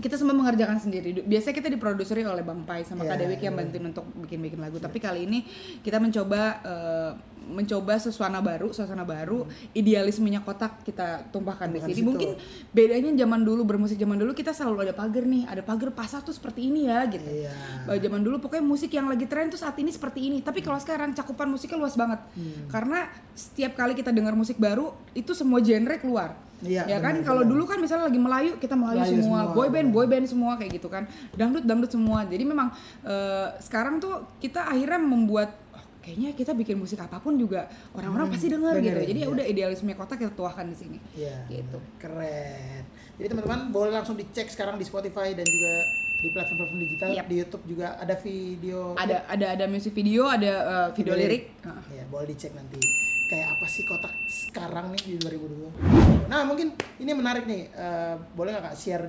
kita 0.01 0.17
semua 0.17 0.33
mengerjakan 0.33 0.79
sendiri. 0.81 1.27
Biasanya 1.27 1.55
kita 1.61 1.69
diproduseri 1.69 2.23
oleh 2.25 2.41
Bang 2.41 2.65
Pai 2.65 2.87
sama 2.87 3.05
Kak 3.05 3.19
Iya, 3.19 3.27
Dewi 3.27 3.37
yang 3.43 3.57
bantuin 3.59 3.85
untuk 3.85 4.07
bikin-bikin 4.25 4.61
lagu. 4.63 4.79
Tapi 4.81 4.97
kali 5.03 5.27
ini 5.29 5.45
kita 5.83 5.99
mencoba 5.99 6.41
eh, 6.63 7.11
mencoba 7.51 7.99
suasana 7.99 8.39
baru 8.39 8.71
suasana 8.71 9.03
baru 9.03 9.45
idealismenya 9.75 10.41
kotak 10.41 10.87
kita 10.87 11.27
tumpahkan 11.35 11.67
di 11.69 11.83
Tumpahkan 11.83 11.91
sini. 11.91 11.99
situ. 11.99 12.07
mungkin 12.07 12.31
bedanya 12.71 13.11
zaman 13.19 13.41
dulu 13.43 13.63
bermusik 13.67 13.99
zaman 13.99 14.17
dulu 14.17 14.33
kita 14.33 14.55
selalu 14.55 14.87
ada 14.89 14.95
pagar 14.95 15.27
nih 15.27 15.43
ada 15.51 15.63
pagar 15.67 15.91
pasar 15.91 16.23
tuh 16.23 16.33
seperti 16.33 16.71
ini 16.71 16.87
ya 16.87 17.03
gitu. 17.11 17.27
Iya. 17.27 17.53
Bahwa 17.85 17.99
zaman 17.99 18.21
dulu 18.23 18.37
pokoknya 18.39 18.63
musik 18.63 18.91
yang 18.95 19.11
lagi 19.11 19.27
tren 19.27 19.51
tuh 19.51 19.59
saat 19.59 19.75
ini 19.77 19.91
seperti 19.91 20.31
ini. 20.31 20.39
Tapi 20.41 20.63
kalau 20.63 20.79
sekarang 20.79 21.11
cakupan 21.13 21.51
musiknya 21.51 21.77
luas 21.77 21.99
banget. 21.99 22.23
Hmm. 22.31 22.71
karena 22.71 23.11
setiap 23.35 23.75
kali 23.75 23.97
kita 23.99 24.15
dengar 24.15 24.37
musik 24.37 24.55
baru 24.55 24.95
itu 25.13 25.35
semua 25.35 25.59
genre 25.59 25.97
keluar. 25.99 26.37
Iya, 26.61 26.85
ya 26.85 26.99
kan? 27.01 27.25
kalau 27.25 27.41
dulu 27.41 27.65
kan 27.65 27.81
misalnya 27.81 28.13
lagi 28.13 28.21
Melayu 28.21 28.53
kita 28.61 28.77
Melayu, 28.77 29.01
Melayu 29.01 29.17
semua, 29.25 29.41
semua, 29.49 29.57
boy 29.57 29.69
band 29.73 29.89
benar. 29.89 29.97
boy 29.97 30.07
band 30.13 30.27
semua 30.29 30.53
kayak 30.61 30.71
gitu 30.77 30.89
kan. 30.93 31.09
Dangdut 31.33 31.65
dangdut 31.65 31.89
semua. 31.89 32.29
Jadi 32.29 32.45
memang 32.45 32.69
eh, 33.01 33.49
sekarang 33.65 33.97
tuh 33.97 34.29
kita 34.45 34.69
akhirnya 34.69 35.01
membuat 35.01 35.57
kayaknya 36.01 36.33
kita 36.33 36.53
bikin 36.57 36.81
musik 36.81 36.97
apa 36.97 37.21
pun 37.21 37.37
juga 37.37 37.69
orang-orang 37.93 38.33
pasti 38.33 38.49
denger 38.49 38.81
gitu 38.81 38.89
dengerin, 38.97 39.09
jadi 39.13 39.21
ya 39.21 39.27
iya. 39.29 39.35
udah 39.37 39.45
idealisme 39.45 39.93
kota 39.93 40.17
kita 40.17 40.33
tuahkan 40.33 40.67
di 40.69 40.77
sini 40.77 40.99
Iya. 41.13 41.37
Gitu. 41.49 41.79
Keren. 42.01 42.83
Jadi 43.21 43.27
teman-teman 43.37 43.61
boleh 43.69 43.93
langsung 43.93 44.17
dicek 44.17 44.49
sekarang 44.49 44.81
di 44.81 44.85
Spotify 44.89 45.37
dan 45.37 45.45
juga 45.45 45.73
di 46.21 46.29
platform-platform 46.33 46.81
digital. 46.81 47.09
Yap. 47.13 47.27
Di 47.29 47.37
YouTube 47.37 47.65
juga 47.69 47.87
ada 48.01 48.15
video. 48.17 48.97
ada 48.97 49.17
ada 49.29 49.47
ada 49.57 49.65
musik 49.69 49.93
video 49.93 50.25
ada 50.29 50.53
eh, 50.65 50.89
video 50.97 51.13
Video 51.17 51.29
lirik 51.29 51.43
Heeh. 51.61 51.85
Ya, 52.01 52.05
boleh 52.09 52.27
dicek 52.33 52.53
nanti. 52.57 52.81
Kayak 53.29 53.61
apa 53.61 53.67
sih 53.69 53.85
kotak 53.85 54.13
sekarang 54.29 54.91
nih 54.97 55.03
di 55.05 55.15
2020. 55.21 56.33
Nah, 56.33 56.43
mungkin 56.49 56.73
ini 56.97 57.13
menarik 57.13 57.45
nih. 57.45 57.69
Eh, 57.69 58.15
boleh 58.33 58.57
nggak 58.57 58.73
Kak 58.73 58.77
share 58.77 59.07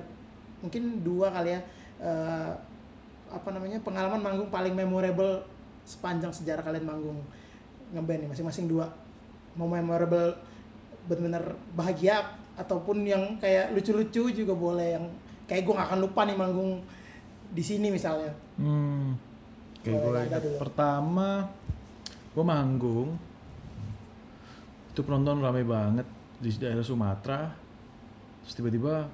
mungkin 0.62 1.02
dua 1.02 1.34
kali 1.34 1.58
ya 1.58 1.60
eh, 1.98 2.52
apa 3.32 3.48
namanya 3.50 3.82
pengalaman 3.82 4.22
manggung 4.22 4.48
paling 4.48 4.72
memorable 4.78 5.42
sepanjang 5.82 6.30
sejarah 6.30 6.62
kalian 6.62 6.86
manggung 6.86 7.18
ngeband 7.92 8.26
nih 8.26 8.28
masing-masing 8.30 8.66
dua. 8.70 8.88
Mau 9.58 9.68
memorable 9.68 10.32
benar-benar 11.06 11.58
bahagia 11.74 12.22
ataupun 12.56 13.04
yang 13.04 13.36
kayak 13.42 13.74
lucu-lucu 13.74 14.32
juga 14.32 14.54
boleh 14.54 14.96
yang 14.96 15.04
kayak 15.50 15.66
gue 15.66 15.74
gak 15.74 15.88
akan 15.92 16.00
lupa 16.00 16.24
nih 16.24 16.36
manggung 16.38 16.80
di 17.52 17.62
sini 17.64 17.92
misalnya. 17.92 18.32
Hmm. 18.56 19.18
Oke, 19.82 19.90
Boleh, 19.90 20.30
gue 20.30 20.62
pertama 20.62 21.50
gue 22.32 22.44
manggung 22.46 23.18
itu 24.92 25.00
penonton 25.04 25.42
rame 25.42 25.66
banget 25.66 26.06
di 26.40 26.48
daerah 26.56 26.84
Sumatera 26.84 27.50
terus 28.44 28.54
tiba-tiba 28.56 29.08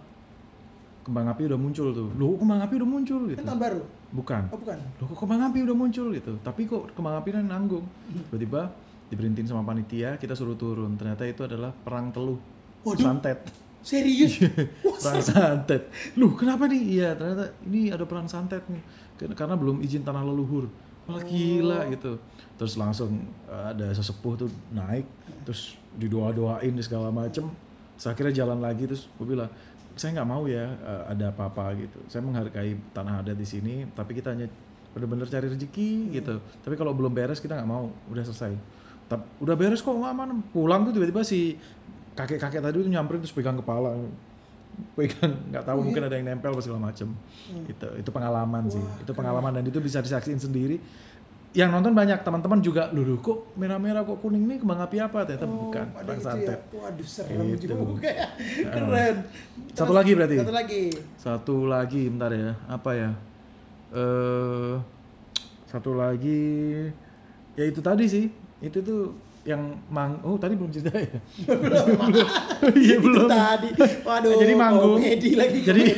kembang 1.03 1.31
api 1.33 1.49
udah 1.49 1.59
muncul 1.59 1.91
tuh 1.91 2.09
loh 2.15 2.37
kembang 2.37 2.61
api 2.63 2.75
udah 2.79 2.89
muncul 2.89 3.21
gitu 3.33 3.41
Kan 3.41 3.49
tahun 3.49 3.61
baru. 3.63 3.83
Bukan 4.09 4.49
Oh 4.49 4.59
bukan. 4.61 4.79
loh 5.01 5.07
kok 5.09 5.19
kembang 5.21 5.43
api 5.53 5.59
udah 5.69 5.77
muncul 5.77 6.07
gitu 6.17 6.33
tapi 6.41 6.65
kok 6.65 6.97
kembang 6.97 7.21
api 7.21 7.29
nanggung 7.45 7.85
tiba-tiba 8.33 8.73
diberhentiin 9.09 9.49
sama 9.49 9.65
panitia 9.65 10.17
kita 10.17 10.33
suruh 10.33 10.57
turun 10.57 10.97
ternyata 10.97 11.25
itu 11.29 11.45
adalah 11.45 11.73
perang 11.73 12.13
teluh 12.13 12.41
Waduh. 12.85 13.05
santet 13.05 13.41
Serius? 13.79 14.43
Wah, 14.85 14.99
perang 14.99 15.23
santet. 15.23 15.89
Loh, 16.19 16.35
kenapa 16.35 16.67
nih? 16.67 16.99
Iya, 16.99 17.15
ternyata 17.15 17.55
ini 17.65 17.95
ada 17.95 18.05
perang 18.05 18.27
santet 18.27 18.61
nih. 18.67 18.83
Karena 19.33 19.55
belum 19.55 19.81
izin 19.81 20.03
tanah 20.03 20.27
leluhur. 20.27 20.67
Wah, 21.09 21.23
gila 21.25 21.89
gitu. 21.89 22.19
Terus 22.59 22.75
langsung 22.77 23.23
eh, 23.49 23.65
ada 23.73 23.95
sesepuh 23.95 24.35
tuh 24.45 24.51
naik, 24.75 25.07
terus 25.47 25.79
didoa-doain 25.97 26.75
di 26.75 26.83
segala 26.85 27.09
macem. 27.09 27.49
Terus 27.97 28.07
akhirnya 28.11 28.45
jalan 28.45 28.59
lagi 28.61 28.85
terus 28.85 29.07
gue 29.17 29.27
bilang, 29.27 29.49
saya 29.99 30.23
nggak 30.23 30.29
mau 30.31 30.47
ya 30.47 30.65
eh, 30.65 31.03
ada 31.13 31.35
apa-apa 31.35 31.75
gitu. 31.77 31.99
Saya 32.07 32.23
menghargai 32.23 32.79
tanah 32.95 33.21
adat 33.27 33.37
di 33.37 33.45
sini, 33.45 33.85
tapi 33.93 34.15
kita 34.15 34.33
hanya 34.33 34.47
benar-benar 34.95 35.27
cari 35.29 35.51
rezeki 35.51 36.15
gitu. 36.15 36.39
Tapi 36.65 36.75
kalau 36.79 36.95
belum 36.95 37.13
beres 37.13 37.43
kita 37.43 37.59
nggak 37.59 37.69
mau, 37.69 37.91
udah 38.09 38.23
selesai. 38.25 38.55
Tap- 39.11 39.29
udah 39.43 39.55
beres 39.59 39.83
kok 39.83 39.93
nggak 39.93 40.13
aman. 40.15 40.41
Pulang 40.55 40.87
tuh 40.87 40.95
tiba-tiba 40.95 41.27
si 41.27 41.59
kakek-kakek 42.15 42.63
tadi 42.63 42.75
tuh 42.81 42.91
nyamperin 42.91 43.21
terus 43.21 43.35
pegang 43.35 43.59
kepala. 43.59 43.99
Pegang 44.95 45.35
nggak 45.51 45.65
tahu 45.67 45.79
mungkin 45.83 46.07
ada 46.07 46.15
yang 46.15 46.31
nempel 46.31 46.55
apa 46.55 46.63
segala 46.63 46.89
macem. 46.89 47.11
Itu 47.67 47.89
itu 47.99 48.11
pengalaman 48.15 48.71
sih. 48.71 48.85
Itu 49.03 49.11
pengalaman 49.11 49.51
dan 49.51 49.65
itu 49.67 49.83
bisa 49.83 49.99
disaksiin 49.99 50.39
sendiri 50.39 50.79
yang 51.53 51.73
nonton 51.73 51.97
banyak 51.97 52.21
teman-teman 52.21 52.61
juga 52.61 52.93
luluh 52.93 53.17
kok 53.19 53.57
merah-merah 53.57 54.05
kok 54.05 54.21
kuning 54.21 54.45
ini 54.45 54.61
kembang 54.61 54.79
api 54.79 55.01
apa 55.01 55.25
ternyata 55.25 55.49
bukan 55.49 55.87
ada 55.89 55.97
perang 56.05 56.19
itu 56.21 56.27
santet 56.29 56.61
ya. 56.61 56.77
Waduh 56.77 57.09
serem 57.09 57.47
Gitu. 57.57 57.73
juga 57.73 58.11
ya. 58.21 58.29
Keren. 58.69 59.15
Satu 59.73 59.93
lagi 59.93 60.11
berarti? 60.13 60.37
Satu 60.39 60.53
lagi. 60.53 60.83
satu 61.17 61.57
lagi 61.65 62.03
bentar 62.07 62.31
ya 62.31 62.53
apa 62.69 62.91
ya 62.93 63.11
eh 63.89 64.75
satu 65.65 65.97
lagi 65.97 66.45
ya 67.55 67.65
itu 67.65 67.81
tadi 67.81 68.05
sih 68.05 68.29
itu 68.61 68.79
tuh 68.81 69.17
yang 69.49 69.63
mang 69.89 70.21
oh 70.21 70.37
tadi 70.37 70.53
belum 70.53 70.69
cerita 70.69 70.93
ya 70.93 71.09
iya 72.77 72.95
Itu 72.95 73.01
belum 73.01 73.25
tadi. 73.27 73.69
Waduh. 74.03 74.37
Jadi 74.37 74.53
manggung. 74.53 75.01
Komedi 75.01 75.31
lagi. 75.33 75.59
Jadi- 75.63 75.95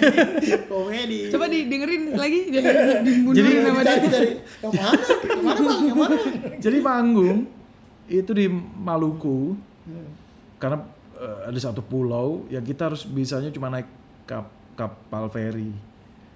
komedi. 0.64 1.18
coba 1.28 1.44
didengerin 1.46 2.02
lagi 2.14 2.38
dimundurin 3.06 3.58
sama 3.60 3.80
dia 3.82 3.94
yang 3.96 4.06
mana? 4.06 4.20
Yang 5.26 5.42
mana 5.42 5.60
bang? 5.60 5.80
Yang 5.82 5.96
mana? 5.96 6.16
jadi 6.58 6.78
manggung 6.80 7.38
itu 8.06 8.30
di 8.32 8.46
Maluku 8.76 9.58
Hmm. 9.80 10.12
karena 10.56 10.76
eh, 11.16 11.48
ada 11.48 11.58
satu 11.58 11.80
pulau 11.80 12.44
yang 12.46 12.60
kita 12.60 12.86
harus 12.86 13.02
bisanya 13.02 13.48
cuma 13.48 13.66
naik 13.66 13.88
kap- 14.22 14.52
kapal 14.74 15.26
feri 15.26 15.72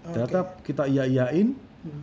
ternyata 0.03 0.43
kita 0.61 0.85
iya 0.85 1.05
iyain 1.05 1.53
Hmm. 1.81 2.03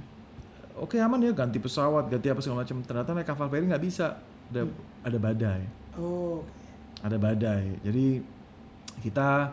oke 0.78 0.93
aman 0.95 1.18
ya 1.20 1.34
ganti 1.34 1.57
pesawat 1.57 2.07
ganti 2.07 2.30
apa 2.30 2.39
segala 2.39 2.62
macam 2.62 2.78
ternyata 2.80 3.09
naik 3.12 3.26
kapal 3.26 3.47
feri 3.47 3.66
nggak 3.66 3.82
bisa 3.82 4.22
ada 4.52 4.62
ada 5.02 5.18
badai 5.18 5.62
Oh. 5.93 6.39
ada 6.99 7.16
badai 7.16 7.80
jadi 7.82 8.20
kita 8.99 9.52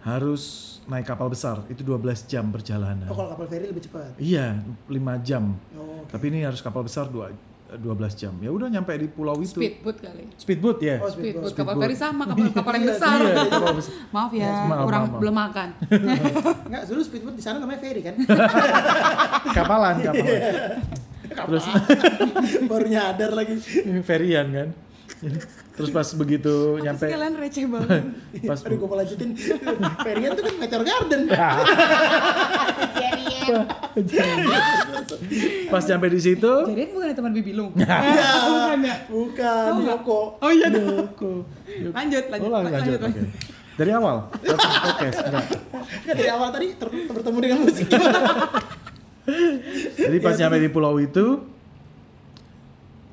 harus 0.00 0.42
naik 0.84 1.04
kapal 1.06 1.26
besar 1.26 1.64
itu 1.66 1.80
12 1.80 1.98
jam 2.24 2.44
perjalanan 2.46 3.04
Oh 3.04 3.14
kalau 3.14 3.32
kapal 3.32 3.46
feri 3.46 3.66
lebih 3.66 3.80
cepat. 3.82 4.12
iya 4.16 4.60
5 4.86 4.92
jam 5.20 5.56
Oh. 5.72 5.80
oke. 5.98 6.08
tapi 6.08 6.24
ini 6.26 6.40
harus 6.40 6.60
kapal 6.60 6.80
besar 6.82 7.08
dua 7.08 7.32
12 7.66 7.80
jam 8.14 8.30
ya 8.38 8.48
udah 8.48 8.68
nyampe 8.70 8.92
di 8.94 9.08
pulau 9.08 9.34
itu 9.38 9.56
speedboat 9.56 9.96
kali 9.98 10.24
speedboat 10.36 10.78
ya 10.78 10.96
Oh, 10.96 11.08
speedboat 11.08 11.48
speedboat. 11.48 11.56
kapal 11.58 11.74
feri 11.78 11.96
sama 11.98 12.22
kapal 12.30 12.46
kapal 12.54 12.72
yang 12.74 12.86
besar 12.86 13.18
Iya, 13.18 13.44
kapal 13.50 13.74
besar. 13.74 13.92
maaf 14.08 14.32
ya 14.32 14.52
Maaf, 14.62 14.84
kurang 14.84 15.02
maaf, 15.02 15.10
maaf. 15.10 15.20
belum 15.20 15.34
makan 15.34 15.68
Enggak, 16.68 16.82
dulu 16.86 17.00
speedboat 17.02 17.34
di 17.34 17.42
sana 17.42 17.56
namanya 17.58 17.80
ferry 17.82 18.00
kan? 18.00 18.14
kapalan 19.56 19.94
kapalan 20.00 20.40
terus 21.36 21.64
Baru 22.70 22.86
nyadar 22.86 23.30
lagi. 23.32 23.58
ferian 24.00 24.48
kan 24.48 24.68
terus 25.70 25.88
pas 25.88 26.04
begitu 26.12 26.76
Apa 26.76 26.84
nyampe 26.84 27.04
kalian 27.08 27.34
receh 27.34 27.64
banget 27.64 28.02
pas 28.50 28.60
Aduh, 28.60 28.76
gue 28.76 28.86
mau 28.86 28.94
lanjutin. 28.94 29.30
Ferryan 29.98 30.30
tuh 30.32 30.42
kan 30.42 30.54
Meteor 30.56 30.82
Garden. 30.82 31.22
pas 35.66 35.82
nyampe 35.82 36.06
di 36.08 36.20
situ 36.20 36.52
jadi 36.64 36.82
bukan 36.90 37.12
teman 37.12 37.32
bibilung 37.32 37.70
Ya, 37.74 37.98
bukan 38.40 38.78
ya 38.80 38.96
bukan, 39.06 39.66
Oh, 39.66 39.76
enggak. 39.76 39.96
Yoko. 39.96 40.20
oh 40.38 40.50
iya. 40.50 40.66
Yoko. 40.68 41.32
lanjut 41.90 42.24
lanjut 42.28 42.46
Oh, 42.46 42.50
lanjut, 42.54 42.72
lanjut, 42.72 42.98
oke. 43.00 43.20
dari 43.74 43.90
awal 43.92 44.16
oke 44.28 45.06
Enggak 45.06 46.14
dari 46.14 46.28
awal 46.28 46.48
tadi 46.50 46.66
ter- 46.74 46.94
bertemu 47.06 47.38
dengan 47.40 47.58
musik? 47.60 47.86
Jadi 49.96 50.16
pas 50.20 50.36
nyampe 50.36 50.58
di 50.60 50.68
pulau 50.68 51.00
itu 51.00 51.40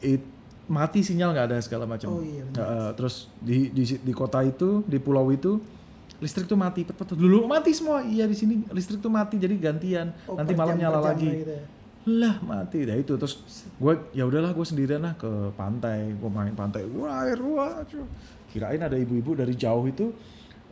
it, 0.04 0.24
mati 0.68 1.00
sinyal 1.04 1.32
nggak 1.32 1.48
ada 1.52 1.58
segala 1.64 1.88
macam. 1.88 2.20
Oh, 2.20 2.24
iya, 2.24 2.44
benar. 2.48 2.60
Eh, 2.60 2.92
terus 3.00 3.32
di, 3.40 3.72
di 3.72 3.84
di 4.00 4.14
kota 4.16 4.44
itu 4.44 4.84
di 4.88 5.00
pulau 5.00 5.28
itu 5.32 5.60
listrik 6.22 6.46
tuh 6.46 6.60
mati 6.60 6.86
pet, 6.86 6.96
pet, 6.96 7.16
dulu 7.16 7.48
mati 7.48 7.72
semua. 7.72 8.04
Iya 8.04 8.28
di 8.28 8.36
sini 8.36 8.64
listrik 8.72 9.00
tuh 9.00 9.12
mati 9.12 9.40
jadi 9.40 9.56
gantian. 9.56 10.12
Oh, 10.28 10.36
nanti 10.36 10.54
malam 10.56 10.76
nyala 10.78 11.00
lagi. 11.00 11.28
gitu 11.28 11.54
ya. 11.56 11.64
lah 12.08 12.36
mati. 12.42 12.78
Dah 12.88 12.98
itu 12.98 13.14
terus 13.16 13.42
gue 13.78 13.94
ya 14.16 14.26
udahlah 14.26 14.52
gue 14.52 14.66
sendirian 14.66 15.02
lah 15.04 15.14
ke 15.16 15.30
pantai. 15.56 16.12
Gue 16.16 16.30
main 16.32 16.54
pantai. 16.56 16.88
Wah 16.92 17.26
air 17.26 17.40
wah 17.40 17.84
kirain 18.52 18.84
ada 18.84 19.00
ibu-ibu 19.00 19.32
dari 19.32 19.56
jauh 19.56 19.88
itu 19.88 20.12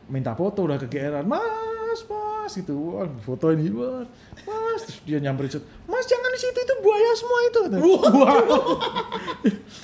minta 0.09 0.33
foto 0.33 0.65
udah 0.65 0.75
kegeeran 0.81 1.23
mas 1.23 1.68
mas 2.49 2.57
gitu. 2.57 2.73
Wah 2.73 3.05
foto 3.21 3.53
ini 3.53 3.69
wah 3.69 4.01
mas 4.49 4.81
terus 4.89 4.97
dia 5.05 5.21
nyamperin 5.21 5.61
mas 5.85 6.05
jangan 6.09 6.29
di 6.33 6.39
situ 6.41 6.57
itu 6.57 6.75
buaya 6.81 7.11
semua 7.13 7.39
itu 7.45 7.59
wow 7.77 8.57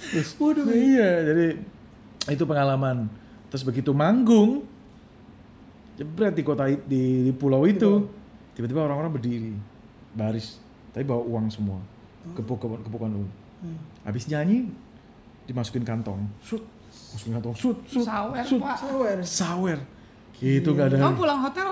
terus 0.10 0.30
Waduh. 0.42 0.66
iya 0.74 1.10
jadi 1.30 1.48
itu 2.34 2.44
pengalaman. 2.50 3.06
Terus 3.54 3.62
begitu 3.62 3.94
manggung 3.94 4.66
jebret 5.94 6.34
di 6.34 6.42
kota 6.42 6.66
di, 6.66 7.30
di 7.30 7.32
pulau 7.38 7.70
itu 7.70 8.10
tiba-tiba. 8.58 8.90
orang-orang 8.90 9.14
berdiri 9.14 9.54
baris 10.18 10.58
tapi 10.90 11.06
bawa 11.06 11.22
uang 11.22 11.46
semua. 11.54 11.78
Kepuk 12.34 12.58
kepuk 12.58 12.82
kepukan 12.82 13.14
dulu. 13.14 13.30
Hmm. 13.62 13.80
habis 14.04 14.26
nyanyi 14.26 14.74
dimasukin 15.46 15.86
kantong. 15.86 16.26
Sut. 16.42 16.66
Masukin 17.14 17.40
kantong 17.40 17.56
sut 17.56 17.78
sut 17.88 18.04
Sawer, 18.08 18.44
sut 18.44 18.60
Pak. 18.60 18.76
Sawer. 18.82 19.18
sawer. 19.22 19.80
Itu 20.42 20.76
nggak 20.76 20.88
ada 20.92 20.98
Kamu 21.00 21.16
pulang 21.16 21.40
hotel 21.46 21.70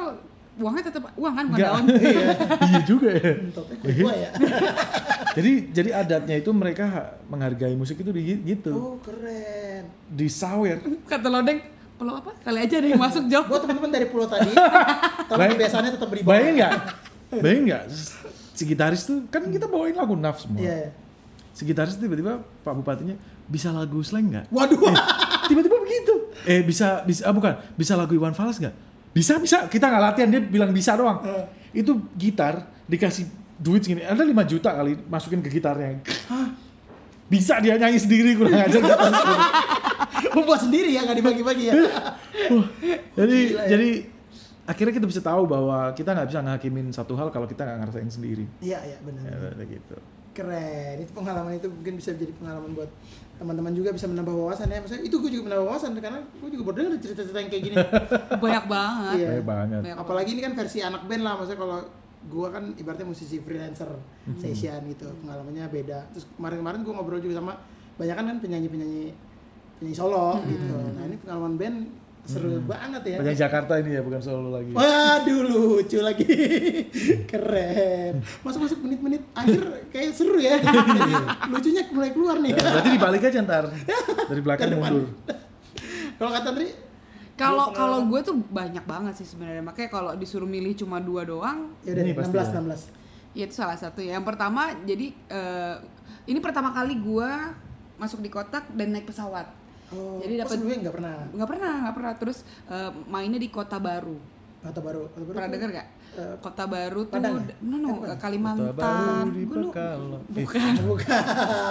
uangnya 0.55 0.83
tetap 0.85 1.03
uang 1.11 1.33
kan 1.33 1.45
bukan 1.47 1.57
Nggak. 1.57 1.71
daun. 1.71 1.85
Iya. 2.03 2.23
iya 2.63 2.79
juga 2.83 3.09
ya 3.09 3.31
gua 3.95 4.13
ya. 4.13 4.29
jadi 5.35 5.51
jadi 5.71 5.89
adatnya 5.95 6.35
itu 6.37 6.49
mereka 6.51 6.83
ha- 6.85 7.11
menghargai 7.25 7.73
musik 7.73 7.97
itu 7.97 8.09
di, 8.09 8.21
gitu 8.43 8.69
Oh, 8.71 8.95
keren. 8.99 9.89
di 10.07 10.27
sawer 10.27 10.77
Kata 11.03 11.27
Lodeng, 11.27 11.57
pulau 11.95 12.15
apa? 12.15 12.31
Kali 12.39 12.59
aja 12.59 12.75
ada 12.75 12.87
yang 12.87 12.97
masuk 12.97 13.25
jawab. 13.25 13.45
Buat 13.47 13.61
teman-teman 13.63 13.91
dari 13.91 14.05
pulau 14.07 14.25
tadi, 14.25 14.53
Bayang- 15.29 15.53
kebiasaannya 15.53 15.91
tetap 15.91 16.07
beribadah. 16.07 16.29
bayangin 16.29 16.53
nggak 16.55 16.73
bayangin 17.33 17.63
nggak 17.65 17.83
si 18.53 18.63
gitaris 18.63 19.01
tuh 19.03 19.25
kan 19.27 19.41
kita 19.43 19.65
bawain 19.65 19.91
lagu 19.91 20.13
naf 20.13 20.37
semua 20.37 20.61
Iya. 20.61 20.75
iya. 20.79 20.89
si 21.49 21.61
gitaris 21.63 21.97
tiba-tiba 21.97 22.37
pak 22.59 22.73
bupatinya 22.75 23.17
bisa 23.43 23.69
lagu 23.69 23.97
slang 23.99 24.29
nggak 24.29 24.45
Waduh. 24.47 24.77
tiba-tiba 25.43 25.73
begitu 25.75 26.13
eh 26.43 26.61
bisa 26.61 27.01
bisa 27.01 27.25
ah, 27.25 27.33
bukan 27.33 27.57
bisa 27.73 27.93
lagu 27.93 28.13
Iwan 28.13 28.31
Fals 28.31 28.57
nggak 28.57 28.92
bisa 29.13 29.37
bisa 29.37 29.57
kita 29.67 29.85
nggak 29.85 30.03
latihan 30.03 30.27
dia 30.27 30.41
bilang 30.41 30.69
bisa 30.69 30.93
doang 30.93 31.21
Eh. 31.21 31.45
itu 31.79 31.93
gitar 32.13 32.59
dikasih 32.83 33.25
duit 33.55 33.79
segini 33.79 34.01
ada 34.01 34.19
5 34.19 34.33
juta 34.43 34.73
kali 34.73 34.97
masukin 35.05 35.39
ke 35.39 35.49
gitarnya 35.49 36.01
bisa 37.25 37.57
dia 37.57 37.77
nyanyi 37.77 37.97
sendiri 37.97 38.33
kurang 38.33 38.57
ajar 38.59 38.81
Membuat 40.33 40.59
sendiri 40.59 40.89
ya, 40.89 41.03
nggak 41.03 41.19
dibagi-bagi 41.19 41.63
ya. 41.67 41.73
Jadi 43.13 43.37
Gila 43.49 43.59
ya. 43.59 43.69
jadi 43.69 43.89
akhirnya 44.63 44.93
kita 44.95 45.05
bisa 45.05 45.21
tahu 45.21 45.45
bahwa 45.45 45.91
kita 45.91 46.09
nggak 46.09 46.27
bisa 46.27 46.39
ngakimin 46.41 46.87
satu 46.89 47.13
hal 47.13 47.27
kalau 47.29 47.45
kita 47.45 47.61
nggak 47.61 47.77
ngerasain 47.83 48.09
sendiri 48.09 48.47
Iya, 48.57 48.79
iya 48.81 48.97
benar. 48.99 49.21
ya, 49.21 49.51
kayak 49.53 49.69
gitu 49.69 49.95
Keren. 50.33 50.95
Itu 50.97 51.11
pengalaman 51.13 51.53
itu 51.53 51.69
mungkin 51.69 51.93
bisa 51.93 52.15
jadi 52.15 52.33
pengalaman 52.33 52.73
buat 52.73 52.89
teman-teman 53.43 53.75
juga 53.75 53.91
bisa 53.91 54.07
menambah 54.07 54.31
wawasan 54.31 54.71
ya. 54.71 54.79
Maksudnya 54.79 55.03
itu 55.03 55.15
gue 55.19 55.29
juga 55.29 55.43
menambah 55.51 55.65
wawasan 55.67 55.91
karena 55.99 56.19
gue 56.23 56.49
juga 56.49 56.63
baru 56.63 56.75
dengar 56.79 56.91
cerita-cerita 56.97 57.39
yang 57.43 57.51
kayak 57.51 57.63
gini. 57.67 57.75
Banyak 58.43 58.65
banget. 58.65 59.15
Iya. 59.19 59.29
Baik 59.35 59.45
banget 59.45 59.79
Banyak 59.83 59.97
Apalagi 59.99 60.29
ini 60.31 60.41
kan 60.41 60.53
versi 60.55 60.79
anak 60.79 61.03
band 61.03 61.23
lah. 61.27 61.33
Maksudnya 61.35 61.59
kalau 61.59 61.77
gue 62.23 62.47
kan 62.47 62.63
ibaratnya 62.79 63.03
musisi 63.03 63.43
freelancer 63.43 63.91
Hmm. 64.23 64.39
session 64.39 64.79
gitu. 64.87 65.11
Pengalamannya 65.19 65.67
beda. 65.67 66.07
Terus 66.15 66.23
kemarin-kemarin 66.39 66.79
gue 66.81 66.93
ngobrol 66.95 67.19
juga 67.19 67.43
sama 67.43 67.59
banyak 67.93 68.15
kan 68.15 68.25
penyanyi-penyanyi 68.39 69.11
penyanyi 69.77 69.95
solo 69.99 70.39
gitu. 70.47 70.75
Nah 70.95 71.03
ini 71.03 71.19
pengalaman 71.19 71.59
band 71.59 71.77
seru 72.23 72.63
banget 72.63 73.03
ya. 73.03 73.17
banyak 73.19 73.35
Jakarta 73.35 73.73
ini 73.83 73.99
ya 73.99 74.01
bukan 74.01 74.21
solo 74.23 74.49
lagi. 74.55 74.71
Waduh 74.71 75.39
lucu 75.43 75.99
lagi. 75.99 76.23
Keren. 77.31 78.23
Masuk-masuk 78.47 78.79
menit-menit 78.79 79.23
akhir 79.35 79.91
kayak 79.91 80.15
seru 80.15 80.39
ya. 80.39 80.55
Jadi 80.59 81.13
Lucunya 81.51 81.83
mulai 81.91 82.11
keluar 82.15 82.39
nih. 82.39 82.55
Ya, 82.55 82.63
berarti 82.63 82.89
dibalik 82.95 83.21
aja 83.27 83.39
ntar. 83.43 83.65
Dari 84.31 84.41
belakang 84.41 84.71
mundur. 84.79 85.11
Kalau 86.15 86.31
kata 86.31 86.49
Tri 86.55 86.67
Kalau 87.33 87.65
kalau 87.73 87.99
gue 88.07 88.21
tuh 88.23 88.35
banyak 88.39 88.85
banget 88.87 89.13
sih 89.19 89.27
sebenarnya. 89.27 89.65
Makanya 89.65 89.89
kalau 89.91 90.11
disuruh 90.15 90.47
milih 90.47 90.79
cuma 90.79 91.03
dua 91.03 91.27
doang, 91.27 91.75
Ya 91.83 91.91
udah 91.91 92.03
Ini 92.05 92.13
nih, 92.13 92.15
pasti 92.15 92.35
16 92.37 92.39
ya. 92.39 92.61
16 92.61 93.03
ya 93.33 93.43
itu 93.49 93.55
salah 93.57 93.77
satu 93.77 93.99
ya. 93.99 94.15
Yang 94.15 94.25
pertama 94.29 94.77
jadi 94.85 95.11
eh, 95.11 95.75
ini 96.29 96.39
pertama 96.39 96.71
kali 96.71 96.95
gue 97.01 97.29
masuk 97.97 98.21
di 98.21 98.29
kotak 98.29 98.69
dan 98.73 98.93
naik 98.93 99.09
pesawat. 99.09 99.49
Oh, 99.93 100.17
Jadi 100.19 100.33
oh, 100.33 100.39
dapat- 100.39 100.51
sebelumnya 100.51 100.77
nggak 100.81 100.95
pernah 100.95 101.15
Nggak 101.29 101.49
pernah, 101.49 101.73
nggak 101.79 101.95
pernah. 101.95 102.13
Terus 102.15 102.37
eh, 102.67 102.91
mainnya 103.05 103.37
di 103.37 103.47
kota 103.47 103.77
baru. 103.77 104.17
Kata 104.63 104.79
baru 104.79 104.99
Kota 105.05 105.19
baru 105.19 105.35
Pernah 105.35 105.51
dengar 105.51 105.69
gak? 105.75 105.87
eh, 106.13 106.35
Kota 106.39 106.63
baru 106.65 107.01
tuh, 107.03 107.13
Padang 107.13 107.35
ya? 107.35 107.55
no 107.61 107.75
no, 107.75 107.89
bukan. 107.99 108.15
Kalimantan. 108.15 108.71
Kota 108.71 108.87
baru 108.87 109.27
di. 109.27 109.43
Eh, 109.43 109.49
Bukan. 110.39 110.73
Bukan 110.87 111.23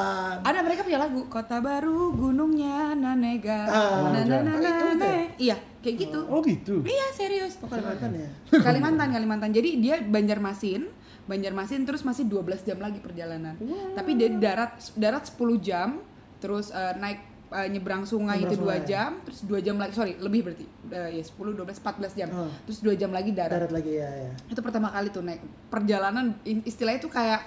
Ada 0.49 0.59
mereka 0.61 0.81
punya 0.83 1.01
lagu 1.01 1.21
Kota 1.27 1.57
Baru 1.59 2.13
Gunungnya 2.13 2.93
Nanega. 2.93 3.61
Ah, 3.65 4.13
na, 4.13 4.21
na, 4.21 4.37
na, 4.45 4.53
oh, 4.53 4.61
itu 4.61 4.85
na, 4.85 4.95
na. 4.95 5.11
Iya, 5.35 5.57
kayak 5.81 5.97
gitu. 5.99 6.21
oh 6.23 6.41
gitu 6.43 6.75
Iya, 6.85 7.07
serius. 7.13 7.57
Oh 7.59 7.67
Kalimantan 7.67 8.13
ya 8.13 8.29
Kalimantan, 8.53 9.09
Kalimantan. 9.11 9.51
Jadi 9.51 9.71
dia 9.81 9.97
Banjarmasin, 9.99 10.85
Banjarmasin 11.25 11.89
terus 11.89 12.05
masih 12.05 12.29
12 12.29 12.61
jam 12.63 12.77
lagi 12.77 13.01
perjalanan. 13.01 13.57
Tapi 13.97 14.11
dia 14.15 14.29
di 14.29 14.37
darat 14.37 14.77
darat 14.93 15.25
10 15.25 15.41
jam, 15.59 15.97
terus 16.39 16.69
eh, 16.69 16.93
naik 16.95 17.32
eh, 17.53 17.69
nyebrang 17.69 18.03
sungai 18.03 18.41
Nyebrang 18.41 18.53
itu 18.53 18.57
dua 18.59 18.77
jam, 18.83 19.11
terus 19.23 19.41
dua 19.45 19.61
jam 19.61 19.77
lagi, 19.77 19.93
sorry 19.93 20.17
lebih 20.17 20.41
berarti, 20.49 20.65
Eh, 20.93 21.09
ya 21.17 21.23
10, 21.25 21.57
12, 21.57 21.81
14 21.81 22.13
jam, 22.13 22.29
Oh. 22.33 22.53
terus 22.69 22.81
dua 22.81 22.93
jam 22.93 23.09
lagi 23.09 23.33
darat. 23.33 23.57
Darat 23.57 23.73
lagi 23.73 23.97
ya, 23.97 24.09
ya. 24.09 24.33
Itu 24.49 24.61
pertama 24.61 24.93
kali 24.93 25.09
tuh 25.09 25.25
naik 25.25 25.41
perjalanan, 25.73 26.37
istilahnya 26.45 27.01
tuh 27.01 27.09
kayak 27.09 27.41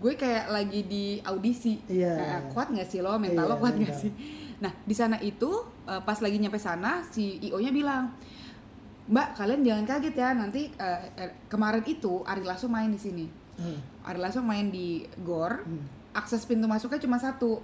gue 0.00 0.12
kayak 0.16 0.48
lagi 0.48 0.80
di 0.84 1.04
audisi, 1.20 1.80
Iya. 1.88 2.12
Kayak, 2.16 2.40
kuat 2.52 2.68
nggak 2.72 2.88
sih 2.88 3.00
lo, 3.00 3.16
mental 3.16 3.44
Iya, 3.44 3.52
lo 3.52 3.56
kuat 3.56 3.74
nggak 3.76 3.96
sih? 3.96 4.12
Nah 4.60 4.72
di 4.84 4.92
sana 4.92 5.16
itu 5.20 5.48
eh, 5.88 6.00
pas 6.04 6.20
lagi 6.20 6.36
nyampe 6.36 6.60
sana 6.60 7.00
si 7.04 7.40
io 7.40 7.56
nya 7.56 7.72
bilang 7.72 8.12
Mbak, 9.10 9.28
kalian 9.34 9.60
jangan 9.66 9.84
kaget 9.88 10.14
ya. 10.14 10.30
Nanti 10.36 10.70
eh, 10.70 11.00
kemarin 11.48 11.82
itu 11.82 12.22
Ari 12.22 12.44
Lasso 12.46 12.70
main 12.70 12.92
di 12.92 13.00
sini. 13.00 13.26
Hmm. 13.58 13.80
Ari 14.06 14.20
Lasso 14.20 14.38
main 14.38 14.70
di 14.70 15.02
Gor. 15.24 15.64
Hmm. 15.66 15.82
Akses 16.14 16.46
pintu 16.46 16.68
masuknya 16.68 17.00
cuma 17.00 17.18
satu. 17.18 17.58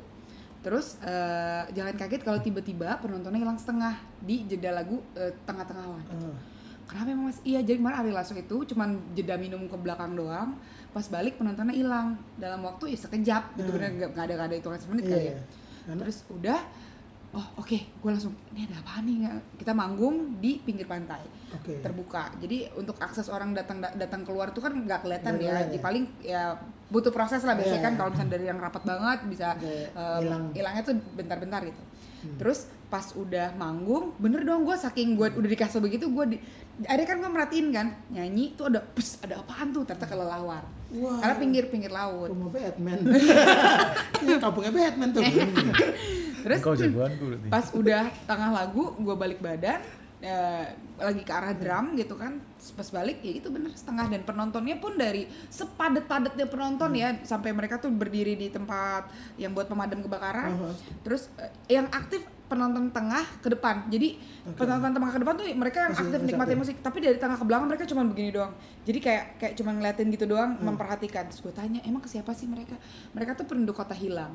Terus 0.67 0.99
eh, 0.99 1.63
jangan 1.71 1.95
kaget 1.95 2.27
kalau 2.27 2.43
tiba-tiba 2.43 2.99
penontonnya 2.99 3.39
hilang 3.39 3.55
setengah 3.55 3.95
di 4.19 4.51
jeda 4.51 4.75
lagu 4.75 4.99
eh, 5.15 5.31
tengah-tengah 5.47 5.87
lah. 5.87 6.03
Oh. 6.19 6.35
Kenapa 6.87 7.09
emang 7.11 7.31
mas? 7.31 7.39
Iya, 7.43 7.63
jadi 7.63 7.79
kemarin 7.79 7.99
Ari 7.99 8.11
Lasso 8.11 8.35
itu 8.35 8.67
cuman 8.67 8.99
jeda 9.15 9.39
minum 9.39 9.63
ke 9.67 9.79
belakang 9.79 10.19
doang. 10.19 10.59
Pas 10.91 11.07
balik 11.07 11.39
penontonnya 11.39 11.71
hilang 11.71 12.19
dalam 12.35 12.67
waktu 12.67 12.95
ya 12.95 12.99
sekejap. 12.99 13.55
Gitu 13.55 13.71
Hmm. 13.71 13.79
bener 13.79 14.11
nggak 14.11 14.25
ada 14.27 14.33
nggak 14.35 14.49
ada 14.51 14.57
hitungan 14.59 14.79
semenit 14.83 15.05
Iya, 15.07 15.11
kali 15.15 15.23
ya. 15.23 15.35
iya. 15.87 15.95
Terus 16.03 16.17
udah, 16.27 16.59
oh 17.35 17.47
oke, 17.59 17.79
gue 17.79 18.11
langsung 18.11 18.37
ini 18.55 18.69
ada 18.69 18.79
apa 18.79 19.03
nih? 19.03 19.15
nggak?" 19.27 19.35
Kita 19.59 19.73
manggung 19.73 20.39
di 20.39 20.61
pinggir 20.63 20.87
pantai 20.87 21.23
Oke 21.55 21.81
terbuka. 21.81 22.31
Jadi 22.39 22.71
untuk 22.77 22.95
akses 22.99 23.27
orang 23.27 23.57
datang 23.57 23.83
datang 23.83 24.23
keluar 24.23 24.53
tuh 24.53 24.63
kan 24.63 24.73
nggak 24.75 25.03
kelihatan 25.03 25.41
Nggak 25.41 25.47
ya. 25.47 25.67
ya. 25.73 25.81
paling 25.83 26.05
ya 26.23 26.43
butuh 26.87 27.11
proses 27.11 27.43
lah 27.43 27.59
biasanya 27.59 27.83
Iya. 27.83 27.87
kan 27.91 27.93
kalau 27.99 28.11
misalnya 28.15 28.33
dari 28.39 28.45
yang 28.47 28.61
rapat 28.63 28.83
banget 28.87 29.19
bisa 29.27 29.49
hilangnya 30.55 30.83
tuh 30.87 30.95
bentar-bentar 31.19 31.67
gitu. 31.67 31.83
Hmm. 32.27 32.37
Terus 32.39 32.59
pas 32.87 33.03
udah 33.19 33.51
manggung, 33.59 34.15
bener 34.23 34.47
dong 34.47 34.63
gue 34.63 34.77
saking 34.79 35.19
gue 35.19 35.27
udah 35.35 35.51
dikasih 35.51 35.83
begitu 35.83 36.07
gue 36.07 36.25
di, 36.31 36.37
akhirnya 36.87 37.07
kan 37.11 37.17
gue 37.19 37.31
merhatiin 37.35 37.67
kan 37.75 37.87
nyanyi 38.15 38.55
tuh 38.55 38.71
ada 38.71 38.79
pus 38.79 39.19
ada 39.27 39.43
apaan 39.43 39.75
tuh 39.75 39.83
ternyata 39.83 40.07
kelelawar 40.07 40.63
Wah. 40.97 41.21
karena 41.21 41.37
pinggir-pinggir 41.37 41.93
laut. 41.93 42.29
Rumah 42.33 42.51
Batman. 42.53 42.99
Ini 44.25 44.33
kampungnya 44.41 44.73
Batman 44.73 45.09
tuh. 45.13 45.23
Terus 46.47 46.59
kau 46.63 46.79
jagoanku 46.79 47.23
berarti. 47.27 47.49
pas 47.51 47.67
udah 47.75 48.03
tengah 48.25 48.51
lagu 48.55 48.95
gue 48.95 49.17
balik 49.19 49.43
badan 49.43 49.83
eh, 50.23 50.65
lagi 50.97 51.23
ke 51.27 51.33
arah 51.35 51.53
drum 51.53 51.99
gitu 51.99 52.15
kan. 52.17 52.39
Pas 52.57 52.89
balik 52.89 53.21
ya 53.21 53.33
itu 53.43 53.49
bener 53.53 53.75
setengah. 53.75 54.07
Dan 54.09 54.23
penontonnya 54.25 54.79
pun 54.79 54.97
dari 54.97 55.29
sepadet-padetnya 55.51 56.47
penonton 56.49 56.95
ya. 56.97 57.19
Sampai 57.27 57.53
mereka 57.53 57.83
tuh 57.83 57.93
berdiri 57.93 58.39
di 58.39 58.49
tempat 58.49 59.11
yang 59.37 59.53
buat 59.53 59.69
pemadam 59.69 60.01
kebakaran. 60.01 60.55
Uh-huh. 60.55 60.75
terus 61.05 61.29
eh, 61.43 61.53
yang 61.69 61.91
aktif 61.91 62.25
penonton 62.47 62.95
tengah 62.95 63.27
ke 63.39 63.49
depan 63.49 63.87
jadi 63.87 64.15
Oke. 64.47 64.63
penonton 64.63 64.95
tengah 64.95 65.11
ke 65.11 65.19
depan 65.19 65.35
tuh 65.35 65.47
mereka 65.53 65.79
yang 65.83 65.95
aktif 65.95 66.19
aktif. 66.23 66.57
musik 66.57 66.77
tapi 66.79 66.99
dari 66.99 67.19
tengah 67.19 67.35
ke 67.35 67.45
belakang 67.45 67.67
mereka 67.67 67.85
cuma 67.85 68.07
begini 68.07 68.31
doang 68.31 68.55
jadi 68.83 68.99
kayak 68.99 69.25
kayak 69.37 69.53
cuma 69.59 69.71
ngeliatin 69.73 70.07
gitu 70.09 70.25
doang 70.25 70.55
Hmm. 70.55 70.65
memperhatikan 70.65 71.27
terus 71.27 71.43
gue 71.43 71.51
tanya 71.51 71.83
emang 71.83 71.99
ke 71.99 72.07
siapa 72.07 72.31
sih 72.31 72.47
mereka 72.47 72.79
mereka 73.11 73.35
tuh 73.35 73.45
penduduk 73.45 73.75
kota 73.75 73.93
hilang 73.93 74.31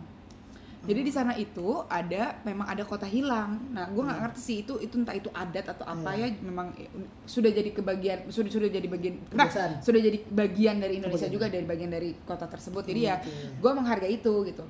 jadi 0.82 1.06
di 1.06 1.14
sana 1.14 1.38
itu 1.38 1.86
ada 1.86 2.42
memang 2.42 2.66
ada 2.66 2.82
kota 2.82 3.06
hilang. 3.06 3.54
Nah, 3.70 3.86
gue 3.86 4.02
nggak 4.02 4.18
ngerti 4.18 4.42
sih 4.42 4.58
itu 4.66 4.82
itu 4.82 4.98
entah 4.98 5.14
itu 5.14 5.30
adat 5.30 5.78
atau 5.78 5.86
apa 5.86 6.18
Iya. 6.18 6.34
ya. 6.34 6.42
Memang 6.42 6.74
eh, 6.74 6.90
sudah 7.22 7.54
jadi 7.54 7.70
kebagian 7.70 8.26
sudah 8.34 8.50
sudah 8.50 8.66
jadi 8.66 8.90
bagian 8.90 9.14
nah, 9.30 9.46
sudah 9.78 10.02
jadi 10.02 10.18
bagian 10.26 10.82
dari 10.82 10.98
Indonesia 10.98 11.30
Kebagian. 11.30 11.38
juga 11.38 11.54
dari 11.54 11.66
bagian 11.70 11.92
dari 11.94 12.10
kota 12.26 12.50
tersebut. 12.50 12.82
Jadi 12.82 12.98
ya 13.06 13.22
Oke. 13.22 13.62
gue 13.62 13.72
menghargai 13.72 14.10
itu 14.10 14.34
gitu. 14.42 14.66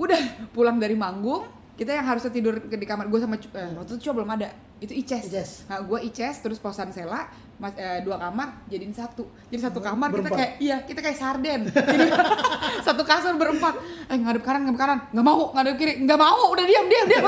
Udah 0.00 0.16
pulang 0.48 0.80
dari 0.80 0.96
manggung 0.96 1.44
kita 1.72 1.88
yang 1.90 2.04
harusnya 2.04 2.28
tidur 2.28 2.60
di 2.60 2.82
kamar 2.82 3.06
gue 3.06 3.16
sama 3.16 3.34
eh, 3.34 3.72
waktu 3.72 3.90
itu 3.90 4.02
cuma 4.02 4.14
belum 4.18 4.30
ada 4.32 4.48
itu 4.78 4.92
Ices. 4.94 5.24
Ices. 5.24 5.50
Nah, 5.64 5.80
gue 5.80 5.98
Ices 6.02 6.36
terus 6.38 6.56
posan 6.56 6.90
Sela 6.90 7.26
mas, 7.56 7.72
eh, 7.74 8.00
dua 8.00 8.18
kamar 8.18 8.66
jadiin 8.66 8.90
satu. 8.90 9.24
Jadi 9.46 9.60
satu 9.62 9.78
kamar 9.78 10.08
kita 10.08 10.18
Berempat. 10.22 10.36
kayak 10.36 10.52
iya 10.58 10.76
kita 10.80 11.00
kayak 11.00 11.16
sarden. 11.16 11.60
Jadi 11.94 12.06
satu 12.82 13.02
kasur 13.02 13.34
berempat. 13.34 13.74
Eh 14.06 14.16
ngadep 14.16 14.42
kanan 14.42 14.60
ngadep 14.64 14.78
kanan 14.78 14.98
nggak 15.08 15.24
mau 15.24 15.50
ngadep 15.50 15.74
kiri 15.76 15.92
nggak 16.02 16.18
mau 16.18 16.50
udah 16.50 16.64
diam 16.64 16.84
diam 16.84 17.06
diam. 17.06 17.24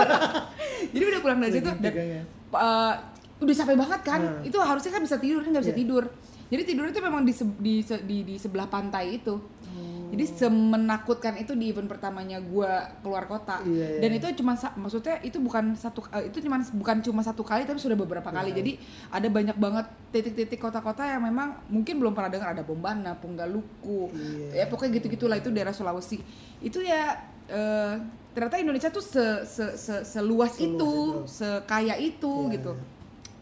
Jadi 0.95 1.05
udah 1.07 1.21
pulang 1.21 1.39
dari 1.39 1.53
situ 1.53 1.71
dan 1.73 1.93
eh, 1.95 2.95
udah 3.35 3.55
capek 3.57 3.77
banget 3.77 4.01
kan 4.03 4.21
Hmm. 4.21 4.43
itu 4.43 4.57
harusnya 4.57 4.91
kan 4.91 5.03
bisa 5.03 5.17
tidur 5.17 5.43
nggak 5.43 5.61
bisa 5.61 5.73
Iya. 5.73 5.81
tidur 5.81 6.05
jadi 6.45 6.63
tidur 6.63 6.85
itu 6.87 7.01
memang 7.01 7.23
di, 7.23 7.33
se- 7.33 7.57
di, 7.59 7.75
se- 7.81 8.01
di 8.01 8.23
di 8.23 8.37
sebelah 8.37 8.69
pantai 8.69 9.17
itu. 9.17 9.35
Jadi 10.15 10.25
semenakutkan 10.31 11.35
itu 11.37 11.53
di 11.53 11.69
event 11.69 11.85
pertamanya 11.85 12.39
gua 12.39 12.95
keluar 13.03 13.27
kota 13.27 13.59
Iya, 13.63 13.99
iya. 13.99 14.01
dan 14.01 14.11
itu 14.13 14.27
cuma 14.39 14.55
maksudnya 14.55 15.19
itu 15.21 15.37
bukan 15.39 15.75
satu 15.75 16.07
eh, 16.09 16.31
itu 16.31 16.39
cuma 16.41 16.57
bukan 16.63 16.97
cuma 17.01 17.21
satu 17.21 17.43
kali 17.43 17.63
tapi 17.63 17.77
sudah 17.77 17.95
beberapa 17.95 18.31
kali 18.31 18.51
Iya. 18.51 18.59
jadi 18.59 18.73
ada 19.11 19.29
banyak 19.29 19.57
banget 19.57 19.87
titik-titik 20.11 20.59
kota-kota 20.59 21.03
yang 21.03 21.21
memang 21.21 21.59
mungkin 21.67 21.99
belum 21.99 22.13
pernah 22.13 22.31
dengar 22.31 22.49
ada 22.51 22.63
Bombana, 22.63 23.13
Punggaluku 23.15 24.11
Iya. 24.11 24.63
ya 24.63 24.65
pokoknya 24.67 24.97
gitu-gitulah 24.97 25.37
itu 25.37 25.51
daerah 25.51 25.71
Sulawesi 25.71 26.23
itu 26.61 26.79
ya 26.79 27.19
eh, 27.45 27.95
ternyata 28.31 28.57
Indonesia 28.57 28.89
tuh 28.89 29.03
se, 29.03 29.25
se- 29.45 29.77
se- 29.77 30.03
seluas 30.03 30.55
Seluas 30.55 30.55
itu, 30.57 30.75
itu. 30.75 30.93
sekaya 31.27 31.95
itu 31.95 32.33
Iya, 32.49 32.55
gitu 32.57 32.73
iya. 32.73 32.93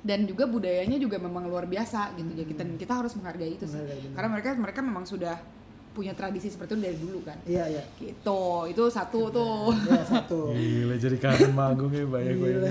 dan 0.02 0.26
juga 0.26 0.44
budayanya 0.44 0.98
juga 0.98 1.14
memang 1.16 1.46
luar 1.46 1.64
biasa 1.64 2.12
gitu 2.14 2.34
ya 2.34 2.42
kita 2.42 2.62
kita 2.74 2.92
harus 2.92 3.14
menghargai 3.14 3.54
itu 3.54 3.64
sih 3.64 3.78
Menghargai, 3.78 4.10
karena 4.12 4.28
mereka 4.28 4.48
mereka 4.54 4.80
memang 4.80 5.04
sudah 5.04 5.38
punya 5.92 6.16
tradisi 6.16 6.48
seperti 6.48 6.72
itu 6.72 6.80
dari 6.80 6.96
dulu 6.96 7.20
kan. 7.20 7.36
Iya, 7.44 7.64
iya. 7.68 7.82
gitu. 8.00 8.64
Itu 8.64 8.88
satu 8.88 9.28
tuh. 9.28 9.76
Ya, 9.86 10.00
satu. 10.02 10.50
Gila 10.56 10.96
jadi 10.96 11.16
kangen 11.16 11.52
manggungnya 11.52 12.08
banyak 12.08 12.34
gue. 12.34 12.48
Gila, 12.48 12.68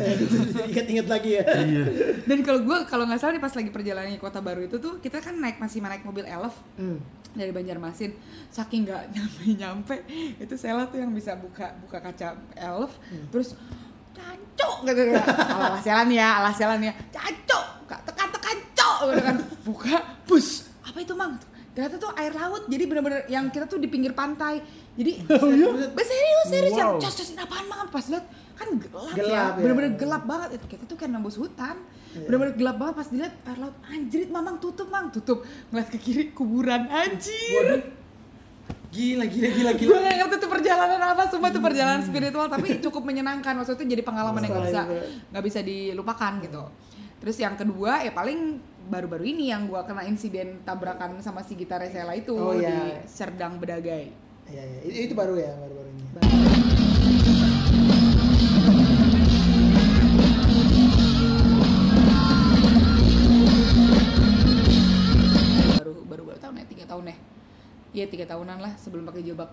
ingat-ingat 0.68 1.08
lagi 1.08 1.30
ya. 1.38 1.44
Iya. 1.46 1.86
dan 2.26 2.40
kalau 2.42 2.60
gue 2.62 2.78
kalau 2.86 3.06
nggak 3.06 3.22
salah 3.22 3.38
nih 3.38 3.44
pas 3.44 3.54
lagi 3.54 3.70
perjalanan 3.70 4.14
ke 4.14 4.22
kota 4.22 4.42
baru 4.42 4.66
itu 4.66 4.78
tuh 4.78 4.98
kita 4.98 5.22
kan 5.22 5.38
naik 5.38 5.58
masih 5.58 5.80
naik 5.80 6.02
mobil 6.02 6.26
elf 6.26 6.58
Hmm. 6.76 6.98
dari 7.32 7.54
Banjarmasin. 7.54 8.12
Saking 8.50 8.90
nggak 8.90 9.04
nyampe 9.14 9.42
nyampe 9.56 9.96
itu 10.36 10.54
Sela 10.58 10.90
tuh 10.90 10.98
yang 10.98 11.14
bisa 11.14 11.38
buka 11.38 11.78
buka 11.80 12.02
kaca 12.02 12.36
elf. 12.58 12.98
Terus 13.30 13.54
cancok 14.12 14.76
gitu 14.90 15.02
gitu. 15.14 15.22
Ala 15.38 15.78
Sela 15.80 16.04
nih 16.04 16.18
ya 16.18 16.30
ala 16.42 16.52
Sela 16.52 16.76
nih 16.82 16.90
ya. 16.90 16.96
Cancok 17.14 17.66
tekan 18.02 18.30
tekan 18.32 18.58
cok! 18.74 18.98
Gitu 19.12 19.22
kan. 19.22 19.36
Buka 19.62 19.96
bus. 20.26 20.68
Apa 20.82 20.98
itu 21.00 21.14
mang 21.14 21.36
ternyata 21.72 21.96
tuh 21.98 22.12
air 22.14 22.32
laut. 22.32 22.68
Jadi 22.68 22.84
bener-bener 22.84 23.24
yang 23.26 23.48
kita 23.48 23.66
tuh 23.66 23.78
di 23.78 23.88
pinggir 23.88 24.12
pantai. 24.12 24.60
Jadi 24.94 25.24
Bah, 25.96 26.06
serius 26.06 26.48
serius. 26.48 26.74
Yang 26.74 26.90
Wow. 26.92 27.02
cos 27.02 27.16
cosin 27.16 27.38
apaan 27.38 27.66
mang? 27.66 27.88
Pas 27.88 28.06
lihat 28.06 28.26
kan 28.54 28.68
gelap, 28.78 29.12
Gelap, 29.12 29.26
ya. 29.26 29.34
Ya. 29.34 29.46
bener-bener 29.58 29.92
gelap 29.96 30.24
banget. 30.26 30.50
Itu 30.60 30.66
kita 30.68 30.84
tuh 30.86 30.96
kayak 30.96 31.12
nembus 31.12 31.36
hutan. 31.36 31.80
Iya. 32.12 32.28
bener-bener 32.28 32.54
gelap 32.54 32.76
banget. 32.76 32.96
Pas 33.00 33.08
dilihat 33.08 33.34
air 33.42 33.58
laut. 33.58 33.76
Anjrit 33.86 34.30
mamang 34.30 34.56
tutup 34.60 34.88
mang. 34.88 35.08
Tutup. 35.10 35.48
Ngeliat 35.70 35.88
ke 35.88 35.98
kiri 35.98 36.24
kuburan. 36.32 36.88
Anjir. 36.88 37.56
Waduh. 37.56 37.82
Gila, 38.92 39.24
gila, 39.24 39.50
gila, 39.50 39.72
gue 39.72 39.88
gila. 39.88 40.00
gak 40.04 40.16
ngerti 40.20 40.36
tuh 40.36 40.52
perjalanan 40.52 41.00
apa. 41.02 41.24
Semua 41.32 41.48
itu 41.48 41.64
perjalanan 41.64 42.04
spiritual 42.04 42.52
tapi 42.52 42.84
cukup 42.84 43.08
menyenangkan. 43.08 43.56
Maksudnya 43.56 43.88
jadi 43.88 44.04
pengalaman 44.04 44.44
yang 44.44 44.52
gak 44.52 44.66
bisa 44.68 44.82
nggak 45.32 45.44
bisa 45.48 45.60
dilupakan 45.64 46.34
gitu. 46.44 46.64
Terus 47.24 47.38
yang 47.38 47.56
kedua 47.56 48.04
ya 48.04 48.12
paling 48.12 48.60
baru-baru 48.92 49.24
ini 49.24 49.48
yang 49.48 49.72
gue 49.72 49.80
kena 49.88 50.04
insiden 50.04 50.60
tabrakan 50.68 51.24
sama 51.24 51.40
si 51.40 51.56
gitar 51.56 51.80
Sela 51.88 52.12
itu 52.12 52.36
Oh, 52.36 52.52
di 52.52 52.68
iya. 52.68 53.00
Serdang 53.08 53.56
Bedagai 53.56 54.12
Iya, 54.52 54.64
iya. 54.68 54.80
Itu, 54.84 54.98
itu 55.08 55.14
baru 55.16 55.40
ya, 55.40 55.56
baru-baru 55.56 55.88
ini. 55.88 56.04
baru 65.78 65.92
baru 66.06 66.24
baru 66.28 66.40
tahun 66.40 66.56
ya 66.58 66.66
tiga 66.68 66.86
tahun 66.88 67.06
ya 67.12 67.18
Iya 67.92 68.06
tiga 68.08 68.24
tahunan 68.24 68.64
lah 68.64 68.72
sebelum 68.80 69.04
pakai 69.04 69.20
jilbab 69.20 69.52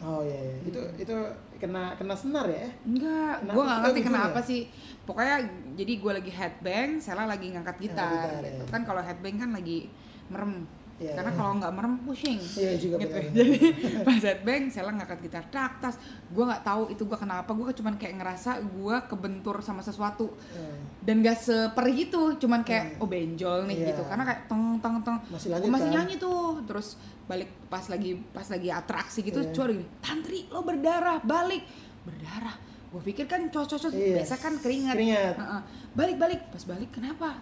Oh 0.00 0.24
iya, 0.24 0.38
iya. 0.40 0.56
Itu 0.64 0.80
itu 0.96 1.16
kena 1.60 1.92
kena 1.94 2.16
senar 2.16 2.48
ya? 2.48 2.64
Enggak, 2.88 3.44
gue 3.44 3.52
sih? 3.52 3.60
gak 3.60 3.76
Oh, 3.76 3.80
ngerti 3.84 4.00
gitu 4.00 4.08
kenapa 4.08 4.38
ya? 4.40 4.48
sih. 4.48 4.60
Pokoknya 5.04 5.36
jadi 5.76 5.92
gue 6.00 6.12
lagi 6.16 6.32
headbang, 6.32 6.88
Sela 6.96 7.24
lagi 7.28 7.46
ngangkat 7.52 7.76
gitar. 7.78 8.08
gitar, 8.08 8.40
gitu. 8.40 8.64
ya. 8.64 8.72
Kan 8.72 8.82
kalau 8.88 9.02
headbang 9.04 9.36
kan 9.36 9.50
lagi 9.52 9.92
merem. 10.32 10.64
Iya, 11.00 11.16
Karena 11.16 11.32
iya. 11.32 11.38
kalau 11.40 11.52
nggak 11.56 11.72
merem 11.72 11.94
pusing. 11.98 12.36
Iya 12.54 12.72
juga 12.76 12.94
gitu. 13.00 13.16
Jadi 13.40 13.58
pas 14.04 14.20
headbang, 14.20 14.68
Sela 14.68 14.92
ngangkat 14.92 15.18
gitar 15.20 15.44
tak 15.48 15.80
tas. 15.80 15.96
Gue 16.28 16.44
nggak 16.44 16.60
tahu 16.60 16.82
itu 16.88 17.02
gue 17.02 17.16
kenapa. 17.16 17.50
Gue 17.50 17.72
cuman 17.72 17.96
kayak 17.96 18.14
ngerasa 18.14 18.50
gue 18.60 18.96
kebentur 19.06 19.56
sama 19.58 19.80
sesuatu 19.80 20.28
Hmm. 20.50 20.76
dan 21.00 21.20
gak 21.20 21.40
seperih 21.40 21.96
itu. 22.04 22.22
Cuman 22.36 22.60
kayak 22.60 23.00
oh 23.00 23.08
benjol 23.08 23.64
nih 23.64 23.76
Iya. 23.78 23.86
gitu. 23.90 24.02
Karena 24.04 24.22
kayak 24.22 24.40
teng 24.44 24.62
teng 24.78 25.00
teng. 25.00 25.16
Masih 25.26 25.48
Gua 25.48 25.54
lanjut 25.56 25.70
masih 25.70 25.86
kan? 25.86 25.94
nyanyi 25.96 26.14
tuh. 26.16 26.52
Terus 26.62 26.88
balik 27.24 27.48
pas 27.66 27.84
lagi 27.86 28.10
pas 28.28 28.44
lagi 28.44 28.68
atraksi 28.68 29.18
gitu 29.22 29.40
Iya. 29.40 29.52
cowok 29.52 29.68
gini 29.70 29.86
tantri 30.00 30.44
lo 30.46 30.60
berdarah 30.60 31.22
balik 31.22 31.62
berdarah 32.02 32.58
gue 32.90 33.02
pikir 33.04 33.24
kan 33.24 33.46
cocok-cocok 33.46 33.94
Iya. 33.94 34.18
biasa 34.18 34.34
kan 34.36 34.58
keringat 34.58 34.98
Keringat. 34.98 35.34
Heeh. 35.38 35.60
balik 35.92 36.16
balik 36.18 36.40
pas 36.50 36.62
balik 36.64 36.90
kenapa 36.90 37.38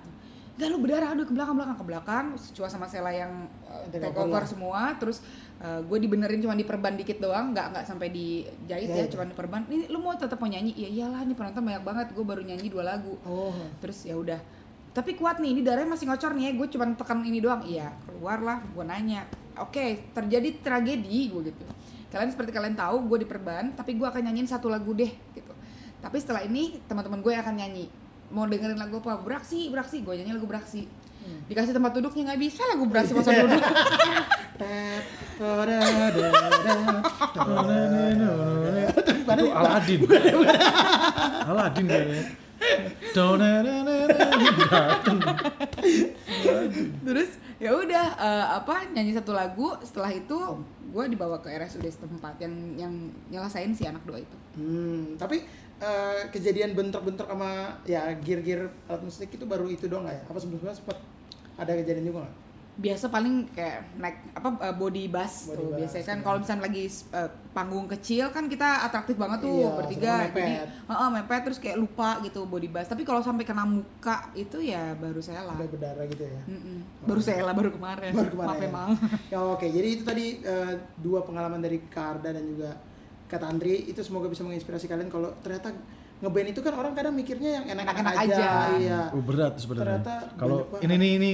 Gak 0.58 0.74
lu 0.74 0.82
berdarah 0.82 1.14
aduh 1.14 1.22
ke 1.22 1.30
belakang 1.30 1.54
belakang 1.54 1.78
ke 1.78 1.84
belakang. 1.86 2.24
Cua 2.50 2.66
sama 2.66 2.90
Sela 2.90 3.14
yang 3.14 3.46
uh, 3.62 3.86
Take 3.94 4.10
take 4.10 4.18
over 4.18 4.42
semua. 4.42 4.90
Terus 4.98 5.22
gue 5.58 5.98
dibenerin 6.02 6.42
cuma 6.42 6.58
diperban 6.58 6.98
dikit 6.98 7.22
doang. 7.22 7.54
Nggak 7.54 7.66
nggak 7.78 7.84
sampai 7.86 8.10
dijahit 8.10 8.90
ya 8.90 9.06
iya. 9.06 9.10
cuma 9.10 9.22
diperban. 9.22 9.62
Ini 9.70 9.86
lu 9.86 10.02
mau 10.02 10.18
tetap 10.18 10.42
mau 10.42 10.50
nyanyi? 10.50 10.74
Ya 10.74 10.90
iyalah 10.90 11.22
nih 11.22 11.38
penonton 11.38 11.62
banyak 11.62 11.82
banget. 11.86 12.06
Gue 12.10 12.26
baru 12.26 12.42
nyanyi 12.42 12.66
dua 12.66 12.82
lagu. 12.82 13.14
Oh. 13.22 13.54
terus 13.78 14.02
ya 14.02 14.18
udah. 14.18 14.42
Tapi 14.90 15.14
kuat 15.14 15.38
nih 15.38 15.54
ini 15.54 15.60
darahnya 15.62 15.94
masih 15.94 16.10
ngocor 16.10 16.34
nih 16.34 16.50
ya. 16.50 16.52
Gue 16.58 16.66
cuma 16.74 16.90
tekan 16.90 17.22
ini 17.22 17.38
doang. 17.38 17.62
Iya 17.62 17.94
keluar 18.02 18.42
lah 18.42 18.58
gue 18.58 18.82
nanya. 18.82 19.30
Oke 19.62 20.10
terjadi 20.10 20.58
tragedi 20.58 21.30
gue 21.30 21.54
gitu. 21.54 21.62
Kalian 22.10 22.34
seperti 22.34 22.50
kalian 22.50 22.74
tahu 22.74 23.06
gue 23.06 23.22
diperban 23.22 23.78
tapi 23.78 23.94
gue 23.94 24.06
akan 24.10 24.26
nyanyiin 24.26 24.50
satu 24.50 24.66
lagu 24.66 24.90
deh 24.90 25.10
gitu. 25.38 25.54
Tapi 26.02 26.18
setelah 26.18 26.42
ini 26.42 26.82
teman-teman 26.90 27.22
gue 27.22 27.30
akan 27.30 27.54
nyanyi 27.54 28.07
mau 28.32 28.44
dengerin 28.46 28.78
lagu 28.78 29.00
apa? 29.00 29.20
Beraksi 29.20 29.68
beraksi. 29.72 30.00
Gue 30.04 30.20
nyanyi 30.20 30.36
lagu 30.36 30.48
beraksi. 30.48 30.88
Dikasih 31.48 31.76
tempat 31.76 31.92
duduknya 31.92 32.32
nggak 32.32 32.40
bisa 32.40 32.62
lagu 32.68 32.84
beraksi 32.88 33.12
masa 33.16 33.30
duduk. 33.36 33.62
Itu 39.28 39.44
Aladin. 39.52 40.00
Aladin 41.48 41.84
kayaknya. 41.84 42.22
Terus 47.04 47.30
ya 47.58 47.70
udah 47.74 48.06
eh, 48.18 48.46
apa 48.58 48.88
nyanyi 48.92 49.12
satu 49.16 49.32
lagu. 49.36 49.76
Setelah 49.84 50.10
itu 50.12 50.38
gue 50.88 51.04
dibawa 51.12 51.36
ke 51.44 51.52
RSUD 51.52 51.84
setempat 51.84 52.40
yang 52.40 52.54
yang 52.76 52.92
nyelesain 53.28 53.72
si 53.76 53.84
anak 53.84 54.02
dua 54.08 54.24
itu. 54.24 54.36
Hmm, 54.56 55.14
tapi 55.20 55.44
eh, 55.80 56.22
kejadian 56.28 56.72
bentrok-bentrok 56.72 57.26
sama 57.26 57.50
ya 57.84 58.10
gear-gear 58.16 58.66
alat 58.86 59.02
musik 59.02 59.28
itu 59.28 59.44
baru 59.44 59.66
itu 59.66 59.86
doang 59.86 60.04
nggak 60.04 60.16
ya? 60.16 60.22
Apa 60.26 60.38
sebelumnya 60.38 60.70
sempat 60.70 60.98
ada 61.54 61.72
kejadian 61.74 62.06
juga 62.06 62.20
nggak? 62.22 62.36
biasa 62.78 63.10
paling 63.10 63.50
kayak 63.50 63.90
naik 63.98 64.22
apa 64.38 64.54
uh, 64.54 64.70
body 64.70 65.10
bass 65.10 65.50
Body 65.50 65.58
tuh 65.58 65.66
bass, 65.66 65.78
biasanya 65.82 66.04
kan 66.06 66.14
iya. 66.14 66.22
kalau 66.22 66.38
misalnya 66.38 66.62
lagi 66.62 66.84
uh, 67.10 67.28
panggung 67.50 67.86
kecil 67.90 68.30
kan 68.30 68.46
kita 68.46 68.86
atraktif 68.86 69.18
banget 69.18 69.42
tuh 69.42 69.50
Iya, 69.50 69.70
bertiga 69.74 70.12
mepet. 70.22 70.38
jadi 70.38 70.54
heeh, 70.86 71.08
mepet 71.10 71.40
terus 71.42 71.58
kayak 71.58 71.74
lupa 71.74 72.22
gitu 72.22 72.46
body 72.46 72.70
bass 72.70 72.86
tapi 72.86 73.02
kalau 73.02 73.18
sampai 73.18 73.42
kena 73.42 73.66
muka 73.66 74.30
itu 74.32 74.62
ya 74.62 74.94
baru 74.94 75.18
saya 75.18 75.42
lah 75.42 75.58
berdarah 75.58 76.06
gitu 76.06 76.22
ya? 76.22 76.38
Mm-mm. 76.46 76.78
baru 77.02 77.18
saya 77.18 77.42
lah 77.42 77.54
baru 77.58 77.74
kemarin 77.74 78.12
Baru 78.14 78.30
kemarin. 78.30 78.46
maaf 78.46 78.62
emang 78.62 78.88
Ya 79.26 79.38
oke, 79.42 79.66
jadi 79.66 79.88
itu 79.90 80.02
tadi 80.06 80.26
eh, 80.38 80.72
dua 81.02 81.26
pengalaman 81.26 81.58
dari 81.58 81.82
Karda 81.82 82.30
dan 82.30 82.46
juga 82.46 82.78
Kak 83.28 83.44
Andri 83.44 83.84
itu 83.86 84.00
semoga 84.00 84.26
bisa 84.32 84.40
menginspirasi 84.42 84.88
kalian 84.88 85.12
kalau 85.12 85.28
ternyata 85.44 85.70
ngeband 86.18 86.48
itu 86.50 86.60
kan 86.64 86.74
orang 86.74 86.92
kadang 86.98 87.14
mikirnya 87.14 87.62
yang 87.62 87.64
enak-enak 87.68 88.14
aja. 88.16 88.24
aja. 88.24 88.50
Iya. 88.74 89.00
Oh, 89.14 89.22
berat 89.22 89.54
sebenarnya. 89.60 90.02
Ternyata 90.02 90.14
Kalau 90.34 90.66
ini 90.82 90.94
nih 90.98 91.10
ini 91.20 91.32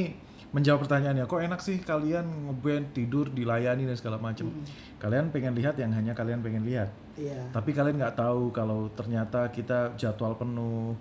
menjawab 0.55 0.87
pertanyaannya, 0.87 1.25
kok 1.27 1.41
enak 1.43 1.61
sih 1.65 1.77
kalian 1.83 2.27
ngeband 2.51 2.95
tidur 2.95 3.27
dilayani 3.27 3.89
dan 3.89 3.97
segala 3.99 4.21
macam. 4.21 4.47
Hmm. 4.53 4.62
Kalian 5.03 5.35
pengen 5.35 5.57
lihat 5.57 5.75
yang 5.81 5.91
hanya 5.91 6.12
kalian 6.15 6.45
pengen 6.45 6.62
lihat. 6.62 6.93
Iya. 7.19 7.51
Tapi 7.51 7.71
kalian 7.75 7.99
nggak 7.99 8.15
tahu 8.15 8.55
kalau 8.55 8.87
ternyata 8.95 9.51
kita 9.51 9.97
jadwal 9.99 10.37
penuh, 10.39 10.95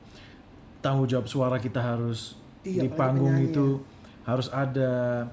tanggung 0.81 1.05
jawab 1.05 1.27
suara 1.27 1.57
kita 1.61 1.83
harus 1.83 2.39
Iya, 2.63 2.87
di 2.87 2.89
panggung 2.95 3.35
itu 3.43 3.83
harus 4.23 4.47
ada. 4.49 5.27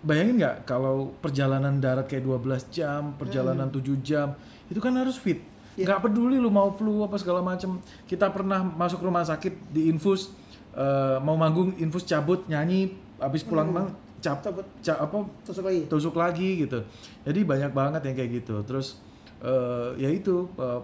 Bayangin 0.00 0.40
nggak 0.40 0.56
kalau 0.64 1.12
perjalanan 1.20 1.76
darat 1.76 2.08
kayak 2.08 2.24
12 2.24 2.72
jam, 2.72 3.12
perjalanan 3.20 3.68
7 3.68 4.00
jam, 4.00 4.32
itu 4.70 4.78
kan 4.78 4.94
harus 4.94 5.14
fit. 5.14 5.42
Iya. 5.74 5.86
Nggak 5.86 6.00
peduli 6.02 6.36
lu 6.36 6.48
mau 6.48 6.70
flu 6.70 7.02
apa 7.02 7.14
segala 7.14 7.40
macam. 7.40 7.78
Kita 8.04 8.30
pernah 8.30 8.62
masuk 8.62 9.00
rumah 9.00 9.22
sakit 9.22 9.70
di 9.70 9.86
infus 9.86 10.30
eh, 10.70 11.18
mau 11.18 11.34
manggung 11.34 11.74
infus 11.76 12.02
cabut 12.04 12.46
nyanyi 12.46 12.94
habis 13.16 13.42
pulang 13.42 13.68
Hmm. 13.68 13.76
mang 13.76 13.88
cap, 14.18 14.38
Cabut. 14.38 14.62
ca- 14.78 15.00
apa 15.00 15.16
Tusuk 15.42 15.64
lagi. 15.64 15.80
tusuk 15.86 16.14
lagi 16.14 16.48
gitu. 16.60 16.78
Jadi 17.22 17.40
banyak 17.42 17.72
banget 17.72 18.00
yang 18.04 18.14
kayak 18.14 18.30
gitu. 18.38 18.62
Terus 18.62 19.02
eh, 19.40 19.90
ya 19.98 20.08
itu 20.08 20.46
eh, 20.54 20.80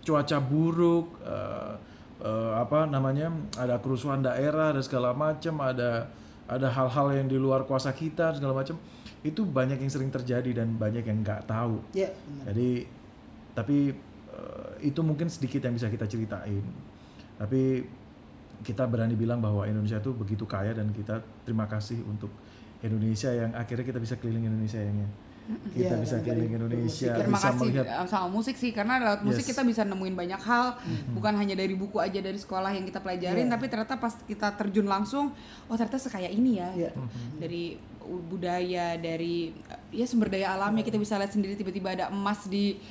cuaca 0.00 0.38
buruk, 0.38 1.18
eh, 1.20 1.72
eh, 2.22 2.52
apa 2.54 2.86
namanya 2.86 3.28
ada 3.54 3.76
kerusuhan 3.76 4.22
daerah 4.22 4.70
dan 4.70 4.80
segala 4.80 5.12
macam, 5.12 5.60
ada 5.60 6.06
ada 6.46 6.70
hal-hal 6.70 7.10
yang 7.12 7.26
di 7.26 7.36
luar 7.36 7.66
kuasa 7.66 7.90
kita 7.90 8.32
segala 8.32 8.54
macam. 8.56 8.78
Itu 9.20 9.42
banyak 9.42 9.76
yang 9.76 9.90
sering 9.90 10.08
terjadi 10.08 10.54
dan 10.54 10.78
banyak 10.78 11.02
yang 11.02 11.20
nggak 11.20 11.44
tahu. 11.44 11.82
Iya, 11.92 12.14
benar. 12.14 12.44
Jadi 12.54 12.68
tapi 13.56 13.96
eh, 14.28 14.72
itu 14.84 15.00
mungkin 15.00 15.26
sedikit 15.26 15.64
yang 15.64 15.72
bisa 15.72 15.88
kita 15.88 16.04
ceritain. 16.04 16.60
Tapi 17.36 17.84
kita 18.60 18.84
berani 18.84 19.16
bilang 19.16 19.40
bahwa 19.40 19.64
Indonesia 19.64 19.96
itu 19.96 20.12
begitu 20.12 20.44
kaya 20.44 20.72
dan 20.72 20.92
kita 20.92 21.20
terima 21.44 21.64
kasih 21.64 22.00
untuk 22.04 22.28
Indonesia 22.80 23.32
yang 23.32 23.52
akhirnya 23.52 23.84
kita 23.84 24.00
bisa 24.00 24.14
keliling 24.16 24.44
Indonesia 24.46 24.80
yang 24.80 25.04
kita 25.76 25.94
Iya, 25.94 26.02
bisa 26.02 26.16
keliling 26.26 26.58
Indonesia 26.58 27.12
Terima 27.22 27.38
bisa 27.38 27.48
kasih 27.54 27.70
melihat 27.70 27.86
uh, 27.86 28.08
sama 28.10 28.26
musik 28.26 28.58
sih 28.58 28.74
karena 28.74 28.98
lewat 28.98 29.20
musik 29.22 29.46
Yes. 29.46 29.50
kita 29.54 29.62
bisa 29.62 29.86
nemuin 29.86 30.18
banyak 30.18 30.42
hal 30.42 30.74
bukan 31.14 31.38
hanya 31.38 31.54
dari 31.54 31.78
buku 31.78 32.02
aja 32.02 32.18
dari 32.18 32.34
sekolah 32.34 32.74
yang 32.74 32.82
kita 32.82 32.98
pelajarin 32.98 33.46
Iya. 33.46 33.52
tapi 33.54 33.70
ternyata 33.70 33.94
pas 33.94 34.18
kita 34.26 34.58
terjun 34.58 34.90
langsung 34.90 35.30
oh 35.70 35.74
ternyata 35.78 36.02
sekaya 36.02 36.26
ini 36.26 36.58
ya 36.58 36.68
Iya. 36.74 36.90
dari 37.38 37.78
budaya 38.26 38.98
dari 38.98 39.54
uh, 39.70 39.78
ya 39.94 40.02
sumber 40.10 40.34
daya 40.34 40.58
alamnya 40.58 40.82
kita 40.82 40.98
bisa 40.98 41.14
lihat 41.14 41.30
sendiri 41.30 41.54
tiba-tiba 41.54 41.94
ada 41.94 42.10
emas 42.10 42.50
di 42.50 42.82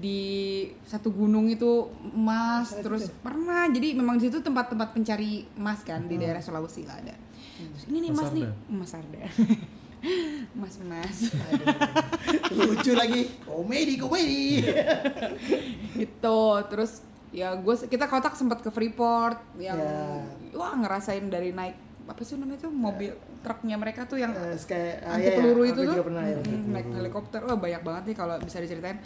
di 0.00 0.20
satu 0.82 1.12
gunung 1.12 1.46
itu 1.46 1.84
emas 2.10 2.72
terus 2.74 3.12
pernah. 3.12 3.68
Jadi 3.68 3.92
memang 3.92 4.16
di 4.16 4.26
situ 4.26 4.40
tempat-tempat 4.40 4.90
pencari 4.90 5.44
emas 5.54 5.84
kan 5.84 6.04
di 6.04 6.16
daerah 6.16 6.40
Sulawesi 6.40 6.82
lah 6.82 6.96
ada. 6.96 7.12
Terus 7.60 7.84
ini 7.86 7.98
nih 8.00 8.10
Mas 8.10 8.18
emas 8.18 8.30
nih. 8.32 8.46
Emas 8.66 8.90
Arda. 8.96 9.20
Emas 10.50 10.74
emas 10.82 11.16
lucu 12.50 12.92
lagi. 12.94 13.28
Komedi 13.44 13.94
komedi. 13.94 14.64
Itu 15.96 16.38
terus 16.66 17.04
ya 17.30 17.54
gue 17.54 17.74
kita 17.86 18.08
kotak 18.08 18.34
sempat 18.34 18.58
ke 18.58 18.70
Freeport 18.70 19.38
yang 19.54 19.78
Ya. 19.78 20.26
wah 20.50 20.74
ngerasain 20.74 21.30
dari 21.30 21.54
naik 21.54 21.78
apa 22.02 22.26
sih 22.26 22.34
namanya 22.34 22.66
tuh 22.66 22.74
mobil 22.74 23.14
truknya 23.38 23.78
mereka 23.78 24.02
tuh 24.02 24.18
yang 24.18 24.34
Eh, 24.34 24.58
kayak 24.58 25.06
ah, 25.06 25.14
anti 25.14 25.22
iya, 25.22 25.30
iya, 25.30 25.38
peluru 25.38 25.62
aku 25.62 25.70
itu 25.70 25.80
tuh. 25.86 25.94
pernah 26.02 26.24
ya. 26.26 26.38
Mm, 26.42 26.62
naik 26.74 26.86
helikopter. 26.90 27.40
Wah 27.44 27.54
banyak 27.54 27.82
banget 27.84 28.02
nih 28.10 28.16
kalau 28.18 28.34
bisa 28.40 28.58
diceritain 28.58 28.98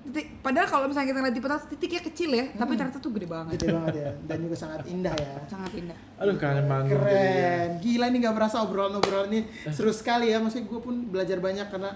titik 0.00 0.26
padahal 0.40 0.66
kalau 0.66 0.84
misalnya 0.88 1.12
kita 1.12 1.20
lihat 1.20 1.34
di 1.36 1.42
peta 1.44 1.56
titiknya 1.68 2.02
kecil 2.02 2.30
ya 2.32 2.44
tapi 2.56 2.72
ternyata 2.74 2.98
tuh 2.98 3.12
gede 3.12 3.28
banget. 3.28 3.52
Gede 3.60 3.68
banget 3.76 3.94
ya 4.00 4.10
dan 4.24 4.38
juga 4.40 4.56
sangat 4.56 4.80
indah 4.88 5.14
ya. 5.14 5.32
Sangat 5.46 5.72
indah. 5.76 5.98
Aduh 6.16 6.36
kangen 6.40 6.64
manggung 6.66 7.00
jadi 7.04 7.04
ya. 7.04 7.20
keren 7.20 7.70
gila 7.84 8.04
ini 8.08 8.16
nggak 8.24 8.34
berasa 8.34 8.56
obrolan-obrolan 8.64 9.28
ini 9.30 9.40
seru 9.70 9.92
sekali 9.92 10.32
ya 10.32 10.40
maksudnya 10.40 10.64
gue 10.66 10.80
pun 10.80 10.94
belajar 11.12 11.38
banyak 11.38 11.66
karena 11.68 11.90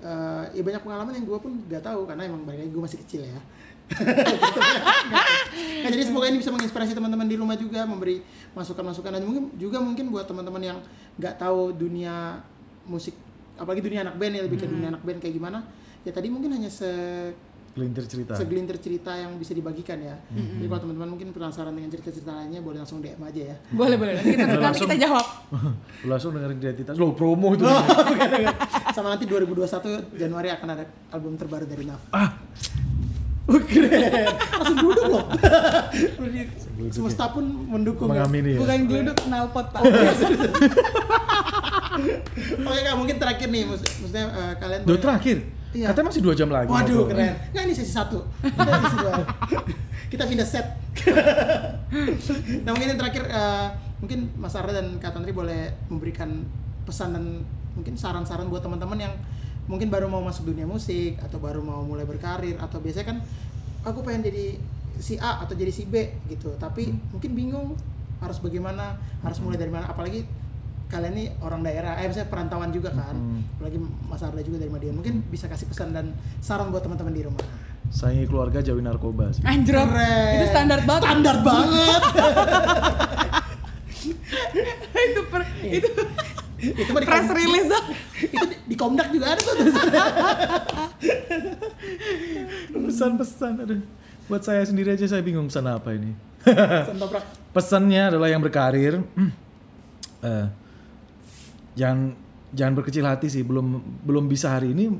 eh, 0.00 0.44
ya 0.56 0.62
banyak 0.64 0.82
pengalaman 0.82 1.12
yang 1.14 1.26
gue 1.28 1.38
pun 1.38 1.52
nggak 1.68 1.82
tahu 1.84 2.00
karena 2.08 2.22
emang 2.26 2.42
balik 2.48 2.64
lagi 2.64 2.72
gue 2.72 2.82
masih 2.82 2.98
kecil 3.04 3.22
ya. 3.28 3.40
Nah, 5.80 5.90
jadi 5.90 6.04
semoga 6.06 6.30
ini 6.30 6.38
bisa 6.38 6.52
menginspirasi 6.54 6.94
teman-teman 6.94 7.26
di 7.26 7.34
rumah 7.34 7.56
juga 7.58 7.82
memberi 7.82 8.22
masukan-masukan 8.54 9.18
dan 9.18 9.22
mungkin 9.26 9.50
juga 9.58 9.82
mungkin 9.82 10.12
buat 10.12 10.28
teman-teman 10.28 10.62
yang 10.62 10.78
nggak 11.18 11.40
tahu 11.40 11.74
dunia 11.74 12.38
musik 12.86 13.16
apalagi 13.58 13.82
dunia 13.82 14.06
anak 14.06 14.16
band 14.16 14.38
ya 14.38 14.42
lebih 14.46 14.58
ke 14.62 14.66
dunia 14.68 14.94
anak 14.94 15.02
band 15.02 15.18
kayak 15.18 15.34
gimana. 15.34 15.58
Ya 16.06 16.12
tadi 16.14 16.30
mungkin 16.30 16.54
hanya 16.54 16.70
se 16.70 16.88
Gelintir 17.80 18.04
cerita 18.04 18.36
segelintir 18.36 18.76
cerita 18.76 19.16
yang 19.16 19.40
bisa 19.40 19.56
dibagikan 19.56 19.96
ya 19.96 20.20
jadi 20.28 20.68
kalau 20.68 20.80
teman-teman 20.84 21.16
mungkin 21.16 21.32
penasaran 21.32 21.72
dengan 21.72 21.88
cerita-cerita 21.88 22.28
lainnya 22.28 22.60
boleh 22.60 22.84
langsung 22.84 23.00
DM 23.00 23.16
aja 23.24 23.42
ya 23.42 23.56
boleh 23.72 23.96
boleh 23.96 24.12
nanti 24.20 24.36
kita, 24.36 24.44
nanti 24.44 24.60
langsung. 24.60 24.84
kita 24.84 24.96
jawab 25.00 25.26
langsung 26.12 26.30
dengerin 26.36 26.58
identitas 26.60 26.94
lo 27.00 27.16
promo 27.16 27.56
itu 27.56 27.64
sama 28.96 29.16
nanti 29.16 29.24
2021 29.24 30.20
Januari 30.20 30.52
akan 30.52 30.68
ada 30.76 30.84
album 31.08 31.40
terbaru 31.40 31.64
dari 31.64 31.88
Naf. 31.88 32.04
ah 32.12 32.36
Oh, 33.50 33.58
keren. 33.66 34.30
Langsung 34.30 34.78
duduk 34.78 35.04
loh. 35.10 35.26
Semesta 36.94 37.34
pun 37.34 37.42
mendukung. 37.42 38.06
ya. 38.14 38.22
Mengamini 38.22 38.54
ya. 38.54 38.58
bukan 38.62 38.78
geluduk 38.86 39.16
knalpot 39.26 39.66
pak 39.74 39.82
Oke 42.70 42.80
kak, 42.86 42.94
mungkin 42.94 43.16
terakhir 43.18 43.50
nih, 43.50 43.66
maksudnya 43.66 44.24
eh, 44.30 44.54
kalian. 44.54 44.80
Duh 44.86 44.98
terakhir 45.02 45.42
Iya. 45.70 45.86
katanya 45.94 46.06
masih 46.10 46.22
dua 46.22 46.34
jam 46.34 46.50
lagi 46.50 46.66
Waduh, 46.66 47.06
ngobrol. 47.06 47.10
keren. 47.14 47.32
Nggak 47.54 47.62
ini 47.62 47.74
sesi 47.74 47.92
satu. 47.94 48.18
Kita 48.42 48.70
sesi 48.74 48.96
dua. 48.98 49.12
Kita 50.10 50.24
pindah 50.26 50.42
set. 50.42 50.66
nah 52.66 52.70
mungkin 52.74 52.88
yang 52.90 52.98
terakhir, 52.98 53.22
eh, 53.30 53.66
mungkin 54.02 54.18
Mas 54.34 54.58
Arda 54.58 54.74
dan 54.74 54.98
Kak 54.98 55.14
Tantri 55.14 55.30
boleh 55.30 55.70
memberikan 55.86 56.42
pesan 56.82 57.14
dan 57.14 57.24
mungkin 57.78 57.94
saran-saran 57.94 58.50
buat 58.50 58.66
teman-teman 58.66 58.98
yang 58.98 59.14
mungkin 59.70 59.86
baru 59.86 60.10
mau 60.10 60.18
masuk 60.18 60.50
dunia 60.50 60.66
musik 60.66 61.14
atau 61.22 61.38
baru 61.38 61.62
mau 61.62 61.86
mulai 61.86 62.02
berkarir 62.02 62.58
atau 62.58 62.82
biasanya 62.82 63.14
kan 63.14 63.18
aku 63.86 64.02
pengen 64.02 64.26
jadi 64.26 64.58
si 64.98 65.14
A 65.22 65.46
atau 65.46 65.54
jadi 65.54 65.70
si 65.70 65.86
B 65.86 66.10
gitu 66.26 66.50
tapi 66.58 66.90
mungkin 67.14 67.30
bingung 67.38 67.78
harus 68.18 68.42
bagaimana 68.42 68.98
harus 69.22 69.38
mulai 69.38 69.56
dari 69.56 69.70
mana 69.70 69.86
apalagi 69.86 70.26
kalian 70.90 71.14
ini 71.14 71.24
orang 71.38 71.62
daerah 71.62 71.94
eh 71.96 72.04
misalnya 72.04 72.28
perantauan 72.28 72.68
juga 72.68 72.90
kan 72.90 73.14
Hmm. 73.14 73.46
apalagi 73.54 73.78
Mas 74.04 74.20
Arda 74.20 74.42
juga 74.42 74.58
dari 74.58 74.68
Madiun 74.68 74.94
mungkin 74.96 75.22
bisa 75.24 75.46
kasih 75.46 75.64
pesan 75.64 75.90
dan 75.90 76.10
saran 76.38 76.68
buat 76.68 76.82
teman-teman 76.82 77.14
di 77.14 77.22
rumah. 77.22 77.46
Sayangi 77.88 78.26
keluarga 78.26 78.58
jauhi 78.58 78.80
narkoba 78.80 79.30
sih. 79.30 79.42
Keren. 79.42 79.90
itu 80.34 80.46
standar 80.46 80.82
banget. 80.82 81.02
Standar 81.04 81.36
banget. 81.40 82.02
Itu 84.90 85.20
per, 85.26 85.42
itu 85.60 85.88
itu 86.80 86.90
mah 86.92 87.00
di 87.00 87.08
press 87.08 87.28
release. 87.30 87.68
Itu 88.30 88.44
di, 88.46 88.56
di 88.64 88.76
Komdak 88.76 89.10
juga 89.10 89.32
ada 89.32 89.40
tuh. 89.40 89.54
Pesan-pesan 92.70 93.52
aduh. 93.60 93.80
Buat 94.26 94.42
saya 94.44 94.62
sendiri 94.62 94.94
aja 94.94 95.04
saya 95.04 95.20
bingung 95.20 95.50
pesan 95.50 95.66
apa 95.66 95.90
ini. 95.92 96.14
Pesan 96.40 96.96
toprak. 96.96 97.24
pesannya 97.50 98.02
adalah 98.08 98.28
yang 98.28 98.40
berkarir. 98.40 99.00
Eh, 100.20 100.44
jangan 101.80 102.12
jangan 102.52 102.74
berkecil 102.76 103.08
hati 103.08 103.32
sih. 103.32 103.40
Belum 103.40 103.80
belum 104.04 104.28
bisa 104.28 104.52
hari 104.52 104.76
ini 104.76 104.92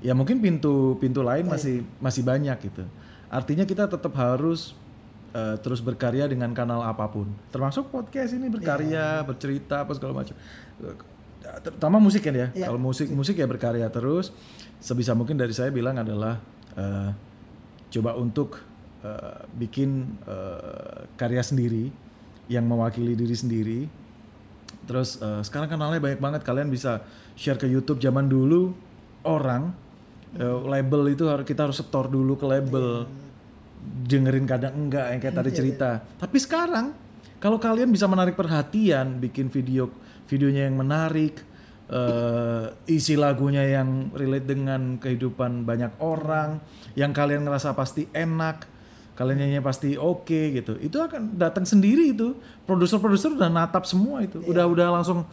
ya 0.00 0.16
mungkin 0.16 0.40
pintu 0.40 0.96
pintu 0.96 1.20
lain 1.20 1.44
masih 1.44 1.84
masih 2.00 2.24
banyak 2.24 2.56
gitu. 2.72 2.88
Artinya 3.28 3.68
kita 3.68 3.84
tetap 3.84 4.16
harus 4.16 4.72
eh, 5.36 5.60
terus 5.60 5.84
berkarya 5.84 6.24
dengan 6.24 6.56
kanal 6.56 6.80
apa 6.80 7.04
pun. 7.12 7.28
Termasuk 7.52 7.92
podcast 7.92 8.32
ini 8.32 8.48
berkarya 8.48 9.20
bercerita 9.28 9.84
apa 9.84 9.92
segala 9.92 10.24
macam. 10.24 10.32
Terutama 11.62 12.02
musik 12.02 12.24
kan 12.24 12.34
ya. 12.34 12.48
Iya, 12.56 12.72
kalau 12.72 12.80
musik. 12.80 13.12
musik 13.12 13.36
ya 13.36 13.46
berkarya 13.46 13.86
terus. 13.92 14.32
Sebisa 14.80 15.12
mungkin 15.16 15.36
dari 15.36 15.52
saya 15.52 15.68
bilang 15.68 16.00
adalah 16.00 16.40
eh, 16.76 17.10
coba 17.92 18.16
untuk 18.16 18.60
eh, 19.04 19.40
bikin 19.56 20.20
eh, 20.26 21.00
karya 21.18 21.42
sendiri 21.42 21.90
yang 22.46 22.66
mewakili 22.66 23.18
diri 23.18 23.36
sendiri. 23.36 23.80
Terus 24.86 25.18
eh, 25.20 25.42
sekarang 25.42 25.68
kanalnya 25.68 26.00
banyak 26.00 26.20
banget. 26.22 26.40
Kalian 26.46 26.70
bisa 26.70 27.02
share 27.34 27.58
ke 27.58 27.66
YouTube 27.66 27.98
zaman 27.98 28.30
dulu 28.30 28.72
orang 29.26 29.74
eh, 30.38 30.58
label 30.66 31.12
itu 31.12 31.26
harus 31.26 31.44
kita 31.44 31.68
harus 31.68 31.78
setor 31.78 32.06
dulu 32.08 32.38
ke 32.38 32.46
label. 32.46 33.04
Dengerin 33.86 34.46
kadang 34.46 34.74
enggak 34.74 35.14
yang 35.14 35.20
kayak 35.22 35.36
tadi 35.36 35.50
cerita. 35.54 35.90
Tapi 36.18 36.38
sekarang 36.42 36.86
kalau 37.38 37.60
kalian 37.60 37.92
bisa 37.92 38.08
menarik 38.08 38.34
perhatian, 38.34 39.20
bikin 39.20 39.52
video 39.52 39.92
videonya 40.26 40.66
yang 40.66 40.76
menarik, 40.78 41.38
eh, 41.86 42.66
isi 42.90 43.14
lagunya 43.14 43.62
yang 43.62 44.10
relate 44.10 44.46
dengan 44.46 44.98
kehidupan 44.98 45.62
banyak 45.62 46.02
orang, 46.02 46.58
yang 46.98 47.14
kalian 47.14 47.46
ngerasa 47.46 47.78
pasti 47.78 48.10
enak, 48.10 48.66
kalian 49.16 49.42
nyanyi 49.42 49.64
pasti 49.64 49.96
oke 49.96 50.40
gitu. 50.52 50.76
Itu 50.78 51.00
akan 51.00 51.40
datang 51.40 51.64
sendiri 51.64 52.12
itu. 52.12 52.36
Produser-produser 52.68 53.32
udah 53.32 53.48
natap 53.48 53.88
semua 53.88 54.20
itu. 54.22 54.38
Udah 54.44 54.68
udah 54.68 55.00
langsung 55.00 55.24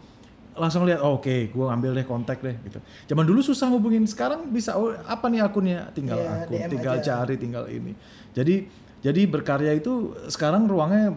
langsung 0.54 0.86
lihat 0.86 1.02
oh, 1.02 1.18
oke 1.18 1.50
gue 1.50 1.66
ngambil 1.66 1.92
deh 1.98 2.06
kontak 2.06 2.38
deh 2.46 2.54
gitu 2.62 2.78
zaman 3.10 3.26
dulu 3.26 3.42
susah 3.42 3.74
hubungin 3.74 4.06
sekarang 4.06 4.54
bisa 4.54 4.78
oh, 4.78 4.94
apa 4.94 5.26
nih 5.30 5.42
akunnya 5.42 5.90
tinggal 5.98 6.22
Iya, 6.22 6.46
akun 6.46 6.54
DM 6.54 6.70
tinggal 6.78 6.96
aja. 7.02 7.06
cari 7.26 7.36
tinggal 7.42 7.66
ini 7.70 7.92
jadi 8.38 8.56
jadi 9.04 9.22
berkarya 9.28 9.74
itu 9.76 10.14
sekarang 10.30 10.70
ruangnya 10.70 11.10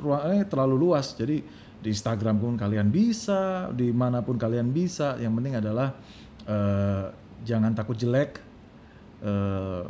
ruangnya 0.00 0.48
terlalu 0.48 0.88
luas 0.88 1.12
jadi 1.14 1.44
di 1.78 1.88
Instagram 1.92 2.42
pun 2.42 2.52
kalian 2.58 2.90
bisa 2.90 3.70
di 3.70 3.92
mana 3.94 4.24
pun 4.24 4.40
kalian 4.40 4.72
bisa 4.72 5.14
yang 5.20 5.36
penting 5.36 5.60
adalah 5.60 5.94
eh, 6.48 7.04
jangan 7.44 7.76
takut 7.76 7.94
jelek 7.94 8.40
eh, 9.22 9.84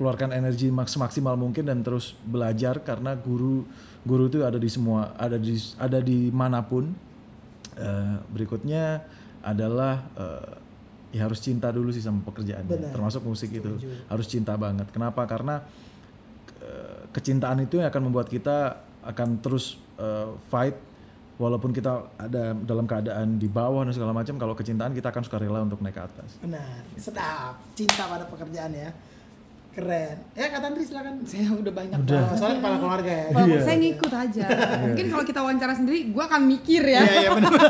keluarkan 0.00 0.32
energi 0.32 0.72
maks 0.72 0.96
maksimal 0.96 1.36
mungkin 1.36 1.68
dan 1.68 1.84
terus 1.84 2.16
belajar 2.24 2.80
karena 2.80 3.12
guru 3.12 3.68
guru 4.00 4.32
itu 4.32 4.40
ada 4.40 4.56
di 4.56 4.64
semua 4.72 5.12
ada 5.20 5.36
di 5.36 5.52
ada 5.76 6.00
di 6.00 6.32
mana 6.32 6.64
pun. 6.64 6.88
Eh, 7.76 8.16
berikutnya 8.32 9.04
adalah 9.44 10.00
eh, 10.16 10.56
ya 11.20 11.28
harus 11.28 11.44
cinta 11.44 11.68
dulu 11.68 11.92
sih 11.92 12.00
sama 12.00 12.24
pekerjaannya 12.24 12.72
Benar. 12.88 12.92
termasuk 12.96 13.28
musik 13.28 13.52
itu. 13.52 13.76
Harus 14.08 14.24
cinta 14.24 14.56
banget. 14.56 14.88
Kenapa? 14.88 15.28
Karena 15.28 15.60
eh, 16.64 17.04
kecintaan 17.12 17.60
itu 17.60 17.76
yang 17.76 17.92
akan 17.92 18.08
membuat 18.08 18.32
kita 18.32 18.80
akan 19.04 19.44
terus 19.44 19.76
eh, 20.00 20.32
fight 20.48 20.80
walaupun 21.36 21.76
kita 21.76 22.08
ada 22.16 22.56
dalam 22.56 22.88
keadaan 22.88 23.36
di 23.36 23.52
bawah 23.52 23.84
dan 23.84 23.92
segala 23.92 24.16
macam 24.16 24.40
kalau 24.40 24.56
kecintaan 24.56 24.96
kita 24.96 25.12
akan 25.12 25.28
suka 25.28 25.36
rela 25.36 25.60
untuk 25.60 25.84
naik 25.84 25.92
ke 25.92 26.02
atas. 26.08 26.40
Benar. 26.40 26.88
Sedap. 26.96 27.60
Cinta 27.76 28.08
pada 28.08 28.24
pekerjaan 28.24 28.72
ya 28.72 28.88
keren 29.70 30.16
ya 30.34 30.50
Kak 30.50 30.60
Tantri 30.60 30.82
silakan 30.82 31.14
saya 31.30 31.46
udah 31.48 31.72
banyak 31.72 31.98
Udah. 32.02 32.34
Soalnya 32.34 32.58
kepala 32.58 32.76
keluarga 32.78 33.12
ya 33.12 33.26
Kalau 33.30 33.46
Iya. 33.46 33.60
saya 33.62 33.76
ngikut 33.78 34.12
aja. 34.12 34.44
Mungkin 34.82 35.06
kalau 35.08 35.24
kita 35.24 35.40
wawancara 35.40 35.72
sendiri, 35.72 35.98
gue 36.10 36.22
akan 36.22 36.40
mikir 36.44 36.82
ya. 36.82 37.00
Iya 37.00 37.14
iya 37.20 37.30
benar. 37.32 37.52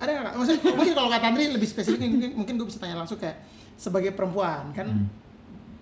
Ada 0.00 0.10
nggak? 0.10 0.34
Maksudnya 0.34 0.60
mungkin 0.72 0.94
kalau 0.96 1.08
kata 1.12 1.26
Andri 1.28 1.44
lebih 1.46 1.68
spesifik 1.68 2.00
mungkin, 2.02 2.30
mungkin 2.34 2.54
gue 2.56 2.66
bisa 2.66 2.78
tanya 2.80 2.96
langsung 2.96 3.20
kayak 3.20 3.36
sebagai 3.76 4.12
perempuan 4.12 4.72
kan 4.72 4.88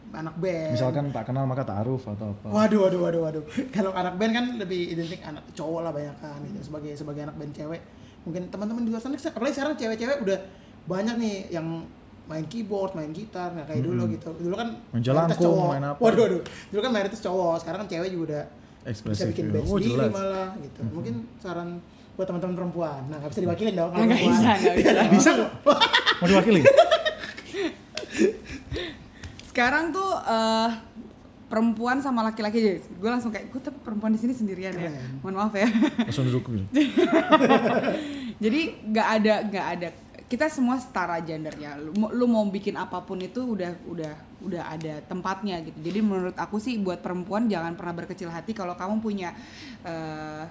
anak 0.09 0.35
band. 0.41 0.73
Misalkan 0.75 1.05
tak 1.13 1.29
kenal 1.29 1.45
maka 1.45 1.63
taaruf 1.63 2.03
atau 2.05 2.33
apa. 2.33 2.49
Waduh, 2.49 2.89
waduh, 2.89 3.01
waduh, 3.05 3.21
waduh. 3.29 3.45
Kalau 3.71 3.93
anak 3.93 4.17
band 4.17 4.33
kan 4.35 4.45
lebih 4.57 4.97
identik 4.97 5.21
anak 5.23 5.45
cowok 5.53 5.81
lah 5.85 5.93
banyak 5.93 6.17
kan 6.19 6.39
gitu. 6.49 6.59
Sebagai 6.65 6.93
sebagai 6.97 7.23
anak 7.29 7.37
band 7.37 7.53
cewek, 7.53 7.81
mungkin 8.25 8.43
teman-teman 8.49 8.83
di 8.83 8.91
luar 8.91 9.03
sana, 9.05 9.15
apalagi 9.15 9.55
sekarang 9.55 9.75
cewek-cewek 9.77 10.19
udah 10.25 10.39
banyak 10.89 11.15
nih 11.21 11.35
yang 11.53 11.85
main 12.29 12.45
keyboard, 12.45 12.93
main 12.93 13.09
gitar, 13.11 13.49
nggak 13.51 13.67
kayak 13.67 13.83
dulu 13.83 14.03
gitu. 14.09 14.29
Dulu 14.39 14.55
kan 14.55 14.69
Main 14.69 15.01
mayoritas 15.01 15.07
jelangkung, 15.33 15.45
cowok. 15.49 15.69
main 15.71 15.85
apa. 15.87 15.99
Waduh, 15.99 16.23
waduh. 16.23 16.43
Dulu 16.69 16.81
kan 16.81 16.93
mayoritas 16.93 17.21
cowok, 17.21 17.55
sekarang 17.59 17.79
kan 17.81 17.89
cewek 17.89 18.09
juga 18.11 18.25
udah 18.27 18.45
bisa 18.79 18.91
Ekspresif. 18.91 19.25
bikin 19.29 19.45
ya. 19.45 19.51
band 19.51 19.65
Oh, 19.65 19.69
sendiri 19.75 19.93
jelas. 19.95 20.13
malah 20.13 20.49
gitu. 20.59 20.81
Mungkin 20.91 21.15
saran 21.39 21.69
buat 22.15 22.27
teman-teman 22.27 22.55
perempuan. 22.55 23.01
Nah, 23.07 23.17
nggak 23.17 23.31
bisa 23.31 23.41
diwakilin 23.43 23.75
dong 23.75 23.89
kalau 23.89 24.05
perempuan. 24.05 24.29
bisa, 24.31 24.51
nggak 24.55 24.75
bisa. 24.77 24.91
Nggak 24.91 25.09
bisa 25.11 25.31
kok. 25.33 25.51
Mau 26.15 26.27
diwakili? 26.27 26.61
Sekarang 29.45 29.91
tuh 29.91 30.11
eh, 30.15 30.71
perempuan 31.49 31.97
sama 31.99 32.21
laki-laki 32.23 32.57
aja. 32.59 32.71
Gue 32.93 33.09
langsung 33.09 33.31
kayak 33.31 33.49
gue 33.49 33.61
tapi 33.61 33.79
perempuan 33.81 34.13
di 34.13 34.21
sini 34.21 34.33
sendirian 34.33 34.73
ya. 34.73 34.87
Keren. 34.87 35.21
Mohon 35.21 35.35
maaf 35.39 35.55
ya. 35.55 35.69
Langsung 35.99 36.25
duduk 36.27 36.45
gitu. 36.47 36.65
Jadi 38.45 38.61
nggak 38.87 39.09
ada 39.17 39.35
nggak 39.45 39.67
ada 39.73 39.89
kita 40.29 40.45
semua 40.47 40.77
setara 40.77 41.17
gendernya. 41.19 41.75
Lu, 41.75 41.91
lu 42.13 42.25
mau 42.25 42.45
bikin 42.45 42.77
apa 42.77 43.01
pun 43.01 43.17
itu 43.19 43.41
udah 43.49 43.73
udah 43.85 44.13
udah 44.39 44.63
ada 44.69 45.01
tempatnya 45.03 45.57
gitu. 45.61 45.81
Jadi 45.81 45.99
menurut 45.99 46.37
aku 46.37 46.57
sih 46.57 46.77
buat 46.77 47.01
perempuan 47.01 47.49
jangan 47.49 47.73
pernah 47.73 47.97
berkecil 47.97 48.29
hati 48.29 48.53
kalau 48.53 48.73
kamu 48.73 49.01
punya 49.01 49.33
eh, 49.83 50.45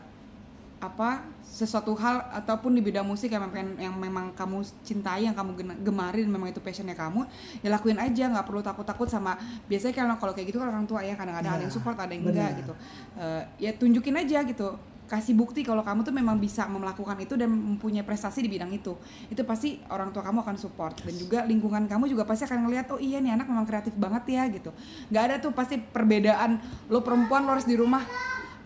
apa 0.77 1.25
sesuatu 1.41 1.93
hal 1.93 2.21
ataupun 2.35 2.69
di 2.69 2.85
bidang 2.85 3.01
musik 3.01 3.29
yang 3.29 3.45
memang, 3.45 3.73
yang 3.79 3.95
memang 3.97 4.25
kamu 4.33 4.61
cintai 4.83 5.25
yang 5.25 5.33
kamu 5.33 5.57
gena- 5.57 5.79
gemarin 5.79 6.29
memang 6.29 6.49
itu 6.49 6.61
passionnya 6.61 6.93
kamu 6.93 7.25
ya 7.61 7.73
lakuin 7.73 7.97
aja 7.97 8.29
nggak 8.29 8.45
perlu 8.45 8.61
takut-takut 8.61 9.09
sama 9.09 9.33
biasanya 9.65 9.93
kalau 9.95 10.15
kalau 10.15 10.33
kayak 10.33 10.53
gitu 10.53 10.61
kan 10.61 10.69
orang 10.69 10.85
tua 10.85 11.01
ya 11.01 11.17
kadang-kadang 11.17 11.49
ada 11.49 11.61
yang 11.61 11.69
Nah, 11.69 11.73
support 11.73 11.97
ada 11.97 12.13
yang 12.13 12.21
benar. 12.21 12.53
enggak 12.53 12.61
gitu 12.61 12.73
Eh, 13.17 13.41
ya 13.57 13.71
tunjukin 13.73 14.15
aja 14.17 14.45
gitu 14.45 14.69
kasih 15.07 15.33
bukti 15.33 15.63
kalau 15.63 15.81
kamu 15.81 16.03
tuh 16.03 16.11
memang 16.11 16.35
bisa 16.35 16.67
melakukan 16.67 17.15
itu 17.23 17.39
dan 17.39 17.47
mempunyai 17.47 18.03
prestasi 18.03 18.43
di 18.43 18.51
bidang 18.51 18.69
itu. 18.75 18.93
Itu 19.31 19.47
pasti 19.47 19.79
orang 19.87 20.11
tua 20.11 20.21
kamu 20.21 20.43
akan 20.43 20.55
support. 20.59 20.99
Dan 21.01 21.15
juga 21.15 21.47
lingkungan 21.47 21.87
kamu 21.87 22.11
juga 22.11 22.27
pasti 22.27 22.43
akan 22.43 22.67
ngelihat 22.67 22.91
oh 22.91 22.99
iya 22.99 23.23
nih 23.23 23.39
anak 23.39 23.47
memang 23.47 23.63
kreatif 23.63 23.95
banget 23.95 24.23
ya 24.27 24.43
gitu. 24.51 24.75
Nggak 25.07 25.23
ada 25.23 25.35
tuh 25.39 25.51
pasti 25.55 25.79
perbedaan 25.79 26.59
lo 26.91 26.99
perempuan 27.01 27.47
lo 27.47 27.55
harus 27.55 27.65
di 27.65 27.79
rumah. 27.79 28.03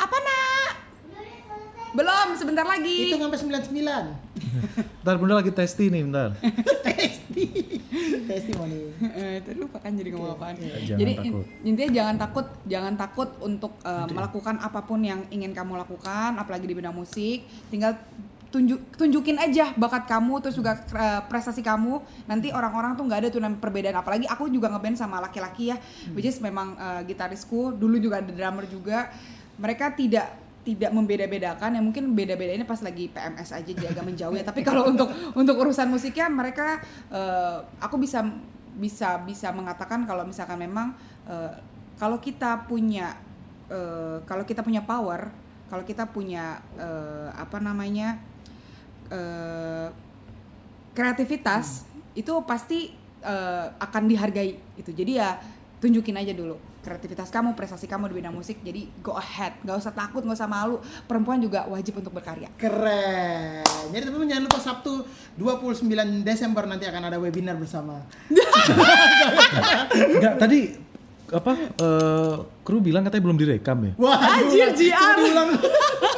Apa 0.02 0.18
nak? 0.18 0.74
Belum 1.92 2.28
sebentar 2.40 2.66
Itu 2.66 2.72
lagi 2.72 2.98
sampai 3.14 3.40
99. 3.70 5.04
Ntar 5.04 5.16
bunda 5.20 5.34
lagi 5.38 5.52
testi 5.52 5.92
nih, 5.92 6.02
bentar. 6.08 6.34
Testi. 6.88 7.46
Testimoni. 8.28 8.80
Eh, 9.22 9.42
kan 9.82 9.92
jadi 9.94 10.10
ngomong 10.14 10.38
apaan. 10.38 10.56
Jangan 10.58 11.00
jadi 11.00 11.12
takut. 11.18 11.26
in- 11.26 11.46
intinya 11.74 11.90
jangan 11.92 12.16
takut, 12.18 12.48
jangan 12.70 12.94
takut 12.96 13.30
untuk 13.42 13.74
eh, 13.82 14.08
melakukan 14.10 14.56
apa 14.62 14.80
pun 14.86 15.00
yang 15.02 15.26
ingin 15.34 15.52
kamu 15.52 15.78
lakukan, 15.82 16.38
apalagi 16.38 16.66
di 16.70 16.76
bidang 16.78 16.96
musik. 16.96 17.44
Tinggal 17.70 17.98
tunjuk 18.52 18.80
tunjukin 19.00 19.40
aja 19.40 19.72
bakat 19.80 20.12
kamu 20.12 20.44
terus 20.44 20.60
juga 20.60 20.76
eh, 20.76 21.22
prestasi 21.32 21.64
kamu 21.64 22.04
nanti 22.28 22.52
orang-orang 22.52 23.00
tuh 23.00 23.08
nggak 23.08 23.20
ada 23.24 23.30
tuh 23.32 23.40
perbedaan 23.40 23.96
apalagi 23.96 24.28
aku 24.28 24.52
juga 24.52 24.68
ngeband 24.68 25.00
sama 25.00 25.24
laki-laki 25.24 25.72
ya 25.72 25.80
which 26.12 26.28
is 26.28 26.36
memang 26.44 26.76
eh, 26.76 27.02
gitarisku 27.08 27.72
dulu 27.72 27.96
juga 27.96 28.20
ada 28.20 28.28
drummer 28.28 28.68
juga 28.68 29.08
mereka 29.56 29.96
tidak 29.96 30.41
tidak 30.62 30.94
membeda-bedakan 30.94 31.74
ya 31.74 31.82
mungkin 31.82 32.14
beda-bedainnya 32.14 32.70
pas 32.70 32.82
lagi 32.86 33.10
PMS 33.10 33.50
aja 33.50 33.66
jadi 33.66 33.94
agak 33.94 34.06
menjauh 34.06 34.36
ya. 34.38 34.46
Tapi 34.46 34.62
kalau 34.62 34.86
untuk 34.94 35.10
untuk 35.34 35.58
urusan 35.58 35.90
musiknya 35.90 36.30
mereka 36.30 36.78
eh, 37.10 37.58
aku 37.82 37.98
bisa 37.98 38.22
bisa 38.78 39.20
bisa 39.26 39.50
mengatakan 39.52 40.06
kalau 40.06 40.24
misalkan 40.24 40.62
memang 40.62 40.94
eh, 41.26 41.54
kalau 41.98 42.22
kita 42.22 42.70
punya 42.70 43.18
eh, 43.70 44.22
kalau 44.30 44.46
kita 44.46 44.62
punya 44.62 44.86
power 44.86 45.34
kalau 45.66 45.82
kita 45.82 46.06
punya 46.06 46.62
eh, 46.78 47.30
apa 47.34 47.58
namanya 47.58 48.22
eh, 49.10 49.90
kreativitas 50.94 51.90
itu 52.14 52.32
pasti 52.46 52.94
eh, 53.24 53.68
akan 53.82 54.04
dihargai 54.06 54.78
gitu. 54.78 54.94
Jadi 54.94 55.18
ya 55.18 55.42
tunjukin 55.82 56.22
aja 56.22 56.38
dulu 56.38 56.71
kreativitas 56.82 57.30
kamu 57.30 57.54
prestasi 57.54 57.86
kamu 57.86 58.10
di 58.12 58.16
bidang 58.22 58.36
musik 58.36 58.60
jadi 58.66 58.90
go 59.06 59.14
ahead 59.16 59.58
nggak 59.62 59.78
usah 59.78 59.94
takut 59.94 60.26
nggak 60.26 60.38
usah 60.38 60.50
malu 60.50 60.82
perempuan 61.06 61.38
juga 61.38 61.66
wajib 61.70 62.02
untuk 62.02 62.14
berkarya 62.14 62.50
Keren. 62.58 63.64
Jadi 63.92 64.04
teman-teman 64.06 64.28
jangan 64.30 64.44
lupa 64.46 64.60
Sabtu 64.60 64.94
29 65.40 66.22
Desember 66.22 66.64
nanti 66.70 66.86
akan 66.86 67.10
ada 67.10 67.18
webinar 67.18 67.58
bersama. 67.58 68.06
Enggak, 70.16 70.36
tadi 70.38 70.60
apa 71.32 71.54
eh, 71.56 72.36
kru 72.62 72.84
bilang 72.84 73.08
katanya 73.08 73.24
belum 73.24 73.40
direkam 73.40 73.78
ya? 73.88 73.94
Wah, 73.96 74.20
Anjir, 74.20 74.76
JR. 74.76 75.16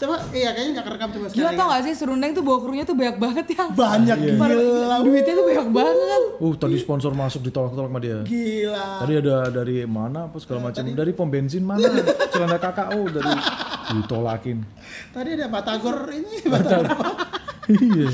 Coba, 0.00 0.16
iya 0.32 0.50
kayaknya 0.50 0.72
nggak 0.74 0.86
kerekam 0.86 1.08
coba 1.10 1.26
sekali. 1.26 1.36
gila 1.36 1.50
tau 1.52 1.66
gak 1.68 1.82
sih 1.82 1.92
serundeng 1.92 2.32
tuh 2.32 2.40
bawa 2.40 2.58
krunya 2.58 2.82
tuh 2.82 2.96
banyak 2.96 3.16
banget 3.16 3.46
ya 3.52 3.64
Banyak 3.68 4.16
Iya. 4.18 4.32
gila. 4.32 4.96
duitnya 5.04 5.34
tuh 5.34 5.44
banyak 5.46 5.68
banget 5.70 6.22
Uh, 6.40 6.56
tadi 6.56 6.76
sponsor 6.76 7.12
masuk 7.12 7.44
ditolak-tolak 7.44 7.86
sama 7.86 8.00
dia. 8.00 8.24
Gila. 8.24 8.88
Tadi 8.98 9.12
ada 9.14 9.36
dari 9.52 9.84
mana 9.84 10.24
apa 10.24 10.36
segala 10.36 10.60
macam. 10.66 10.80
Dari 10.82 11.12
pom 11.12 11.28
bensin 11.28 11.60
mana? 11.60 11.84
Celana 12.32 12.56
KKO 12.56 13.00
dari 13.12 13.32
ditolakin. 13.92 14.58
Tadi 15.10 15.28
ada 15.34 15.46
Batagor 15.46 15.96
ini, 16.08 16.32
Batagor 16.42 16.96
apa? 16.96 17.08
Iya. 17.70 18.08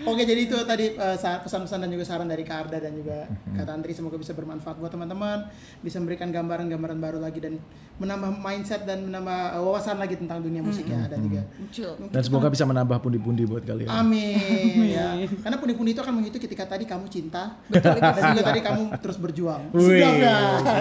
Oke, 0.10 0.22
jadi 0.22 0.40
itu 0.42 0.56
tadi 0.64 0.94
uh, 0.94 1.12
sa- 1.14 1.38
pesan-pesan 1.38 1.78
dan 1.78 1.90
juga 1.90 2.04
saran 2.04 2.24
dari 2.24 2.40
Kak 2.40 2.56
Arda 2.62 2.78
dan 2.80 2.92
juga 2.92 3.28
Mhm. 3.30 3.52
Kak 3.52 3.64
Tantri 3.64 3.92
semoga 3.92 4.16
bisa 4.16 4.32
bermanfaat 4.32 4.76
buat 4.76 4.88
teman-teman, 4.88 5.44
bisa 5.78 5.98
memberikan 5.98 6.30
gambaran-gambaran 6.30 6.98
baru 6.98 7.18
lagi 7.18 7.38
dan 7.38 7.60
menambah 7.96 8.32
mindset 8.34 8.82
dan 8.82 9.04
menambah 9.04 9.38
uh, 9.54 9.62
wawasan 9.62 9.96
lagi 9.96 10.16
tentang 10.16 10.40
dunia 10.40 10.60
musik 10.60 10.84
ya 10.84 11.04
dan 11.04 11.20
juga 11.20 11.44
muncul 11.52 11.90
Dan 12.08 12.22
semoga 12.22 12.48
bisa 12.48 12.64
menambah 12.64 12.96
pundi-pundi 12.98 13.44
buat 13.44 13.60
kalian. 13.60 13.92
Amin. 13.92 14.88
Ya. 14.88 15.20
Karena 15.36 15.56
pundi-pundi 15.56 15.92
itu 15.92 16.00
akan 16.00 16.14
menghitung 16.14 16.40
ketika 16.40 16.64
tadi 16.66 16.84
kamu 16.84 17.06
cinta 17.06 17.60
dan 17.68 18.00
juga 18.32 18.42
tadi 18.42 18.60
kamu 18.60 18.82
terus 18.98 19.16
berjuang. 19.16 19.68
Sudah? 19.70 20.12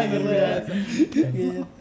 Gitu 0.07 0.29
ya. 0.31 0.49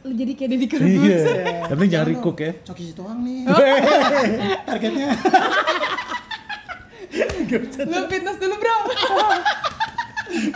Lu 0.02 0.12
jadi 0.12 0.32
kayak 0.34 0.50
Deddy. 0.50 0.66
Corbuzier 0.68 1.24
penting 1.68 1.88
jangan 1.88 2.06
recook 2.08 2.38
ya. 2.40 2.52
Coki 2.64 2.82
Situang 2.84 3.18
nih. 3.22 3.46
Targetnya. 4.68 5.08
Lu 7.88 7.98
fitness 8.06 8.36
dulu 8.36 8.54
bro 8.56 8.76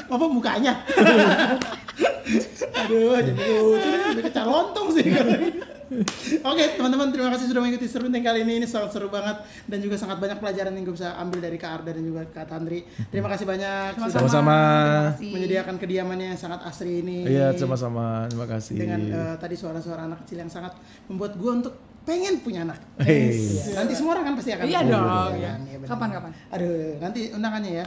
Apa 0.06 0.24
mukanya? 0.28 0.84
Aduh, 2.76 3.16
jadi 3.16 3.32
lucu. 3.32 3.80
Jadi 4.12 4.20
kecak 4.22 4.44
lontong 4.44 4.92
sih. 4.92 5.08
Oke 6.40 6.64
teman-teman 6.72 7.12
terima 7.12 7.28
kasih 7.32 7.52
sudah 7.52 7.60
mengikuti 7.60 7.84
serundeng 7.84 8.24
kali 8.24 8.48
ini 8.48 8.60
ini 8.60 8.66
sangat 8.68 8.96
seru 8.96 9.12
banget 9.12 9.44
dan 9.68 9.76
juga 9.76 10.00
sangat 10.00 10.16
banyak 10.16 10.40
pelajaran 10.40 10.72
yang 10.72 10.88
gue 10.88 10.96
bisa 10.96 11.12
ambil 11.20 11.44
dari 11.44 11.60
Kak 11.60 11.84
Arda 11.84 11.92
dan 11.92 12.00
juga 12.00 12.24
Kak 12.32 12.48
Tandri 12.48 12.80
terima 13.12 13.28
kasih 13.28 13.44
banyak 13.44 14.00
Sama-sama. 14.08 14.56
Menyediakan 15.20 15.76
kediamannya 15.76 16.32
yang 16.32 16.40
sangat 16.40 16.64
asri 16.64 17.04
ini 17.04 17.28
Iya, 17.28 17.52
sama-sama. 17.52 18.24
Terima 18.24 18.48
kasih. 18.48 18.72
dengan 18.72 19.00
eh, 19.04 19.34
tadi 19.36 19.52
suara-suara 19.52 20.08
anak 20.08 20.24
kecil 20.24 20.40
yang 20.40 20.48
sangat 20.48 20.72
membuat 21.12 21.36
gue 21.36 21.52
untuk 21.52 21.74
pengen 22.02 22.34
punya 22.42 22.66
anak. 22.66 22.78
Hei. 22.98 23.30
Yes. 23.30 23.78
Nanti 23.78 23.94
semua 23.94 24.18
orang 24.18 24.32
kan 24.32 24.34
pasti 24.34 24.50
akan. 24.50 24.64
Iya 24.66 24.80
dong, 24.82 25.06
kan? 25.06 25.32
iya. 25.38 25.52
Iya, 25.62 25.76
benar. 25.78 25.88
Kapan-kapan? 25.94 26.30
Aduh, 26.50 26.98
nanti 26.98 27.20
undangannya 27.30 27.72
ya. 27.78 27.86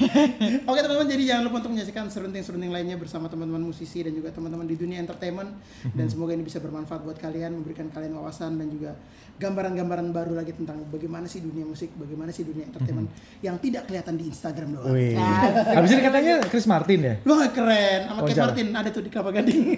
Oke 0.70 0.80
teman-teman, 0.80 1.08
jadi 1.12 1.22
jangan 1.28 1.42
lupa 1.44 1.56
untuk 1.60 1.72
menyaksikan 1.76 2.08
serunding-serunding 2.08 2.72
lainnya 2.72 2.96
bersama 2.96 3.28
teman-teman 3.28 3.60
musisi 3.60 4.00
dan 4.00 4.16
juga 4.16 4.32
teman-teman 4.32 4.64
di 4.64 4.76
dunia 4.80 4.98
entertainment. 5.04 5.52
Dan 5.92 6.08
semoga 6.08 6.32
ini 6.32 6.44
bisa 6.48 6.64
bermanfaat 6.64 7.04
buat 7.04 7.20
kalian, 7.20 7.52
memberikan 7.60 7.92
kalian 7.92 8.16
wawasan 8.16 8.56
dan 8.56 8.72
juga 8.72 8.96
gambaran-gambaran 9.36 10.08
baru 10.12 10.32
lagi 10.38 10.52
tentang 10.56 10.86
bagaimana 10.88 11.28
sih 11.28 11.44
dunia 11.44 11.66
musik, 11.68 11.92
bagaimana 11.98 12.32
sih 12.32 12.46
dunia 12.48 12.64
entertainment 12.68 13.08
yang 13.44 13.58
tidak 13.60 13.84
kelihatan 13.90 14.16
di 14.16 14.32
Instagram 14.32 14.80
doang. 14.80 14.96
Wih. 14.96 15.18
Habis 15.76 15.90
ini 15.92 16.02
katanya 16.04 16.34
Chris 16.48 16.64
Martin 16.64 17.00
ya? 17.04 17.14
Wah 17.26 17.48
keren, 17.52 18.00
sama 18.08 18.20
Kate 18.24 18.32
Wawancara. 18.32 18.44
Martin 18.48 18.68
ada 18.72 18.88
tuh 18.88 19.02
di 19.04 19.10
Kelapa 19.12 19.30
Gading. 19.34 19.60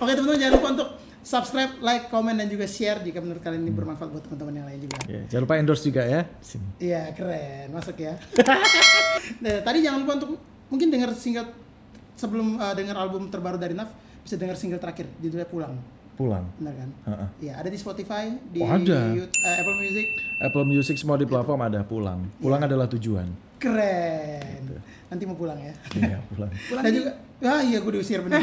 Oke 0.00 0.12
teman-teman 0.12 0.38
jangan 0.38 0.54
lupa 0.60 0.68
untuk 0.76 0.88
subscribe, 1.26 1.82
like, 1.82 2.06
komen 2.06 2.38
dan 2.38 2.46
juga 2.46 2.64
share 2.64 3.02
jika 3.02 3.18
menurut 3.18 3.42
kalian 3.42 3.66
ini 3.66 3.74
bermanfaat 3.74 4.14
buat 4.14 4.22
teman-teman 4.22 4.54
yang 4.54 4.66
lain 4.70 4.80
juga. 4.80 4.96
Ya, 5.04 5.20
jangan 5.26 5.42
lupa 5.42 5.54
endorse 5.58 5.82
juga 5.82 6.06
ya. 6.06 6.22
Iya 6.78 7.02
keren, 7.12 7.74
masuk 7.74 7.98
ya. 7.98 8.14
nah, 9.42 9.58
tadi 9.60 9.82
jangan 9.82 10.06
lupa 10.06 10.12
untuk 10.16 10.30
mungkin 10.70 10.86
dengar 10.86 11.10
single 11.12 11.50
sebelum 12.14 12.56
uh, 12.56 12.72
dengar 12.72 12.94
album 12.96 13.26
terbaru 13.26 13.58
dari 13.58 13.74
Naf 13.74 13.90
bisa 14.22 14.38
dengar 14.38 14.54
single 14.54 14.78
terakhir 14.78 15.10
judulnya 15.18 15.46
Pulang, 15.46 15.74
Pulang. 16.14 16.46
benar 16.56 16.74
kan? 16.74 16.90
Iya 17.36 17.58
ada 17.58 17.68
di 17.68 17.76
Spotify, 17.76 18.30
di 18.46 18.62
Oh, 18.62 18.70
ada. 18.70 19.12
Yout- 19.12 19.34
uh, 19.36 19.56
Apple 19.60 19.76
Music. 19.76 20.06
Apple 20.40 20.64
Music 20.64 20.96
semua 20.96 21.18
di 21.18 21.26
platform 21.26 21.60
ada 21.60 21.82
pulang. 21.82 22.22
Pulang 22.38 22.62
Iya. 22.62 22.68
adalah 22.70 22.86
tujuan. 22.88 23.26
Keren. 23.58 24.62
Nanti 25.06 25.22
mau 25.22 25.34
pulang 25.34 25.58
ya. 25.58 25.74
Iya, 25.92 26.18
pulang. 26.28 26.50
dan 26.86 26.92
juga 26.92 27.10
ah 27.44 27.60
iya 27.60 27.84
gue 27.84 27.92
diusir 27.92 28.24
bener 28.24 28.40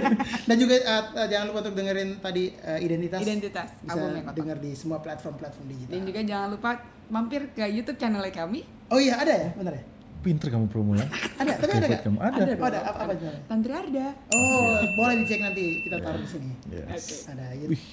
dan 0.50 0.56
juga 0.58 0.74
uh, 0.82 1.04
uh, 1.14 1.26
jangan 1.30 1.44
lupa 1.54 1.58
untuk 1.62 1.74
dengerin 1.78 2.18
tadi 2.18 2.50
uh, 2.58 2.78
identitas 2.82 3.22
Identitas, 3.22 3.68
bisa 3.78 4.00
denger 4.34 4.56
di 4.58 4.72
semua 4.74 4.98
platform-platform 4.98 5.66
digital 5.70 5.92
Dan 5.94 6.02
juga 6.02 6.20
jangan 6.26 6.48
lupa 6.50 6.70
mampir 7.06 7.54
ke 7.54 7.62
YouTube 7.70 7.98
channel 8.02 8.24
kami. 8.34 8.66
oh 8.90 8.98
iya 8.98 9.22
ada 9.22 9.30
ya 9.30 9.48
bener 9.54 9.74
ya 9.78 9.84
Pinter 10.22 10.54
kamu 10.54 10.70
promo 10.70 10.94
ya. 10.94 11.02
Ada, 11.34 11.58
tapi 11.58 11.82
ada 11.82 11.86
nggak? 11.90 12.02
kamu. 12.06 12.18
Ada. 12.22 12.42
Ada 12.46 12.54
Oh, 12.54 12.68
ada 12.70 12.78
apa 12.86 12.98
apa 13.10 13.14
jualan? 13.18 13.42
Tantri 13.50 13.72
Arda. 13.74 14.06
Oh, 14.30 14.78
boleh 14.94 15.14
dicek 15.18 15.42
nanti 15.42 15.82
kita 15.82 15.98
taruh 15.98 16.22
di 16.22 16.30
sini. 16.30 16.50
Yes. 16.70 17.26
Ada 17.26 17.58
ya. 17.58 17.66
Wih. 17.66 17.84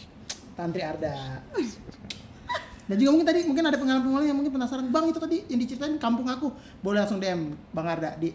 Tantri 0.54 0.82
Arda. 0.86 1.42
Dan 2.86 2.96
juga 3.02 3.10
mungkin 3.18 3.28
tadi 3.34 3.40
mungkin 3.50 3.66
ada 3.66 3.78
pengalaman-pengalaman 3.82 4.30
yang 4.30 4.38
mungkin 4.38 4.54
penasaran, 4.54 4.86
Bang 4.94 5.10
itu 5.10 5.18
tadi 5.18 5.42
yang 5.50 5.58
diceritain 5.58 5.98
kampung 5.98 6.30
aku. 6.30 6.54
Boleh 6.86 7.02
langsung 7.02 7.18
DM 7.18 7.58
Bang 7.74 7.90
Arda 7.90 8.14
di 8.14 8.30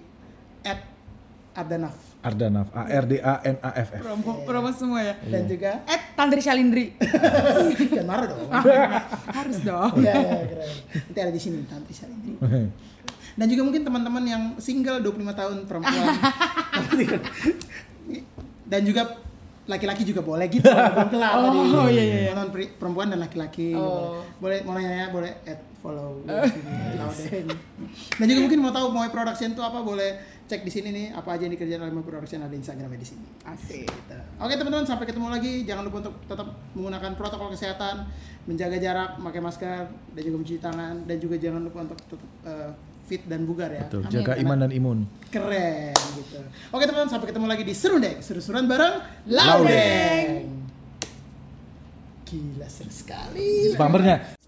@ardanaf. 1.54 1.94
Ardanaf. 2.20 2.68
A 2.72 2.82
R 2.88 3.04
D 3.04 3.12
A 3.18 3.34
N 3.42 3.56
A 3.58 3.70
F 3.76 3.88
F. 3.92 4.02
Promo 4.02 4.42
promo 4.42 4.70
semua 4.70 5.00
ya. 5.00 5.14
Dan 5.22 5.46
juga 5.46 5.84
Eh, 5.84 6.00
Tantri 6.12 6.40
Shalindri. 6.40 6.96
jangan 6.98 8.06
marah 8.10 8.26
dong. 8.26 8.48
Harus 9.28 9.58
dong. 9.60 9.92
Iya, 9.98 10.14
iya, 10.14 10.38
keren. 10.46 10.70
Nanti 11.04 11.18
ada 11.20 11.30
di 11.30 11.40
sini 11.40 11.58
Tantri 11.64 11.92
Salindri. 11.92 12.34
Dan 13.34 13.50
juga 13.50 13.62
mungkin 13.62 13.82
teman-teman 13.82 14.22
yang 14.22 14.42
single 14.56 15.02
25 15.02 15.10
tahun 15.34 15.56
perempuan. 15.66 16.06
dan 18.64 18.80
juga 18.82 19.02
laki-laki 19.64 20.04
juga 20.04 20.20
boleh 20.20 20.46
gitu. 20.46 20.64
Belum 20.64 21.08
kelar 21.08 21.34
tadi. 21.40 21.58
Oh, 21.72 21.88
iya, 21.88 22.02
iya, 22.04 22.16
iya. 22.20 22.30
Teman 22.30 22.48
pri- 22.52 22.70
perempuan 22.70 23.08
dan 23.08 23.18
laki-laki. 23.18 23.72
Oh. 23.72 24.22
Boleh 24.38 24.60
mau 24.62 24.76
nanya 24.76 25.08
boleh 25.08 25.40
add 25.42 25.60
follow 25.80 26.20
sini, 26.22 26.94
Lauden. 26.94 27.46
Dan 28.14 28.24
juga 28.24 28.40
mungkin 28.40 28.60
mau 28.60 28.70
tahu 28.70 28.86
mau 28.88 29.04
production 29.06 29.50
itu 29.50 29.60
apa 29.60 29.80
boleh 29.80 30.33
cek 30.44 30.60
di 30.60 30.72
sini 30.72 30.88
nih 30.92 31.06
apa 31.16 31.34
aja 31.34 31.48
yang 31.48 31.56
dikerjain 31.56 31.80
oleh 31.80 31.94
Moe 31.94 32.04
Production 32.04 32.44
ada 32.44 32.52
Instagramnya 32.52 33.00
di 33.00 33.08
sini. 33.08 33.24
Asik. 33.48 33.88
Gitu. 33.88 34.16
Oke 34.36 34.54
teman-teman 34.60 34.84
sampai 34.84 35.08
ketemu 35.08 35.28
lagi. 35.32 35.64
Jangan 35.64 35.82
lupa 35.88 35.96
untuk 36.04 36.14
tetap 36.28 36.48
menggunakan 36.76 37.10
protokol 37.16 37.48
kesehatan, 37.56 38.04
menjaga 38.44 38.76
jarak, 38.76 39.10
pakai 39.16 39.40
masker, 39.40 39.82
dan 39.88 40.22
juga 40.22 40.36
mencuci 40.44 40.60
tangan, 40.60 40.94
dan 41.08 41.16
juga 41.16 41.36
jangan 41.40 41.60
lupa 41.64 41.78
untuk 41.88 41.98
tetap 42.04 42.20
eh, 42.44 42.70
fit 43.08 43.22
dan 43.24 43.40
bugar 43.48 43.72
ya. 43.72 43.84
Tuh, 43.88 44.04
Amin. 44.04 44.12
jaga 44.12 44.32
Karena 44.36 44.42
iman 44.44 44.56
dan 44.60 44.70
imun. 44.76 44.98
Keren 45.32 45.96
gitu. 46.20 46.40
Oke 46.72 46.84
teman-teman 46.84 47.10
sampai 47.12 47.26
ketemu 47.32 47.46
lagi 47.48 47.62
di 47.64 47.74
Serundeng, 47.76 48.16
seru-seruan 48.20 48.68
bareng 48.68 48.94
Laudeng. 49.32 49.64
Laudeng. 49.64 50.32
Gila 52.28 52.68
seru 52.68 52.92
sekali. 52.92 53.72
Bumpernya. 53.76 54.43